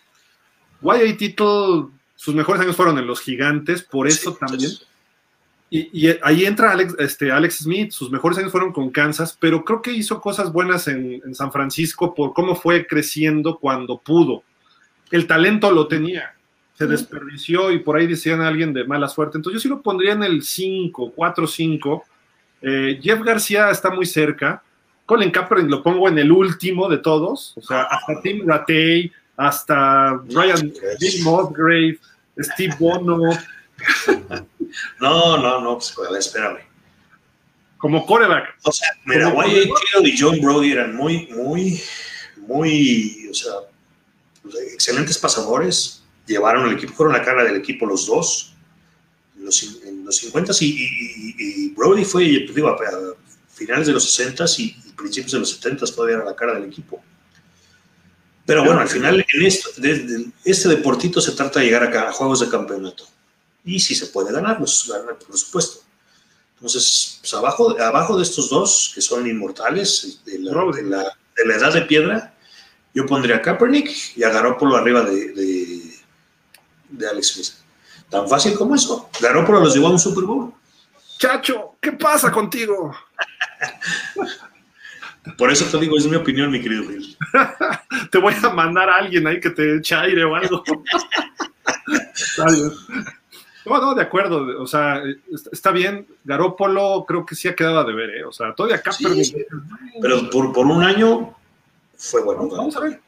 YA 0.81 1.17
Tittle, 1.17 1.87
sus 2.15 2.33
mejores 2.33 2.61
años 2.61 2.75
fueron 2.75 2.97
en 2.97 3.05
los 3.05 3.19
gigantes, 3.19 3.83
por 3.83 4.07
eso 4.07 4.33
también. 4.33 4.71
Y, 5.69 6.09
ahí 6.21 6.45
entra 6.45 6.71
Alex, 6.71 6.95
este, 6.99 7.31
Alex 7.31 7.59
Smith, 7.59 7.91
sus 7.91 8.11
mejores 8.11 8.37
años 8.37 8.51
fueron 8.51 8.73
con 8.73 8.89
Kansas, 8.89 9.37
pero 9.39 9.63
creo 9.63 9.81
que 9.81 9.93
hizo 9.93 10.19
cosas 10.19 10.51
buenas 10.51 10.87
en, 10.87 11.21
en 11.25 11.33
San 11.33 11.51
Francisco 11.51 12.13
por 12.13 12.33
cómo 12.33 12.55
fue 12.55 12.85
creciendo 12.87 13.57
cuando 13.57 13.97
pudo 13.97 14.43
el 15.11 15.27
talento 15.27 15.71
lo 15.71 15.87
tenía, 15.87 16.33
se 16.73 16.87
desperdició 16.87 17.71
y 17.71 17.79
por 17.79 17.97
ahí 17.97 18.07
decían 18.07 18.41
a 18.41 18.47
alguien 18.47 18.73
de 18.73 18.85
mala 18.85 19.07
suerte. 19.09 19.37
Entonces 19.37 19.61
yo 19.61 19.63
sí 19.63 19.69
lo 19.69 19.81
pondría 19.81 20.13
en 20.13 20.23
el 20.23 20.41
5, 20.41 21.11
4, 21.13 21.47
5. 21.47 22.05
Jeff 22.61 23.21
García 23.21 23.69
está 23.71 23.89
muy 23.89 24.05
cerca. 24.05 24.61
Colin 25.05 25.31
Kaepernick 25.31 25.69
lo 25.69 25.83
pongo 25.83 26.07
en 26.07 26.17
el 26.19 26.31
último 26.31 26.87
de 26.87 26.99
todos, 26.99 27.53
o 27.57 27.61
sea, 27.61 27.83
hasta 27.83 28.21
Tim 28.21 28.47
Rattay, 28.47 29.11
hasta 29.35 30.21
Ryan 30.29 30.71
Bill 30.99 31.23
Musgrave, 31.23 31.99
Steve 32.39 32.75
Bono. 32.79 33.19
No, 34.99 35.37
no, 35.37 35.59
no, 35.59 35.79
pues, 35.79 35.93
espérame. 36.17 36.59
Como 37.77 38.05
coreback. 38.05 38.55
O 38.63 38.71
sea, 38.71 38.87
mira, 39.05 39.33
y 40.03 40.17
John 40.17 40.39
Brody 40.39 40.71
eran 40.71 40.95
muy, 40.95 41.27
muy, 41.27 41.81
muy, 42.37 43.27
o 43.29 43.33
sea, 43.33 43.53
excelentes 44.71 45.17
pasadores, 45.17 46.03
llevaron 46.25 46.67
el 46.67 46.77
equipo, 46.77 46.93
fueron 46.93 47.15
la 47.15 47.23
cara 47.23 47.43
del 47.43 47.55
equipo 47.55 47.85
los 47.85 48.05
dos, 48.05 48.50
los, 49.43 49.63
en 49.83 50.05
los 50.05 50.15
50 50.17 50.53
y, 50.61 51.69
Brody 51.69 52.05
fue, 52.05 52.23
digo, 52.23 52.69
a 52.69 52.77
finales 53.49 53.87
de 53.87 53.93
los 53.93 54.03
60 54.11 54.45
y, 54.57 54.75
principios 54.95 55.31
de 55.31 55.39
los 55.39 55.49
70 55.51 55.85
todavía 55.87 56.17
era 56.17 56.25
la 56.25 56.35
cara 56.35 56.53
del 56.53 56.65
equipo. 56.65 57.01
Pero 58.45 58.63
bueno, 58.63 58.81
al 58.81 58.89
final 58.89 59.25
en 59.33 59.45
esto, 59.45 59.69
este 60.43 60.69
deportito 60.69 61.21
se 61.21 61.31
trata 61.31 61.59
de 61.59 61.65
llegar 61.65 61.83
a, 61.83 62.09
a, 62.09 62.11
juegos 62.11 62.41
de 62.41 62.49
campeonato. 62.49 63.07
Y 63.63 63.79
si 63.79 63.95
se 63.95 64.07
puede 64.07 64.31
ganar, 64.31 64.57
pues 64.57 64.87
ganar, 64.87 65.17
por 65.17 65.37
supuesto. 65.37 65.81
Entonces, 66.61 67.17
pues 67.21 67.33
abajo, 67.33 67.75
abajo 67.79 68.15
de 68.17 68.23
estos 68.23 68.49
dos, 68.49 68.91
que 68.93 69.01
son 69.01 69.27
inmortales, 69.27 70.21
de 70.25 70.37
la, 70.37 70.51
de 70.71 70.83
la, 70.83 71.17
de 71.35 71.45
la 71.45 71.55
edad 71.55 71.73
de 71.73 71.81
piedra, 71.81 72.35
yo 72.93 73.07
pondría 73.07 73.37
a 73.37 73.41
Kaepernick 73.41 74.15
y 74.15 74.23
a 74.23 74.29
Garoppolo 74.29 74.75
arriba 74.75 75.01
de, 75.01 75.33
de, 76.89 77.07
Alex 77.09 77.33
Smith. 77.33 77.53
Tan 78.11 78.27
fácil 78.27 78.53
como 78.55 78.75
eso. 78.75 79.09
Garoppolo 79.21 79.61
los 79.61 79.73
llevó 79.73 79.87
a 79.87 79.91
un 79.91 79.99
Super 79.99 80.25
Bowl. 80.25 80.53
Chacho, 81.17 81.75
¿qué 81.79 81.93
pasa 81.93 82.29
contigo? 82.29 82.93
Por 85.37 85.49
eso 85.51 85.65
te 85.65 85.77
digo, 85.79 85.97
es 85.97 86.05
mi 86.07 86.17
opinión, 86.17 86.51
mi 86.51 86.61
querido 86.61 86.83
Bill. 86.83 87.15
te 88.11 88.17
voy 88.17 88.33
a 88.43 88.49
mandar 88.49 88.89
a 88.89 88.97
alguien 88.97 89.25
ahí 89.27 89.39
que 89.39 89.51
te 89.51 89.77
eche 89.77 89.95
aire 89.95 90.25
o 90.25 90.35
algo. 90.35 90.61
no, 93.65 93.81
no, 93.81 93.95
de 93.95 94.01
acuerdo. 94.01 94.61
O 94.61 94.67
sea, 94.67 95.01
está 95.51 95.71
bien. 95.71 96.05
Garópolo 96.25 97.05
creo 97.07 97.25
que 97.25 97.35
sí 97.35 97.47
ha 97.47 97.55
quedado 97.55 97.79
a 97.79 97.85
deber, 97.85 98.09
¿eh? 98.09 98.25
O 98.25 98.33
sea, 98.33 98.53
todavía 98.53 98.81
Kaepernick. 98.81 99.47
pero 100.01 100.29
por, 100.29 100.51
por 100.51 100.65
un 100.65 100.83
año 100.83 101.33
fue 101.95 102.23
bueno. 102.23 102.49
Vamos 102.49 102.75
a 102.75 102.81
ver. 102.81 102.99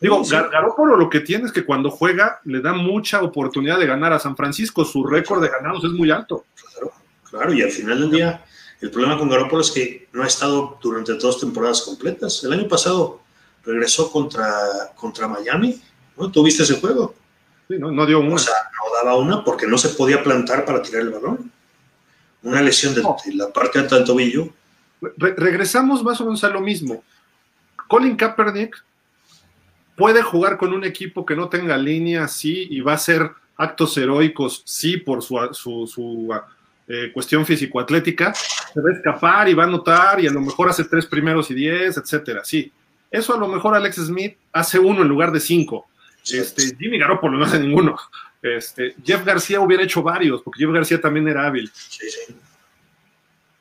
Digo, 0.00 0.22
Garópolo 0.24 0.96
lo 0.96 1.10
que 1.10 1.20
tiene 1.20 1.46
es 1.46 1.52
que 1.52 1.64
cuando 1.64 1.90
juega 1.90 2.40
le 2.44 2.60
da 2.60 2.72
mucha 2.72 3.22
oportunidad 3.22 3.78
de 3.78 3.86
ganar 3.86 4.12
a 4.12 4.18
San 4.18 4.36
Francisco. 4.36 4.84
Su 4.84 5.04
récord 5.04 5.42
de 5.42 5.48
ganados 5.48 5.84
es 5.84 5.90
muy 5.90 6.10
alto. 6.10 6.44
Claro, 6.54 6.92
claro, 7.28 7.52
y 7.52 7.62
al 7.62 7.70
final 7.70 8.00
del 8.00 8.10
día, 8.10 8.44
el 8.80 8.90
problema 8.90 9.18
con 9.18 9.28
Garópolo 9.28 9.60
es 9.60 9.72
que 9.72 10.08
no 10.12 10.22
ha 10.22 10.26
estado 10.26 10.78
durante 10.80 11.14
dos 11.14 11.40
temporadas 11.40 11.82
completas. 11.82 12.44
El 12.44 12.52
año 12.52 12.68
pasado 12.68 13.20
regresó 13.64 14.10
contra, 14.12 14.48
contra 14.94 15.26
Miami, 15.26 15.80
¿no? 16.16 16.30
¿Tuviste 16.30 16.62
ese 16.62 16.80
juego? 16.80 17.14
Sí, 17.66 17.76
no, 17.78 17.90
no 17.90 18.06
dio 18.06 18.20
una. 18.20 18.34
O 18.34 18.38
sea, 18.38 18.54
no 18.54 19.04
daba 19.04 19.18
una 19.18 19.44
porque 19.44 19.66
no 19.66 19.78
se 19.78 19.88
podía 19.90 20.22
plantar 20.22 20.64
para 20.64 20.80
tirar 20.80 21.02
el 21.02 21.10
balón. 21.10 21.50
Una 22.44 22.62
lesión 22.62 22.94
de, 22.94 23.02
la 23.34 23.52
parte 23.52 23.80
alta 23.80 23.96
del 23.96 24.04
tobillo. 24.04 24.48
regresamos 25.18 26.04
más 26.04 26.20
o 26.20 26.24
menos 26.24 26.42
a 26.42 26.48
lo 26.48 26.60
mismo 26.60 27.04
Colin 27.88 28.16
Kaepernick 28.16 28.76
puede 29.98 30.22
jugar 30.22 30.56
con 30.56 30.72
un 30.72 30.84
equipo 30.84 31.26
que 31.26 31.36
no 31.36 31.48
tenga 31.48 31.76
línea, 31.76 32.28
sí, 32.28 32.68
y 32.70 32.80
va 32.80 32.92
a 32.92 32.94
hacer 32.94 33.30
actos 33.56 33.98
heroicos, 33.98 34.62
sí, 34.64 34.96
por 34.96 35.22
su, 35.22 35.36
su, 35.52 36.34
eh, 36.86 37.10
cuestión 37.12 37.44
físico-atlética, 37.44 38.32
se 38.32 38.80
va 38.80 38.90
a 38.90 38.92
escapar 38.92 39.48
y 39.48 39.54
va 39.54 39.64
a 39.64 39.66
anotar 39.66 40.20
y 40.20 40.28
a 40.28 40.30
lo 40.30 40.40
mejor 40.40 40.70
hace 40.70 40.84
tres 40.84 41.04
primeros 41.04 41.50
y 41.50 41.54
diez, 41.54 41.96
etcétera. 41.96 42.44
Sí, 42.44 42.72
eso 43.10 43.34
a 43.34 43.38
lo 43.38 43.48
mejor 43.48 43.74
Alex 43.74 43.96
Smith 43.96 44.36
hace 44.52 44.78
uno 44.78 45.02
en 45.02 45.08
lugar 45.08 45.32
de 45.32 45.40
cinco. 45.40 45.88
Este, 46.30 46.76
Jimmy 46.76 46.98
Garoppolo 46.98 47.36
no 47.36 47.44
hace 47.44 47.58
ninguno. 47.58 47.96
Este, 48.40 48.94
Jeff 49.04 49.24
García 49.24 49.60
hubiera 49.60 49.82
hecho 49.82 50.02
varios, 50.02 50.42
porque 50.42 50.60
Jeff 50.60 50.72
García 50.72 51.00
también 51.00 51.26
era 51.26 51.46
hábil. 51.46 51.70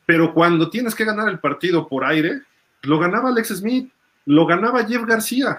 Pero 0.05 0.33
cuando 0.33 0.69
tienes 0.69 0.93
que 0.93 1.03
ganar 1.03 1.27
el 1.29 1.39
partido 1.39 1.87
por 1.87 2.05
aire, 2.05 2.41
lo 2.83 2.99
ganaba 2.99 3.29
Alex 3.29 3.49
Smith, 3.57 3.91
lo 4.25 4.45
ganaba 4.45 4.85
Jeff 4.85 5.03
García. 5.03 5.57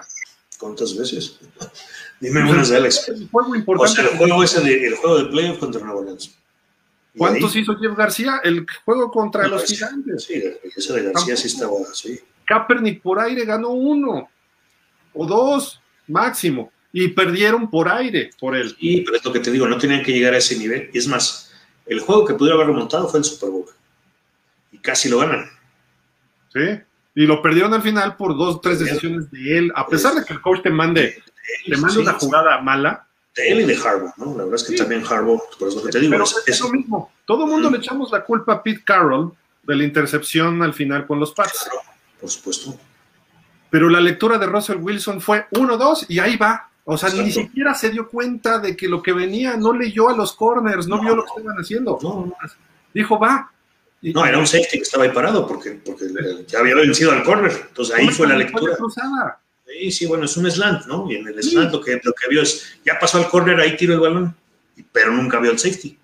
¿Cuántas 0.59 0.95
veces? 0.95 1.39
Dime 2.19 2.51
unas 2.51 2.69
de 2.69 2.75
Alex. 2.75 3.07
El 3.07 3.29
juego 3.29 3.55
importante. 3.55 3.91
O 3.91 3.95
sea, 3.95 4.11
el 4.11 4.17
juego 4.17 4.43
de, 4.43 4.87
el 4.87 4.95
juego 4.95 5.17
de 5.19 5.25
playoff 5.25 5.57
contra 5.57 5.81
Nueva 5.81 6.01
Orleans. 6.01 6.35
¿Cuántos 7.17 7.55
hizo 7.55 7.75
Jeff 7.77 7.95
García? 7.95 8.41
El 8.43 8.65
juego 8.85 9.09
contra 9.09 9.47
los 9.47 9.63
gigantes. 9.63 10.25
Sí, 10.25 10.43
ese 10.75 10.93
de 10.93 11.11
García 11.11 11.35
sí 11.35 11.47
estaba, 11.47 11.75
sí. 11.93 12.19
Kaepernick 12.45 13.01
por 13.01 13.19
aire 13.19 13.45
ganó 13.45 13.69
uno 13.69 14.29
o 15.13 15.25
dos 15.25 15.81
máximo 16.07 16.71
y 16.91 17.07
perdieron 17.09 17.69
por 17.69 17.87
aire 17.87 18.31
por 18.39 18.55
él. 18.55 18.75
Y 18.79 19.01
pero 19.01 19.17
es 19.17 19.23
lo 19.23 19.31
que 19.31 19.39
te 19.39 19.51
digo, 19.51 19.67
no 19.67 19.77
tenían 19.77 20.03
que 20.03 20.11
llegar 20.11 20.33
a 20.33 20.37
ese 20.37 20.57
nivel. 20.57 20.89
Y 20.93 20.97
es 20.97 21.07
más, 21.07 21.51
el 21.85 21.99
juego 22.01 22.25
que 22.25 22.33
pudiera 22.33 22.55
haber 22.55 22.67
remontado 22.67 23.07
fue 23.07 23.19
el 23.19 23.25
Super 23.25 23.49
Bowl. 23.49 23.65
Y 24.71 24.77
casi 24.79 25.09
lo 25.09 25.19
ganan. 25.19 25.49
Sí, 26.53 26.81
y 27.15 27.25
lo 27.25 27.41
perdieron 27.41 27.73
al 27.73 27.81
final 27.81 28.15
por 28.15 28.37
dos 28.37 28.61
tres 28.61 28.79
decisiones 28.79 29.29
de 29.31 29.57
él. 29.57 29.71
A 29.75 29.87
pesar 29.87 30.15
de 30.15 30.23
que 30.23 30.33
el 30.33 30.41
coach 30.41 30.61
te 30.61 30.69
mande, 30.69 31.21
te 31.65 31.77
mande 31.77 31.99
una 31.99 32.13
jugada 32.13 32.61
mala. 32.61 33.05
De 33.35 33.51
él 33.51 33.61
y 33.61 33.65
de 33.65 33.75
Harbaugh, 33.75 34.13
¿no? 34.17 34.25
La 34.37 34.43
verdad 34.43 34.55
es 34.55 34.63
que 34.63 34.75
también 34.75 35.03
Harbaugh, 35.05 35.41
por 35.57 35.67
eso 35.67 35.83
que 35.83 35.91
te 35.91 35.99
digo. 35.99 36.17
es, 36.45 36.61
lo 36.61 36.69
mismo. 36.69 37.11
Todo 37.25 37.45
el 37.45 37.51
mundo 37.51 37.69
le 37.69 37.77
echamos 37.77 38.11
la 38.11 38.23
culpa 38.23 38.53
a 38.53 38.63
Pete 38.63 38.83
Carroll 38.83 39.33
de 39.63 39.75
la 39.75 39.83
intercepción 39.83 40.61
al 40.63 40.73
final 40.73 41.05
con 41.05 41.19
los 41.19 41.31
Pats. 41.33 41.69
por 42.19 42.29
supuesto. 42.29 42.75
Pero 43.69 43.87
la 43.89 43.99
lectura 43.99 44.37
de 44.37 44.47
Russell 44.47 44.77
Wilson 44.77 45.21
fue 45.21 45.47
1-2 45.51 46.05
y 46.07 46.19
ahí 46.19 46.37
va. 46.37 46.69
O 46.85 46.97
sea, 46.97 47.09
ni 47.09 47.31
siquiera 47.31 47.75
se 47.75 47.91
dio 47.91 48.09
cuenta 48.09 48.57
de 48.57 48.75
que 48.75 48.87
lo 48.87 49.03
que 49.03 49.13
venía 49.13 49.55
no 49.57 49.73
leyó 49.73 50.09
a 50.09 50.15
los 50.15 50.33
corners, 50.33 50.87
no, 50.87 50.99
vio 50.99 51.15
lo 51.15 51.23
que 51.23 51.29
estaban 51.37 51.57
haciendo. 51.57 51.99
No, 52.01 52.33
Dijo, 52.93 53.19
va. 53.19 53.51
No, 54.01 54.25
era 54.25 54.37
un 54.37 54.47
safety 54.47 54.77
que 54.77 54.83
estaba 54.83 55.03
ahí 55.03 55.11
parado 55.11 55.45
porque, 55.47 55.71
porque 55.71 56.05
ya 56.47 56.59
había 56.59 56.75
vencido 56.75 57.11
al 57.11 57.23
corner. 57.23 57.51
Entonces 57.67 57.95
ahí 57.95 58.07
fue 58.09 58.27
la 58.27 58.37
lectura. 58.37 58.77
Sí, 59.67 59.91
sí, 59.91 60.05
bueno, 60.05 60.25
es 60.25 60.35
un 60.35 60.49
slant, 60.49 60.85
¿no? 60.87 61.09
Y 61.11 61.15
en 61.15 61.27
el 61.27 61.43
slant 61.43 61.71
lo, 61.71 61.81
que, 61.81 61.99
lo 62.03 62.13
que 62.13 62.27
vio 62.29 62.41
es, 62.41 62.79
ya 62.83 62.97
pasó 62.99 63.17
al 63.17 63.29
corner, 63.29 63.59
ahí 63.59 63.77
tiró 63.77 63.93
el 63.93 63.99
balón, 63.99 64.35
pero 64.91 65.11
nunca 65.11 65.39
vio 65.39 65.51
el 65.51 65.59
safety. 65.59 65.97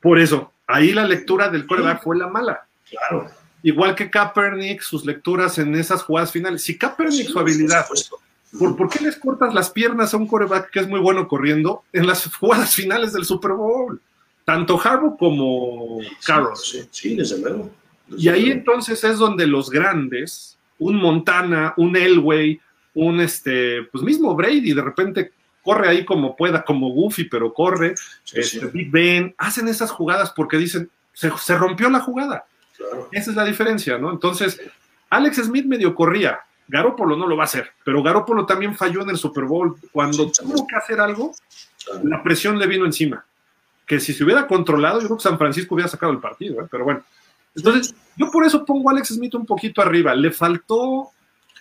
Por 0.00 0.18
eso, 0.18 0.52
ahí 0.66 0.92
la 0.92 1.06
lectura 1.06 1.48
del 1.48 1.66
quarterback 1.66 2.02
fue 2.02 2.16
la 2.16 2.28
mala. 2.28 2.66
Claro. 2.88 3.30
Igual 3.62 3.94
que 3.94 4.10
Kaepernick, 4.10 4.82
sus 4.82 5.04
lecturas 5.04 5.58
en 5.58 5.74
esas 5.74 6.02
jugadas 6.02 6.32
finales. 6.32 6.62
Si 6.62 6.76
Kaepernick, 6.76 7.28
su 7.28 7.38
habilidad 7.38 7.86
¿Por, 8.58 8.88
qué 8.90 9.02
les 9.02 9.16
cortas 9.16 9.54
las 9.54 9.70
piernas 9.70 10.12
a 10.12 10.18
un 10.18 10.26
coreback 10.26 10.70
que 10.70 10.80
es 10.80 10.88
muy 10.88 11.00
bueno 11.00 11.26
corriendo 11.26 11.84
en 11.92 12.06
las 12.06 12.26
jugadas 12.38 12.74
finales 12.74 13.12
del 13.12 13.24
Super 13.24 13.52
Bowl? 13.52 14.00
Tanto 14.44 14.80
Harbaugh 14.82 15.16
como 15.16 16.00
Carroll. 16.24 16.56
Sí, 16.56 17.14
desde 17.14 17.40
luego. 17.40 17.70
y 18.16 18.28
ahí 18.28 18.50
entonces 18.50 19.02
es 19.04 19.18
donde 19.18 19.46
los 19.46 19.70
grandes, 19.70 20.58
un 20.78 20.96
Montana, 20.96 21.74
un 21.76 21.96
Elway, 21.96 22.60
un 22.94 23.20
este, 23.20 23.82
pues 23.84 24.02
mismo 24.02 24.34
Brady, 24.34 24.72
de 24.72 24.82
repente 24.82 25.32
corre 25.62 25.88
ahí 25.88 26.04
como 26.04 26.36
pueda, 26.36 26.64
como 26.64 26.90
Goofy, 26.90 27.24
pero 27.24 27.54
corre, 27.54 27.94
este, 28.32 28.66
Big 28.66 28.90
Ben, 28.90 29.34
hacen 29.38 29.68
esas 29.68 29.90
jugadas 29.90 30.32
porque 30.34 30.56
dicen, 30.56 30.90
se, 31.12 31.30
se 31.38 31.56
rompió 31.56 31.88
la 31.88 32.00
jugada. 32.00 32.44
Esa 33.12 33.30
es 33.30 33.36
la 33.36 33.44
diferencia, 33.44 33.96
¿no? 33.96 34.10
Entonces, 34.10 34.60
Alex 35.08 35.36
Smith 35.36 35.66
medio 35.66 35.94
corría, 35.94 36.40
Garópolo 36.66 37.16
no 37.16 37.26
lo 37.26 37.36
va 37.36 37.44
a 37.44 37.46
hacer, 37.46 37.70
pero 37.84 38.02
Garópolo 38.02 38.46
también 38.46 38.74
falló 38.74 39.02
en 39.02 39.10
el 39.10 39.18
Super 39.18 39.44
Bowl. 39.44 39.76
Cuando 39.92 40.30
tuvo 40.32 40.66
que 40.66 40.74
hacer 40.74 41.00
algo, 41.00 41.34
la 42.02 42.22
presión 42.22 42.58
le 42.58 42.66
vino 42.66 42.86
encima. 42.86 43.24
Que 43.86 44.00
si 44.00 44.12
se 44.12 44.24
hubiera 44.24 44.46
controlado, 44.46 45.00
yo 45.00 45.06
creo 45.06 45.16
que 45.18 45.22
San 45.24 45.38
Francisco 45.38 45.74
hubiera 45.74 45.88
sacado 45.88 46.12
el 46.12 46.18
partido, 46.18 46.62
¿eh? 46.62 46.68
pero 46.70 46.84
bueno. 46.84 47.02
Entonces, 47.54 47.94
yo 48.16 48.30
por 48.30 48.44
eso 48.44 48.64
pongo 48.64 48.88
a 48.88 48.92
Alex 48.92 49.08
Smith 49.08 49.34
un 49.34 49.44
poquito 49.44 49.82
arriba. 49.82 50.14
Le 50.14 50.30
faltó 50.30 51.10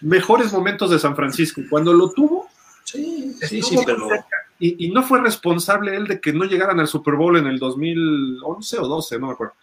mejores 0.01 0.51
momentos 0.51 0.89
de 0.89 0.99
San 0.99 1.15
Francisco. 1.15 1.61
Cuando 1.69 1.93
lo 1.93 2.11
tuvo, 2.11 2.47
sí, 2.84 3.36
sí, 3.41 3.61
sí, 3.61 3.78
pero... 3.86 4.07
y, 4.59 4.88
y, 4.88 4.91
no 4.91 5.03
fue 5.03 5.19
responsable 5.19 5.95
él 5.95 6.07
de 6.07 6.22
que 6.22 6.32
no 6.32 6.45
llegaran 6.45 6.80
al 6.80 6.88
Super 6.88 7.15
Bowl 7.15 7.38
en 7.38 7.47
el 7.47 7.59
2011 7.59 8.80
o 8.80 8.88
12, 8.88 9.19
no 9.19 9.28
me 9.28 9.34
acuerdo. 9.34 9.53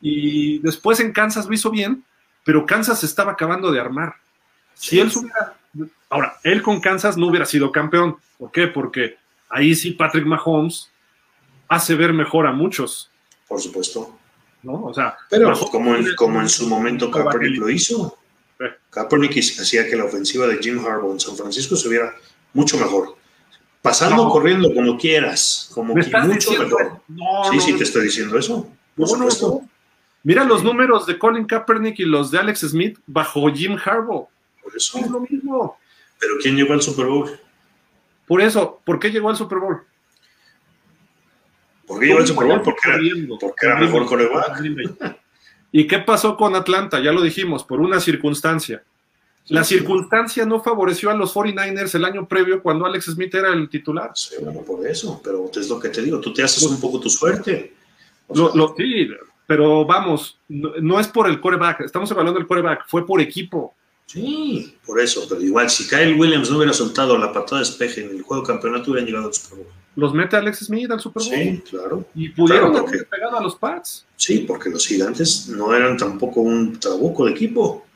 Y 0.00 0.58
después 0.58 1.00
en 1.00 1.12
Kansas 1.12 1.46
lo 1.46 1.54
hizo 1.54 1.70
bien, 1.70 2.04
pero 2.44 2.66
Kansas 2.66 3.04
estaba 3.04 3.32
acabando 3.32 3.70
de 3.70 3.80
armar. 3.80 4.14
Si 4.74 4.98
él 4.98 5.10
subiera, 5.10 5.56
ahora, 6.08 6.36
él 6.42 6.62
con 6.62 6.80
Kansas 6.80 7.16
no 7.16 7.26
hubiera 7.28 7.44
sido 7.44 7.70
campeón. 7.70 8.16
¿Por 8.38 8.50
qué? 8.50 8.66
Porque 8.66 9.16
ahí 9.48 9.74
sí 9.74 9.92
Patrick 9.92 10.24
Mahomes 10.24 10.89
hace 11.70 11.94
ver 11.94 12.12
mejor 12.12 12.46
a 12.46 12.52
muchos. 12.52 13.10
Por 13.48 13.60
supuesto. 13.60 14.18
¿No? 14.62 14.84
O 14.84 14.92
sea, 14.92 15.16
pero 15.30 15.58
como 15.70 15.94
en, 15.94 16.14
como 16.16 16.38
en 16.40 16.48
su 16.50 16.68
momento 16.68 17.10
Kaepernick 17.10 17.58
lo 17.58 17.70
hizo. 17.70 18.18
Kaepernick 18.90 19.38
hacía 19.38 19.86
que 19.88 19.96
la 19.96 20.04
ofensiva 20.04 20.46
de 20.46 20.58
Jim 20.58 20.84
Harbaugh 20.84 21.12
en 21.12 21.20
San 21.20 21.34
Francisco 21.34 21.76
se 21.76 21.88
viera 21.88 22.14
mucho 22.52 22.76
mejor. 22.76 23.16
Pasando, 23.80 24.28
corriendo, 24.28 24.74
como 24.74 24.98
quieras, 24.98 25.70
como 25.72 25.94
que 25.94 26.02
mucho 26.18 26.52
mejor. 26.52 27.00
sí, 27.50 27.60
sí, 27.60 27.72
te 27.78 27.84
estoy 27.84 28.04
diciendo 28.04 28.36
eso. 28.36 28.68
Por 28.94 29.08
supuesto. 29.08 29.62
Mira 30.22 30.44
los 30.44 30.62
números 30.62 31.06
de 31.06 31.18
Colin 31.18 31.46
Kaepernick 31.46 32.00
y 32.00 32.04
los 32.04 32.30
de 32.30 32.38
Alex 32.38 32.60
Smith 32.60 32.98
bajo 33.06 33.50
Jim 33.50 33.78
Harbaugh. 33.82 34.28
Por 34.62 34.76
eso. 34.76 34.98
Es 34.98 35.08
lo 35.08 35.20
mismo. 35.20 35.78
Pero 36.18 36.34
¿quién 36.42 36.56
llegó 36.56 36.74
al 36.74 36.82
Super 36.82 37.06
Bowl? 37.06 37.40
Por 38.26 38.42
eso, 38.42 38.82
¿por 38.84 38.98
qué 38.98 39.10
llegó 39.10 39.30
al 39.30 39.36
Super 39.36 39.58
Bowl? 39.58 39.80
¿Por 41.90 41.98
qué 41.98 42.06
llegó 42.06 42.20
al 42.20 42.26
Super 42.28 42.46
Bowl? 42.46 42.62
Porque 42.62 42.88
era, 42.88 42.98
porque 43.40 43.66
era 43.66 43.80
mejor 43.80 44.06
coreback. 44.06 44.62
¿Y 45.72 45.88
qué 45.88 45.98
pasó 45.98 46.36
con 46.36 46.54
Atlanta? 46.54 47.00
Ya 47.00 47.10
lo 47.10 47.20
dijimos, 47.20 47.64
por 47.64 47.80
una 47.80 47.98
circunstancia. 47.98 48.84
La 49.48 49.64
circunstancia 49.64 50.46
no 50.46 50.62
favoreció 50.62 51.10
a 51.10 51.14
los 51.14 51.34
49ers 51.34 51.96
el 51.96 52.04
año 52.04 52.28
previo 52.28 52.62
cuando 52.62 52.86
Alex 52.86 53.06
Smith 53.06 53.34
era 53.34 53.52
el 53.52 53.68
titular. 53.68 54.12
Sí, 54.14 54.36
bueno, 54.40 54.60
por 54.60 54.86
eso, 54.86 55.20
pero 55.24 55.50
es 55.52 55.68
lo 55.68 55.80
que 55.80 55.88
te 55.88 56.00
digo, 56.02 56.20
tú 56.20 56.32
te 56.32 56.44
haces 56.44 56.62
un 56.62 56.80
poco 56.80 57.00
tu 57.00 57.10
suerte. 57.10 57.74
lo, 58.28 58.72
sí, 58.78 59.08
pero 59.48 59.84
vamos, 59.84 60.38
no, 60.46 60.74
no, 60.80 61.00
es 61.00 61.08
por 61.08 61.28
el 61.28 61.40
coreback, 61.40 61.80
estamos 61.80 62.08
hablando 62.12 62.34
del 62.34 62.46
coreback, 62.46 62.84
fue 62.86 63.04
por 63.04 63.20
equipo. 63.20 63.74
Sí, 64.06 64.76
por 64.86 65.00
eso, 65.00 65.26
pero 65.28 65.40
igual, 65.40 65.68
si 65.68 65.88
Kyle 65.88 66.14
Williams 66.14 66.50
no 66.50 66.58
hubiera 66.58 66.72
soltado 66.72 67.18
la 67.18 67.32
patada 67.32 67.60
de 67.60 67.66
despeje 67.66 68.04
en 68.04 68.10
el 68.10 68.22
juego 68.22 68.42
de 68.42 68.46
campeonato, 68.46 68.92
hubieran 68.92 69.06
llegado 69.06 69.26
al 69.26 69.34
Super 69.34 69.58
Bowl. 69.58 69.79
Los 69.96 70.14
mete 70.14 70.36
Alex 70.36 70.66
Smith 70.66 70.90
al 70.90 71.00
Super 71.00 71.22
Bowl. 71.22 71.34
Sí, 71.34 71.62
claro. 71.68 72.06
Y 72.14 72.28
pudieron 72.30 72.76
haber 72.76 73.06
pegado 73.06 73.38
a 73.38 73.42
los 73.42 73.56
Pats. 73.56 74.06
Sí, 74.16 74.44
porque 74.46 74.70
los 74.70 74.86
gigantes 74.86 75.48
no 75.48 75.74
eran 75.74 75.96
tampoco 75.96 76.40
un 76.40 76.78
trabuco 76.78 77.26
de 77.26 77.32
equipo. 77.32 77.86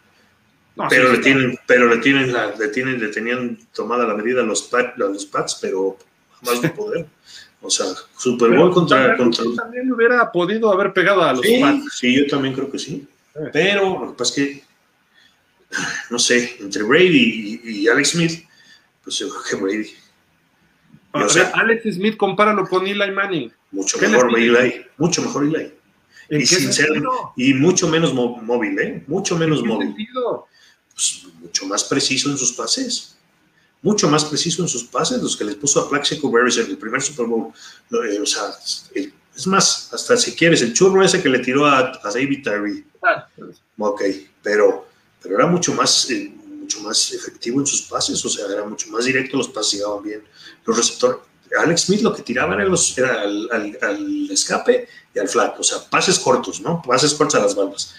pero, 0.89 1.13
le 1.13 1.19
tienen, 1.19 1.59
pero 1.67 1.89
le 1.89 1.99
tienen, 1.99 2.33
la, 2.33 2.55
le 2.57 2.69
tienen, 2.69 3.01
le 3.01 3.09
tenían 3.09 3.59
tomada 3.73 4.07
la 4.07 4.15
medida 4.15 4.41
a 4.41 4.45
los, 4.45 4.63
Pats, 4.63 4.97
los 4.97 5.27
Pats, 5.27 5.59
pero 5.61 5.97
jamás 6.41 6.63
no 6.63 6.75
poder. 6.75 7.07
O 7.63 7.71
sea, 7.71 7.87
Super 8.19 8.51
Bowl 8.51 8.73
contra, 8.73 9.17
contra. 9.17 9.45
También 9.57 9.91
hubiera 9.91 10.31
podido 10.31 10.71
haber 10.73 10.93
pegado 10.93 11.23
a 11.23 11.33
los 11.33 11.47
Pats. 11.61 11.99
Sí, 11.99 12.15
yo 12.15 12.27
también 12.27 12.55
creo 12.55 12.71
que 12.71 12.79
sí. 12.79 13.07
Pero 13.53 14.01
lo 14.01 14.13
que 14.13 14.19
pasa 14.19 14.31
es 14.31 14.37
que 14.37 14.65
no 16.11 16.19
sé, 16.19 16.57
entre 16.61 16.83
Brady 16.83 17.61
y, 17.65 17.89
Alex 17.89 18.11
Smith, 18.11 18.45
pues 19.03 19.19
yo 19.19 19.29
creo 19.29 19.43
que 19.43 19.57
Brady. 19.57 19.91
O 21.15 21.29
sea, 21.29 21.53
Alex 21.55 21.95
Smith, 21.95 22.17
compáralo 22.17 22.67
con 22.67 22.87
Eli 22.87 23.11
Manning. 23.11 23.53
Mucho 23.71 23.99
mejor 23.99 24.37
Eli, 24.39 24.85
mucho 24.99 25.23
mejor 25.23 25.45
Eli. 25.45 25.73
Y, 26.31 26.47
sincero, 26.47 27.33
y 27.37 27.55
mucho 27.55 27.89
menos 27.89 28.13
móvil, 28.15 28.79
¿eh? 28.79 29.05
Mucho 29.07 29.37
menos 29.37 29.63
móvil. 29.63 29.95
Pues, 30.93 31.27
mucho 31.41 31.67
más 31.67 31.85
preciso 31.85 32.31
en 32.31 32.39
sus 32.39 32.53
pases. 32.53 33.17
Mucho 33.83 34.09
más 34.09 34.25
preciso 34.25 34.63
en 34.63 34.69
sus 34.69 34.85
pases, 34.85 35.23
los 35.23 35.37
que 35.37 35.45
les 35.45 35.57
puso 35.57 35.81
a 35.81 35.89
Plaxico 35.89 36.31
Berries 36.31 36.57
en 36.57 36.71
el 36.71 36.79
primer 36.79 37.03
Super 37.03 37.27
Bowl. 37.27 37.53
Eh, 37.93 38.19
o 38.21 38.27
sea, 38.27 38.43
es 39.37 39.47
más, 39.47 39.91
hasta 39.93 40.17
si 40.17 40.35
quieres, 40.35 40.63
el 40.63 40.73
churro 40.73 41.03
ese 41.03 41.23
que 41.23 41.29
le 41.29 41.41
tiró 41.41 41.67
a, 41.67 41.93
a 42.03 42.11
David 42.11 42.43
Tyree. 42.43 42.85
Ah. 43.03 43.29
Ok, 43.79 44.03
pero 44.43 44.87
pero 45.25 45.39
era 45.39 45.47
mucho 45.47 45.73
más, 45.73 46.11
eh, 46.11 46.34
mucho 46.65 46.81
más 46.81 47.13
efectivo 47.13 47.61
en 47.61 47.67
sus 47.67 47.83
pases, 47.83 48.25
o 48.25 48.29
sea, 48.29 48.47
era 48.47 48.65
mucho 48.65 48.91
más 48.91 49.05
directo, 49.05 49.37
los 49.37 49.49
pases 49.49 49.75
llegaban 49.75 50.03
bien. 50.03 50.23
Los 50.65 50.77
receptores, 50.77 51.19
Alex 51.61 51.83
Smith 51.83 52.01
lo 52.01 52.13
que 52.15 52.23
tiraban 52.23 52.59
era, 52.61 52.69
los, 52.69 52.97
era 52.97 53.23
al, 53.23 54.29
escape 54.31 54.89
y 55.15 55.19
al 55.19 55.29
flat, 55.29 55.59
o 55.61 55.63
sea, 55.63 55.79
pases 55.91 56.19
cortos, 56.19 56.61
¿no? 56.61 56.83
Pases 56.83 57.15
cortos 57.15 57.39
a 57.39 57.43
las 57.43 57.55
bandas. 57.55 57.95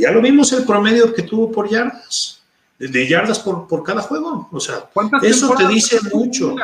Ya 0.00 0.10
lo 0.10 0.20
vimos 0.20 0.52
el 0.52 0.64
promedio 0.64 1.14
que 1.14 1.22
tuvo 1.22 1.52
por 1.52 1.68
yardas, 1.68 2.42
de, 2.78 3.06
yardas 3.06 3.38
por, 3.38 3.68
por, 3.68 3.84
cada 3.84 4.02
juego, 4.02 4.48
o 4.50 4.60
sea, 4.60 4.90
eso 5.22 5.54
te 5.54 5.68
dice 5.68 5.98
mucho. 6.12 6.56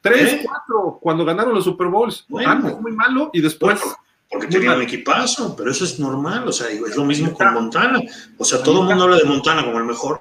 Tres, 0.00 0.32
¿Eh? 0.32 0.40
cuatro, 0.44 0.98
cuando 1.00 1.24
ganaron 1.24 1.54
los 1.54 1.64
Super 1.64 1.86
Bowls. 1.86 2.26
Antes 2.44 2.78
muy 2.80 2.92
malo 2.92 3.30
y 3.32 3.40
después 3.40 3.80
Porque 4.32 4.46
tenía 4.46 4.74
un 4.74 4.80
equipazo, 4.80 5.54
pero 5.54 5.70
eso 5.70 5.84
es 5.84 5.98
normal, 5.98 6.48
o 6.48 6.52
sea, 6.52 6.68
es 6.70 6.96
lo 6.96 7.04
mismo 7.04 7.34
con 7.34 7.52
Montana. 7.52 8.00
O 8.38 8.44
sea, 8.44 8.62
todo 8.62 8.80
el 8.80 8.88
mundo 8.88 9.04
habla 9.04 9.18
de 9.18 9.24
Montana 9.24 9.62
como 9.62 9.76
el 9.76 9.84
mejor, 9.84 10.18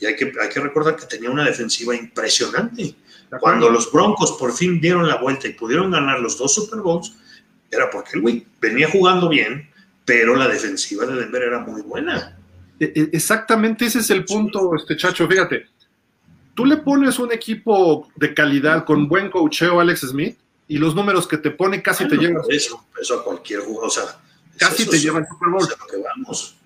y 0.00 0.06
hay 0.06 0.16
que, 0.16 0.32
hay 0.40 0.48
que 0.48 0.58
recordar 0.58 0.96
que 0.96 1.06
tenía 1.06 1.30
una 1.30 1.44
defensiva 1.44 1.94
impresionante. 1.94 2.96
Cuando 3.40 3.70
los 3.70 3.90
Broncos 3.92 4.32
por 4.32 4.52
fin 4.52 4.80
dieron 4.80 5.06
la 5.06 5.16
vuelta 5.16 5.46
y 5.46 5.52
pudieron 5.52 5.92
ganar 5.92 6.18
los 6.18 6.36
dos 6.36 6.52
Super 6.52 6.80
Bowls, 6.80 7.14
era 7.70 7.88
porque 7.88 8.10
el 8.14 8.22
güey 8.22 8.44
venía 8.60 8.90
jugando 8.90 9.28
bien, 9.28 9.70
pero 10.04 10.34
la 10.34 10.48
defensiva 10.48 11.06
de 11.06 11.14
Denver 11.14 11.42
era 11.42 11.60
muy 11.60 11.82
buena. 11.82 12.36
E, 12.80 12.92
e, 12.94 13.10
exactamente 13.12 13.86
ese 13.86 14.00
es 14.00 14.10
el 14.10 14.24
punto, 14.24 14.74
este 14.74 14.96
chacho. 14.96 15.28
Fíjate, 15.28 15.66
tú 16.54 16.66
le 16.66 16.78
pones 16.78 17.20
un 17.20 17.32
equipo 17.32 18.08
de 18.16 18.34
calidad 18.34 18.84
con 18.84 19.08
buen 19.08 19.30
coacheo 19.30 19.80
Alex 19.80 20.00
Smith 20.00 20.36
y 20.72 20.78
los 20.78 20.94
números 20.94 21.26
que 21.26 21.36
te 21.36 21.50
pone 21.50 21.82
casi 21.82 22.08
te 22.08 22.16
llevan. 22.16 22.42
Eso, 22.48 22.86
eso 22.98 23.20
a 23.20 23.22
cualquier 23.22 23.60
jugador, 23.60 23.88
o 23.88 23.90
sea, 23.90 24.04
casi 24.56 24.88
te 24.88 24.98
llevan 24.98 25.26
Super 25.28 25.50
Bowl. 25.50 25.68
lo 25.68 25.86
que 25.86 25.98
vamos. 25.98 26.56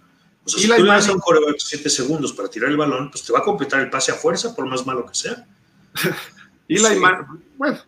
O 0.44 0.48
sea, 0.48 0.60
si 0.60 0.68
tú 0.68 0.84
le 0.84 0.88
das 0.88 1.08
a 1.08 1.12
un 1.12 1.18
coreback 1.18 1.56
7 1.58 1.90
segundos 1.90 2.32
para 2.32 2.48
tirar 2.48 2.70
el 2.70 2.76
balón, 2.76 3.10
pues 3.10 3.24
te 3.24 3.32
va 3.32 3.40
a 3.40 3.42
completar 3.42 3.80
el 3.80 3.90
pase 3.90 4.12
a 4.12 4.14
fuerza, 4.14 4.54
por 4.54 4.64
más 4.66 4.86
malo 4.86 5.04
que 5.06 5.14
sea. 5.16 5.44
y 6.68 6.78
la 6.78 6.94
imagen, 6.94 7.26
bueno, 7.56 7.80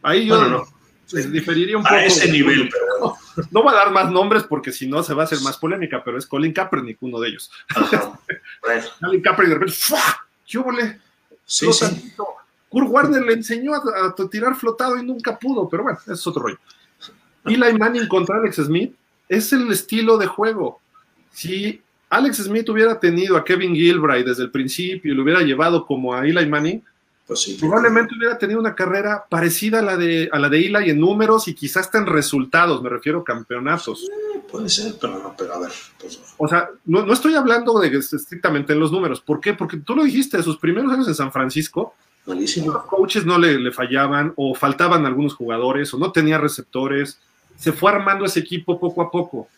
ahí 0.00 0.24
yo 0.24 0.42
no, 0.48 0.66
diferiría 1.12 1.76
un 1.76 1.82
poco. 1.82 1.94
A 1.94 2.04
ese 2.06 2.32
nivel, 2.32 2.70
pero 2.70 2.86
bueno. 2.98 3.16
No, 3.50 3.62
va 3.62 3.72
a 3.72 3.74
dar 3.74 3.90
más 3.90 4.10
nombres 4.10 4.44
porque 4.44 4.72
si 4.72 4.86
no 4.86 5.02
se 5.02 5.12
va 5.12 5.24
a 5.24 5.26
hacer 5.26 5.42
más 5.42 5.58
polémica, 5.58 6.02
pero 6.02 6.16
es 6.16 6.24
Colin 6.24 6.54
Kaepernick 6.54 7.02
uno 7.02 7.20
de 7.20 7.28
ellos. 7.28 7.50
Bueno. 8.62 8.84
Colin 8.98 9.20
Kaepernick 9.20 9.52
de 9.52 9.58
repente, 9.58 9.78
¿qué 10.46 10.58
hubo? 10.58 10.72
Sí, 11.44 11.70
sí. 11.70 12.14
Kurt 12.70 12.88
Warner 12.88 13.22
le 13.22 13.32
enseñó 13.34 13.74
a, 13.74 14.14
tirar 14.30 14.54
flotado 14.54 14.96
y 14.96 15.04
nunca 15.04 15.38
pudo, 15.38 15.68
pero 15.68 15.82
bueno, 15.82 15.98
eso 16.00 16.12
es 16.12 16.26
otro 16.26 16.44
rollo. 16.44 16.58
Eli 17.44 17.76
Manning 17.76 18.06
contra 18.06 18.36
Alex 18.36 18.56
Smith 18.56 18.94
es 19.28 19.52
el 19.52 19.70
estilo 19.72 20.16
de 20.16 20.26
juego. 20.26 20.80
Si 21.32 21.82
Alex 22.08 22.36
Smith 22.44 22.68
hubiera 22.68 22.98
tenido 23.00 23.36
a 23.36 23.44
Kevin 23.44 23.74
Gilbride 23.74 24.24
desde 24.24 24.44
el 24.44 24.50
principio 24.50 25.12
y 25.12 25.16
lo 25.16 25.24
hubiera 25.24 25.40
llevado 25.42 25.84
como 25.84 26.14
a 26.14 26.24
Eli 26.24 26.46
Manning, 26.46 26.82
pues 27.26 27.56
probablemente 27.58 28.14
hubiera 28.16 28.38
tenido 28.38 28.60
una 28.60 28.74
carrera 28.74 29.24
parecida 29.28 29.80
a 29.80 29.82
la 29.82 29.96
de 29.96 30.28
a 30.32 30.38
la 30.38 30.48
de 30.48 30.66
Eli 30.66 30.90
en 30.90 31.00
números 31.00 31.48
y 31.48 31.54
quizás 31.54 31.86
hasta 31.86 31.98
en 31.98 32.06
resultados, 32.06 32.82
me 32.82 32.88
refiero 32.88 33.20
a 33.20 33.24
campeonatos. 33.24 34.08
puede 34.50 34.68
ser, 34.68 34.94
pero 35.00 35.18
no, 35.18 35.34
pero 35.36 35.54
a 35.54 35.60
ver. 35.60 35.72
Pues, 36.00 36.20
o 36.36 36.48
sea, 36.48 36.70
no, 36.84 37.04
no, 37.04 37.12
estoy 37.12 37.34
hablando 37.34 37.80
de 37.80 37.96
estrictamente 37.96 38.72
en 38.72 38.80
los 38.80 38.92
números. 38.92 39.20
¿Por 39.20 39.40
qué? 39.40 39.54
Porque 39.54 39.76
tú 39.76 39.96
lo 39.96 40.04
dijiste, 40.04 40.40
sus 40.42 40.58
primeros 40.58 40.92
años 40.92 41.08
en 41.08 41.14
San 41.16 41.32
Francisco, 41.32 41.94
los 42.34 42.84
coaches 42.84 43.24
no 43.24 43.38
le, 43.38 43.70
fallaban 43.72 44.32
o 44.36 44.54
faltaban 44.54 45.06
algunos 45.06 45.34
jugadores 45.34 45.92
o 45.94 45.98
no 45.98 46.12
tenía 46.12 46.38
receptores. 46.38 47.18
Se 47.56 47.72
fue 47.72 47.90
armando 47.90 48.24
ese 48.24 48.40
equipo 48.40 48.78
poco 48.78 49.02
a 49.02 49.10
poco 49.10 49.48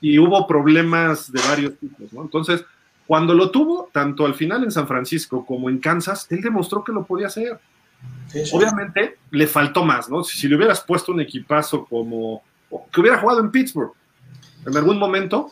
y 0.00 0.18
hubo 0.18 0.46
problemas 0.46 1.30
de 1.32 1.40
varios 1.42 1.78
tipos, 1.78 2.12
¿no? 2.12 2.22
Entonces, 2.22 2.64
cuando 3.06 3.34
lo 3.34 3.50
tuvo, 3.50 3.90
tanto 3.92 4.24
al 4.24 4.34
final 4.34 4.64
en 4.64 4.70
San 4.70 4.86
Francisco 4.86 5.44
como 5.44 5.68
en 5.68 5.78
Kansas, 5.78 6.26
él 6.30 6.40
demostró 6.40 6.82
que 6.82 6.92
lo 6.92 7.04
podía 7.04 7.26
hacer. 7.26 7.58
Obviamente 8.52 9.18
le 9.30 9.46
faltó 9.46 9.84
más, 9.84 10.08
¿no? 10.08 10.24
Si, 10.24 10.48
le 10.48 10.56
hubieras 10.56 10.80
puesto 10.80 11.12
un 11.12 11.20
equipazo 11.20 11.84
como 11.84 12.42
que 12.92 13.00
hubiera 13.00 13.18
jugado 13.18 13.40
en 13.40 13.50
Pittsburgh 13.50 13.92
en 14.66 14.76
algún 14.76 14.98
momento, 14.98 15.50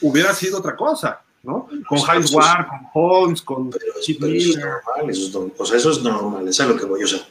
hubiera 0.00 0.32
sido 0.34 0.58
otra 0.58 0.76
cosa. 0.76 1.23
¿No? 1.44 1.68
Con 1.86 1.98
Heinz 1.98 2.32
Ward, 2.32 2.66
con 2.66 2.88
Holmes, 2.94 3.42
con 3.42 3.70
eso 3.70 4.22
es 4.32 4.56
normal, 4.56 5.10
eso 5.10 5.28
es, 5.28 5.60
o 5.60 5.66
sea, 5.66 5.76
eso 5.76 5.90
es 5.90 6.02
normal, 6.02 6.48
es 6.48 6.60
a 6.60 6.66
lo 6.66 6.76
que 6.76 6.86
voy, 6.86 7.02
o 7.04 7.06
sea, 7.06 7.26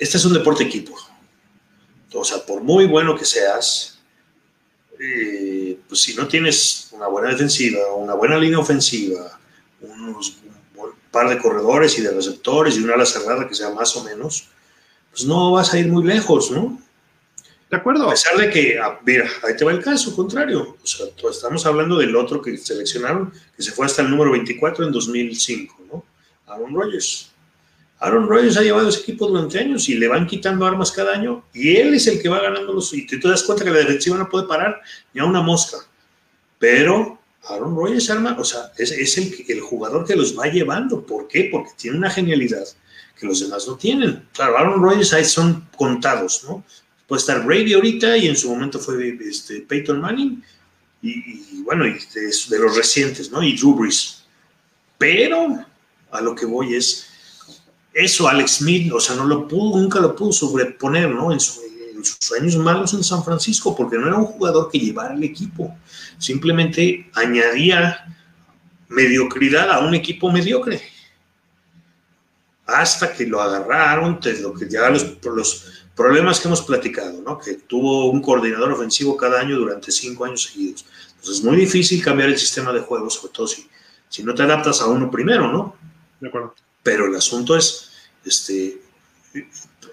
este 0.00 0.16
es 0.16 0.24
un 0.24 0.34
deporte 0.34 0.64
equipo. 0.64 0.96
O 2.12 2.24
sea, 2.24 2.44
por 2.46 2.62
muy 2.62 2.86
bueno 2.86 3.16
que 3.16 3.24
seas, 3.24 3.98
eh, 4.98 5.78
pues 5.88 6.00
si 6.00 6.14
no 6.14 6.26
tienes 6.28 6.88
una 6.92 7.08
buena 7.08 7.30
defensiva, 7.30 7.94
una 7.94 8.14
buena 8.14 8.38
línea 8.38 8.58
ofensiva, 8.58 9.38
unos, 9.80 10.38
un 10.76 10.92
par 11.10 11.28
de 11.28 11.38
corredores 11.38 11.98
y 11.98 12.02
de 12.02 12.12
receptores 12.12 12.76
y 12.76 12.80
una 12.80 12.94
ala 12.94 13.04
cerrada 13.04 13.48
que 13.48 13.54
sea 13.54 13.70
más 13.70 13.96
o 13.96 14.04
menos, 14.04 14.48
pues 15.10 15.24
no 15.24 15.52
vas 15.52 15.74
a 15.74 15.78
ir 15.78 15.88
muy 15.88 16.04
lejos, 16.04 16.50
¿no? 16.50 16.78
¿De 17.70 17.76
acuerdo? 17.76 18.06
A 18.06 18.10
pesar 18.10 18.36
de 18.36 18.48
que, 18.48 18.78
ah, 18.78 19.00
mira, 19.04 19.28
ahí 19.42 19.56
te 19.56 19.64
va 19.64 19.72
el 19.72 19.82
caso 19.82 20.14
contrario. 20.14 20.76
O 20.82 20.86
sea, 20.86 21.06
estamos 21.30 21.66
hablando 21.66 21.98
del 21.98 22.14
otro 22.14 22.40
que 22.40 22.56
seleccionaron, 22.56 23.32
que 23.56 23.62
se 23.62 23.72
fue 23.72 23.86
hasta 23.86 24.02
el 24.02 24.10
número 24.10 24.30
24 24.32 24.86
en 24.86 24.92
2005, 24.92 25.76
¿no? 25.92 26.04
Aaron 26.46 26.72
Rodgers. 26.72 27.32
Aaron 27.98 28.28
Rodgers 28.28 28.56
ha 28.56 28.62
llevado 28.62 28.88
ese 28.88 29.00
equipo 29.00 29.26
durante 29.26 29.58
años 29.58 29.88
y 29.88 29.96
le 29.96 30.06
van 30.06 30.26
quitando 30.26 30.64
armas 30.64 30.92
cada 30.92 31.12
año 31.14 31.44
y 31.54 31.76
él 31.76 31.94
es 31.94 32.06
el 32.06 32.20
que 32.20 32.28
va 32.28 32.40
ganando 32.40 32.72
los... 32.72 32.92
Y 32.92 33.06
te 33.06 33.18
das 33.18 33.42
cuenta 33.42 33.64
que 33.64 33.70
la 33.70 33.78
defensiva 33.78 34.16
no 34.16 34.28
puede 34.28 34.46
parar 34.46 34.80
ni 35.12 35.20
a 35.20 35.24
una 35.24 35.40
mosca. 35.40 35.78
Pero 36.58 37.18
Aaron 37.48 37.74
Rodgers 37.74 38.10
arma, 38.10 38.36
o 38.38 38.44
sea, 38.44 38.70
es, 38.76 38.92
es 38.92 39.18
el, 39.18 39.44
el 39.48 39.60
jugador 39.60 40.06
que 40.06 40.14
los 40.14 40.38
va 40.38 40.46
llevando. 40.46 41.04
¿Por 41.04 41.26
qué? 41.26 41.48
Porque 41.50 41.70
tiene 41.76 41.96
una 41.98 42.10
genialidad 42.10 42.64
que 43.18 43.26
los 43.26 43.40
demás 43.40 43.66
no 43.66 43.76
tienen. 43.76 44.28
Claro, 44.32 44.56
Aaron 44.56 44.82
Rodgers 44.82 45.12
ahí 45.14 45.24
son 45.24 45.66
contados, 45.76 46.44
¿no? 46.44 46.62
Puede 47.06 47.20
estar 47.20 47.44
Brady 47.44 47.74
ahorita 47.74 48.16
y 48.16 48.28
en 48.28 48.36
su 48.36 48.50
momento 48.50 48.78
fue 48.78 49.18
este, 49.20 49.60
Peyton 49.60 50.00
Manning 50.00 50.42
y, 51.02 51.62
bueno, 51.62 51.84
de, 51.84 52.58
los 52.58 52.76
recientes, 52.76 53.30
¿no? 53.30 53.42
Y 53.42 53.56
Drew 53.56 53.74
Brees. 53.74 54.24
Pero 54.98 55.64
a 56.10 56.20
lo 56.20 56.34
que 56.34 56.46
voy 56.46 56.74
es, 56.74 57.06
eso 57.92 58.28
Alex 58.28 58.56
Smith, 58.58 58.92
o 58.92 59.00
sea, 59.00 59.14
no 59.14 59.24
lo 59.24 59.46
pudo, 59.46 59.78
nunca 59.80 60.00
lo 60.00 60.16
pudo 60.16 60.32
sobreponer, 60.32 61.10
¿no? 61.10 61.32
En, 61.32 61.40
sus 61.40 62.32
años 62.38 62.56
malos 62.56 62.92
en 62.94 63.02
San 63.02 63.24
Francisco, 63.24 63.74
porque 63.74 63.96
no 63.96 64.06
era 64.06 64.16
un 64.16 64.26
jugador 64.26 64.70
que 64.70 64.78
llevara 64.78 65.14
el 65.14 65.24
equipo, 65.24 65.74
simplemente 66.18 67.10
añadía 67.14 68.14
mediocridad 68.88 69.70
a 69.72 69.80
un 69.80 69.94
equipo 69.94 70.30
mediocre. 70.30 70.80
Hasta 72.66 73.12
que 73.12 73.26
lo 73.26 73.40
agarraron, 73.40 74.20
lo 74.40 74.54
que 74.54 74.68
ya 74.68 74.90
los 74.90 75.04
problemas 75.96 76.38
que 76.38 76.46
hemos 76.48 76.62
platicado, 76.62 77.20
¿no? 77.22 77.38
Que 77.38 77.54
tuvo 77.54 78.10
un 78.10 78.20
coordinador 78.20 78.70
ofensivo 78.70 79.16
cada 79.16 79.40
año 79.40 79.56
durante 79.56 79.90
cinco 79.90 80.26
años 80.26 80.44
seguidos. 80.44 80.84
Entonces 81.08 81.38
es 81.38 81.42
muy 81.44 81.56
difícil 81.56 82.04
cambiar 82.04 82.28
el 82.28 82.38
sistema 82.38 82.72
de 82.72 82.80
juego, 82.80 83.08
sobre 83.08 83.32
todo 83.32 83.46
si, 83.48 83.66
si 84.08 84.22
no 84.22 84.34
te 84.34 84.42
adaptas 84.42 84.82
a 84.82 84.86
uno 84.86 85.10
primero, 85.10 85.50
¿no? 85.50 85.74
De 86.20 86.28
acuerdo. 86.28 86.54
Pero 86.82 87.06
el 87.06 87.16
asunto 87.16 87.56
es, 87.56 87.90
este, 88.24 88.80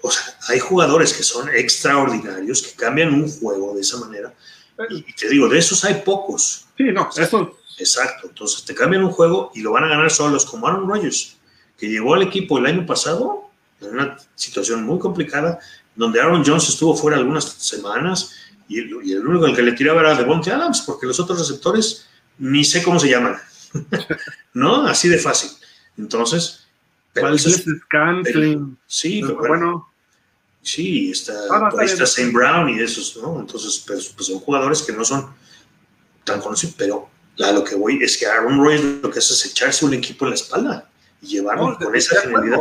o 0.02 0.10
sea, 0.10 0.22
hay 0.48 0.60
jugadores 0.60 1.14
que 1.14 1.22
son 1.22 1.48
extraordinarios, 1.48 2.62
que 2.62 2.72
cambian 2.74 3.14
un 3.14 3.28
juego 3.28 3.74
de 3.74 3.80
esa 3.80 3.98
manera. 3.98 4.34
Y 4.90 5.14
te 5.14 5.28
digo, 5.28 5.48
de 5.48 5.58
esos 5.58 5.84
hay 5.84 6.02
pocos. 6.04 6.66
Sí, 6.76 6.84
no, 6.92 7.08
eso. 7.16 7.56
Exacto. 7.78 8.28
Entonces 8.28 8.64
te 8.64 8.74
cambian 8.74 9.04
un 9.04 9.10
juego 9.10 9.50
y 9.54 9.60
lo 9.60 9.72
van 9.72 9.84
a 9.84 9.88
ganar 9.88 10.10
solos, 10.10 10.44
como 10.44 10.66
Aaron 10.66 10.88
Rodgers, 10.88 11.38
que 11.78 11.88
llegó 11.88 12.14
al 12.14 12.22
equipo 12.22 12.58
el 12.58 12.66
año 12.66 12.86
pasado 12.86 13.48
en 13.80 13.94
una 13.94 14.16
situación 14.34 14.84
muy 14.84 14.98
complicada 14.98 15.58
donde 15.96 16.20
Aaron 16.20 16.44
Jones 16.44 16.68
estuvo 16.68 16.96
fuera 16.96 17.16
algunas 17.16 17.44
semanas 17.44 18.32
y 18.68 18.78
el, 18.80 19.26
único 19.26 19.44
al 19.44 19.54
que 19.54 19.62
le 19.62 19.72
tiraba 19.72 20.00
era 20.00 20.14
Devontae 20.14 20.52
Adams, 20.52 20.82
porque 20.82 21.06
los 21.06 21.20
otros 21.20 21.38
receptores 21.38 22.06
ni 22.38 22.64
sé 22.64 22.82
cómo 22.82 22.98
se 22.98 23.08
llaman. 23.08 23.36
¿No? 24.54 24.86
Así 24.86 25.08
de 25.08 25.18
fácil. 25.18 25.50
Entonces. 25.98 26.66
Pero 27.12 27.28
es 27.28 27.64
Sí, 28.86 29.22
pero, 29.22 29.36
bueno. 29.38 29.88
Sí, 30.62 31.10
está, 31.10 31.34
ah, 31.50 31.70
ahí 31.78 31.86
está 31.86 32.06
Saint 32.06 32.32
Brown 32.32 32.70
y 32.70 32.80
esos, 32.80 33.18
¿no? 33.18 33.38
Entonces, 33.38 33.84
pues, 33.86 34.08
pues, 34.08 34.28
son 34.28 34.38
jugadores 34.40 34.80
que 34.80 34.94
no 34.94 35.04
son 35.04 35.30
tan 36.24 36.40
conocidos, 36.40 36.74
pero 36.78 37.10
a 37.38 37.52
lo 37.52 37.62
que 37.62 37.74
voy 37.74 38.02
es 38.02 38.16
que 38.16 38.24
Aaron 38.24 38.58
Royce 38.58 39.00
lo 39.02 39.10
que 39.10 39.18
hace 39.18 39.34
es 39.34 39.44
echarse 39.44 39.84
un 39.84 39.92
equipo 39.92 40.24
en 40.24 40.30
la 40.30 40.36
espalda 40.36 40.88
y 41.20 41.26
llevarlo 41.26 41.76
con 41.78 41.94
esa 41.94 42.18
genialidad. 42.22 42.60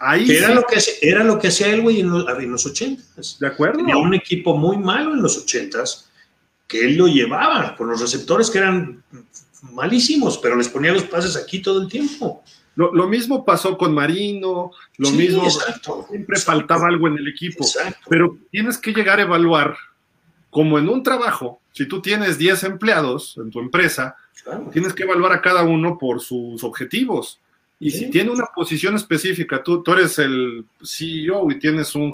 Ahí 0.00 0.30
era, 0.30 0.54
lo 0.54 0.64
que, 0.64 0.80
era 1.02 1.22
lo 1.22 1.38
que 1.38 1.48
hacía 1.48 1.68
el 1.68 1.82
güey 1.82 2.00
en 2.00 2.10
los, 2.10 2.66
ochentas. 2.66 3.38
De 3.38 3.46
acuerdo. 3.46 3.78
Tenía 3.78 3.96
un 3.96 4.14
equipo 4.14 4.56
muy 4.56 4.76
malo 4.76 5.14
en 5.14 5.22
los 5.22 5.38
ochentas 5.38 6.10
que 6.66 6.84
él 6.84 6.96
lo 6.96 7.06
llevaba 7.06 7.76
con 7.76 7.88
los 7.88 8.00
receptores 8.00 8.50
que 8.50 8.58
eran 8.58 9.02
malísimos, 9.72 10.38
pero 10.38 10.56
les 10.56 10.68
ponía 10.68 10.92
los 10.92 11.04
pases 11.04 11.36
aquí 11.36 11.60
todo 11.60 11.82
el 11.82 11.88
tiempo. 11.88 12.42
Lo, 12.76 13.08
mismo 13.08 13.44
pasó 13.44 13.76
con 13.76 13.92
Marino, 13.92 14.70
lo 14.98 15.10
mismo. 15.10 15.42
siempre 16.08 16.38
faltaba 16.38 16.86
algo 16.86 17.08
en 17.08 17.18
el 17.18 17.26
equipo. 17.26 17.66
Pero 18.08 18.38
tienes 18.52 18.78
que 18.78 18.92
llegar 18.92 19.18
a 19.18 19.22
evaluar, 19.22 19.76
como 20.48 20.78
en 20.78 20.88
un 20.88 21.02
trabajo, 21.02 21.60
si 21.72 21.86
tú 21.86 22.00
tienes 22.00 22.38
10 22.38 22.62
empleados 22.64 23.36
en 23.36 23.50
tu 23.50 23.58
empresa, 23.58 24.14
tienes 24.72 24.92
que 24.92 25.02
evaluar 25.02 25.32
a 25.32 25.42
cada 25.42 25.64
uno 25.64 25.98
por 25.98 26.20
sus 26.20 26.62
objetivos. 26.62 27.40
Y 27.80 27.92
si 27.92 28.10
tiene 28.10 28.30
una 28.30 28.46
posición 28.46 28.96
específica, 28.96 29.62
tú, 29.62 29.82
tú 29.82 29.92
eres 29.92 30.18
el 30.18 30.64
CEO 30.82 31.48
y 31.50 31.58
tienes 31.60 31.94
un, 31.94 32.10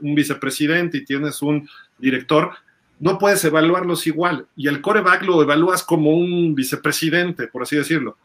un 0.00 0.14
vicepresidente 0.14 0.98
y 0.98 1.04
tienes 1.04 1.42
un 1.42 1.68
director, 1.98 2.52
no 2.98 3.18
puedes 3.18 3.44
evaluarlos 3.44 4.06
igual. 4.06 4.46
Y 4.56 4.68
el 4.68 4.80
coreback 4.80 5.22
lo 5.24 5.42
evalúas 5.42 5.82
como 5.82 6.10
un 6.12 6.54
vicepresidente, 6.54 7.48
por 7.48 7.62
así 7.62 7.76
decirlo. 7.76 8.16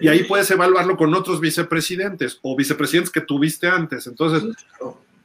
Y 0.00 0.08
ahí 0.08 0.24
puedes 0.24 0.50
evaluarlo 0.50 0.96
con 0.96 1.12
otros 1.14 1.40
vicepresidentes 1.40 2.38
o 2.42 2.56
vicepresidentes 2.56 3.12
que 3.12 3.20
tuviste 3.20 3.68
antes. 3.68 4.06
Entonces, 4.06 4.44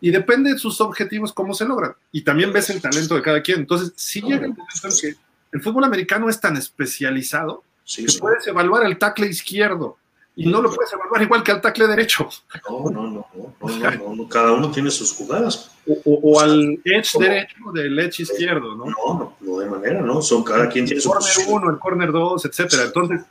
y 0.01 0.11
depende 0.11 0.53
de 0.53 0.59
sus 0.59 0.81
objetivos 0.81 1.31
cómo 1.31 1.53
se 1.53 1.65
logran. 1.65 1.93
Y 2.11 2.23
también 2.23 2.51
ves 2.51 2.69
el 2.71 2.81
talento 2.81 3.15
de 3.15 3.21
cada 3.21 3.41
quien. 3.41 3.59
Entonces, 3.59 3.93
si 3.95 4.21
llega 4.21 4.45
el 4.45 4.53
momento 4.53 4.87
en 4.87 4.93
que 4.99 5.15
el 5.51 5.61
fútbol 5.61 5.85
americano 5.85 6.29
es 6.29 6.41
tan 6.41 6.57
especializado 6.57 7.63
que 7.85 8.07
puedes 8.19 8.45
evaluar 8.47 8.85
el 8.85 8.97
tackle 8.97 9.27
izquierdo 9.27 9.97
y 10.35 10.47
no 10.47 10.61
lo 10.61 10.69
puedes 10.71 10.91
evaluar 10.91 11.21
igual 11.21 11.43
que 11.43 11.51
al 11.51 11.61
tackle 11.61 11.87
derecho. 11.87 12.27
No, 12.69 12.89
no, 12.89 13.07
no, 13.09 13.27
no, 13.33 14.15
no, 14.15 14.29
cada 14.29 14.51
uno 14.51 14.69
tiene 14.69 14.91
sus 14.91 15.13
jugadas. 15.13 15.71
O, 16.03 16.39
al 16.39 16.79
edge 16.83 17.17
derecho 17.17 17.71
del 17.73 17.97
edge 17.99 18.23
izquierdo, 18.23 18.75
¿no? 18.75 18.85
No, 18.85 19.35
no, 19.39 19.59
de 19.59 19.69
manera, 19.69 20.01
¿no? 20.01 20.21
Son 20.21 20.43
cada 20.43 20.67
quien 20.67 20.85
tiene 20.85 20.99
su 20.99 21.09
corner 21.09 21.31
uno, 21.47 21.69
el 21.69 21.79
corner 21.79 22.11
dos, 22.11 22.43
etcétera. 22.43 22.83
Entonces, 22.83 23.21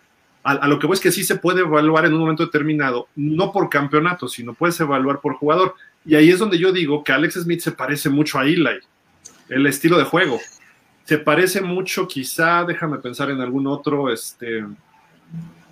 a, 0.44 0.66
lo 0.66 0.78
que 0.78 0.86
voy 0.86 0.94
es 0.94 1.00
que 1.00 1.12
sí 1.12 1.24
se 1.24 1.36
puede 1.36 1.60
evaluar 1.60 2.06
en 2.06 2.14
un 2.14 2.20
momento 2.20 2.44
determinado, 2.44 3.08
no 3.16 3.52
por 3.52 3.68
campeonato, 3.68 4.28
sino 4.28 4.54
puedes 4.54 4.78
evaluar 4.80 5.20
por 5.20 5.34
jugador. 5.34 5.74
Y 6.06 6.14
ahí 6.14 6.30
es 6.30 6.38
donde 6.38 6.58
yo 6.58 6.72
digo 6.72 7.04
que 7.04 7.12
Alex 7.12 7.34
Smith 7.34 7.60
se 7.60 7.72
parece 7.72 8.08
mucho 8.08 8.38
a 8.38 8.44
Eli, 8.44 8.78
el 9.48 9.66
estilo 9.66 9.98
de 9.98 10.04
juego. 10.04 10.38
Se 11.04 11.18
parece 11.18 11.60
mucho, 11.60 12.08
quizá, 12.08 12.64
déjame 12.64 12.98
pensar 12.98 13.30
en 13.30 13.40
algún 13.40 13.66
otro, 13.66 14.10
este, 14.10 14.64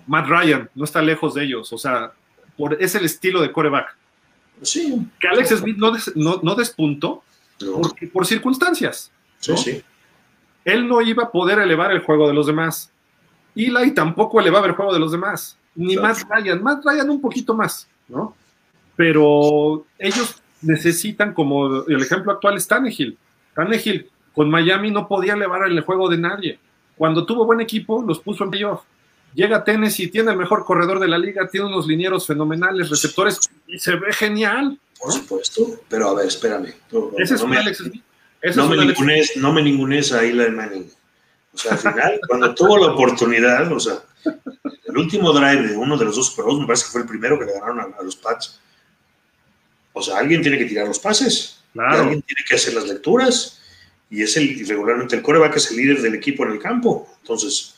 Matt 0.07 0.27
Ryan, 0.27 0.69
no 0.75 0.83
está 0.83 1.01
lejos 1.01 1.33
de 1.33 1.43
ellos, 1.43 1.71
o 1.73 1.77
sea, 1.77 2.13
por, 2.57 2.81
es 2.81 2.95
el 2.95 3.05
estilo 3.05 3.41
de 3.41 3.51
coreback. 3.51 3.95
Sí. 4.61 5.07
Que 5.19 5.27
Alex 5.27 5.49
Smith 5.49 5.77
no, 5.77 5.93
no, 6.41 6.55
despuntó 6.55 7.23
por 8.11 8.25
circunstancias. 8.25 9.11
Sí, 9.39 9.57
sí. 9.57 9.83
Él 10.63 10.87
no 10.87 11.01
iba 11.01 11.23
a 11.23 11.31
poder 11.31 11.59
elevar 11.59 11.91
el 11.91 12.01
juego 12.01 12.27
de 12.27 12.33
los 12.33 12.47
demás. 12.47 12.91
Eli 13.55 13.91
tampoco 13.91 14.39
elevaba 14.39 14.67
el 14.67 14.73
juego 14.73 14.93
de 14.93 14.99
los 14.99 15.11
demás. 15.11 15.57
Ni 15.75 15.97
Matt 15.97 16.23
Ryan. 16.29 16.63
Matt 16.63 16.85
Ryan 16.85 17.09
un 17.09 17.21
poquito 17.21 17.53
más, 17.53 17.87
¿no? 18.07 18.35
Pero 18.95 19.85
ellos 19.97 20.41
necesitan, 20.61 21.33
como 21.33 21.83
el 21.85 22.01
ejemplo 22.01 22.31
actual 22.31 22.55
es 22.55 22.67
Tannehill. 22.67 23.17
Tannehill 23.55 24.09
con 24.33 24.49
Miami 24.49 24.91
no 24.91 25.07
podía 25.07 25.33
elevar 25.33 25.67
el 25.67 25.81
juego 25.81 26.09
de 26.09 26.17
nadie. 26.17 26.59
Cuando 26.95 27.25
tuvo 27.25 27.45
buen 27.45 27.59
equipo, 27.59 28.03
los 28.03 28.19
puso 28.19 28.43
en 28.43 28.51
playoff. 28.51 28.81
Llega 29.33 29.63
Tennessee, 29.63 30.07
tiene 30.07 30.31
el 30.31 30.37
mejor 30.37 30.63
corredor 30.63 30.99
de 30.99 31.07
la 31.07 31.17
liga, 31.17 31.47
tiene 31.47 31.67
unos 31.67 31.87
linieros 31.87 32.27
fenomenales, 32.27 32.89
receptores, 32.89 33.39
y 33.67 33.79
se 33.79 33.95
ve 33.95 34.13
genial. 34.13 34.79
Por 34.99 35.11
supuesto, 35.11 35.81
pero 35.89 36.09
a 36.09 36.13
ver, 36.15 36.27
espérame. 36.27 36.73
Ese 37.17 37.35
es 37.35 37.43
me, 37.43 37.57
Alex 37.57 37.83
no, 38.55 38.67
me 38.67 38.85
ningunes, 38.85 39.37
no 39.37 39.53
me 39.53 39.61
ningunes 39.61 40.11
a 40.11 40.23
Eli 40.23 40.49
Manning. 40.49 40.91
O 41.53 41.57
sea, 41.57 41.73
al 41.73 41.77
final, 41.77 42.19
cuando 42.27 42.53
tuvo 42.53 42.77
la 42.77 42.93
oportunidad, 42.93 43.71
o 43.71 43.79
sea, 43.79 43.99
el 44.85 44.97
último 44.97 45.31
drive 45.31 45.69
de 45.69 45.77
uno 45.77 45.97
de 45.97 46.05
los 46.05 46.15
dos 46.15 46.27
Super 46.27 46.45
me 46.53 46.65
parece 46.65 46.85
que 46.85 46.91
fue 46.91 47.01
el 47.01 47.07
primero 47.07 47.39
que 47.39 47.45
le 47.45 47.53
ganaron 47.53 47.79
a, 47.97 48.03
los 48.03 48.15
Pats. 48.15 48.59
O 49.93 50.01
sea, 50.01 50.17
alguien 50.17 50.41
tiene 50.41 50.57
que 50.57 50.65
tirar 50.65 50.87
los 50.87 50.99
pases, 50.99 51.63
alguien 51.75 52.21
tiene 52.23 52.43
que 52.47 52.55
hacer 52.55 52.73
las 52.73 52.87
lecturas, 52.87 53.61
y 54.09 54.23
es 54.23 54.35
el, 54.37 54.67
regularmente 54.67 55.15
el 55.15 55.21
coreback 55.21 55.55
es 55.55 55.71
el 55.71 55.77
líder 55.77 56.01
del 56.01 56.15
equipo 56.15 56.43
en 56.45 56.51
el 56.51 56.59
campo. 56.59 57.07
Entonces, 57.21 57.75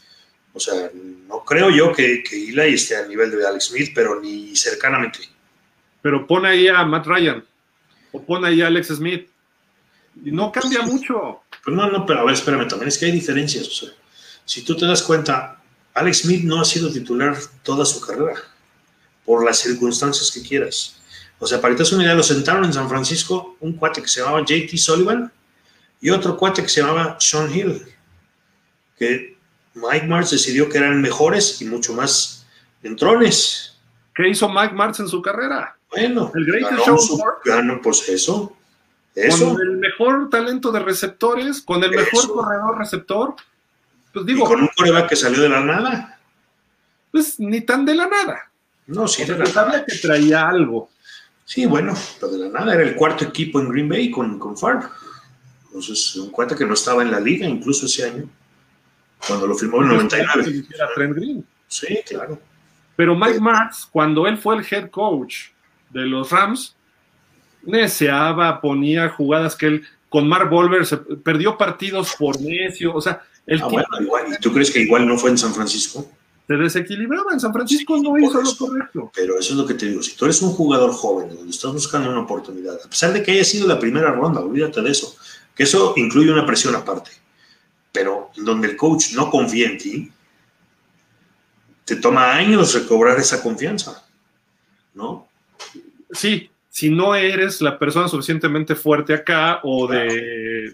o 0.56 0.60
sea, 0.60 0.90
no 1.27 1.44
creo 1.44 1.69
yo 1.69 1.91
que, 1.91 2.23
que 2.23 2.49
Eli 2.49 2.76
esté 2.76 2.95
a 2.95 3.06
nivel 3.06 3.30
de 3.30 3.45
Alex 3.45 3.65
Smith, 3.65 3.91
pero 3.94 4.22
ni 4.22 4.56
cercanamente. 4.56 5.19
Pero 6.02 6.26
pone 6.26 6.48
ahí 6.48 6.69
a 6.69 6.86
Matt 6.86 7.06
Ryan, 7.06 7.44
o 8.14 8.23
pone 8.23 8.48
ahí 8.48 8.61
a 8.61 8.68
Alex 8.68 8.88
Smith, 8.88 9.30
y 10.23 10.32
no 10.32 10.53
cambia 10.53 10.82
mucho. 10.84 11.41
Pues 11.61 11.76
no, 11.76 11.90
no, 11.90 12.06
pero 12.06 12.22
a 12.22 12.23
ver, 12.23 12.36
espérame, 12.36 12.69
también 12.69 12.88
es 12.88 12.98
que 12.98 13.06
hay 13.06 13.11
diferencias. 13.11 13.68
O 13.68 13.72
sea, 13.72 13.90
si 14.45 14.64
tú 14.64 14.77
te 14.77 14.86
das 14.86 15.03
cuenta, 15.03 15.61
Alex 15.94 16.19
Smith 16.19 16.45
no 16.45 16.61
ha 16.61 16.65
sido 16.65 16.90
titular 16.90 17.36
toda 17.61 17.84
su 17.84 17.99
carrera, 17.99 18.41
por 19.26 19.44
las 19.44 19.60
circunstancias 19.60 20.32
que 20.32 20.41
quieras. 20.41 21.02
O 21.38 21.45
sea, 21.45 21.60
para 21.60 21.76
que 21.76 21.84
te 21.84 21.95
una 21.95 22.06
idea, 22.06 22.15
lo 22.15 22.23
sentaron 22.23 22.64
en 22.64 22.72
San 22.72 22.88
Francisco 22.88 23.57
un 23.60 23.73
cuate 23.73 24.02
que 24.02 24.07
se 24.07 24.22
llamaba 24.22 24.45
JT 24.45 24.77
Sullivan 24.77 25.34
y 25.99 26.11
otro 26.11 26.38
cuate 26.38 26.64
que 26.64 26.69
se 26.69 26.80
llamaba 26.80 27.18
Sean 27.19 27.53
Hill, 27.53 27.86
que 28.98 29.35
Mike 29.76 30.07
Martz 30.07 30.31
decidió 30.31 30.69
que 30.69 30.77
eran 30.77 31.02
mejores 31.02 31.61
y 31.61 31.65
mucho 31.65 31.93
más 31.93 32.45
entrones. 32.81 33.77
¿Qué 34.15 34.30
hizo 34.30 34.47
Mike 34.49 34.73
Martz 34.73 35.02
en 35.02 35.10
su 35.10 35.22
carrera? 35.22 35.77
Bueno, 35.91 36.31
el 36.34 36.45
Greatest 36.45 36.85
Show 36.85 37.23
ganó, 37.43 37.81
pues 37.81 38.07
eso, 38.10 38.56
eso. 39.14 39.53
Con 39.53 39.61
el 39.61 39.77
mejor 39.77 40.30
talento 40.30 40.72
de 40.72 40.80
receptores, 40.80 41.61
con 41.61 41.84
el 41.84 41.91
mejor 41.91 42.27
corredor 42.27 42.77
receptor. 42.77 43.35
Pues 44.14 44.26
digo. 44.26 44.45
Y 44.45 44.47
con 44.47 44.61
un 44.61 44.69
coreback 44.76 45.10
que 45.10 45.15
salió 45.18 45.41
de 45.41 45.49
la 45.49 45.60
nada. 45.60 46.19
Pues 47.11 47.39
ni 47.39 47.61
tan 47.61 47.85
de 47.85 47.95
la 47.95 48.07
nada. 48.07 48.49
No, 48.88 49.07
sí, 49.07 49.26
de 49.26 49.38
la 49.38 49.45
nada. 49.45 49.85
que 49.85 49.97
traía 49.97 50.47
algo. 50.47 50.89
Sí, 51.43 51.65
bueno, 51.65 51.93
pero 52.19 52.31
de 52.31 52.39
la 52.39 52.60
nada 52.60 52.73
era 52.73 52.84
el 52.84 52.95
cuarto 52.95 53.26
equipo 53.26 53.60
en 53.60 53.69
Green 53.69 53.89
Bay 53.89 54.10
con, 54.10 54.39
con 54.39 54.57
Favre. 54.57 54.88
Entonces, 55.65 56.15
un 56.15 56.30
cuate 56.30 56.56
que 56.56 56.65
no 56.65 56.73
estaba 56.73 57.02
en 57.02 57.11
la 57.11 57.19
liga 57.19 57.45
incluso 57.45 57.85
ese 57.85 58.06
año 58.06 58.30
cuando 59.27 59.47
lo 59.47 59.55
firmó 59.55 59.77
en 59.77 59.91
el 59.91 59.97
99. 59.97 61.43
Sí, 61.67 61.99
claro. 62.07 62.39
Pero 62.95 63.15
Mike 63.15 63.39
Martz, 63.39 63.85
cuando 63.91 64.27
él 64.27 64.37
fue 64.37 64.55
el 64.55 64.65
head 64.69 64.89
coach 64.89 65.47
de 65.89 66.05
los 66.05 66.31
Rams, 66.31 66.75
deseaba, 67.61 68.61
ponía 68.61 69.09
jugadas 69.09 69.55
que 69.55 69.67
él, 69.67 69.83
con 70.09 70.27
Mark 70.27 70.49
Volver, 70.49 70.85
se 70.85 70.97
perdió 70.97 71.57
partidos 71.57 72.15
por 72.17 72.39
necio, 72.39 72.93
o 72.93 73.01
sea, 73.01 73.21
el 73.45 73.61
ah, 73.61 73.67
bueno, 73.67 73.87
igual, 73.99 74.25
¿y 74.33 74.41
tú 74.41 74.53
crees 74.53 74.71
que 74.71 74.81
igual 74.81 75.07
no 75.07 75.17
fue 75.17 75.31
en 75.31 75.37
San 75.37 75.53
Francisco? 75.53 76.09
Se 76.47 76.53
desequilibraba, 76.53 77.33
en 77.33 77.39
San 77.39 77.51
Francisco 77.51 77.97
no 77.97 78.17
hizo 78.17 78.41
lo 78.41 78.55
correcto. 78.55 79.11
Pero 79.15 79.39
eso 79.39 79.53
es 79.53 79.57
lo 79.57 79.65
que 79.65 79.73
te 79.73 79.87
digo, 79.87 80.01
si 80.01 80.15
tú 80.15 80.25
eres 80.25 80.41
un 80.41 80.51
jugador 80.51 80.91
joven, 80.93 81.35
donde 81.35 81.51
estás 81.51 81.73
buscando 81.73 82.09
una 82.09 82.21
oportunidad, 82.21 82.75
a 82.83 82.89
pesar 82.89 83.11
de 83.13 83.23
que 83.23 83.31
haya 83.31 83.43
sido 83.43 83.67
la 83.67 83.79
primera 83.79 84.11
ronda, 84.11 84.39
olvídate 84.39 84.81
de 84.81 84.91
eso, 84.91 85.15
que 85.53 85.63
eso 85.63 85.93
incluye 85.97 86.31
una 86.31 86.45
presión 86.45 86.75
aparte 86.75 87.24
pero 87.95 88.30
donde 88.35 88.67
el 88.67 88.76
coach 88.76 89.13
no 89.13 89.31
confía 89.31 89.67
en 89.67 89.77
ti, 89.77 90.11
te 91.85 91.95
toma 91.95 92.34
años 92.34 92.73
recobrar 92.73 93.17
esa 93.17 93.41
confianza, 93.41 94.05
¿no? 94.93 95.27
Sí, 96.11 96.51
si 96.69 96.89
no 96.89 97.15
eres 97.15 97.61
la 97.61 97.80
persona 97.80 98.09
suficientemente 98.09 98.76
fuerte 98.76 99.13
acá 99.13 99.61
o 99.63 99.88
de, 99.88 100.03
de, 100.03 100.73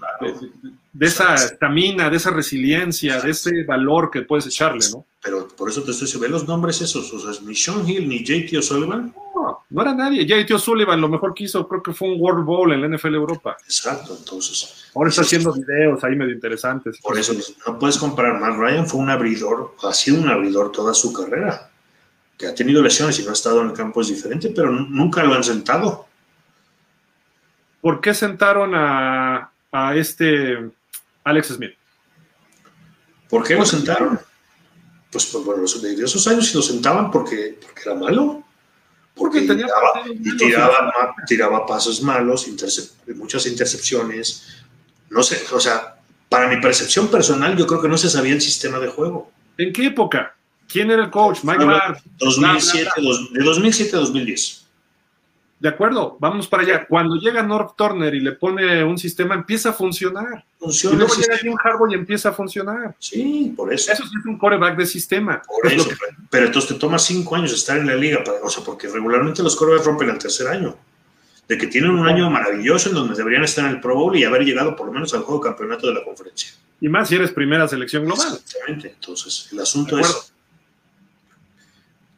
esa 0.99 1.35
estamina, 1.35 2.09
de 2.09 2.17
esa 2.17 2.31
resiliencia, 2.31 3.21
de 3.21 3.31
ese 3.31 3.63
valor 3.63 4.11
que 4.11 4.21
puedes 4.21 4.45
echarle, 4.47 4.85
¿no? 4.91 5.05
Pero 5.23 5.47
por 5.47 5.69
eso 5.69 5.83
te 5.83 5.91
estoy 5.91 6.05
diciendo, 6.05 6.27
ve 6.27 6.31
los 6.31 6.47
nombres 6.47 6.81
esos, 6.81 7.13
o 7.13 7.19
sea, 7.19 7.41
ni 7.43 7.55
Sean 7.55 7.87
Hill 7.87 8.09
ni 8.09 8.23
JT 8.23 8.57
O'Sullivan. 8.57 9.13
No, 9.35 9.63
no 9.69 9.81
era 9.81 9.93
nadie. 9.93 10.25
JT 10.25 10.51
O'Sullivan 10.53 10.99
lo 10.99 11.09
mejor 11.09 11.33
que 11.33 11.43
hizo 11.43 11.67
creo 11.67 11.83
que 11.83 11.93
fue 11.93 12.09
un 12.09 12.19
World 12.19 12.43
Bowl 12.43 12.73
en 12.73 12.81
la 12.81 12.97
NFL 12.97 13.15
Europa. 13.15 13.55
Exacto, 13.63 14.17
entonces. 14.17 14.89
Ahora 14.95 15.09
está 15.09 15.21
haciendo 15.21 15.53
videos 15.53 16.03
ahí 16.03 16.15
medio 16.15 16.33
interesantes. 16.33 16.99
Por 17.01 17.17
eso 17.17 17.33
no 17.65 17.79
puedes 17.79 17.97
comparar. 17.97 18.39
Matt 18.39 18.57
Ryan 18.57 18.87
fue 18.87 18.99
un 18.99 19.09
abridor, 19.09 19.75
ha 19.83 19.93
sido 19.93 20.19
un 20.19 20.27
abridor 20.27 20.71
toda 20.71 20.93
su 20.93 21.13
carrera 21.13 21.69
que 22.41 22.47
ha 22.47 22.55
tenido 22.55 22.81
lesiones 22.81 23.19
y 23.19 23.23
no 23.23 23.29
ha 23.29 23.33
estado 23.33 23.61
en 23.61 23.67
el 23.67 23.73
campo 23.73 24.01
es 24.01 24.07
diferente, 24.07 24.49
pero 24.49 24.71
nunca 24.71 25.23
lo 25.23 25.35
han 25.35 25.43
sentado. 25.43 26.07
¿Por 27.79 28.01
qué 28.01 28.13
sentaron 28.13 28.73
a, 28.73 29.51
este 29.95 30.71
Alex 31.23 31.47
Smith? 31.47 31.73
¿Por 33.29 33.43
qué 33.47 33.55
lo 33.55 33.65
sentaron? 33.65 34.19
Pues, 35.11 35.25
pues 35.25 35.43
bueno, 35.43 35.63
de 35.63 36.03
esos 36.03 36.27
años 36.27 36.53
lo 36.53 36.61
sentaban 36.61 37.11
porque, 37.11 37.57
porque 37.61 37.81
era 37.85 37.95
malo. 37.95 38.43
Porque, 39.13 39.41
tenía 39.41 39.67
tiraba, 40.37 41.15
tiraba, 41.27 41.65
pasos 41.65 42.01
malos, 42.01 42.47
muchas 43.15 43.45
intercepciones. 43.45 44.63
No 45.09 45.21
sé, 45.21 45.43
o 45.51 45.59
sea, 45.59 45.97
para 46.29 46.47
mi 46.47 46.61
percepción 46.61 47.09
personal, 47.09 47.57
yo 47.57 47.67
creo 47.67 47.81
que 47.81 47.89
no 47.89 47.97
se 47.97 48.09
sabía 48.09 48.33
el 48.33 48.41
sistema 48.41 48.79
de 48.79 48.87
juego. 48.87 49.31
¿En 49.57 49.73
qué 49.73 49.87
época? 49.87 50.33
¿Quién 50.67 50.89
era 50.89 51.03
el 51.03 51.11
coach? 51.11 51.39
Mike 51.43 51.65
Mark. 51.65 52.01
2007, 52.17 52.89
de 53.31 53.43
2007 53.43 53.95
a 53.95 53.99
2010. 53.99 54.60
De 55.61 55.69
acuerdo, 55.69 56.17
vamos 56.19 56.47
para 56.47 56.63
allá. 56.63 56.87
Cuando 56.87 57.17
llega 57.17 57.43
North 57.43 57.75
Turner 57.77 58.15
y 58.15 58.19
le 58.19 58.31
pone 58.31 58.83
un 58.83 58.97
sistema, 58.97 59.35
empieza 59.35 59.69
a 59.69 59.73
funcionar. 59.73 60.43
Funciona. 60.57 60.95
Y 60.95 60.97
luego 60.97 61.13
llega 61.13 61.37
Jim 61.37 61.53
Harbaugh 61.63 61.91
y 61.91 61.93
empieza 61.93 62.29
a 62.29 62.33
funcionar. 62.33 62.95
Sí, 62.97 63.53
por 63.55 63.71
eso. 63.71 63.91
Eso 63.91 64.03
sí 64.07 64.13
es 64.19 64.25
un 64.25 64.39
coreback 64.39 64.75
de 64.75 64.87
sistema. 64.87 65.39
Por 65.43 65.71
eso. 65.71 65.87
Pero 66.31 66.47
entonces 66.47 66.73
te 66.73 66.79
toma 66.79 66.97
cinco 66.97 67.35
años 67.35 67.53
estar 67.53 67.77
en 67.77 67.85
la 67.85 67.93
liga. 67.93 68.23
o 68.41 68.49
sea, 68.49 68.63
porque 68.63 68.87
regularmente 68.87 69.43
los 69.43 69.55
corebacks 69.55 69.85
rompen 69.85 70.09
el 70.09 70.17
tercer 70.17 70.47
año. 70.47 70.75
De 71.47 71.59
que 71.59 71.67
tienen 71.67 71.91
un 71.91 72.07
año 72.07 72.27
maravilloso 72.31 72.89
en 72.89 72.95
donde 72.95 73.13
deberían 73.13 73.43
estar 73.43 73.63
en 73.65 73.75
el 73.75 73.81
Pro 73.81 73.93
Bowl 73.93 74.17
y 74.17 74.23
haber 74.23 74.43
llegado 74.43 74.75
por 74.75 74.87
lo 74.87 74.93
menos 74.93 75.13
al 75.13 75.21
juego 75.21 75.41
campeonato 75.41 75.85
de 75.85 75.93
la 75.93 76.03
conferencia. 76.03 76.53
Y 76.79 76.89
más 76.89 77.07
si 77.07 77.17
eres 77.17 77.29
primera 77.29 77.67
selección 77.67 78.05
global. 78.05 78.39
Exactamente. 78.43 78.95
Entonces, 78.95 79.47
el 79.51 79.59
asunto 79.59 79.99
es 79.99 80.33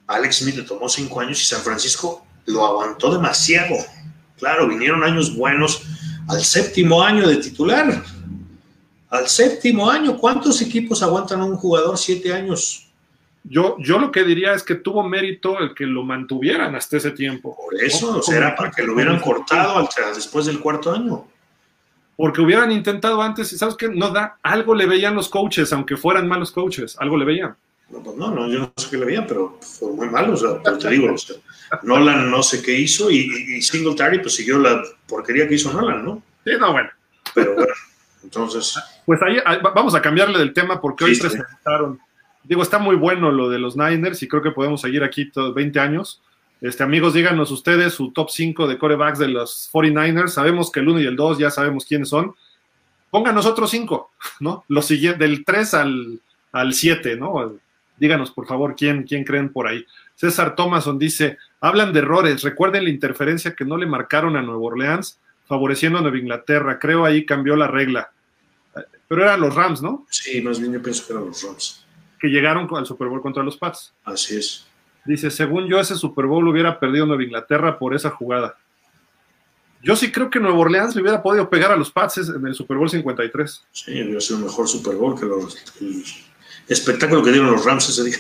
Alex 0.08 0.38
Smith 0.38 0.56
le 0.56 0.64
tomó 0.64 0.88
cinco 0.88 1.20
años 1.20 1.42
y 1.42 1.46
San 1.46 1.62
Francisco 1.62 2.26
lo 2.46 2.66
aguantó 2.66 3.14
demasiado. 3.14 3.76
Claro, 4.38 4.68
vinieron 4.68 5.04
años 5.04 5.36
buenos 5.36 5.84
al 6.28 6.44
séptimo 6.44 7.02
año 7.02 7.28
de 7.28 7.38
titular. 7.38 8.04
Al 9.10 9.28
séptimo 9.28 9.90
año, 9.90 10.18
¿cuántos 10.18 10.62
equipos 10.62 11.04
aguantan 11.04 11.42
a 11.42 11.46
un 11.46 11.56
jugador 11.56 11.98
siete 11.98 12.34
años? 12.34 12.84
yo, 13.44 13.76
yo 13.80 14.00
lo 14.00 14.12
que 14.12 14.24
diría 14.24 14.54
es 14.54 14.64
que 14.64 14.76
tuvo 14.76 15.04
mérito 15.04 15.60
el 15.60 15.74
que 15.74 15.86
lo 15.86 16.04
mantuvieran 16.04 16.76
hasta 16.76 16.98
ese 16.98 17.12
tiempo. 17.12 17.56
Por 17.56 17.82
eso, 17.82 18.18
o 18.18 18.22
sea, 18.22 18.38
era 18.38 18.56
para 18.56 18.72
que 18.72 18.84
lo 18.84 18.94
hubieran 18.94 19.20
cortado 19.20 19.78
al, 19.78 19.88
después 20.16 20.46
del 20.46 20.60
cuarto 20.60 20.92
año. 20.94 21.28
Porque 22.16 22.42
hubieran 22.42 22.72
intentado 22.72 23.22
antes 23.22 23.52
y 23.52 23.58
sabes 23.58 23.76
qué, 23.76 23.90
no 23.90 24.10
da, 24.10 24.38
algo 24.44 24.74
le 24.76 24.86
veían 24.86 25.16
los 25.16 25.28
coaches, 25.28 25.74
aunque 25.74 25.98
fueran 25.98 26.28
malos 26.28 26.52
coaches, 26.52 26.96
algo 27.00 27.18
le 27.18 27.26
veían. 27.26 27.56
No, 27.94 28.04
pues 28.04 28.18
no, 28.18 28.32
no, 28.32 28.48
yo 28.50 28.60
no 28.60 28.74
sé 28.76 28.90
qué 28.90 28.98
le 28.98 29.06
veían, 29.06 29.26
pero 29.28 29.60
fueron 29.62 29.98
muy 29.98 30.10
malos, 30.10 30.44
o 30.44 30.48
sea, 30.50 30.62
pero 30.64 30.78
te 30.78 30.90
digo, 30.90 31.14
o 31.14 31.18
sea, 31.18 31.36
Nolan 31.84 32.30
no 32.30 32.42
sé 32.42 32.62
qué 32.62 32.78
hizo 32.78 33.10
y, 33.12 33.30
y, 33.56 33.62
Singletary 33.62 34.20
pues 34.20 34.36
siguió 34.36 34.58
la 34.58 34.84
porquería 35.08 35.48
que 35.48 35.56
hizo 35.56 35.72
Nolan, 35.72 36.04
¿no? 36.04 36.24
Sí, 36.44 36.52
no, 36.60 36.72
bueno. 36.72 36.90
Pero 37.34 37.54
bueno, 37.56 37.74
entonces... 38.24 38.78
Pues 39.06 39.22
ahí 39.22 39.38
vamos 39.62 39.96
a 39.96 40.02
cambiarle 40.02 40.40
del 40.40 40.54
tema 40.54 40.82
porque 40.82 41.06
hoy 41.06 41.18
presentaron 41.18 42.00
digo, 42.44 42.62
está 42.62 42.78
muy 42.78 42.96
bueno 42.96 43.32
lo 43.32 43.50
de 43.50 43.60
los 43.60 43.76
Niners 43.76 44.22
y 44.22 44.28
creo 44.28 44.42
que 44.42 44.52
podemos 44.52 44.82
seguir 44.82 45.04
aquí 45.04 45.30
todos 45.30 45.54
20 45.54 45.80
años. 45.80 46.22
Este, 46.62 46.84
amigos, 46.84 47.14
díganos 47.14 47.52
ustedes 47.52 47.94
su 47.94 48.12
top 48.12 48.30
5 48.30 48.68
de 48.68 48.78
corebacks 48.78 49.20
de 49.20 49.30
los 49.30 49.70
49ers. 49.72 50.30
Sabemos 50.30 50.72
que 50.72 50.80
el 50.80 50.90
1 50.90 51.02
y 51.02 51.06
el 51.06 51.16
2 51.16 51.38
ya 51.38 51.50
sabemos 51.50 51.86
quiénes 51.86 52.10
son. 52.10 52.36
Pónganos 53.10 53.46
otros 53.46 53.70
5, 53.70 54.12
¿no? 54.40 54.64
Los 54.68 54.86
siguientes, 54.86 55.20
del 55.20 55.44
3 55.46 55.74
al, 55.74 56.20
al 56.52 56.74
7, 56.74 57.16
¿no? 57.18 57.60
Díganos, 57.98 58.32
por 58.32 58.48
favor, 58.48 58.76
quién, 58.76 59.04
quién 59.04 59.24
creen 59.24 59.52
por 59.52 59.68
ahí. 59.68 59.86
César 60.16 60.56
Thomason 60.56 60.98
dice, 60.98 61.38
hablan 61.62 61.94
de 61.94 62.00
errores, 62.00 62.42
recuerden 62.44 62.84
la 62.84 62.90
interferencia 62.90 63.56
que 63.56 63.66
no 63.66 63.78
le 63.78 63.86
marcaron 63.86 64.36
a 64.36 64.42
Nueva 64.42 64.62
Orleans, 64.62 65.20
favoreciendo 65.46 66.00
a 66.00 66.02
Nueva 66.02 66.18
Inglaterra. 66.18 66.80
Creo 66.80 67.06
ahí 67.06 67.26
cambió 67.26 67.56
la 67.56 67.68
regla. 67.68 68.12
Pero 69.08 69.24
eran 69.24 69.42
los 69.42 69.54
Rams, 69.54 69.82
¿no? 69.82 70.06
Sí, 70.10 70.42
más 70.42 70.60
bien 70.60 70.74
yo 70.74 70.82
pienso 70.82 71.06
que 71.06 71.14
eran 71.14 71.26
los 71.26 71.44
Rams 71.44 71.84
que 72.24 72.30
llegaron 72.30 72.70
al 72.74 72.86
Super 72.86 73.10
Bowl 73.10 73.22
contra 73.22 73.44
los 73.44 73.58
Pats. 73.58 73.94
Así 74.06 74.38
es. 74.38 74.66
Dice, 75.04 75.30
según 75.30 75.68
yo, 75.68 75.78
ese 75.78 75.96
Super 75.96 76.26
Bowl 76.26 76.48
hubiera 76.48 76.80
perdido 76.80 77.06
Nueva 77.06 77.22
Inglaterra 77.22 77.78
por 77.78 77.94
esa 77.94 78.12
jugada. 78.12 78.58
Yo 79.82 79.98
sí 79.98 80.10
creo 80.10 80.30
que 80.30 80.40
Nueva 80.40 80.58
Orleans 80.58 80.96
le 80.96 81.02
hubiera 81.02 81.22
podido 81.22 81.50
pegar 81.50 81.74
a 81.74 81.76
los 81.76 81.92
Pats 81.92 82.20
en 82.20 82.48
el 82.48 82.56
Super 82.56 82.78
Bowl 82.78 82.90
53. 82.90 83.66
Sí, 83.74 83.92
hubiera 84.04 84.22
sido 84.22 84.40
mejor 84.40 84.70
Super 84.70 84.96
Bowl 84.96 85.20
que 85.20 85.26
los, 85.26 85.58
espectáculo 86.68 87.24
que 87.24 87.32
dieron 87.32 87.52
los 87.52 87.66
Rams 87.66 87.90
ese 87.90 88.04
día. 88.04 88.18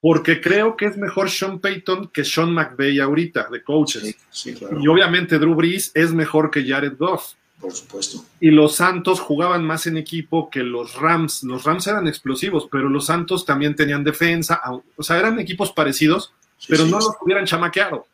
Porque 0.00 0.40
creo 0.40 0.76
que 0.76 0.86
es 0.86 0.96
mejor 0.96 1.30
Sean 1.30 1.58
Payton 1.58 2.08
que 2.08 2.24
Sean 2.24 2.52
McVay 2.52 3.00
ahorita, 3.00 3.48
de 3.50 3.62
coaches. 3.62 4.16
Sí, 4.30 4.54
claro. 4.54 4.78
Y 4.80 4.86
obviamente 4.88 5.38
Drew 5.38 5.54
Brees 5.54 5.90
es 5.94 6.12
mejor 6.12 6.50
que 6.50 6.64
Jared 6.64 6.96
Goff. 6.98 7.32
Por 7.58 7.72
supuesto. 7.72 8.24
Y 8.38 8.50
los 8.50 8.76
Santos 8.76 9.18
jugaban 9.20 9.64
más 9.64 9.86
en 9.86 9.96
equipo 9.96 10.50
que 10.50 10.60
los 10.60 10.94
Rams. 10.94 11.42
Los 11.42 11.64
Rams 11.64 11.86
eran 11.86 12.06
explosivos, 12.06 12.68
pero 12.70 12.88
los 12.88 13.06
Santos 13.06 13.46
también 13.46 13.74
tenían 13.74 14.04
defensa. 14.04 14.60
O 14.96 15.02
sea, 15.02 15.18
eran 15.18 15.38
equipos 15.38 15.72
parecidos, 15.72 16.32
pero 16.68 16.84
no 16.84 16.98
los 16.98 17.12
hubieran 17.22 17.46
chamaqueado. 17.46 18.06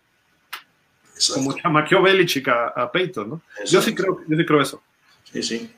Como 1.35 1.57
chamaqueó 1.57 2.03
Belichick 2.03 2.49
a, 2.49 2.91
Peyton, 2.93 3.29
¿no? 3.29 3.43
Yo 3.67 3.83
sí, 3.83 3.95
creo, 3.95 4.21
yo 4.27 4.37
sí 4.37 4.47
creo 4.47 4.63
eso. 4.63 4.83
Sí, 5.25 5.43
sí. 5.43 5.71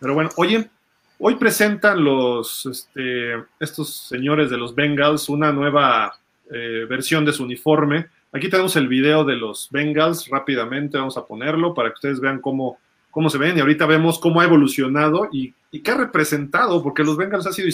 Pero 0.00 0.14
bueno, 0.14 0.30
oye, 0.36 0.70
hoy 1.18 1.36
presentan 1.36 2.02
los, 2.02 2.66
este, 2.66 3.34
estos 3.60 3.94
señores 4.08 4.50
de 4.50 4.56
los 4.56 4.74
Bengals 4.74 5.28
una 5.28 5.52
nueva 5.52 6.18
eh, 6.50 6.86
versión 6.88 7.24
de 7.24 7.32
su 7.32 7.44
uniforme 7.44 8.08
Aquí 8.30 8.50
tenemos 8.50 8.76
el 8.76 8.88
video 8.88 9.24
de 9.24 9.36
los 9.36 9.68
Bengals, 9.70 10.28
rápidamente 10.28 10.98
vamos 10.98 11.16
a 11.16 11.24
ponerlo 11.24 11.72
para 11.72 11.88
que 11.88 11.94
ustedes 11.94 12.20
vean 12.20 12.40
cómo, 12.40 12.78
cómo 13.10 13.30
se 13.30 13.38
ven 13.38 13.56
y 13.56 13.60
ahorita 13.60 13.86
vemos 13.86 14.18
cómo 14.18 14.40
ha 14.40 14.44
evolucionado 14.44 15.28
y, 15.32 15.54
y 15.70 15.80
qué 15.80 15.92
ha 15.92 15.96
representado, 15.96 16.82
porque 16.82 17.02
los 17.02 17.16
Bengals 17.16 17.46
ha 17.46 17.52
sido 17.52 17.68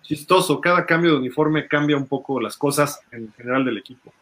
chistoso, 0.00 0.62
cada 0.62 0.86
cambio 0.86 1.12
de 1.12 1.18
uniforme 1.18 1.68
cambia 1.68 1.98
un 1.98 2.06
poco 2.06 2.40
las 2.40 2.56
cosas 2.56 3.00
en 3.12 3.30
general 3.34 3.66
del 3.66 3.76
equipo. 3.76 4.14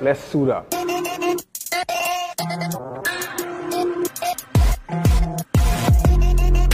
Let's 0.00 0.20
suit 0.20 0.48
up. 0.48 0.68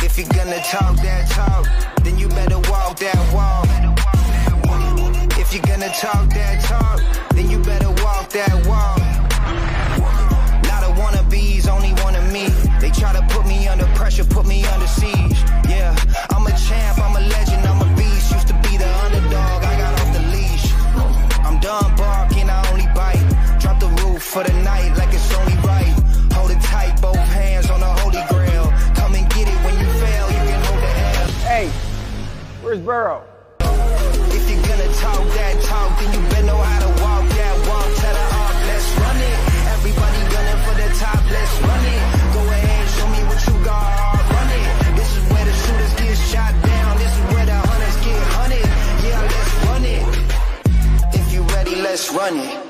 If 0.02 0.18
you're 0.18 0.28
gonna 0.28 0.60
talk 0.62 0.96
that 0.96 1.30
talk, 1.30 1.66
then 2.04 2.18
you 2.18 2.28
better 2.28 2.58
walk 2.70 2.98
that 2.98 3.16
walk. 3.32 3.66
If 5.38 5.54
you're 5.54 5.62
gonna 5.62 5.88
talk 5.88 6.28
that 6.34 6.62
talk, 6.64 7.00
then 7.34 7.48
you 7.48 7.58
better 7.60 7.88
walk 8.04 8.28
that 8.28 8.66
walk. 8.66 8.98
Not 10.68 10.84
a 10.84 10.92
wannabes, 11.00 11.66
only 11.66 11.94
one 12.02 12.14
of 12.14 12.30
me. 12.30 12.50
They 12.78 12.90
try 12.90 13.14
to 13.14 13.22
put 13.34 13.46
me 13.46 13.66
under 13.68 13.86
pressure, 13.96 14.24
put 14.24 14.44
me 14.46 14.66
under 14.66 14.86
siege. 14.86 15.38
Yeah, 15.66 15.96
I'm 16.28 16.46
a 16.46 16.52
champ, 16.58 16.98
I'm 16.98 17.16
a 17.16 17.20
legend, 17.20 17.43
for 24.34 24.42
the 24.42 24.62
night 24.64 24.90
like 24.98 25.14
it's 25.14 25.32
only 25.38 25.54
right. 25.62 25.94
Hold 26.34 26.50
it 26.50 26.60
tight, 26.66 27.00
both 27.00 27.14
hands 27.14 27.70
on 27.70 27.78
the 27.78 27.92
holy 28.02 28.18
grail. 28.26 28.66
Come 28.98 29.14
and 29.14 29.30
get 29.30 29.46
it 29.46 29.58
when 29.62 29.78
you 29.78 29.86
fail, 30.02 30.26
you 30.26 30.42
can 30.50 30.60
hold 30.66 30.80
the 30.82 30.90
L. 31.22 31.28
Hey, 31.46 31.66
where's 32.60 32.80
Burrow? 32.80 33.22
If 34.34 34.42
you're 34.50 34.66
gonna 34.66 34.90
talk 34.98 35.22
that 35.38 35.54
talk, 35.62 35.90
then 36.00 36.10
you 36.14 36.20
better 36.34 36.46
know 36.50 36.58
how 36.58 36.80
to 36.82 36.90
walk 36.98 37.24
that 37.30 37.54
walk. 37.70 37.86
Tell 38.02 38.14
the 38.18 38.26
let's 38.74 38.88
run 38.98 39.18
it. 39.22 39.38
Everybody 39.78 40.20
gunning 40.34 40.60
for 40.66 40.74
the 40.82 40.88
top, 40.98 41.22
let's 41.30 41.54
run 41.62 41.84
it. 41.94 42.02
Go 42.34 42.42
ahead, 42.58 42.84
show 42.90 43.08
me 43.14 43.20
what 43.30 43.38
you 43.46 43.54
got, 43.62 44.18
run 44.34 44.50
it. 44.50 44.66
This 44.98 45.10
is 45.14 45.22
where 45.30 45.46
the 45.46 45.54
shooters 45.62 45.94
get 45.94 46.18
shot 46.34 46.54
down. 46.66 46.90
This 46.98 47.14
is 47.14 47.24
where 47.30 47.46
the 47.46 47.58
hunters 47.70 47.98
get 48.02 48.22
hunted. 48.34 48.66
Yeah, 49.06 49.22
let's 49.30 49.54
run 49.70 49.84
it. 49.86 50.04
If 51.22 51.24
you 51.32 51.42
ready, 51.54 51.76
let's 51.86 52.10
run 52.10 52.34
it. 52.42 52.63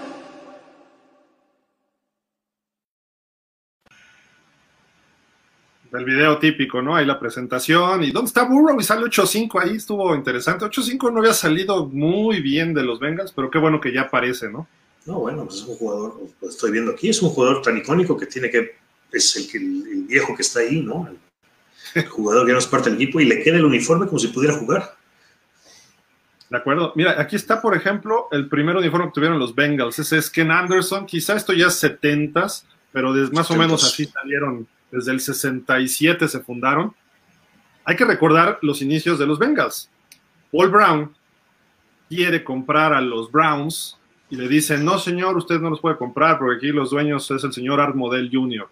El 5.98 6.04
video 6.04 6.38
típico, 6.38 6.82
¿no? 6.82 6.96
Ahí 6.96 7.06
la 7.06 7.18
presentación. 7.18 8.02
¿Y 8.02 8.10
dónde 8.10 8.28
está 8.28 8.44
Burrow? 8.44 8.78
Y 8.80 8.84
sale 8.84 9.04
8-5 9.06 9.62
ahí, 9.62 9.76
estuvo 9.76 10.14
interesante. 10.14 10.64
8-5 10.64 11.12
no 11.12 11.20
había 11.20 11.34
salido 11.34 11.86
muy 11.86 12.40
bien 12.40 12.74
de 12.74 12.82
los 12.82 12.98
Bengals, 12.98 13.32
pero 13.32 13.50
qué 13.50 13.58
bueno 13.58 13.80
que 13.80 13.92
ya 13.92 14.02
aparece, 14.02 14.50
¿no? 14.50 14.66
No, 15.06 15.20
bueno, 15.20 15.44
pues 15.44 15.56
es 15.56 15.66
un 15.66 15.76
jugador, 15.76 16.16
lo 16.40 16.48
estoy 16.48 16.72
viendo 16.72 16.92
aquí, 16.92 17.10
es 17.10 17.20
un 17.22 17.30
jugador 17.30 17.60
tan 17.60 17.76
icónico 17.76 18.16
que 18.16 18.26
tiene 18.26 18.50
que, 18.50 18.76
es 19.12 19.54
el, 19.54 19.86
el 19.86 20.02
viejo 20.04 20.34
que 20.34 20.42
está 20.42 20.60
ahí, 20.60 20.80
¿no? 20.80 21.08
El, 21.94 22.06
jugador 22.06 22.46
que 22.46 22.52
no 22.52 22.58
es 22.58 22.66
parte 22.66 22.90
del 22.90 23.00
equipo 23.00 23.20
y 23.20 23.26
le 23.26 23.42
queda 23.42 23.58
el 23.58 23.64
uniforme 23.64 24.06
como 24.06 24.18
si 24.18 24.28
pudiera 24.28 24.54
jugar. 24.54 24.96
De 26.50 26.56
acuerdo. 26.56 26.92
Mira, 26.96 27.20
aquí 27.20 27.36
está, 27.36 27.60
por 27.60 27.76
ejemplo, 27.76 28.28
el 28.32 28.48
primer 28.48 28.76
uniforme 28.76 29.06
que 29.06 29.12
tuvieron 29.12 29.38
los 29.38 29.54
Bengals. 29.54 29.98
Ese 29.98 30.18
es 30.18 30.30
Ken 30.30 30.50
Anderson. 30.50 31.06
Quizá 31.06 31.36
esto 31.36 31.52
ya 31.52 31.68
es 31.68 31.82
70s, 31.82 32.64
pero 32.92 33.12
más 33.32 33.50
o 33.50 33.56
menos 33.56 33.84
así 33.84 34.06
salieron 34.06 34.66
desde 34.94 35.10
el 35.10 35.20
67 35.20 36.28
se 36.28 36.40
fundaron. 36.40 36.94
Hay 37.84 37.96
que 37.96 38.04
recordar 38.04 38.58
los 38.62 38.80
inicios 38.80 39.18
de 39.18 39.26
los 39.26 39.38
Bengals. 39.38 39.90
Paul 40.52 40.70
Brown 40.70 41.14
quiere 42.08 42.44
comprar 42.44 42.92
a 42.92 43.00
los 43.00 43.30
Browns 43.30 43.98
y 44.30 44.36
le 44.36 44.48
dicen, 44.48 44.84
no 44.84 44.98
señor, 44.98 45.36
usted 45.36 45.60
no 45.60 45.70
los 45.70 45.80
puede 45.80 45.96
comprar 45.96 46.38
porque 46.38 46.56
aquí 46.56 46.68
los 46.68 46.90
dueños 46.90 47.28
es 47.30 47.42
el 47.42 47.52
señor 47.52 47.80
Art 47.80 47.96
Model 47.96 48.30
Jr. 48.32 48.68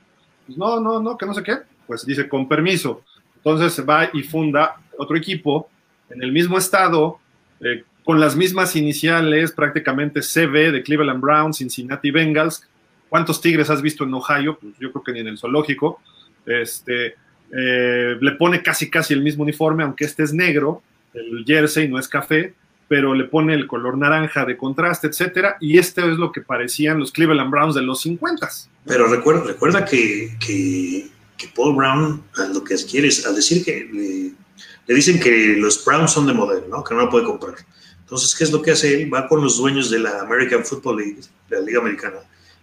Pues, 0.47 0.57
no, 0.57 0.81
no, 0.81 1.01
no, 1.01 1.19
que 1.19 1.27
no 1.27 1.35
sé 1.35 1.43
qué. 1.43 1.59
Pues 1.87 2.07
dice, 2.07 2.29
con 2.29 2.49
permiso. 2.49 3.03
Entonces 3.37 3.85
va 3.87 4.09
y 4.13 4.23
funda 4.23 4.77
otro 4.97 5.17
equipo 5.17 5.69
en 6.09 6.23
el 6.23 6.31
mismo 6.31 6.57
estado, 6.57 7.19
eh, 7.61 7.85
con 8.05 8.21
las 8.21 8.37
mismas 8.37 8.77
iniciales, 8.77 9.51
prácticamente 9.51 10.21
CB 10.21 10.73
de 10.73 10.83
Cleveland 10.85 11.21
Browns, 11.21 11.59
Cincinnati 11.59 12.13
Bengals. 12.13 12.67
¿Cuántos 13.09 13.41
tigres 13.41 13.71
has 13.71 13.83
visto 13.83 14.05
en 14.05 14.15
Ohio? 14.15 14.59
Pues 14.61 14.75
yo 14.79 14.91
creo 14.93 15.05
que 15.05 15.13
ni 15.13 15.21
en 15.21 15.29
el 15.29 15.39
zoológico. 15.39 16.01
Este, 16.47 17.15
eh, 17.55 18.17
le 18.19 18.33
pone 18.33 18.63
casi 18.63 18.89
casi 18.89 19.13
el 19.13 19.23
mismo 19.23 19.43
uniforme, 19.43 19.85
aunque 19.85 20.05
este 20.05 20.23
es 20.23 20.33
negro, 20.33 20.83
el 21.13 21.45
jersey 21.47 21.87
no 21.89 21.99
es 21.99 22.09
café, 22.09 22.55
pero 22.89 23.15
le 23.15 23.25
pone 23.25 23.55
el 23.55 23.67
color 23.67 23.99
naranja 23.99 24.45
de 24.47 24.57
contraste, 24.57 25.07
etcétera, 25.07 25.57
y 25.61 25.79
este 25.79 26.01
es 26.01 26.17
lo 26.17 26.33
que 26.33 26.41
parecían 26.41 26.99
los 26.99 27.13
Cleveland 27.13 27.51
Browns 27.51 27.75
de 27.75 27.83
los 27.83 28.01
50. 28.03 28.49
Pero 28.87 29.07
recuerda, 29.07 29.45
recuerda 29.45 29.85
que, 29.85 30.37
que, 30.39 31.11
Paul 31.57 31.75
Brown 31.75 32.23
lo 32.55 32.63
que 32.63 32.77
quiere 32.89 33.09
es, 33.09 33.27
al 33.27 33.35
decir 33.35 33.65
que 33.65 33.91
le, 34.87 34.95
dicen 34.95 35.19
que 35.19 35.57
los 35.57 35.85
Browns 35.85 36.13
son 36.13 36.27
de 36.27 36.33
modelo, 36.33 36.69
¿no? 36.69 36.85
que 36.85 36.95
no 36.95 37.01
lo 37.03 37.11
puede 37.11 37.25
comprar. 37.25 37.57
Entonces, 38.01 38.35
¿qué 38.35 38.45
es 38.45 38.53
lo 38.53 38.63
que 38.63 38.71
hace 38.71 39.03
él? 39.03 39.13
Va 39.13 39.27
con 39.27 39.43
los 39.43 39.57
dueños 39.57 39.91
de 39.91 39.99
la 39.99 40.21
American 40.21 40.65
Football 40.65 40.99
League, 40.99 41.21
de 41.49 41.57
la 41.57 41.63
Liga 41.63 41.81
Americana. 41.81 42.19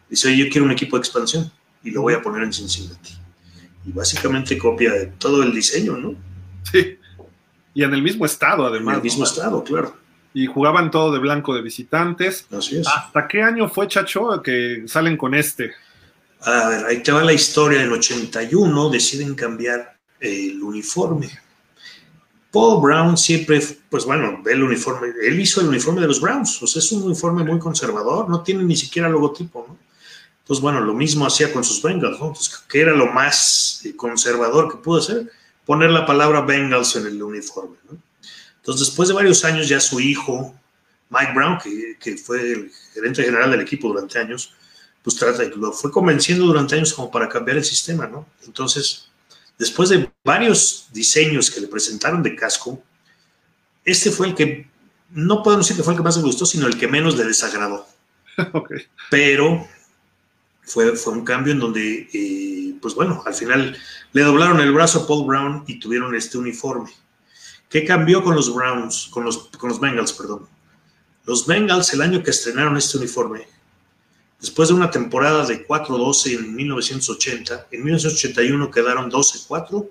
Dice, 0.09 0.35
yo 0.35 0.47
quiero 0.49 0.65
un 0.65 0.71
equipo 0.71 0.95
de 0.95 1.01
expansión 1.01 1.51
y 1.83 1.91
lo 1.91 2.03
voy 2.03 2.13
a 2.13 2.21
poner 2.21 2.43
en 2.43 2.53
Cincinnati 2.53 3.19
y 3.85 3.91
básicamente 3.91 4.57
copia 4.57 4.91
de 4.91 5.05
todo 5.07 5.43
el 5.43 5.53
diseño, 5.53 5.97
¿no? 5.97 6.15
Sí. 6.71 6.97
Y 7.73 7.83
en 7.83 7.93
el 7.93 8.01
mismo 8.01 8.25
estado, 8.25 8.65
además. 8.65 8.95
En 8.95 8.99
el 8.99 9.03
mismo 9.03 9.23
¿no? 9.23 9.29
estado, 9.29 9.63
claro. 9.63 9.95
Y 10.33 10.45
jugaban 10.45 10.91
todo 10.91 11.11
de 11.11 11.19
blanco 11.19 11.55
de 11.55 11.61
visitantes. 11.61 12.45
Así 12.51 12.77
es. 12.77 12.87
¿Hasta 12.87 13.27
qué 13.27 13.41
año 13.41 13.67
fue, 13.67 13.87
Chacho, 13.87 14.41
que 14.43 14.83
salen 14.87 15.17
con 15.17 15.33
este? 15.33 15.71
A 16.41 16.69
ver, 16.69 16.85
ahí 16.85 17.03
te 17.03 17.11
va 17.11 17.23
la 17.23 17.33
historia. 17.33 17.79
En 17.79 17.87
el 17.87 17.93
81 17.93 18.89
deciden 18.89 19.35
cambiar 19.35 19.97
el 20.19 20.61
uniforme. 20.61 21.29
Paul 22.51 22.81
Brown 22.81 23.17
siempre, 23.17 23.61
pues 23.89 24.05
bueno, 24.05 24.41
ve 24.43 24.53
el 24.53 24.63
uniforme, 24.63 25.09
él 25.23 25.39
hizo 25.39 25.61
el 25.61 25.67
uniforme 25.67 26.01
de 26.01 26.07
los 26.07 26.19
Browns, 26.19 26.61
o 26.63 26.67
sea, 26.67 26.79
es 26.79 26.91
un 26.91 27.03
uniforme 27.03 27.43
muy 27.43 27.59
conservador, 27.59 28.27
no 28.27 28.41
tiene 28.41 28.63
ni 28.63 28.75
siquiera 28.75 29.07
logotipo, 29.07 29.65
¿no? 29.67 29.77
Entonces, 30.49 30.63
bueno, 30.63 30.81
lo 30.81 30.95
mismo 30.95 31.27
hacía 31.27 31.53
con 31.53 31.63
sus 31.63 31.79
Bengals, 31.79 32.19
¿no? 32.19 32.29
Entonces, 32.29 32.57
¿qué 32.67 32.81
era 32.81 32.91
lo 32.91 33.05
más 33.13 33.83
conservador 33.95 34.71
que 34.71 34.79
pudo 34.79 34.97
hacer? 34.97 35.31
Poner 35.63 35.91
la 35.91 36.07
palabra 36.07 36.41
Bengals 36.41 36.95
en 36.95 37.05
el 37.05 37.21
uniforme, 37.21 37.77
¿no? 37.87 37.99
Entonces, 38.55 38.87
después 38.87 39.09
de 39.09 39.13
varios 39.13 39.45
años, 39.45 39.69
ya 39.69 39.79
su 39.79 39.99
hijo, 39.99 40.55
Mike 41.11 41.33
Brown, 41.35 41.59
que, 41.63 41.97
que 41.99 42.17
fue 42.17 42.51
el 42.51 42.71
gerente 42.95 43.21
general 43.21 43.51
del 43.51 43.61
equipo 43.61 43.89
durante 43.89 44.17
años, 44.17 44.55
pues 45.03 45.17
trata, 45.17 45.43
lo 45.55 45.71
fue 45.71 45.91
convenciendo 45.91 46.47
durante 46.47 46.73
años 46.73 46.93
como 46.93 47.11
para 47.11 47.29
cambiar 47.29 47.57
el 47.57 47.63
sistema, 47.63 48.07
¿no? 48.07 48.25
Entonces, 48.43 49.07
después 49.59 49.89
de 49.89 50.11
varios 50.23 50.87
diseños 50.91 51.51
que 51.51 51.61
le 51.61 51.67
presentaron 51.67 52.23
de 52.23 52.35
casco, 52.35 52.81
este 53.85 54.09
fue 54.09 54.29
el 54.29 54.33
que, 54.33 54.67
no 55.11 55.43
podemos 55.43 55.67
decir 55.67 55.77
que 55.77 55.83
fue 55.83 55.93
el 55.93 55.99
que 55.99 56.03
más 56.03 56.17
le 56.17 56.23
gustó, 56.23 56.47
sino 56.47 56.65
el 56.65 56.75
que 56.75 56.87
menos 56.87 57.15
le 57.15 57.25
desagradó. 57.25 57.87
okay. 58.53 58.87
Pero 59.11 59.67
fue, 60.69 60.95
fue 60.95 61.13
un 61.13 61.25
cambio 61.25 61.53
en 61.53 61.59
donde, 61.59 62.09
eh, 62.13 62.75
pues 62.81 62.95
bueno, 62.95 63.21
al 63.25 63.33
final 63.33 63.75
le 64.13 64.21
doblaron 64.21 64.61
el 64.61 64.71
brazo 64.71 65.01
a 65.01 65.07
Paul 65.07 65.25
Brown 65.25 65.63
y 65.67 65.79
tuvieron 65.79 66.15
este 66.15 66.37
uniforme. 66.37 66.91
¿Qué 67.67 67.83
cambió 67.85 68.23
con 68.23 68.35
los 68.35 68.53
Browns, 68.53 69.09
con 69.11 69.25
los, 69.25 69.49
con 69.57 69.69
los 69.69 69.79
Bengals, 69.79 70.13
perdón? 70.13 70.47
Los 71.25 71.45
Bengals, 71.45 71.93
el 71.93 72.01
año 72.01 72.23
que 72.23 72.31
estrenaron 72.31 72.77
este 72.77 72.97
uniforme, 72.97 73.47
Después 74.39 74.69
de 74.69 74.75
una 74.75 74.89
temporada 74.89 75.45
de 75.45 75.67
4-12 75.67 76.39
en 76.39 76.55
1980, 76.55 77.67
en 77.71 77.83
1981 77.83 78.71
quedaron 78.71 79.11
12-4 79.11 79.89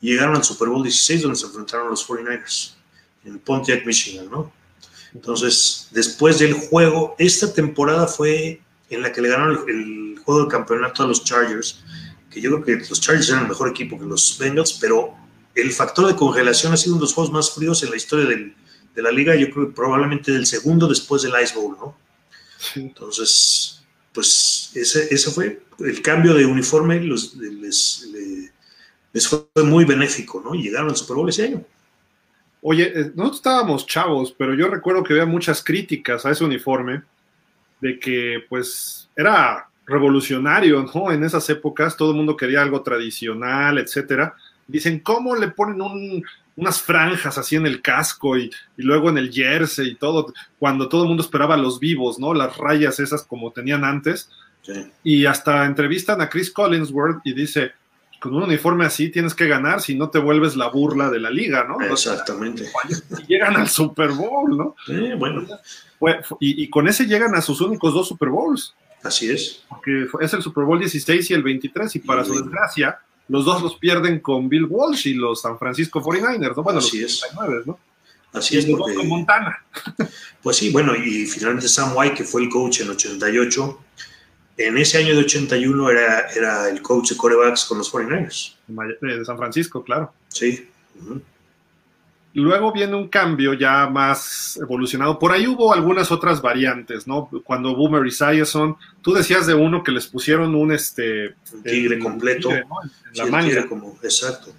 y 0.00 0.12
llegaron 0.12 0.36
al 0.36 0.44
Super 0.44 0.68
Bowl 0.68 0.84
16 0.84 1.22
donde 1.22 1.36
se 1.36 1.46
enfrentaron 1.46 1.88
a 1.88 1.90
los 1.90 2.08
49ers 2.08 2.74
en 3.24 3.40
Pontiac, 3.40 3.84
Michigan, 3.84 4.30
¿no? 4.30 4.52
Entonces, 5.12 5.88
después 5.90 6.38
del 6.38 6.52
juego, 6.52 7.16
esta 7.18 7.52
temporada 7.52 8.06
fue 8.06 8.60
en 8.90 9.02
la 9.02 9.12
que 9.12 9.20
le 9.20 9.28
ganaron 9.28 9.64
el, 9.66 9.74
el 9.74 10.18
juego 10.18 10.44
de 10.44 10.48
campeonato 10.48 11.02
a 11.02 11.06
los 11.06 11.24
Chargers, 11.24 11.82
que 12.30 12.40
yo 12.40 12.50
creo 12.50 12.64
que 12.64 12.88
los 12.88 13.00
Chargers 13.00 13.28
eran 13.28 13.42
el 13.42 13.48
mejor 13.48 13.68
equipo 13.68 13.98
que 13.98 14.04
los 14.04 14.38
Bengals, 14.38 14.78
pero 14.80 15.14
el 15.54 15.72
factor 15.72 16.06
de 16.06 16.16
congelación 16.16 16.72
ha 16.72 16.76
sido 16.76 16.94
uno 16.94 17.00
de 17.00 17.04
los 17.06 17.14
juegos 17.14 17.32
más 17.32 17.50
fríos 17.50 17.82
en 17.82 17.90
la 17.90 17.96
historia 17.96 18.26
del, 18.26 18.54
de 18.94 19.02
la 19.02 19.10
liga, 19.10 19.34
yo 19.34 19.50
creo 19.50 19.68
que 19.68 19.74
probablemente 19.74 20.32
del 20.32 20.46
segundo 20.46 20.88
después 20.88 21.22
del 21.22 21.32
Ice 21.42 21.54
Bowl, 21.54 21.76
¿no? 21.78 21.96
Entonces, 22.74 23.82
pues 24.12 24.70
ese, 24.74 25.12
ese, 25.14 25.30
fue 25.30 25.60
el 25.78 26.02
cambio 26.02 26.34
de 26.34 26.46
uniforme, 26.46 27.00
los, 27.00 27.34
les, 27.36 28.08
les, 28.12 28.52
les, 29.12 29.28
fue 29.28 29.46
muy 29.62 29.84
benéfico, 29.84 30.42
¿no? 30.44 30.54
Y 30.54 30.62
llegaron 30.62 30.88
al 30.88 30.96
Super 30.96 31.16
Bowl 31.16 31.28
ese 31.28 31.44
año. 31.44 31.64
Oye, 32.62 32.84
eh, 32.84 33.12
nosotros 33.14 33.36
estábamos 33.36 33.86
chavos, 33.86 34.34
pero 34.36 34.54
yo 34.54 34.68
recuerdo 34.68 35.02
que 35.02 35.12
había 35.12 35.26
muchas 35.26 35.62
críticas 35.62 36.24
a 36.24 36.30
ese 36.30 36.44
uniforme, 36.44 37.02
de 37.80 37.98
que 37.98 38.44
pues 38.48 39.08
era 39.16 39.68
revolucionario, 39.86 40.84
¿no? 40.94 41.12
En 41.12 41.24
esas 41.24 41.48
épocas 41.48 41.96
todo 41.96 42.10
el 42.10 42.16
mundo 42.16 42.36
quería 42.36 42.62
algo 42.62 42.82
tradicional, 42.82 43.78
etcétera. 43.78 44.34
Dicen, 44.66 44.98
¿cómo 45.00 45.36
le 45.36 45.48
ponen 45.48 45.80
un, 45.80 46.24
unas 46.56 46.82
franjas 46.82 47.38
así 47.38 47.56
en 47.56 47.66
el 47.66 47.80
casco 47.82 48.36
y, 48.36 48.50
y, 48.76 48.82
luego 48.82 49.10
en 49.10 49.18
el 49.18 49.32
jersey 49.32 49.90
y 49.90 49.94
todo, 49.94 50.32
cuando 50.58 50.88
todo 50.88 51.02
el 51.02 51.08
mundo 51.08 51.22
esperaba 51.22 51.56
los 51.56 51.78
vivos, 51.78 52.18
¿no? 52.18 52.34
Las 52.34 52.56
rayas 52.56 52.98
esas 52.98 53.22
como 53.22 53.52
tenían 53.52 53.84
antes. 53.84 54.30
Sí. 54.62 54.90
Y 55.04 55.26
hasta 55.26 55.64
entrevistan 55.64 56.20
a 56.20 56.28
Chris 56.28 56.50
Collinsworth 56.50 57.20
y 57.24 57.34
dice, 57.34 57.72
con 58.20 58.34
un 58.34 58.42
uniforme 58.42 58.84
así 58.84 59.10
tienes 59.10 59.34
que 59.34 59.46
ganar 59.46 59.80
si 59.80 59.94
no 59.94 60.10
te 60.10 60.18
vuelves 60.18 60.56
la 60.56 60.68
burla 60.68 61.10
de 61.10 61.20
la 61.20 61.30
liga, 61.30 61.64
¿no? 61.64 61.80
Exactamente. 61.80 62.68
Y 63.22 63.26
llegan 63.26 63.56
al 63.56 63.68
Super 63.68 64.10
Bowl, 64.10 64.56
¿no? 64.56 64.76
Eh, 64.88 65.14
bueno. 65.18 65.46
Y, 66.40 66.64
y, 66.64 66.70
con 66.70 66.88
ese 66.88 67.06
llegan 67.06 67.34
a 67.34 67.42
sus 67.42 67.60
únicos 67.60 67.94
dos 67.94 68.08
Super 68.08 68.28
Bowls. 68.28 68.74
Así 69.02 69.30
es. 69.30 69.62
Porque 69.68 70.06
es 70.20 70.32
el 70.32 70.42
Super 70.42 70.64
Bowl 70.64 70.78
16 70.78 71.30
y 71.30 71.34
el 71.34 71.42
23 71.42 71.96
y 71.96 71.98
para 72.00 72.24
su 72.24 72.34
desgracia 72.34 73.00
los 73.28 73.44
dos 73.44 73.62
los 73.62 73.76
pierden 73.76 74.20
con 74.20 74.48
Bill 74.48 74.66
Walsh 74.66 75.08
y 75.08 75.14
los 75.14 75.40
San 75.42 75.58
Francisco 75.58 76.00
49ers, 76.00 76.56
¿no? 76.56 76.62
Bueno, 76.62 76.78
Así 76.78 77.00
los 77.00 77.24
49, 77.32 77.62
¿no? 77.66 77.78
Así 78.32 78.58
es, 78.58 78.66
porque, 78.66 78.94
con 78.94 79.08
Montana. 79.08 79.64
Pues 80.42 80.58
sí, 80.58 80.70
bueno, 80.70 80.94
y 80.94 81.26
finalmente 81.26 81.66
Sam 81.66 81.90
White, 81.96 82.14
que 82.14 82.22
fue 82.22 82.42
el 82.42 82.48
coach 82.48 82.80
en 82.80 82.90
88, 82.90 83.80
en 84.56 84.78
ese 84.78 84.98
año 84.98 85.14
de 85.14 85.20
81 85.20 85.90
era, 85.90 86.20
era 86.28 86.68
el 86.68 86.80
coach 86.82 87.10
de 87.10 87.16
corebacks 87.16 87.64
con 87.64 87.78
los 87.78 87.92
49ers. 87.92 88.54
De 89.00 89.24
San 89.24 89.36
Francisco, 89.36 89.82
claro. 89.84 90.12
Sí. 90.28 90.68
Uh 90.94 91.04
-huh. 91.04 91.22
Luego 92.42 92.70
viene 92.70 92.94
un 92.94 93.08
cambio 93.08 93.54
ya 93.54 93.88
más 93.88 94.58
evolucionado. 94.60 95.18
Por 95.18 95.32
ahí 95.32 95.46
hubo 95.46 95.72
algunas 95.72 96.12
otras 96.12 96.42
variantes, 96.42 97.06
¿no? 97.06 97.30
Cuando 97.42 97.74
Boomer 97.74 98.06
y 98.06 98.10
Sayerson, 98.10 98.76
tú 99.00 99.14
decías 99.14 99.46
de 99.46 99.54
uno 99.54 99.82
que 99.82 99.90
les 99.90 100.06
pusieron 100.06 100.54
un 100.54 100.70
este 100.70 101.34
un 101.54 101.62
tigre 101.62 101.96
el, 101.96 102.02
completo, 102.02 102.48
tigre, 102.48 102.64
¿no? 102.68 102.82
en 102.82 102.90
sí, 102.90 103.18
la 103.18 103.26
manga. 103.26 103.66
Como, 103.66 103.98
exacto. 104.02 104.52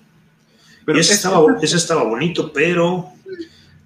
Pero 0.85 0.99
ese, 0.99 1.13
este, 1.13 1.27
estaba, 1.27 1.55
ese 1.61 1.77
estaba 1.77 2.01
bonito, 2.01 2.51
pero 2.51 3.09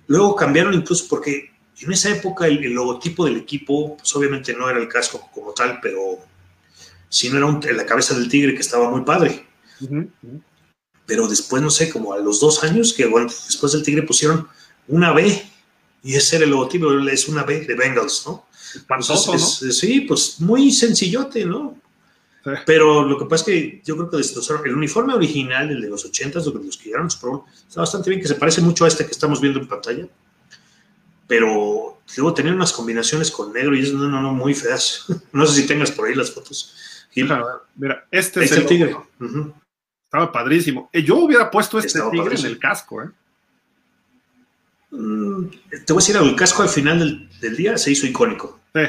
luego 0.07 0.37
cambiaron 0.37 0.73
incluso 0.73 1.07
porque 1.09 1.51
en 1.83 1.91
esa 1.91 2.09
época 2.09 2.47
el, 2.47 2.63
el, 2.63 2.73
logotipo 2.73 3.25
del 3.25 3.37
equipo, 3.37 3.97
pues 3.97 4.15
obviamente 4.15 4.53
no 4.53 4.69
era 4.69 4.79
el 4.79 4.87
casco 4.87 5.29
como 5.33 5.53
tal, 5.53 5.79
pero 5.81 6.19
sí 7.09 7.29
no 7.29 7.37
era 7.37 7.45
un, 7.45 7.59
la 7.75 7.85
cabeza 7.85 8.13
del 8.15 8.29
tigre 8.29 8.53
que 8.53 8.61
estaba 8.61 8.89
muy 8.89 9.01
padre. 9.01 9.45
Uh 9.81 9.85
-huh. 9.85 10.43
Pero 11.05 11.27
después, 11.27 11.61
no 11.61 11.69
sé, 11.69 11.89
como 11.89 12.13
a 12.13 12.19
los 12.19 12.39
dos 12.39 12.63
años, 12.63 12.93
que 12.93 13.05
bueno, 13.05 13.27
después 13.27 13.73
del 13.73 13.83
tigre 13.83 14.03
pusieron 14.03 14.47
una 14.87 15.11
B, 15.11 15.43
y 16.03 16.15
ese 16.15 16.37
era 16.37 16.45
el 16.45 16.51
logotipo, 16.51 16.91
es 17.09 17.27
una 17.27 17.43
B 17.43 17.65
de 17.65 17.75
Bengals, 17.75 18.23
¿no? 18.25 18.45
Entonces, 18.89 19.61
es, 19.61 19.77
Sí, 19.77 20.01
pues 20.01 20.39
muy 20.39 20.71
sencillote, 20.71 21.45
¿no? 21.45 21.77
Sí. 22.43 22.51
Pero 22.65 23.03
lo 23.03 23.17
que 23.19 23.25
pasa 23.25 23.43
es 23.43 23.45
que 23.45 23.81
yo 23.83 23.95
creo 23.95 24.09
que 24.09 24.17
destrozaron 24.17 24.65
el 24.65 24.75
uniforme 24.75 25.13
original, 25.13 25.69
el 25.69 25.81
de 25.81 25.89
los 25.89 26.05
80s, 26.05 26.45
lo 26.45 26.53
que 26.53 26.65
los 26.65 26.77
que 26.77 26.85
llegaron 26.85 27.11
Super 27.11 27.29
Bowl, 27.29 27.43
está 27.67 27.81
bastante 27.81 28.09
bien, 28.09 28.21
que 28.21 28.27
se 28.27 28.35
parece 28.35 28.61
mucho 28.61 28.85
a 28.85 28.87
este 28.87 29.05
que 29.05 29.11
estamos 29.11 29.39
viendo 29.39 29.59
en 29.59 29.67
pantalla. 29.67 30.07
Pero 31.31 32.01
luego 32.17 32.33
tener 32.33 32.53
unas 32.53 32.73
combinaciones 32.73 33.31
con 33.31 33.53
negro 33.53 33.73
y 33.73 33.79
es 33.79 33.93
no, 33.93 34.09
no, 34.09 34.21
no, 34.21 34.33
muy 34.33 34.53
feas. 34.53 35.05
No 35.31 35.45
sé 35.45 35.61
si 35.61 35.65
tengas 35.65 35.89
por 35.89 36.05
ahí 36.05 36.13
las 36.13 36.29
fotos. 36.29 36.75
Mira, 37.15 37.45
mira 37.73 38.05
este, 38.11 38.43
es 38.43 38.51
el 38.51 38.65
tigre. 38.65 38.93
Uh 38.93 39.05
-huh. 39.17 39.53
Estaba 40.03 40.29
padrísimo. 40.29 40.89
Eh, 40.91 41.01
Yo 41.01 41.15
hubiera 41.15 41.49
puesto 41.49 41.79
este 41.79 41.87
Estaba 41.87 42.11
tigre 42.11 42.25
padrísimo. 42.25 42.47
en 42.47 42.53
el 42.53 42.59
casco, 42.59 43.01
¿eh? 43.01 43.09
Mm, 44.89 45.45
te 45.85 45.93
voy 45.93 46.01
a 46.01 46.03
decir 46.03 46.17
algo, 46.17 46.29
el 46.29 46.35
casco 46.35 46.63
al 46.63 46.67
final 46.67 46.99
del, 46.99 47.29
del, 47.39 47.55
día 47.55 47.77
se 47.77 47.91
hizo 47.91 48.05
icónico. 48.05 48.59
Sí. 48.75 48.81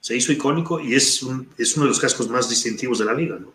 Se 0.00 0.16
hizo 0.16 0.32
icónico 0.32 0.80
y 0.80 0.94
es, 0.94 1.22
un, 1.22 1.50
es 1.58 1.76
uno 1.76 1.84
de 1.84 1.90
los 1.90 2.00
cascos 2.00 2.30
más 2.30 2.48
distintivos 2.48 2.98
de 2.98 3.04
la 3.04 3.12
liga, 3.12 3.36
¿no? 3.38 3.52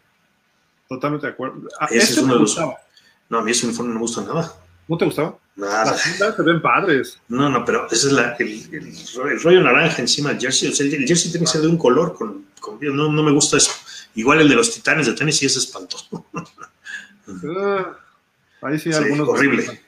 Totalmente 0.88 1.26
de 1.26 1.34
acuerdo. 1.34 1.68
Ah, 1.80 1.88
ese 1.88 1.98
este 1.98 2.14
es 2.14 2.18
uno 2.20 2.36
de 2.36 2.42
los. 2.42 2.60
No, 3.28 3.40
a 3.40 3.42
mí 3.42 3.50
ese 3.50 3.66
uniforme 3.66 3.90
no 3.90 3.96
me 3.96 4.02
gusta 4.02 4.22
nada. 4.22 4.56
¿No 4.88 4.98
te 4.98 5.06
gustaba? 5.06 5.38
Nada. 5.56 5.86
Las 5.92 6.02
fundas 6.02 6.36
se 6.36 6.42
ven 6.42 6.62
padres. 6.62 7.20
No, 7.28 7.50
no, 7.50 7.64
pero 7.64 7.88
ese 7.88 8.08
es 8.08 8.14
la, 8.14 8.36
el, 8.40 8.48
el, 8.72 8.94
el, 9.32 9.42
rollo 9.42 9.62
naranja 9.62 10.02
encima 10.02 10.30
del 10.30 10.40
jersey. 10.40 10.70
O 10.70 10.74
sea, 10.74 10.86
el, 10.86 11.08
jersey 11.08 11.32
tiene 11.32 11.46
que 11.46 11.52
ser 11.52 11.62
de 11.62 11.68
un 11.68 11.78
color. 11.78 12.16
Con, 12.16 12.46
con 12.60 12.80
no, 12.82 13.12
no, 13.12 13.24
me 13.24 13.32
gusta 13.32 13.58
eso. 13.58 13.72
Igual 14.16 14.42
el 14.42 14.50
de 14.50 14.56
los 14.56 14.74
titanes 14.74 15.08
de 15.08 15.14
tenis 15.14 15.38
sí 15.38 15.46
es 15.46 15.56
espantoso. 15.58 16.26
Uh, 17.26 17.86
ahí 18.62 18.78
sí, 18.80 18.92
sí 18.92 18.98
algunos. 18.98 19.30
Horrible. 19.30 19.82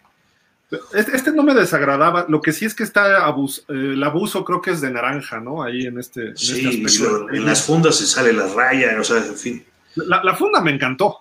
Este, 0.94 1.16
este, 1.16 1.32
no 1.32 1.44
me 1.44 1.54
desagradaba. 1.54 2.26
Lo 2.30 2.42
que 2.42 2.54
sí 2.54 2.66
es 2.66 2.74
que 2.74 2.84
está 2.84 3.26
abus, 3.26 3.66
el 3.68 4.04
abuso, 4.04 4.44
creo 4.46 4.62
que 4.62 4.72
es 4.72 4.82
de 4.82 4.90
naranja, 4.90 5.40
¿no? 5.40 5.62
Ahí 5.64 5.86
en 5.86 6.00
este. 6.00 6.30
En 6.30 6.38
sí, 6.38 6.84
este 6.86 7.04
lo, 7.04 7.34
en 7.34 7.46
las 7.46 7.64
fundas 7.64 7.98
se 7.98 8.08
sale 8.08 8.34
la 8.34 8.48
raya, 8.48 8.98
o 9.00 9.04
sea, 9.04 9.18
en 9.18 9.36
fin. 9.36 9.66
La, 9.96 10.24
la 10.24 10.36
funda 10.36 10.62
me 10.62 10.72
encantó. 10.72 11.20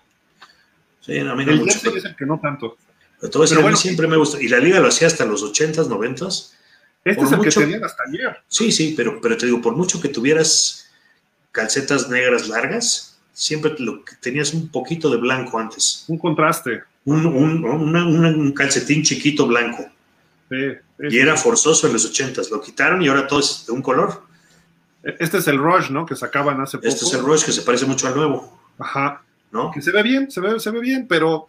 Sí, 1.01 1.20
no, 1.20 1.32
a 1.32 1.34
mí 1.34 1.44
no 1.44 1.52
el 1.52 1.60
mucho. 1.60 1.78
Pero... 1.82 1.96
es 1.96 2.05
el 2.05 2.16
que 2.16 2.26
no 2.26 2.38
tanto. 2.40 2.78
Pero 3.24 3.32
todo 3.32 3.44
eso 3.44 3.59
bueno, 3.62 3.74
siempre 3.74 4.06
me 4.06 4.18
gusta. 4.18 4.38
Y 4.38 4.48
la 4.48 4.59
liga 4.59 4.80
lo 4.80 4.88
hacía 4.88 5.06
hasta 5.06 5.24
los 5.24 5.42
80s, 5.42 5.88
90s. 5.88 6.52
Este 7.02 7.16
por 7.16 7.24
es 7.24 7.32
el 7.32 7.38
mucho, 7.38 7.60
que 7.60 7.64
tenían 7.64 7.82
hasta 7.82 8.02
ayer. 8.06 8.36
Sí, 8.48 8.70
sí, 8.70 8.92
pero, 8.94 9.18
pero 9.18 9.38
te 9.38 9.46
digo, 9.46 9.62
por 9.62 9.74
mucho 9.74 9.98
que 9.98 10.10
tuvieras 10.10 10.90
calcetas 11.51 12.10
negras 12.10 12.48
largas, 12.48 13.18
siempre 13.32 13.76
lo, 13.78 14.05
tenías 14.20 14.52
un 14.52 14.68
poquito 14.68 15.09
de 15.09 15.16
blanco 15.16 15.59
antes. 15.59 16.05
Un 16.06 16.18
contraste. 16.18 16.82
Un, 17.06 17.24
un, 17.24 17.64
una, 17.64 18.06
una, 18.06 18.28
un 18.28 18.52
calcetín 18.52 19.02
chiquito 19.02 19.46
blanco. 19.46 19.88
Sí, 20.51 20.74
y 21.09 21.18
era 21.18 21.34
forzoso 21.34 21.86
en 21.86 21.94
los 21.94 22.05
ochentas. 22.05 22.51
Lo 22.51 22.60
quitaron 22.60 23.01
y 23.01 23.09
ahora 23.09 23.26
todo 23.26 23.40
es 23.40 23.64
de 23.66 23.72
un 23.72 23.80
color. 23.80 24.22
Este 25.02 25.38
es 25.38 25.48
el 25.48 25.56
Rush, 25.56 25.88
¿no? 25.88 26.05
Que 26.05 26.14
sacaban 26.14 26.60
hace 26.60 26.76
poco. 26.76 26.88
Este 26.88 27.06
es 27.06 27.14
el 27.14 27.22
Rush 27.22 27.46
que 27.46 27.52
se 27.52 27.62
parece 27.62 27.86
mucho 27.86 28.06
al 28.06 28.16
nuevo. 28.16 28.60
Ajá. 28.78 29.22
¿no? 29.55 29.70
Que 29.70 29.80
se 29.80 29.92
ve 29.92 30.02
bien, 30.02 30.30
se 30.30 30.40
ve, 30.40 30.60
se 30.60 30.70
ve 30.70 30.80
bien, 30.80 31.06
pero 31.09 31.48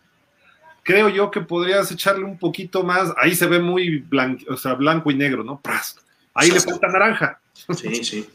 creo 0.86 1.10
yo 1.10 1.32
que 1.32 1.42
podrías 1.42 1.92
echarle 1.92 2.24
un 2.24 2.38
poquito 2.38 2.84
más. 2.84 3.12
Ahí 3.18 3.36
se 3.36 3.48
ve 3.48 3.60
muy 3.60 3.98
blanco, 3.98 4.46
o 4.54 4.56
sea, 4.56 4.76
blanco 4.76 5.10
y 5.12 5.16
negro, 5.16 5.44
¿no? 5.44 5.60
Pras. 5.60 5.98
Ahí 6.34 6.52
le 6.52 6.60
falta 6.60 6.88
naranja. 6.88 7.40
Sí, 7.54 8.04
sí. 8.04 8.30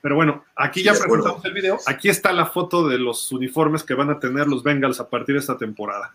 Pero 0.00 0.16
bueno, 0.16 0.44
aquí 0.56 0.82
ya 0.82 0.92
presentamos 0.92 1.44
el 1.44 1.52
video. 1.52 1.78
Aquí 1.86 2.08
está 2.08 2.32
la 2.32 2.46
foto 2.46 2.88
de 2.88 2.98
los 2.98 3.30
uniformes 3.30 3.84
que 3.84 3.94
van 3.94 4.10
a 4.10 4.18
tener 4.18 4.48
los 4.48 4.62
Bengals 4.62 4.98
a 4.98 5.08
partir 5.08 5.34
de 5.34 5.40
esta 5.40 5.58
temporada. 5.58 6.12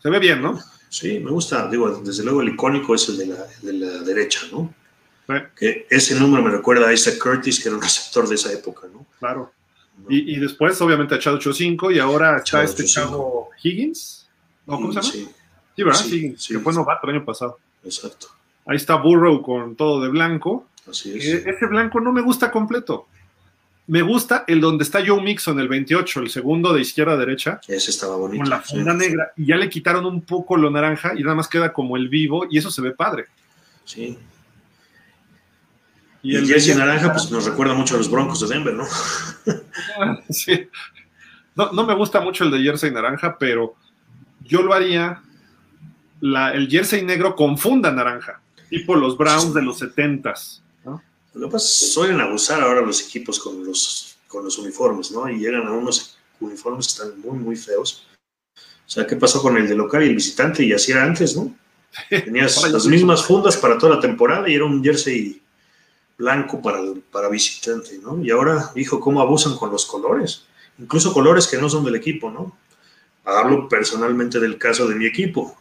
Se 0.00 0.08
ve 0.08 0.18
bien, 0.20 0.40
¿no? 0.40 0.58
Sí, 0.88 1.18
me 1.18 1.30
gusta. 1.30 1.68
Digo, 1.68 1.90
desde 1.90 2.22
luego 2.22 2.42
el 2.42 2.50
icónico 2.50 2.94
es 2.94 3.08
el 3.08 3.18
de 3.18 3.26
la, 3.26 3.46
de 3.60 3.72
la 3.72 3.98
derecha, 4.02 4.42
¿no? 4.52 4.72
Sí, 5.26 5.34
Que 5.56 5.86
ese 5.90 6.14
número 6.14 6.42
me 6.42 6.50
recuerda 6.50 6.88
a 6.88 6.92
Isaac 6.92 7.18
Curtis, 7.18 7.60
que 7.60 7.68
era 7.68 7.76
un 7.76 7.82
receptor 7.82 8.28
de 8.28 8.36
esa 8.36 8.52
época, 8.52 8.86
¿no? 8.92 9.04
claro. 9.18 9.52
Y, 10.08 10.36
y 10.36 10.38
después, 10.38 10.80
obviamente, 10.80 11.14
a 11.14 11.18
Chad 11.18 11.34
85 11.34 11.90
y 11.92 11.98
ahora 11.98 12.38
está 12.38 12.44
Chad 12.44 12.64
este 12.64 12.82
85. 12.82 13.10
chavo 13.10 13.48
Higgins. 13.62 14.28
¿No? 14.66 14.76
¿Cómo 14.76 14.92
se 14.92 15.00
llama? 15.00 15.12
Sí, 15.12 15.28
Sí, 15.76 15.82
¿verdad? 15.84 16.00
Sí, 16.00 16.16
Higgins, 16.16 16.42
sí. 16.42 16.54
que 16.54 16.60
fue 16.60 16.72
novato 16.72 17.06
el 17.08 17.16
año 17.16 17.24
pasado. 17.24 17.58
exacto. 17.84 18.28
Ahí 18.66 18.76
está 18.76 18.94
Burrow 18.96 19.42
con 19.42 19.74
todo 19.74 20.00
de 20.02 20.08
blanco. 20.08 20.66
Así 20.88 21.10
Eh, 21.12 21.16
es. 21.18 21.46
Ese 21.46 21.66
blanco 21.66 22.00
no 22.00 22.12
me 22.12 22.20
gusta 22.20 22.50
completo. 22.50 23.06
Me 23.88 24.02
gusta 24.02 24.44
el 24.46 24.60
donde 24.60 24.84
está 24.84 25.04
Joe 25.04 25.20
Mixon, 25.20 25.58
el 25.58 25.66
28, 25.68 26.20
el 26.20 26.30
segundo 26.30 26.72
de 26.72 26.80
izquierda 26.82 27.14
a 27.14 27.16
derecha, 27.16 27.60
Ese 27.66 27.90
estaba 27.90 28.14
bonito. 28.16 28.40
con 28.42 28.48
la 28.50 28.60
funda 28.60 28.94
negra, 28.94 29.32
y 29.36 29.46
ya 29.46 29.56
le 29.56 29.68
quitaron 29.68 30.06
un 30.06 30.22
poco 30.22 30.56
lo 30.56 30.70
naranja 30.70 31.14
y 31.18 31.22
nada 31.24 31.34
más 31.34 31.48
queda 31.48 31.72
como 31.72 31.96
el 31.96 32.08
vivo, 32.08 32.46
y 32.48 32.58
eso 32.58 32.70
se 32.70 32.80
ve 32.80 32.92
padre. 32.92 33.24
Sí. 33.84 34.16
Y 36.22 36.36
el 36.36 36.46
jersey 36.46 36.74
naranja, 36.76 37.12
pues 37.12 37.30
nos 37.30 37.44
recuerda 37.46 37.74
mucho 37.74 37.94
a 37.96 37.98
los 37.98 38.10
Broncos 38.10 38.40
de 38.40 38.54
Denver, 38.54 38.74
¿no? 38.74 38.86
Sí. 40.30 40.68
No, 41.54 41.72
no 41.72 41.84
me 41.84 41.94
gusta 41.94 42.20
mucho 42.20 42.44
el 42.44 42.50
de 42.50 42.62
jersey 42.62 42.90
naranja, 42.90 43.36
pero 43.38 43.74
yo 44.40 44.62
lo 44.62 44.72
haría 44.72 45.20
la- 46.20 46.52
el 46.54 46.68
jersey 46.68 47.02
negro 47.04 47.34
con 47.34 47.58
funda 47.58 47.90
naranja, 47.90 48.40
tipo 48.70 48.94
los 48.94 49.18
Browns 49.18 49.52
de 49.52 49.62
los 49.62 49.82
70s. 49.82 50.60
¿no? 50.84 51.02
Lo 51.34 51.48
que 51.48 51.52
pasa 51.52 51.66
es 51.66 51.80
que 51.80 51.86
suelen 51.86 52.20
abusar 52.20 52.60
ahora 52.62 52.80
los 52.82 53.00
equipos 53.02 53.38
con 53.40 53.64
los, 53.66 54.16
con 54.28 54.44
los 54.44 54.56
uniformes, 54.58 55.10
¿no? 55.10 55.28
Y 55.28 55.38
llegan 55.38 55.66
a 55.66 55.72
unos 55.72 56.16
uniformes 56.40 56.86
que 56.86 57.02
están 57.02 57.20
muy, 57.20 57.38
muy 57.38 57.56
feos. 57.56 58.06
O 58.56 58.90
sea, 58.92 59.06
¿qué 59.06 59.16
pasó 59.16 59.42
con 59.42 59.56
el 59.56 59.68
de 59.68 59.74
local 59.74 60.02
y 60.04 60.08
el 60.08 60.14
visitante? 60.14 60.64
Y 60.64 60.72
así 60.72 60.92
era 60.92 61.02
antes, 61.02 61.36
¿no? 61.36 61.54
Tenías 62.08 62.70
las 62.70 62.86
mismas 62.86 63.24
fundas 63.26 63.56
para 63.58 63.76
toda 63.76 63.96
la 63.96 64.00
temporada 64.00 64.48
y 64.48 64.54
era 64.54 64.64
un 64.64 64.82
jersey 64.82 65.41
blanco 66.18 66.60
para, 66.60 66.78
para 67.10 67.28
visitante, 67.28 67.98
¿no? 67.98 68.22
Y 68.22 68.30
ahora, 68.30 68.70
hijo, 68.74 69.00
cómo 69.00 69.20
abusan 69.20 69.56
con 69.56 69.70
los 69.70 69.86
colores. 69.86 70.44
Incluso 70.78 71.12
colores 71.12 71.46
que 71.46 71.58
no 71.58 71.68
son 71.68 71.84
del 71.84 71.96
equipo, 71.96 72.30
¿no? 72.30 72.56
Hablo 73.24 73.68
personalmente 73.68 74.40
del 74.40 74.58
caso 74.58 74.88
de 74.88 74.94
mi 74.94 75.06
equipo. 75.06 75.56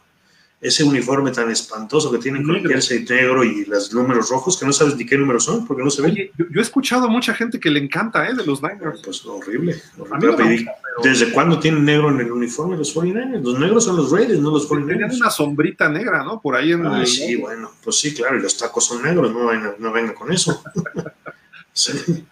Ese 0.62 0.84
uniforme 0.84 1.32
tan 1.32 1.50
espantoso 1.50 2.12
que 2.12 2.20
tienen 2.20 2.44
con 2.44 2.56
el 2.56 2.68
jersey 2.68 3.04
negro 3.10 3.44
y 3.44 3.66
los 3.66 3.92
números 3.94 4.30
rojos, 4.30 4.60
que 4.60 4.66
no 4.68 4.72
sabes 4.72 4.96
ni 4.96 5.08
qué 5.08 5.18
números 5.18 5.44
son, 5.46 5.66
porque 5.66 5.84
no 5.84 5.90
se 5.90 6.04
ven. 6.04 6.12
Oye, 6.12 6.32
yo, 6.38 6.46
yo 6.52 6.60
he 6.60 6.62
escuchado 6.62 7.06
a 7.06 7.10
mucha 7.10 7.34
gente 7.34 7.60
que 7.60 7.72
le 7.72 7.80
encanta, 7.80 8.30
¿eh? 8.30 8.36
De 8.36 8.46
los 8.46 8.62
Niners. 8.62 9.02
Pues 9.04 9.26
horrible. 9.26 9.82
Horrible. 9.98 10.30
gusta, 10.58 10.72
pero 10.84 11.10
¿Desde 11.10 11.32
cuándo 11.32 11.60
tienen 11.60 11.84
negro 11.84 12.10
en 12.12 12.20
el 12.20 12.32
uniforme 12.32 12.78
los 12.78 12.96
49ers? 12.96 13.42
Los 13.42 13.58
negros 13.60 13.86
son 13.86 13.96
los 13.98 14.12
Raiders, 14.12 14.40
no 14.40 14.52
los 14.52 14.70
tenían 14.70 14.88
49ers. 15.10 15.16
una 15.18 15.30
sombrita 15.32 15.90
negra, 15.90 16.24
¿no? 16.24 16.40
Por 16.40 16.56
ahí 16.56 16.74
en 16.74 16.86
Ah, 16.86 17.00
el- 17.00 17.08
sí, 17.08 17.36
bueno, 17.38 17.72
pues 17.84 17.98
sí, 18.00 18.14
claro, 18.14 18.38
y 18.38 18.42
los 18.44 18.56
tacos 18.56 18.86
son 18.86 19.02
negros, 19.02 19.32
no 19.34 19.48
vengan, 19.48 19.74
no 19.80 19.92
vengan 19.92 20.14
con 20.14 20.32
eso. 20.32 20.62
sí, 21.74 22.24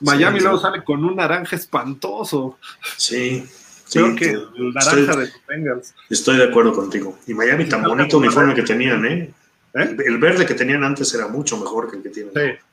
Miami 0.00 0.38
Sí, 0.40 0.44
luego 0.44 0.58
sale 0.60 0.82
con 0.82 1.04
un 1.04 1.14
naranja 1.14 1.54
espantoso. 1.54 2.58
sí. 2.96 3.44
Sí, 3.86 3.98
Creo 3.98 4.16
que 4.16 4.30
el 4.30 4.72
naranja 4.74 5.00
estoy, 5.00 5.06
de 5.06 5.16
los 5.16 5.46
Bengals. 5.48 5.94
estoy 6.10 6.36
de 6.36 6.44
acuerdo 6.44 6.72
contigo. 6.72 7.18
Y 7.26 7.34
Miami 7.34 7.64
tan 7.66 7.82
bonito 7.82 8.18
uniforme 8.18 8.54
que 8.54 8.62
tenían, 8.62 9.04
¿eh? 9.06 9.32
¿Eh? 9.74 9.96
El 10.06 10.18
verde 10.18 10.44
que 10.46 10.54
tenían 10.54 10.84
antes 10.84 11.12
era 11.14 11.28
mucho 11.28 11.56
mejor 11.56 11.90
que 11.90 11.96
el 11.96 12.02
que 12.02 12.10
tienen. 12.10 12.32
Sí. 12.34 12.64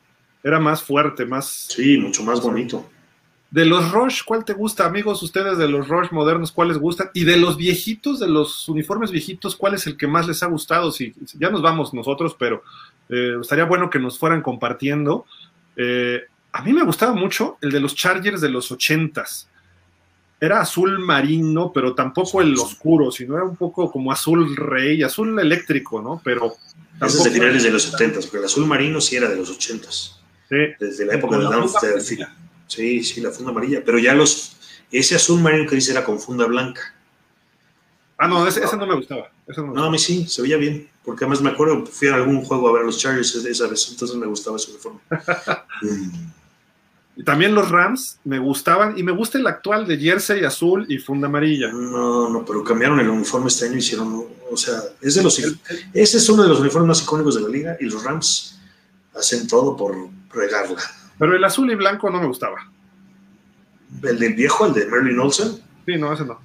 Era 0.44 0.60
más 0.60 0.84
fuerte, 0.84 1.26
más. 1.26 1.68
Sí, 1.70 1.98
mucho 1.98 2.24
más 2.24 2.42
bonito. 2.42 2.90
De 3.50 3.66
los 3.66 3.92
Rush, 3.92 4.24
¿cuál 4.26 4.44
te 4.44 4.54
gusta, 4.54 4.86
amigos? 4.86 5.22
Ustedes 5.22 5.60
de 5.60 5.68
los 5.68 5.88
Rush 5.88 6.10
modernos, 6.12 6.52
¿cuáles 6.52 6.80
gustan? 6.80 7.12
Y 7.14 7.24
de 7.24 7.38
los 7.38 7.56
viejitos, 7.56 8.20
de 8.20 8.28
los 8.28 8.68
uniformes 8.68 9.12
viejitos, 9.12 9.56
¿cuál 9.56 9.76
es 9.76 9.86
el 9.86 9.96
que 9.96 10.08
más 10.08 10.28
les 10.28 10.42
ha 10.42 10.48
gustado? 10.48 10.92
Si, 10.92 11.14
si 11.28 11.38
ya 11.38 11.52
nos 11.52 11.62
vamos 11.62 11.94
nosotros, 11.94 12.36
pero 12.38 12.64
eh, 13.10 13.38
estaría 13.40 13.66
bueno 13.66 13.92
que 13.92 14.00
nos 14.00 14.18
fueran 14.18 14.42
compartiendo. 14.42 15.28
Eh, 15.76 16.24
a 16.52 16.62
mí 16.64 16.74
me 16.74 16.84
gustaba 16.84 17.14
mucho 17.14 17.58
el 17.62 17.72
de 17.72 17.80
los 17.80 17.94
Chargers 17.96 18.42
de 18.42 18.50
los 18.50 18.72
ochentas. 18.72 19.48
Era 20.44 20.60
azul 20.60 21.00
marino, 21.00 21.72
pero 21.74 21.96
tampoco 21.96 22.42
el 22.42 22.54
oscuro, 22.58 23.12
sino 23.12 23.36
era 23.36 23.46
un 23.46 23.56
poco 23.56 23.90
como 23.90 24.12
azul 24.12 24.58
rey, 24.58 25.02
azul 25.02 25.40
eléctrico, 25.40 26.02
¿no? 26.02 26.20
Pero 26.22 26.58
Ese 27.02 27.18
es 27.18 27.24
de 27.24 27.32
finales 27.32 27.64
de 27.64 27.72
los 27.72 27.84
70, 27.84 28.20
porque 28.20 28.40
el 28.40 28.44
azul 28.44 28.66
marino 28.66 29.00
sí 29.00 29.16
era 29.16 29.30
de 29.30 29.38
los 29.38 29.50
80, 29.50 29.90
Sí. 29.90 30.58
desde 30.82 31.06
la 31.06 31.14
época 31.14 31.38
la 31.38 31.44
funda 31.44 31.58
Downstairs. 31.60 32.18
Sí, 32.68 33.04
sí, 33.06 33.22
la 33.22 33.32
funda 33.32 33.52
amarilla. 33.52 33.84
Pero 33.86 34.00
ya 34.00 34.14
los. 34.14 34.58
Ese 34.92 35.16
azul 35.16 35.40
marino 35.40 35.66
que 35.70 35.76
dice 35.76 35.92
era 35.94 36.04
con 36.04 36.20
funda 36.20 36.46
blanca. 36.46 36.82
Ah, 38.18 38.28
no, 38.28 38.46
ese, 38.46 38.66
ese 38.66 38.76
no 38.76 38.86
me 38.86 38.96
gustaba. 38.96 39.32
ese 39.48 39.62
no 39.62 39.68
me 39.68 39.74
No, 39.76 39.86
a 39.86 39.92
mí 39.92 39.98
sí, 39.98 40.28
se 40.28 40.42
veía 40.42 40.58
bien. 40.58 40.90
Porque 41.06 41.24
además 41.24 41.42
me 41.42 41.52
acuerdo, 41.52 41.86
fui 41.86 42.10
a 42.10 42.16
algún 42.16 42.44
juego 42.44 42.68
a 42.68 42.74
ver 42.74 42.82
a 42.82 42.86
los 42.86 42.98
Chargers 42.98 43.34
esa 43.36 43.68
vez, 43.68 43.88
entonces 43.92 44.18
me 44.18 44.26
gustaba 44.28 44.58
ese 44.58 44.72
uniforme. 44.72 45.00
Mm, 45.82 46.32
también 47.26 47.54
los 47.54 47.70
Rams 47.70 48.20
me 48.24 48.40
gustaban 48.40 48.98
y 48.98 49.04
me 49.04 49.12
gusta 49.12 49.38
el 49.38 49.46
actual 49.46 49.86
de 49.86 49.98
jersey 49.98 50.44
azul 50.44 50.86
y 50.90 50.98
funda 50.98 51.28
amarilla. 51.28 51.72
No, 51.72 52.30
no, 52.30 52.44
pero 52.44 52.64
cambiaron 52.64 53.00
el 53.00 53.10
uniforme 53.10 53.50
este 53.50 53.66
año 53.66 53.76
y 53.76 53.80
hicieron. 53.80 54.26
O 54.52 54.58
sea, 54.58 54.80
es 55.00 55.16
de 55.16 55.24
los. 55.24 55.38
Ese 55.94 56.18
es 56.18 56.30
uno 56.30 56.44
de 56.44 56.50
los 56.50 56.60
uniformes 56.60 56.88
más 56.88 57.04
icónicos 57.04 57.36
de 57.36 57.42
la 57.42 57.50
liga 57.50 57.78
y 57.80 57.86
los 57.86 58.04
Rams 58.04 58.60
hacen 59.16 59.48
todo 59.48 59.78
por 59.78 59.96
regarla. 60.32 60.82
Pero 61.20 61.36
el 61.36 61.44
azul 61.44 61.72
y 61.72 61.76
blanco 61.76 62.10
no 62.10 62.20
me 62.20 62.26
gustaba. 62.28 62.68
El 64.02 64.18
del 64.18 64.34
viejo, 64.34 64.66
el 64.66 64.74
de 64.74 64.88
Merlin 64.88 65.20
Olsen. 65.20 65.62
Sí, 65.86 65.98
no, 65.98 66.12
ese 66.12 66.26
no. 66.26 66.40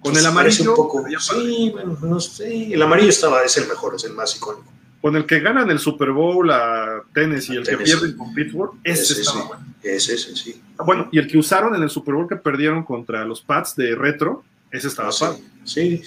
Con 0.00 0.12
pues, 0.12 0.18
el 0.18 0.26
amarillo, 0.26 0.70
Un 0.70 0.76
poco, 0.76 1.04
sí, 1.18 1.70
bueno, 1.70 1.98
no 2.00 2.18
sé. 2.18 2.72
El 2.72 2.80
amarillo 2.80 3.10
estaba, 3.10 3.44
es 3.44 3.54
el 3.58 3.68
mejor, 3.68 3.94
es 3.96 4.04
el 4.04 4.14
más 4.14 4.34
icónico. 4.34 4.72
Con 5.00 5.16
el 5.16 5.24
que 5.26 5.40
ganan 5.40 5.70
el 5.70 5.78
Super 5.78 6.10
Bowl 6.10 6.50
a 6.50 7.02
Tennessee 7.14 7.54
y 7.54 7.56
el 7.56 7.66
que 7.66 7.76
pierden 7.78 8.16
con 8.16 8.34
Pittsburgh, 8.34 8.72
ese, 8.84 9.02
Ese 9.02 9.20
estaba 9.22 9.40
sí. 9.42 9.46
bueno. 9.48 9.64
Ese, 9.82 10.14
ese, 10.14 10.36
sí. 10.36 10.60
Ah, 10.78 10.82
Bueno, 10.84 11.08
y 11.10 11.18
el 11.18 11.26
que 11.26 11.38
usaron 11.38 11.74
en 11.74 11.82
el 11.82 11.88
Super 11.90 12.14
Bowl 12.14 12.28
que 12.28 12.36
perdieron 12.36 12.82
contra 12.84 13.24
los 13.24 13.40
Pats 13.40 13.74
de 13.76 13.94
retro, 13.94 14.44
ese 14.70 14.88
estaba 14.88 15.10
padre. 15.18 15.38
Sí, 15.64 16.02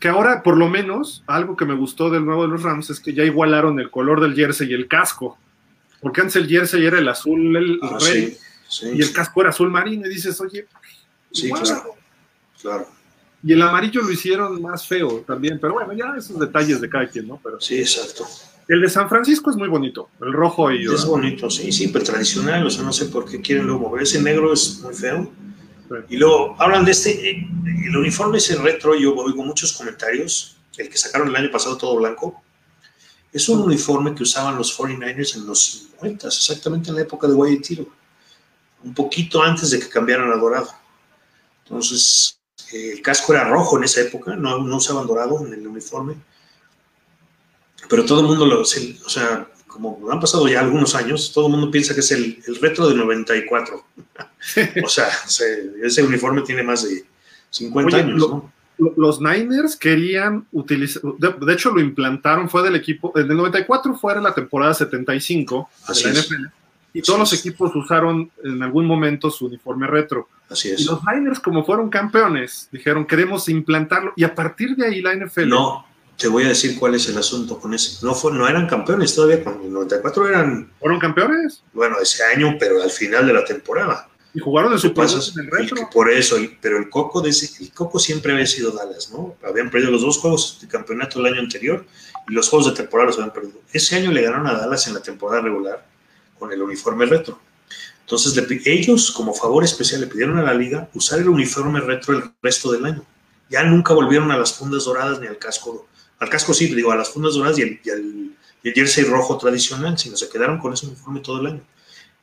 Que 0.00 0.08
ahora, 0.08 0.42
por 0.42 0.56
lo 0.56 0.68
menos, 0.68 1.22
algo 1.26 1.56
que 1.56 1.64
me 1.66 1.74
gustó 1.74 2.08
del 2.08 2.24
nuevo 2.24 2.42
de 2.42 2.48
los 2.48 2.62
Rams 2.62 2.88
es 2.90 2.98
que 3.00 3.12
ya 3.12 3.24
igualaron 3.24 3.78
el 3.80 3.90
color 3.90 4.20
del 4.20 4.34
jersey 4.34 4.70
y 4.70 4.74
el 4.74 4.88
casco. 4.88 5.38
Porque 6.00 6.20
antes 6.20 6.36
el 6.36 6.48
jersey 6.48 6.86
era 6.86 6.98
el 6.98 7.08
azul, 7.08 7.56
el 7.56 7.78
Ah, 7.82 7.98
rey, 8.00 8.28
sí, 8.30 8.38
sí, 8.68 8.90
y 8.94 9.02
el 9.02 9.12
casco 9.12 9.40
era 9.42 9.50
azul 9.50 9.70
marino. 9.70 10.06
Y 10.06 10.10
dices, 10.10 10.40
oye, 10.40 10.66
sí, 11.32 11.46
igual. 11.46 11.62
claro, 11.62 11.94
claro. 12.62 12.88
Y 13.42 13.52
el 13.52 13.62
amarillo 13.62 14.02
lo 14.02 14.10
hicieron 14.10 14.60
más 14.60 14.86
feo 14.86 15.24
también, 15.26 15.58
pero 15.60 15.74
bueno, 15.74 15.92
ya 15.92 16.14
esos 16.16 16.38
detalles 16.38 16.80
de 16.80 16.88
cada 16.88 17.08
quien, 17.08 17.28
¿no? 17.28 17.40
Pero 17.42 17.60
Sí, 17.60 17.78
exacto. 17.78 18.26
el 18.66 18.80
de 18.82 18.88
San 18.88 19.08
Francisco 19.08 19.50
es 19.50 19.56
muy 19.56 19.68
bonito, 19.68 20.10
el 20.20 20.32
rojo 20.32 20.70
y 20.72 20.84
Es 20.92 21.04
bonito, 21.04 21.48
sí, 21.48 21.70
sí, 21.70 21.88
pero 21.88 22.04
tradicional, 22.04 22.66
o 22.66 22.70
sea, 22.70 22.82
no 22.82 22.92
sé 22.92 23.06
por 23.06 23.30
qué 23.30 23.40
quieren 23.40 23.66
luego 23.66 23.88
mover. 23.88 24.02
Ese 24.02 24.20
negro 24.20 24.52
es 24.52 24.80
muy 24.80 24.94
feo. 24.94 25.30
Sí. 25.88 25.94
Y 26.10 26.16
luego 26.16 26.56
hablan 26.58 26.84
de 26.84 26.90
este, 26.90 27.30
eh, 27.30 27.48
el 27.86 27.96
uniforme 27.96 28.38
ese 28.38 28.56
retro, 28.56 28.94
yo 28.94 29.14
oigo 29.14 29.42
muchos 29.42 29.72
comentarios, 29.72 30.56
el 30.76 30.88
que 30.88 30.98
sacaron 30.98 31.28
el 31.28 31.36
año 31.36 31.50
pasado 31.50 31.76
todo 31.76 31.96
blanco, 31.96 32.42
es 33.32 33.48
un 33.48 33.60
uniforme 33.60 34.14
que 34.14 34.22
usaban 34.22 34.56
los 34.56 34.76
49ers 34.78 35.36
en 35.36 35.46
los 35.46 35.64
50, 35.64 36.28
exactamente 36.28 36.90
en 36.90 36.96
la 36.96 37.02
época 37.02 37.26
de 37.26 37.34
Wyatt 37.34 37.62
Tiro, 37.62 37.86
un 38.82 38.94
poquito 38.94 39.42
antes 39.42 39.70
de 39.70 39.78
que 39.78 39.88
cambiaran 39.88 40.30
a 40.32 40.36
dorado. 40.36 40.68
Entonces, 41.64 42.37
el 42.72 43.00
casco 43.02 43.32
era 43.32 43.48
rojo 43.48 43.78
en 43.78 43.84
esa 43.84 44.00
época, 44.02 44.36
no, 44.36 44.58
no 44.58 44.76
usaban 44.76 45.06
dorado 45.06 45.44
en 45.46 45.52
el 45.54 45.66
uniforme, 45.66 46.14
pero 47.88 48.04
todo 48.04 48.20
el 48.20 48.26
mundo 48.26 48.46
lo, 48.46 48.64
se- 48.64 48.98
o 49.04 49.08
sea, 49.08 49.46
como 49.66 50.10
han 50.10 50.20
pasado 50.20 50.46
ya 50.48 50.60
algunos 50.60 50.94
años, 50.94 51.32
todo 51.32 51.46
el 51.46 51.52
mundo 51.52 51.70
piensa 51.70 51.94
que 51.94 52.00
es 52.00 52.10
el, 52.10 52.42
el 52.46 52.56
retro 52.56 52.88
del 52.88 52.98
94. 52.98 53.84
o 54.84 54.88
sea, 54.88 55.08
se- 55.26 55.72
ese 55.82 56.02
uniforme 56.02 56.42
tiene 56.42 56.62
más 56.62 56.82
de 56.88 57.04
50 57.50 57.96
Oye, 57.96 58.04
años, 58.04 58.20
lo- 58.20 58.28
¿no? 58.28 58.52
Lo- 58.78 58.94
Los 58.96 59.20
Niners 59.20 59.74
querían 59.76 60.46
utilizar, 60.52 61.02
de, 61.18 61.32
de 61.44 61.52
hecho 61.52 61.70
lo 61.70 61.80
implantaron, 61.80 62.48
fue 62.48 62.62
del 62.62 62.76
equipo, 62.76 63.12
en 63.16 63.28
el 63.30 63.36
94 63.36 63.94
fue 63.96 64.14
en 64.14 64.22
la 64.22 64.34
temporada 64.34 64.72
75 64.74 65.68
Así 65.88 66.04
de 66.04 66.12
la 66.12 66.20
es. 66.20 66.26
NFL, 66.26 66.42
y 66.94 67.00
Así 67.00 67.06
todos 67.06 67.18
los 67.18 67.32
equipos 67.32 67.74
usaron 67.74 68.30
en 68.44 68.62
algún 68.62 68.86
momento 68.86 69.30
su 69.30 69.46
uniforme 69.46 69.86
retro. 69.86 70.28
Así 70.50 70.68
Y 70.68 70.72
es. 70.72 70.86
los 70.86 71.00
Niners, 71.04 71.40
como 71.40 71.64
fueron 71.64 71.90
campeones, 71.90 72.68
dijeron, 72.72 73.06
queremos 73.06 73.48
implantarlo, 73.48 74.12
y 74.16 74.24
a 74.24 74.34
partir 74.34 74.76
de 74.76 74.86
ahí 74.86 75.02
la 75.02 75.14
NFL... 75.14 75.48
No, 75.48 75.86
te 76.16 76.26
voy 76.28 76.44
a 76.44 76.48
decir 76.48 76.78
cuál 76.78 76.94
es 76.94 77.08
el 77.08 77.18
asunto 77.18 77.58
con 77.60 77.74
ese. 77.74 78.04
No, 78.04 78.14
fue, 78.14 78.32
no 78.32 78.48
eran 78.48 78.66
campeones 78.66 79.14
todavía, 79.14 79.44
con 79.44 79.60
el 79.62 79.72
94 79.72 80.28
eran, 80.28 80.72
¿Fueron 80.80 80.98
campeones? 80.98 81.62
bueno, 81.72 81.96
ese 82.00 82.24
año, 82.24 82.56
pero 82.58 82.82
al 82.82 82.90
final 82.90 83.26
de 83.26 83.32
la 83.34 83.44
temporada. 83.44 84.08
Y 84.34 84.40
jugaron 84.40 84.72
en 84.72 84.78
Su 84.78 84.88
es- 84.88 85.36
en 85.36 85.44
el 85.46 85.50
retro. 85.50 85.88
por 85.92 86.10
eso, 86.10 86.36
pero 86.60 86.78
el 86.78 86.88
coco, 86.90 87.20
de 87.20 87.30
ese- 87.30 87.62
el 87.64 87.72
coco 87.72 87.98
siempre 87.98 88.32
había 88.32 88.46
sido 88.46 88.70
Dallas, 88.72 89.10
¿no? 89.12 89.36
Habían 89.46 89.70
perdido 89.70 89.90
los 89.92 90.02
dos 90.02 90.18
juegos 90.18 90.58
de 90.60 90.68
campeonato 90.68 91.18
el 91.20 91.26
año 91.26 91.40
anterior 91.40 91.84
y 92.28 92.32
los 92.34 92.48
juegos 92.48 92.68
de 92.70 92.76
temporada 92.76 93.08
los 93.08 93.18
habían 93.18 93.32
perdido. 93.32 93.60
Ese 93.72 93.96
año 93.96 94.12
le 94.12 94.22
ganaron 94.22 94.46
a 94.46 94.52
Dallas 94.54 94.86
en 94.86 94.94
la 94.94 95.00
temporada 95.00 95.40
regular 95.42 95.84
con 96.38 96.52
el 96.52 96.60
uniforme 96.62 97.06
retro. 97.06 97.38
Entonces, 98.08 98.34
le 98.36 98.62
ellos, 98.64 99.10
como 99.10 99.34
favor 99.34 99.62
especial, 99.64 100.00
le 100.00 100.06
pidieron 100.06 100.38
a 100.38 100.42
la 100.42 100.54
liga 100.54 100.88
usar 100.94 101.18
el 101.18 101.28
uniforme 101.28 101.78
retro 101.78 102.16
el 102.16 102.24
resto 102.40 102.72
del 102.72 102.86
año. 102.86 103.04
Ya 103.50 103.62
nunca 103.64 103.92
volvieron 103.92 104.30
a 104.30 104.38
las 104.38 104.54
fundas 104.54 104.86
doradas 104.86 105.20
ni 105.20 105.26
al 105.26 105.36
casco. 105.36 105.86
Al 106.18 106.30
casco 106.30 106.54
sí, 106.54 106.74
digo, 106.74 106.90
a 106.90 106.96
las 106.96 107.10
fundas 107.10 107.34
doradas 107.34 107.58
y 107.58 107.62
el, 107.62 107.80
y 107.84 107.90
el- 107.90 108.34
y 108.62 108.68
el 108.70 108.74
jersey 108.74 109.04
rojo 109.04 109.36
tradicional, 109.36 109.98
sino 109.98 110.16
se 110.16 110.30
quedaron 110.30 110.58
con 110.58 110.72
ese 110.72 110.86
uniforme 110.86 111.20
todo 111.20 111.38
el 111.40 111.46
año. 111.48 111.60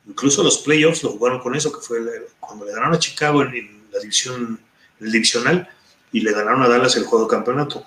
Incluso 0.08 0.42
los 0.42 0.58
playoffs 0.58 1.04
lo 1.04 1.10
jugaron 1.10 1.38
con 1.38 1.54
eso, 1.54 1.70
que 1.70 1.78
fue 1.80 1.98
el- 1.98 2.08
cuando 2.40 2.64
le 2.64 2.72
ganaron 2.72 2.94
a 2.94 2.98
Chicago 2.98 3.42
en, 3.42 3.54
en 3.54 3.82
la 3.92 4.00
división, 4.00 4.58
en 4.98 5.06
el 5.06 5.12
divisional, 5.12 5.68
y 6.10 6.18
le 6.20 6.32
ganaron 6.32 6.62
a 6.64 6.68
Dallas 6.68 6.96
el 6.96 7.04
juego 7.04 7.26
de 7.26 7.30
campeonato. 7.30 7.86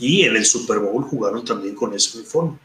Y 0.00 0.22
en 0.24 0.34
el 0.34 0.44
Super 0.44 0.80
Bowl 0.80 1.04
jugaron 1.04 1.44
también 1.44 1.76
con 1.76 1.94
ese 1.94 2.18
uniforme. 2.18 2.58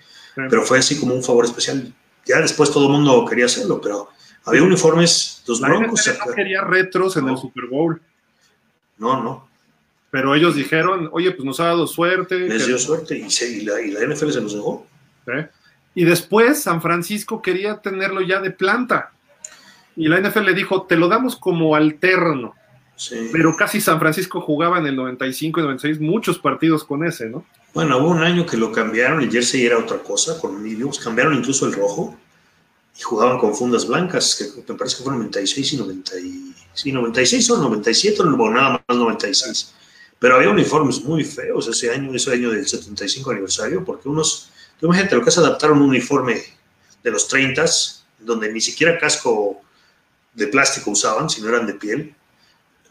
Pero 0.50 0.64
fue 0.66 0.80
así 0.80 1.00
como 1.00 1.14
un 1.14 1.24
favor 1.24 1.46
especial. 1.46 1.94
Ya 2.26 2.42
después 2.42 2.72
todo 2.72 2.88
el 2.88 2.92
mundo 2.94 3.24
quería 3.30 3.46
hacerlo, 3.46 3.80
pero 3.80 4.10
había 4.46 4.64
uniformes, 4.64 5.44
los 5.48 5.60
La 5.62 5.68
Broncos. 5.70 6.02
NFL 6.08 6.30
no 6.30 6.34
quería 6.36 6.62
retros 6.62 7.18
en 7.18 7.26
No. 7.26 7.32
el 7.34 7.38
Super 7.38 7.66
Bowl, 7.68 8.02
No, 8.98 9.22
no, 9.24 9.48
pero 10.12 10.36
ellos 10.36 10.56
dijeron, 10.56 11.10
oye, 11.12 11.32
pues 11.32 11.44
nos 11.46 11.60
ha 11.60 11.66
dado 11.66 11.88
suerte. 11.88 12.38
les 12.40 12.68
dio 12.68 12.78
suerte 12.78 13.18
y, 13.18 13.30
se- 13.32 13.50
y 13.50 13.62
la, 13.62 13.82
y 13.82 13.92
la 13.92 14.02
NFL 14.02 14.32
se 14.32 14.42
los 14.42 14.54
dejó. 14.54 14.86
¿eh? 15.28 15.48
Y 15.96 16.04
después 16.06 16.62
San 16.64 16.82
Francisco 16.82 17.42
quería 17.42 17.78
tenerlo 17.78 18.22
ya 18.22 18.40
de 18.40 18.52
planta. 18.52 19.12
Y 19.96 20.08
la 20.08 20.18
NFL 20.20 20.46
le 20.46 20.54
dijo, 20.54 20.84
te 20.84 20.96
lo 20.96 21.08
damos 21.08 21.36
como 21.36 21.76
alterno. 21.76 22.54
Sí. 22.96 23.30
Pero 23.32 23.56
casi 23.58 23.82
San 23.82 24.00
Francisco 24.00 24.40
jugaba 24.42 24.78
en 24.80 24.86
el 24.86 24.96
95 24.96 25.60
y 25.60 25.64
96 25.64 26.00
muchos 26.00 26.38
partidos 26.40 26.84
con 26.84 27.04
ese, 27.04 27.30
¿no? 27.30 27.44
Bueno, 27.74 27.98
hubo 27.98 28.10
un 28.10 28.22
año 28.22 28.46
que 28.46 28.58
lo 28.58 28.72
cambiaron, 28.72 29.22
el 29.22 29.32
jersey 29.32 29.66
era 29.66 29.78
otra 29.80 29.98
cosa, 29.98 30.40
con 30.40 30.62
mediums, 30.62 31.00
cambiaron 31.00 31.34
incluso 31.36 31.66
el 31.66 31.74
rojo 31.74 32.16
y 32.98 33.02
jugaban 33.02 33.40
con 33.40 33.56
fundas 33.56 33.88
blancas, 33.88 34.36
que 34.36 34.72
me 34.72 34.78
parece 34.78 34.98
que 34.98 35.04
fueron 35.04 35.20
96 35.22 35.74
y 35.74 35.78
90 35.78 36.20
y, 36.20 36.56
sí, 36.74 36.92
96 36.92 37.50
o 37.52 37.58
97 37.58 38.22
o 38.22 38.50
nada 38.50 38.84
más 38.88 38.98
96. 38.98 39.74
Pero 40.20 40.36
había 40.36 40.50
uniformes 40.50 41.02
muy 41.04 41.24
feos 41.24 41.68
ese 41.68 41.92
año, 41.92 42.14
ese 42.14 42.32
año 42.32 42.52
del 42.52 42.68
75 42.68 43.32
aniversario, 43.32 43.84
porque 43.84 44.08
unos, 44.08 44.50
tú 44.80 44.86
imagínate 44.86 45.16
lo 45.16 45.24
que 45.24 45.30
es 45.30 45.38
adaptar 45.38 45.72
un 45.72 45.82
uniforme 45.82 46.42
de 47.04 47.12
los 47.12 47.28
30 47.28 47.66
donde 48.20 48.52
ni 48.54 48.62
siquiera 48.62 49.00
casco 49.00 49.62
de 50.36 50.48
plástico 50.48 50.92
usaban, 50.92 51.30
sino 51.30 51.50
eran 51.50 51.66
de 51.66 51.74
piel, 51.74 52.16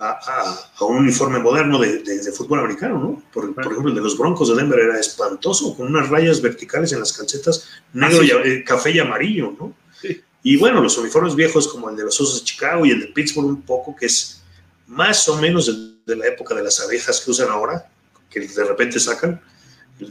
a, 0.01 0.09
a- 0.09 0.71
a 0.79 0.85
un 0.87 0.97
uniforme 0.97 1.39
moderno 1.39 1.79
de, 1.79 1.99
de- 2.03 2.19
de 2.21 2.33
fútbol 2.33 2.59
americano, 2.61 2.99
¿no? 2.99 3.23
Por, 3.33 3.55
por 3.55 3.65
ejemplo, 3.67 3.91
el 3.91 3.95
de 3.95 4.01
los 4.01 4.17
Broncos 4.19 4.49
de 4.49 4.57
Denver 4.57 4.79
era 4.81 4.99
espantoso, 4.99 5.77
con 5.77 5.87
unas 5.89 6.09
rayas 6.09 6.41
verticales 6.41 6.93
en 6.93 7.01
las 7.01 7.13
calcetas, 7.13 7.69
negro, 7.93 8.19
Ah, 8.23 8.23
sí. 8.23 8.33
y, 8.49 8.49
eh, 8.51 8.65
café 8.65 8.91
y 8.93 8.99
amarillo, 8.99 9.55
¿no? 9.59 9.75
Sí. 10.01 10.23
Y 10.43 10.57
bueno, 10.57 10.81
los 10.81 10.97
uniformes 10.97 11.35
viejos 11.35 11.69
como 11.69 11.91
el 11.91 11.97
de 11.97 12.05
los 12.05 12.21
Osos 12.21 12.41
de 12.41 12.45
Chicago 12.45 12.87
y 12.87 12.91
el 12.91 13.01
de 13.01 13.07
Pittsburgh 13.09 13.47
un 13.47 13.63
poco, 13.63 13.95
que 13.95 14.07
es 14.07 14.43
más 14.87 15.29
o 15.29 15.37
menos 15.37 15.67
de, 16.07 16.17
la 16.17 16.27
época 16.27 16.55
de 16.55 16.63
las 16.63 16.81
abejas 16.81 17.21
que 17.21 17.31
usan 17.31 17.49
ahora, 17.49 17.89
que 18.29 18.41
de 18.41 18.65
repente 18.65 18.99
sacan. 18.99 19.41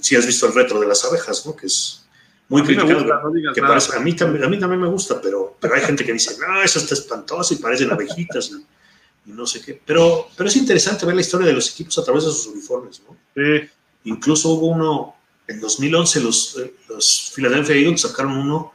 Si 0.01 0.15
has 0.15 0.25
visto 0.25 0.45
el 0.47 0.53
retro 0.53 0.79
de 0.79 0.87
las 0.87 1.03
abejas, 1.03 1.45
¿no? 1.45 1.55
Que 1.55 1.65
es 1.65 2.05
muy 2.47 2.63
criticado. 2.63 2.93
gusta, 2.99 3.21
no 3.23 3.31
digas 3.31 3.55
que 3.55 3.61
nada. 3.61 3.73
parece- 3.73 3.95
a, 3.95 3.99
mí 3.99 4.13
también, 4.15 4.43
a 4.43 4.47
mí 4.47 4.59
también 4.59 4.81
me 4.81 4.87
gusta, 4.87 5.19
pero, 5.19 5.57
pero 5.59 5.75
hay 5.75 5.81
gente 5.81 6.05
que 6.05 6.13
dice, 6.13 6.37
no, 6.39 6.61
eso 6.61 6.79
está 6.79 6.93
espantoso 6.93 7.53
y 7.53 7.57
parecen 7.57 7.91
abejitas 7.91 8.51
y, 8.51 9.29
y 9.29 9.33
no 9.33 9.45
sé 9.45 9.61
qué. 9.61 9.81
Pero, 9.83 10.29
pero 10.37 10.47
es 10.47 10.55
interesante 10.55 11.05
ver 11.05 11.15
la 11.15 11.21
historia 11.21 11.47
de 11.47 11.53
los 11.53 11.71
equipos 11.71 11.97
a 11.97 12.03
través 12.03 12.25
de 12.25 12.31
sus 12.31 12.47
uniformes, 12.47 13.01
¿no? 13.07 13.17
Sí, 13.35 13.67
Incluso 14.05 14.49
hubo 14.49 14.67
uno, 14.67 15.15
en 15.47 15.59
2011 15.59 16.21
los, 16.21 16.57
eh, 16.57 16.73
los 16.87 17.31
Philadelphia 17.35 17.75
Eagles 17.75 18.01
sacaron 18.01 18.37
uno 18.37 18.73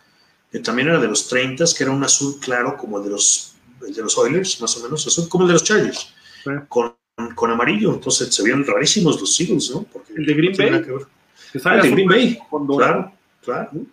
que 0.54 0.60
también 0.60 0.86
era 0.86 1.00
de 1.00 1.08
los 1.08 1.26
30, 1.28 1.64
que 1.76 1.82
era 1.82 1.90
un 1.92 2.04
azul 2.04 2.36
claro 2.40 2.76
como 2.76 2.98
el 2.98 3.04
de 3.04 3.10
los, 3.10 3.56
el 3.84 3.92
de 3.92 4.02
los 4.02 4.16
Oilers, 4.16 4.60
más 4.60 4.76
o 4.76 4.84
menos, 4.84 5.04
azul 5.04 5.28
como 5.28 5.42
el 5.42 5.48
de 5.48 5.52
los 5.54 5.64
Chargers, 5.64 6.14
Sí. 6.44 6.50
con, 6.68 6.94
con 7.34 7.50
amarillo. 7.50 7.92
Entonces 7.92 8.32
se 8.32 8.42
veían 8.44 8.64
rarísimos 8.64 9.20
los 9.20 9.40
Eagles, 9.40 9.70
¿no? 9.74 9.82
Porque 9.82 10.12
El 10.14 10.26
de 10.26 10.34
Green 10.34 10.52
no 10.52 10.58
Bay. 10.58 10.84
que 10.84 10.92
ver. 10.92 11.06
que 11.52 11.60
Ah, 11.64 11.74
el 11.74 11.82
de 11.82 11.90
Green 11.90 12.08
Bay, 12.08 12.38
claro, 12.76 13.12
claro. 13.42 13.70
Ahora, 13.72 13.84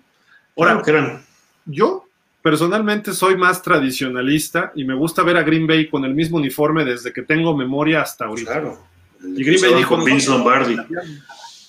Claro 0.56 0.82
que 0.84 0.92
eran 0.92 1.26
yo 1.66 2.06
personalmente 2.44 3.12
soy 3.14 3.36
más 3.38 3.62
tradicionalista 3.64 4.72
y 4.76 4.84
me 4.84 4.94
gusta 4.94 5.24
ver 5.24 5.38
a 5.38 5.44
Green 5.44 5.66
Bay 5.66 5.90
con 5.90 6.06
el 6.06 6.14
mismo 6.14 6.38
uniforme 6.38 6.86
desde 6.86 7.12
que 7.12 7.24
tengo 7.24 7.58
memoria 7.58 8.02
hasta 8.04 8.26
ahorita. 8.26 8.52
Claro. 8.52 8.80
Y 9.24 9.44
Green 9.44 9.62
Bay 9.62 9.74
dijo, 9.76 9.96
con 9.96 10.04
Vince 10.06 10.30
"Nosotros 10.30 10.38
Lombardi. 10.46 10.76
vamos 10.76 10.92
a 10.92 10.94
cambiar". 11.02 11.24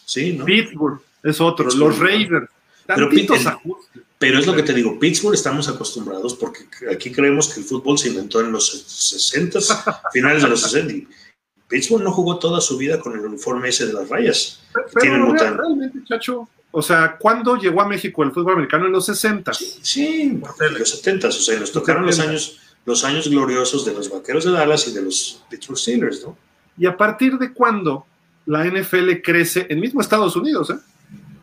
Sí, 0.05 0.33
¿no? 0.35 0.45
Pittsburgh 0.45 1.01
es 1.23 1.41
otro, 1.41 1.65
Pittsburgh. 1.67 1.89
los 1.89 1.99
Raiders. 1.99 2.49
Pero. 2.87 3.09
Pero 4.19 4.39
es 4.39 4.47
lo 4.47 4.55
que 4.55 4.63
te 4.63 4.73
digo, 4.73 4.99
Pittsburgh 5.01 5.35
estamos 5.35 5.69
acostumbrados 5.69 6.35
porque 6.35 6.65
aquí 6.93 7.11
creemos 7.11 7.49
que 7.53 7.59
el 7.61 7.67
fútbol 7.67 7.99
se 7.99 8.09
inventó 8.09 8.41
en 8.41 8.53
los 8.53 8.71
60, 8.87 9.59
finales 10.13 10.43
de 10.45 10.49
los 10.49 10.61
60. 10.61 10.93
y 10.93 11.09
Pittsburgh 11.67 12.03
no 12.05 12.13
jugó 12.13 12.39
toda 12.39 12.61
su 12.61 12.77
vida 12.77 13.01
con 13.01 13.15
el 13.15 13.21
uniforme 13.21 13.71
ese 13.71 13.87
de 13.87 13.95
las 13.95 14.09
rayas. 14.09 14.61
Pero 14.95 15.15
real- 15.17 15.23
mutan- 15.23 15.57
realmente, 15.59 15.99
chacho, 16.07 16.49
o 16.71 16.83
sea, 16.83 17.17
¿cuándo 17.19 17.57
llegó 17.57 17.81
a 17.83 17.89
México 17.89 18.23
el 18.23 18.31
fútbol 18.31 18.53
americano? 18.55 18.87
En 18.87 18.93
los 18.93 19.07
60. 19.07 19.53
Sí, 19.55 20.23
en 20.23 20.41
los 20.79 20.89
70, 20.91 21.29
o 21.29 21.33
sea, 21.33 21.59
nos 21.59 21.73
tocaron 21.73 22.07
los 22.07 22.21
años, 22.21 22.61
los 22.85 23.03
años 23.05 23.29
gloriosos 23.29 23.85
de 23.85 23.93
los 23.93 24.09
vaqueros 24.09 24.45
de 24.45 24.53
Dallas 24.53 24.87
y 24.87 24.93
de 24.93 25.03
los 25.03 25.43
Pittsburgh 25.51 25.79
Steelers, 25.79 26.23
¿no? 26.23 26.37
¿Y 26.79 26.87
a 26.87 26.97
partir 26.97 27.39
de 27.39 27.53
cuándo 27.53 28.07
la 28.47 28.65
NFL 28.67 29.21
crece 29.23 29.67
en 29.69 29.81
mismo 29.81 30.01
Estados 30.01 30.37
Unidos? 30.37 30.71
¿eh? 30.71 30.75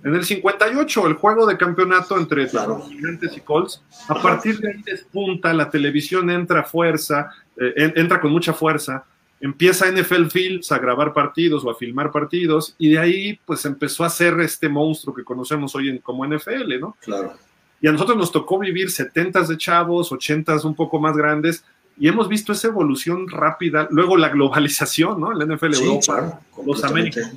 En 0.04 0.16
el 0.16 0.24
58, 0.24 1.08
el 1.08 1.14
juego 1.16 1.46
de 1.46 1.58
campeonato 1.58 2.18
entre 2.18 2.48
Claro. 2.48 2.78
los 2.80 2.90
Gigantes 2.90 3.36
y 3.36 3.42
Colts. 3.42 3.82
A 4.08 4.22
partir 4.22 4.60
de 4.60 4.72
ahí 4.72 4.82
despunta, 4.86 5.54
la 5.54 5.70
televisión 5.70 6.30
entra 6.30 6.62
a 6.62 6.64
fuerza, 6.64 7.30
eh, 7.58 7.74
en- 7.76 7.94
entra 7.98 8.22
con 8.22 8.32
mucha 8.32 8.54
fuerza. 8.54 9.04
Empieza 9.42 9.88
NFL 9.88 10.30
Fields 10.30 10.72
a 10.72 10.80
grabar 10.80 11.14
partidos 11.14 11.64
o 11.66 11.70
a 11.70 11.76
filmar 11.76 12.12
partidos, 12.12 12.76
y 12.78 12.90
de 12.92 13.00
ahí 13.00 13.40
pues 13.46 13.66
empezó 13.66 14.04
a 14.04 14.10
ser 14.10 14.40
este 14.42 14.68
monstruo 14.70 15.14
que 15.16 15.24
conocemos 15.24 15.74
hoy 15.76 15.90
en, 15.90 15.98
como 16.00 16.26
NFL, 16.26 16.80
¿no? 16.80 16.96
Claro. 17.02 17.34
Y 17.82 17.88
a 17.88 17.92
nosotros 17.94 18.18
nos 18.18 18.32
tocó 18.32 18.60
vivir 18.60 18.92
70 18.92 19.44
de 19.44 19.58
chavos, 19.58 20.12
80 20.12 20.58
un 20.66 20.76
poco 20.76 21.00
más 21.00 21.16
grandes, 21.16 21.64
y 21.98 22.08
hemos 22.08 22.28
visto 22.30 22.52
esa 22.54 22.68
evolución 22.70 23.28
rápida. 23.30 23.88
Luego 23.92 24.16
la 24.18 24.30
globalización, 24.30 25.20
¿no? 25.20 25.32
La 25.34 25.46
NFL 25.46 25.74
Sí, 25.74 25.84
Europa, 25.84 26.04
claro. 26.06 26.40
los 26.66 26.82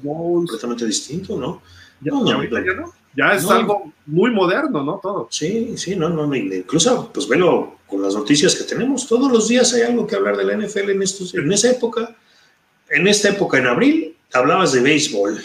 Bowls. 0.03 0.51
completamente 0.51 0.87
distinto, 0.87 1.37
¿no? 1.39 1.63
Ya, 2.03 2.13
No, 2.13 2.21
y 2.23 2.31
no, 2.31 2.37
ahorita 2.37 2.61
no. 2.61 2.67
ya 2.67 2.81
no. 2.81 2.93
Ya 3.15 3.35
es 3.35 3.49
algo 3.51 3.93
muy 4.07 4.31
moderno, 4.31 4.83
¿no? 4.83 4.99
Todo. 5.03 5.29
Sí, 5.31 5.75
sí, 5.77 5.97
no, 5.97 6.09
no, 6.09 6.27
no, 6.27 6.35
incluso, 6.35 7.11
pues 7.13 7.29
velo 7.29 7.77
con 7.87 8.01
las 8.01 8.15
noticias 8.15 8.55
que 8.55 8.65
tenemos. 8.65 9.07
Todos 9.07 9.31
los 9.31 9.49
días 9.49 9.73
hay 9.75 9.83
algo 9.83 10.07
que 10.07 10.17
hablar 10.17 10.37
de 10.37 10.45
la 10.45 10.57
NFL 10.57 10.91
en, 10.91 11.03
estos, 11.03 11.35
en 11.35 11.53
esa 11.53 11.71
época. 11.71 12.17
En 12.89 13.07
esta 13.07 13.29
época, 13.29 13.59
en 13.59 13.67
abril, 13.67 14.17
hablabas 14.33 14.73
de 14.73 14.81
béisbol 14.81 15.43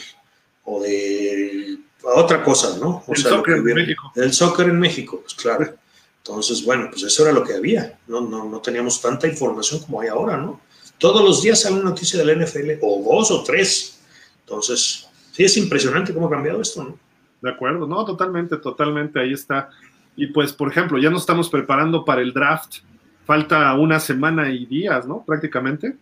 o 0.63 0.81
de 0.81 1.77
otra 2.03 2.43
cosa, 2.43 2.77
¿no? 2.79 3.03
O 3.05 3.13
El 3.13 3.23
lo 3.23 3.29
soccer 3.29 3.55
en 3.57 3.63
México. 3.63 4.11
El 4.15 4.33
soccer 4.33 4.69
en 4.69 4.79
México, 4.79 5.19
pues 5.21 5.33
claro. 5.35 5.75
Entonces, 6.19 6.63
bueno, 6.63 6.87
pues 6.89 7.03
eso 7.03 7.23
era 7.23 7.31
lo 7.31 7.43
que 7.43 7.53
había. 7.53 7.99
No, 8.07 8.21
no, 8.21 8.45
no 8.45 8.59
teníamos 8.61 9.01
tanta 9.01 9.27
información 9.27 9.81
como 9.81 10.01
hay 10.01 10.07
ahora, 10.07 10.37
¿no? 10.37 10.61
Todos 10.97 11.23
los 11.23 11.41
días 11.41 11.61
sale 11.61 11.75
una 11.75 11.89
noticia 11.89 12.19
de 12.19 12.25
la 12.25 12.45
NFL, 12.45 12.79
o 12.81 13.03
dos 13.03 13.31
o 13.31 13.43
tres. 13.43 13.99
Entonces, 14.41 15.06
sí, 15.37 15.43
es 15.43 15.57
impresionante 15.57 16.13
cómo 16.15 16.27
ha 16.27 16.31
cambiado 16.31 16.59
esto, 16.61 16.83
¿no? 16.83 16.97
De 17.39 17.51
acuerdo, 17.51 17.85
no, 17.85 18.03
totalmente, 18.03 18.57
totalmente, 18.57 19.19
ahí 19.19 19.33
está. 19.33 19.69
Y 20.15 20.27
pues, 20.27 20.51
por 20.51 20.69
ejemplo, 20.71 20.97
ya 20.97 21.11
nos 21.11 21.21
estamos 21.21 21.47
preparando 21.47 22.03
para 22.03 22.21
el 22.21 22.33
draft. 22.33 22.77
Falta 23.25 23.71
una 23.75 23.99
semana 23.99 24.49
y 24.49 24.65
días, 24.65 25.07
¿no? 25.07 25.23
Prácticamente. 25.23 25.95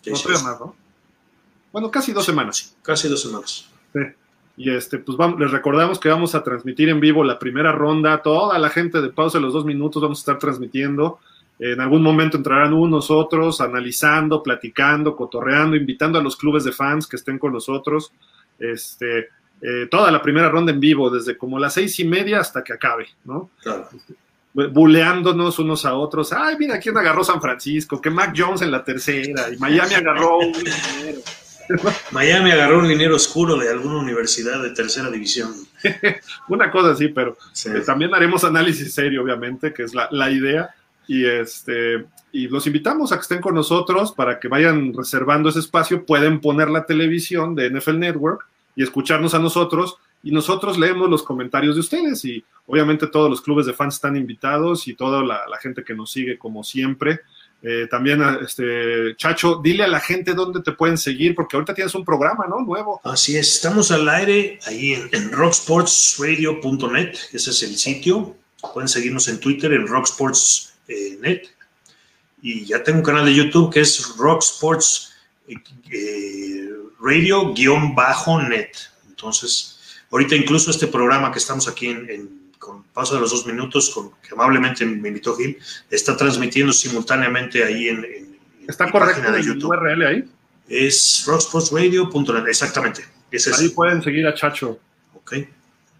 Sí, 0.00 0.10
no 0.10 0.16
sí, 0.16 0.28
sí. 0.34 0.44
más, 0.44 0.58
¿no? 0.58 0.74
Bueno, 1.72 1.88
casi 1.88 2.12
dos 2.12 2.24
semanas. 2.24 2.76
Casi 2.82 3.08
dos 3.08 3.22
semanas. 3.22 3.70
Y 4.56 4.70
este, 4.70 4.98
pues 4.98 5.16
vamos, 5.16 5.38
les 5.38 5.52
recordamos 5.52 6.00
que 6.00 6.08
vamos 6.08 6.34
a 6.34 6.42
transmitir 6.42 6.88
en 6.88 6.98
vivo 6.98 7.22
la 7.22 7.38
primera 7.38 7.70
ronda. 7.70 8.20
Toda 8.22 8.58
la 8.58 8.70
gente 8.70 9.00
de 9.00 9.10
pausa 9.10 9.38
de 9.38 9.42
los 9.42 9.52
dos 9.52 9.64
minutos 9.64 10.02
vamos 10.02 10.18
a 10.18 10.22
estar 10.22 10.38
transmitiendo. 10.38 11.20
En 11.60 11.80
algún 11.80 12.02
momento 12.02 12.38
entrarán 12.38 12.72
unos 12.72 13.10
otros, 13.10 13.60
analizando, 13.60 14.42
platicando, 14.42 15.14
cotorreando, 15.14 15.76
invitando 15.76 16.18
a 16.18 16.22
los 16.22 16.36
clubes 16.36 16.64
de 16.64 16.72
fans 16.72 17.06
que 17.06 17.16
estén 17.16 17.38
con 17.38 17.52
nosotros. 17.52 18.12
Este, 18.60 19.28
eh, 19.62 19.88
toda 19.90 20.10
la 20.12 20.22
primera 20.22 20.48
ronda 20.48 20.70
en 20.72 20.78
vivo, 20.80 21.10
desde 21.10 21.36
como 21.36 21.58
las 21.58 21.74
seis 21.74 21.98
y 21.98 22.04
media 22.04 22.40
hasta 22.40 22.62
que 22.62 22.72
acabe, 22.74 23.08
¿no? 23.24 23.50
Claro. 23.62 23.88
buleándonos 24.54 25.58
unos 25.58 25.84
a 25.84 25.94
otros. 25.94 26.32
Ay, 26.32 26.56
mira 26.58 26.78
quién 26.78 26.96
agarró 26.96 27.22
San 27.24 27.40
Francisco, 27.40 28.00
que 28.00 28.10
Mac 28.10 28.34
Jones 28.36 28.62
en 28.62 28.70
la 28.70 28.84
tercera, 28.84 29.48
y 29.52 29.56
Miami 29.58 29.94
agarró 29.94 30.38
un 30.38 30.52
dinero. 30.52 31.20
Miami 32.10 32.50
agarró 32.50 32.80
un 32.80 32.88
dinero 32.88 33.14
oscuro 33.14 33.56
de 33.56 33.68
alguna 33.70 33.98
universidad 33.98 34.60
de 34.60 34.70
tercera 34.70 35.08
división. 35.08 35.52
Una 36.48 36.68
cosa 36.70 36.90
así, 36.90 37.08
pero 37.08 37.36
Sí. 37.52 37.68
eh, 37.68 37.82
también 37.86 38.12
haremos 38.12 38.42
análisis 38.42 38.92
serio, 38.92 39.22
obviamente, 39.22 39.72
que 39.72 39.84
es 39.84 39.94
la, 39.94 40.08
la 40.10 40.30
idea. 40.32 40.70
Y, 41.06 41.24
este, 41.26 42.06
y 42.32 42.48
los 42.48 42.66
invitamos 42.66 43.12
a 43.12 43.16
que 43.16 43.22
estén 43.22 43.40
con 43.40 43.54
nosotros 43.54 44.10
para 44.12 44.40
que 44.40 44.48
vayan 44.48 44.92
reservando 44.94 45.48
ese 45.48 45.60
espacio. 45.60 46.04
Pueden 46.04 46.40
poner 46.40 46.68
la 46.70 46.86
televisión 46.86 47.54
de 47.54 47.70
NFL 47.70 47.98
Network 48.00 48.46
y 48.76 48.82
escucharnos 48.82 49.34
a 49.34 49.38
nosotros. 49.38 49.96
Y 50.22 50.32
nosotros 50.32 50.78
leemos 50.78 51.08
los 51.08 51.22
comentarios 51.22 51.76
de 51.76 51.80
ustedes. 51.80 52.24
Y 52.24 52.44
obviamente 52.66 53.06
todos 53.06 53.30
los 53.30 53.40
clubes 53.40 53.66
de 53.66 53.72
fans 53.72 53.94
están 53.94 54.16
invitados 54.16 54.86
y 54.86 54.94
toda 54.94 55.22
la, 55.22 55.40
gente 55.60 55.82
que 55.82 55.94
nos 55.94 56.10
sigue, 56.10 56.38
como 56.38 56.62
siempre. 56.62 57.20
Eh, 57.62 57.86
también, 57.90 58.22
este, 58.42 59.14
Chacho, 59.16 59.60
dile 59.62 59.84
a 59.84 59.88
la 59.88 60.00
gente 60.00 60.32
dónde 60.32 60.62
te 60.62 60.72
pueden 60.72 60.96
seguir, 60.96 61.34
porque 61.34 61.56
ahorita 61.56 61.74
tienes 61.74 61.94
un 61.94 62.04
programa, 62.04 62.46
¿no? 62.48 62.60
Nuevo. 62.60 63.00
Así 63.04 63.36
es, 63.36 63.54
estamos 63.54 63.90
al 63.90 64.08
aire 64.08 64.58
ahí 64.66 64.94
en, 65.12 65.30
rocksportsradio.net, 65.30 67.14
ese 67.32 67.50
es 67.50 67.62
el 67.62 67.76
sitio. 67.76 68.36
Pueden 68.72 68.88
seguirnos 68.88 69.28
en 69.28 69.40
Twitter 69.40 69.72
en 69.72 69.86
rocksports.net. 69.86 71.42
y 72.42 72.64
ya 72.64 72.82
tengo 72.82 73.00
un 73.00 73.04
canal 73.04 73.26
de 73.26 73.34
YouTube 73.34 73.72
que 73.72 73.80
es 73.80 74.16
rocksports 74.16 75.10
eh, 75.48 76.59
radio-net. 77.00 78.72
Entonces, 79.08 79.80
ahorita 80.10 80.34
incluso 80.34 80.70
este 80.70 80.86
programa 80.86 81.32
que 81.32 81.38
estamos 81.38 81.68
aquí 81.68 81.88
en, 81.88 82.10
en 82.10 82.40
con 82.58 82.82
paso 82.84 83.14
de 83.14 83.20
los 83.20 83.30
dos 83.30 83.46
minutos, 83.46 83.90
con, 83.90 84.10
que 84.22 84.32
amablemente 84.32 84.84
me 84.84 85.08
invitó 85.08 85.34
Gil, 85.34 85.58
está 85.90 86.16
transmitiendo 86.16 86.72
simultáneamente 86.72 87.64
ahí 87.64 87.88
en, 87.88 88.04
en 88.04 88.38
¿Está 88.68 88.90
correcto 88.90 89.22
página 89.22 89.36
de 89.36 89.42
YouTube. 89.42 89.70
URL 89.70 90.06
ahí? 90.06 90.24
Es 90.68 91.24
rocksportsradio.net, 91.26 92.46
exactamente. 92.46 93.02
Ahí 93.32 93.68
pueden 93.70 94.02
seguir 94.02 94.26
a 94.26 94.34
Chacho. 94.34 94.78
Ok. 95.14 95.36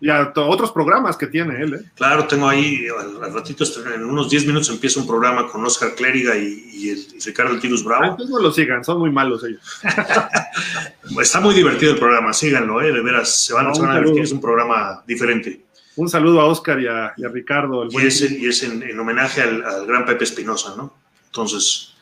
Y 0.03 0.09
a 0.09 0.33
otros 0.35 0.73
programas 0.73 1.17
que 1.17 1.27
tiene 1.27 1.61
él. 1.63 1.75
¿eh? 1.75 1.91
Claro, 1.95 2.27
tengo 2.27 2.49
ahí, 2.49 2.87
al, 2.89 3.23
al, 3.23 3.35
ratito, 3.35 3.65
en 3.95 4.05
unos 4.05 4.31
10 4.31 4.47
minutos 4.47 4.71
empieza 4.71 4.99
un 4.99 5.07
programa 5.07 5.47
con 5.47 5.63
Oscar 5.65 5.95
Clériga 5.95 6.37
y, 6.37 6.71
y, 6.73 6.89
el, 6.89 6.99
y 7.15 7.19
Ricardo 7.19 7.53
El 7.53 7.61
Tirus 7.61 7.85
Bravo. 7.85 8.05
Antes 8.05 8.29
no 8.31 8.39
lo 8.39 8.51
sigan, 8.51 8.83
son 8.83 8.99
muy 8.99 9.11
malos 9.11 9.45
ellos. 9.45 9.61
Está 11.21 11.41
muy 11.41 11.55
divertido 11.55 11.93
el 11.93 11.99
programa, 11.99 12.33
síganlo, 12.33 12.81
¿eh? 12.81 12.93
de 12.93 13.03
veras, 13.03 13.45
se 13.45 13.53
van, 13.53 13.67
no, 13.67 13.75
se 13.75 13.83
van 13.83 13.91
a 13.91 14.01
divertir, 14.01 14.23
es 14.23 14.33
un 14.33 14.41
programa 14.41 15.03
diferente. 15.07 15.67
Un 15.97 16.09
saludo 16.09 16.41
a 16.41 16.47
Oscar 16.47 16.81
y 16.81 16.87
a, 16.87 17.13
y 17.17 17.25
a 17.25 17.29
Ricardo. 17.29 17.83
El 17.83 17.93
y, 17.93 18.07
es, 18.07 18.23
y, 18.23 18.47
es, 18.47 18.63
en, 18.63 18.83
en 18.83 18.99
homenaje 18.99 19.43
al, 19.43 19.63
al, 19.63 19.87
gran 19.87 20.07
Pepe 20.07 20.25
Espinosa, 20.25 20.75
¿no? 20.77 20.95
Entonces, 21.27 21.95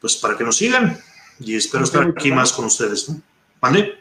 pues 0.00 0.16
para 0.16 0.36
que 0.36 0.42
nos 0.42 0.56
sigan 0.56 0.98
y 1.38 1.54
espero 1.54 1.84
estar 1.84 2.02
aquí 2.16 2.32
más 2.32 2.52
con 2.52 2.64
ustedes, 2.64 3.08
¿no? 3.08 3.20
¿Mande? 3.60 3.94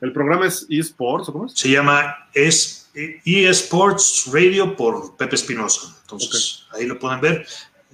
¿El 0.00 0.12
programa 0.12 0.46
es 0.46 0.66
eSports 0.68 1.28
o 1.28 1.32
cómo 1.32 1.46
es? 1.46 1.52
Se 1.52 1.68
llama 1.68 2.16
es, 2.32 2.79
eSports 2.94 4.30
Radio 4.32 4.76
por 4.76 5.16
Pepe 5.16 5.36
Espinosa. 5.36 5.96
Entonces, 6.02 6.66
okay. 6.68 6.82
ahí 6.82 6.88
lo 6.88 6.98
pueden 6.98 7.20
ver. 7.20 7.46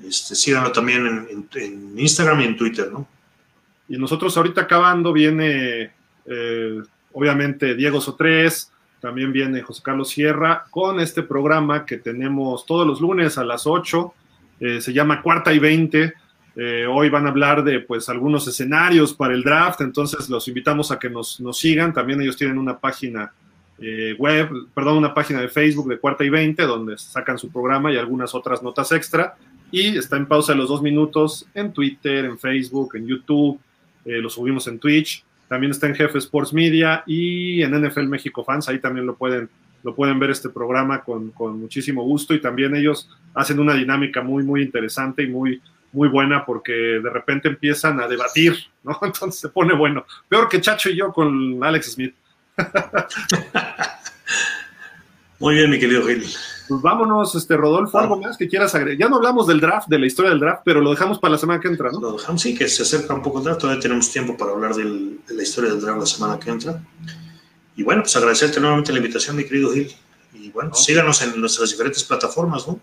Este, 0.06 0.34
síganlo 0.34 0.72
también 0.72 1.06
en, 1.06 1.28
en, 1.30 1.48
en, 1.62 1.98
Instagram 1.98 2.40
y 2.42 2.44
en 2.44 2.56
Twitter, 2.56 2.90
¿no? 2.92 3.06
Y 3.88 3.96
nosotros 3.96 4.36
ahorita 4.36 4.62
acabando 4.62 5.12
viene, 5.12 5.92
eh, 6.26 6.82
obviamente, 7.12 7.74
Diego 7.74 8.00
Sotres, 8.00 8.72
también 9.00 9.32
viene 9.32 9.62
José 9.62 9.82
Carlos 9.84 10.10
Sierra 10.10 10.64
con 10.70 10.98
este 11.00 11.22
programa 11.22 11.86
que 11.86 11.98
tenemos 11.98 12.66
todos 12.66 12.86
los 12.86 13.00
lunes 13.00 13.38
a 13.38 13.44
las 13.44 13.66
8, 13.66 14.14
eh, 14.60 14.80
se 14.80 14.92
llama 14.92 15.22
Cuarta 15.22 15.52
y 15.52 15.58
20. 15.58 16.14
Eh, 16.58 16.86
hoy 16.90 17.10
van 17.10 17.26
a 17.26 17.28
hablar 17.28 17.62
de 17.62 17.80
pues 17.80 18.08
algunos 18.08 18.48
escenarios 18.48 19.12
para 19.12 19.34
el 19.34 19.42
draft, 19.42 19.82
entonces 19.82 20.28
los 20.30 20.48
invitamos 20.48 20.90
a 20.90 20.98
que 20.98 21.10
nos, 21.10 21.38
nos 21.40 21.58
sigan. 21.58 21.92
También 21.92 22.20
ellos 22.20 22.36
tienen 22.36 22.58
una 22.58 22.78
página 22.78 23.32
eh, 23.78 24.14
web, 24.18 24.50
perdón, 24.74 24.98
una 24.98 25.14
página 25.14 25.40
de 25.40 25.48
Facebook 25.48 25.88
de 25.88 25.98
Cuarta 25.98 26.24
y 26.24 26.30
20, 26.30 26.62
donde 26.62 26.96
sacan 26.98 27.38
su 27.38 27.50
programa 27.50 27.92
y 27.92 27.96
algunas 27.96 28.34
otras 28.34 28.62
notas 28.62 28.92
extra. 28.92 29.36
Y 29.70 29.98
está 29.98 30.16
en 30.16 30.26
pausa 30.26 30.54
los 30.54 30.68
dos 30.68 30.82
minutos 30.82 31.46
en 31.54 31.72
Twitter, 31.72 32.24
en 32.24 32.38
Facebook, 32.38 32.96
en 32.96 33.06
YouTube, 33.06 33.60
eh, 34.04 34.18
lo 34.18 34.30
subimos 34.30 34.66
en 34.68 34.78
Twitch. 34.78 35.24
También 35.48 35.72
está 35.72 35.86
en 35.86 35.94
Jefe 35.94 36.18
Sports 36.18 36.52
Media 36.52 37.02
y 37.06 37.62
en 37.62 37.72
NFL 37.72 38.06
México 38.08 38.44
Fans, 38.44 38.68
ahí 38.68 38.78
también 38.78 39.06
lo 39.06 39.14
pueden, 39.16 39.48
lo 39.82 39.94
pueden 39.94 40.18
ver 40.18 40.30
este 40.30 40.48
programa 40.48 41.02
con, 41.02 41.30
con 41.30 41.60
muchísimo 41.60 42.02
gusto 42.02 42.34
y 42.34 42.40
también 42.40 42.74
ellos 42.74 43.08
hacen 43.34 43.60
una 43.60 43.74
dinámica 43.74 44.22
muy, 44.22 44.42
muy 44.42 44.62
interesante 44.62 45.22
y 45.22 45.28
muy, 45.28 45.60
muy 45.92 46.08
buena 46.08 46.44
porque 46.44 46.72
de 46.72 47.10
repente 47.10 47.48
empiezan 47.48 48.00
a 48.00 48.08
debatir, 48.08 48.56
¿no? 48.84 48.98
Entonces 49.02 49.40
se 49.40 49.48
pone 49.48 49.74
bueno. 49.74 50.04
Peor 50.28 50.48
que 50.48 50.60
Chacho 50.60 50.90
y 50.90 50.96
yo 50.96 51.12
con 51.12 51.62
Alex 51.62 51.92
Smith. 51.92 52.14
Muy 55.38 55.54
bien, 55.54 55.70
mi 55.70 55.78
querido 55.78 56.06
Gil. 56.06 56.24
Pues 56.68 56.82
vámonos, 56.82 57.34
este 57.34 57.56
Rodolfo, 57.56 57.98
algo 57.98 58.20
más 58.20 58.36
que 58.36 58.48
quieras 58.48 58.74
agregar. 58.74 58.98
Ya 58.98 59.08
no 59.08 59.16
hablamos 59.16 59.46
del 59.46 59.60
draft, 59.60 59.88
de 59.88 59.98
la 59.98 60.06
historia 60.06 60.30
del 60.30 60.40
draft, 60.40 60.62
pero 60.64 60.80
lo 60.80 60.90
dejamos 60.90 61.18
para 61.18 61.32
la 61.32 61.38
semana 61.38 61.60
que 61.60 61.68
entra, 61.68 61.90
¿no? 61.92 62.00
Lo 62.00 62.12
dejamos, 62.12 62.42
sí, 62.42 62.56
que 62.56 62.68
se 62.68 62.82
acerca 62.82 63.14
un 63.14 63.22
poco 63.22 63.38
el 63.38 63.44
draft, 63.44 63.60
todavía 63.60 63.80
tenemos 63.80 64.10
tiempo 64.10 64.36
para 64.36 64.52
hablar 64.52 64.74
del, 64.74 65.20
de 65.26 65.34
la 65.34 65.42
historia 65.42 65.70
del 65.70 65.80
draft 65.80 66.00
la 66.00 66.06
semana 66.06 66.40
que 66.40 66.50
entra. 66.50 66.82
Y 67.76 67.82
bueno, 67.82 68.02
pues 68.02 68.16
agradecerte 68.16 68.58
nuevamente 68.58 68.92
la 68.92 68.98
invitación, 68.98 69.36
mi 69.36 69.44
querido 69.44 69.72
Gil. 69.72 69.94
Y 70.32 70.50
bueno, 70.50 70.70
¿no? 70.70 70.74
síganos 70.74 71.22
en 71.22 71.40
nuestras 71.40 71.70
diferentes 71.70 72.02
plataformas, 72.02 72.66
¿no? 72.66 72.80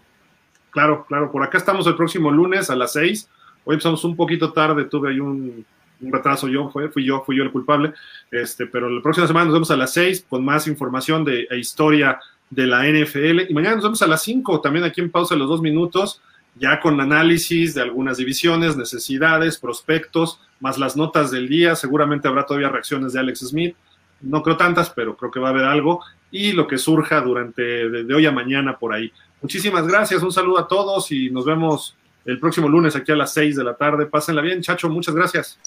Claro, 0.70 1.06
claro, 1.08 1.32
por 1.32 1.44
acá 1.44 1.58
estamos 1.58 1.86
el 1.88 1.96
próximo 1.96 2.32
lunes 2.32 2.70
a 2.70 2.76
las 2.76 2.94
6. 2.94 3.28
Hoy 3.66 3.74
empezamos 3.74 4.04
un 4.04 4.16
poquito 4.16 4.54
tarde, 4.54 4.86
tuve 4.86 5.12
ahí 5.12 5.20
un, 5.20 5.66
un 6.04 6.12
retraso 6.12 6.48
yo, 6.48 6.70
fui 6.70 7.06
yo, 7.06 7.24
fui 7.26 7.38
yo 7.38 7.44
el 7.44 7.52
culpable. 7.52 7.94
Este, 8.32 8.66
pero 8.68 8.90
la 8.90 9.02
próxima 9.02 9.28
semana 9.28 9.46
nos 9.46 9.54
vemos 9.54 9.72
a 9.72 9.78
las 9.78 9.94
6 9.94 10.26
con 10.30 10.44
más 10.44 10.68
información 10.68 11.24
de 11.24 11.48
e 11.50 11.58
historia 11.58 12.20
de 12.50 12.68
la 12.68 12.84
NFL. 12.84 13.50
Y 13.50 13.54
mañana 13.54 13.76
nos 13.76 13.84
vemos 13.84 14.02
a 14.02 14.08
las 14.08 14.22
5, 14.24 14.62
también 14.62 14.86
aquí 14.86 15.02
en 15.02 15.10
pausa 15.10 15.36
los 15.36 15.48
dos 15.48 15.62
minutos, 15.62 16.22
ya 16.56 16.80
con 16.80 17.00
análisis 17.00 17.74
de 17.74 17.82
algunas 17.82 18.18
divisiones, 18.18 18.78
necesidades, 18.78 19.58
prospectos, 19.58 20.40
más 20.60 20.78
las 20.78 20.96
notas 20.96 21.32
del 21.32 21.48
día. 21.48 21.76
Seguramente 21.76 22.28
habrá 22.28 22.46
todavía 22.46 22.70
reacciones 22.70 23.14
de 23.14 23.20
Alex 23.20 23.40
Smith. 23.40 23.76
No 24.22 24.44
creo 24.44 24.58
tantas, 24.58 24.90
pero 24.90 25.18
creo 25.18 25.32
que 25.32 25.40
va 25.40 25.48
a 25.48 25.52
haber 25.52 25.66
algo. 25.66 26.02
Y 26.32 26.52
lo 26.54 26.68
que 26.68 26.78
surja 26.78 27.22
durante 27.22 27.90
de, 27.90 28.04
de 28.04 28.14
hoy 28.14 28.26
a 28.26 28.32
mañana 28.32 28.78
por 28.78 28.94
ahí. 28.94 29.12
Muchísimas 29.42 29.88
gracias, 29.88 30.24
un 30.24 30.32
saludo 30.32 30.60
a 30.60 30.68
todos 30.68 31.12
y 31.12 31.30
nos 31.30 31.46
vemos 31.46 31.98
el 32.26 32.40
próximo 32.40 32.70
lunes 32.70 32.96
aquí 32.96 33.12
a 33.12 33.16
las 33.16 33.34
6 33.34 33.56
de 33.58 33.64
la 33.64 33.76
tarde. 33.76 34.06
Pásenla 34.06 34.42
bien, 34.42 34.62
Chacho, 34.62 34.90
muchas 34.90 35.14
gracias. 35.14 35.60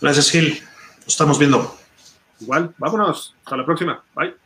Gracias, 0.00 0.30
Gil. 0.30 0.62
Nos 0.98 1.08
estamos 1.08 1.38
viendo. 1.38 1.76
Igual, 2.40 2.74
vámonos. 2.78 3.34
Hasta 3.44 3.56
la 3.56 3.64
próxima. 3.64 4.02
Bye. 4.14 4.43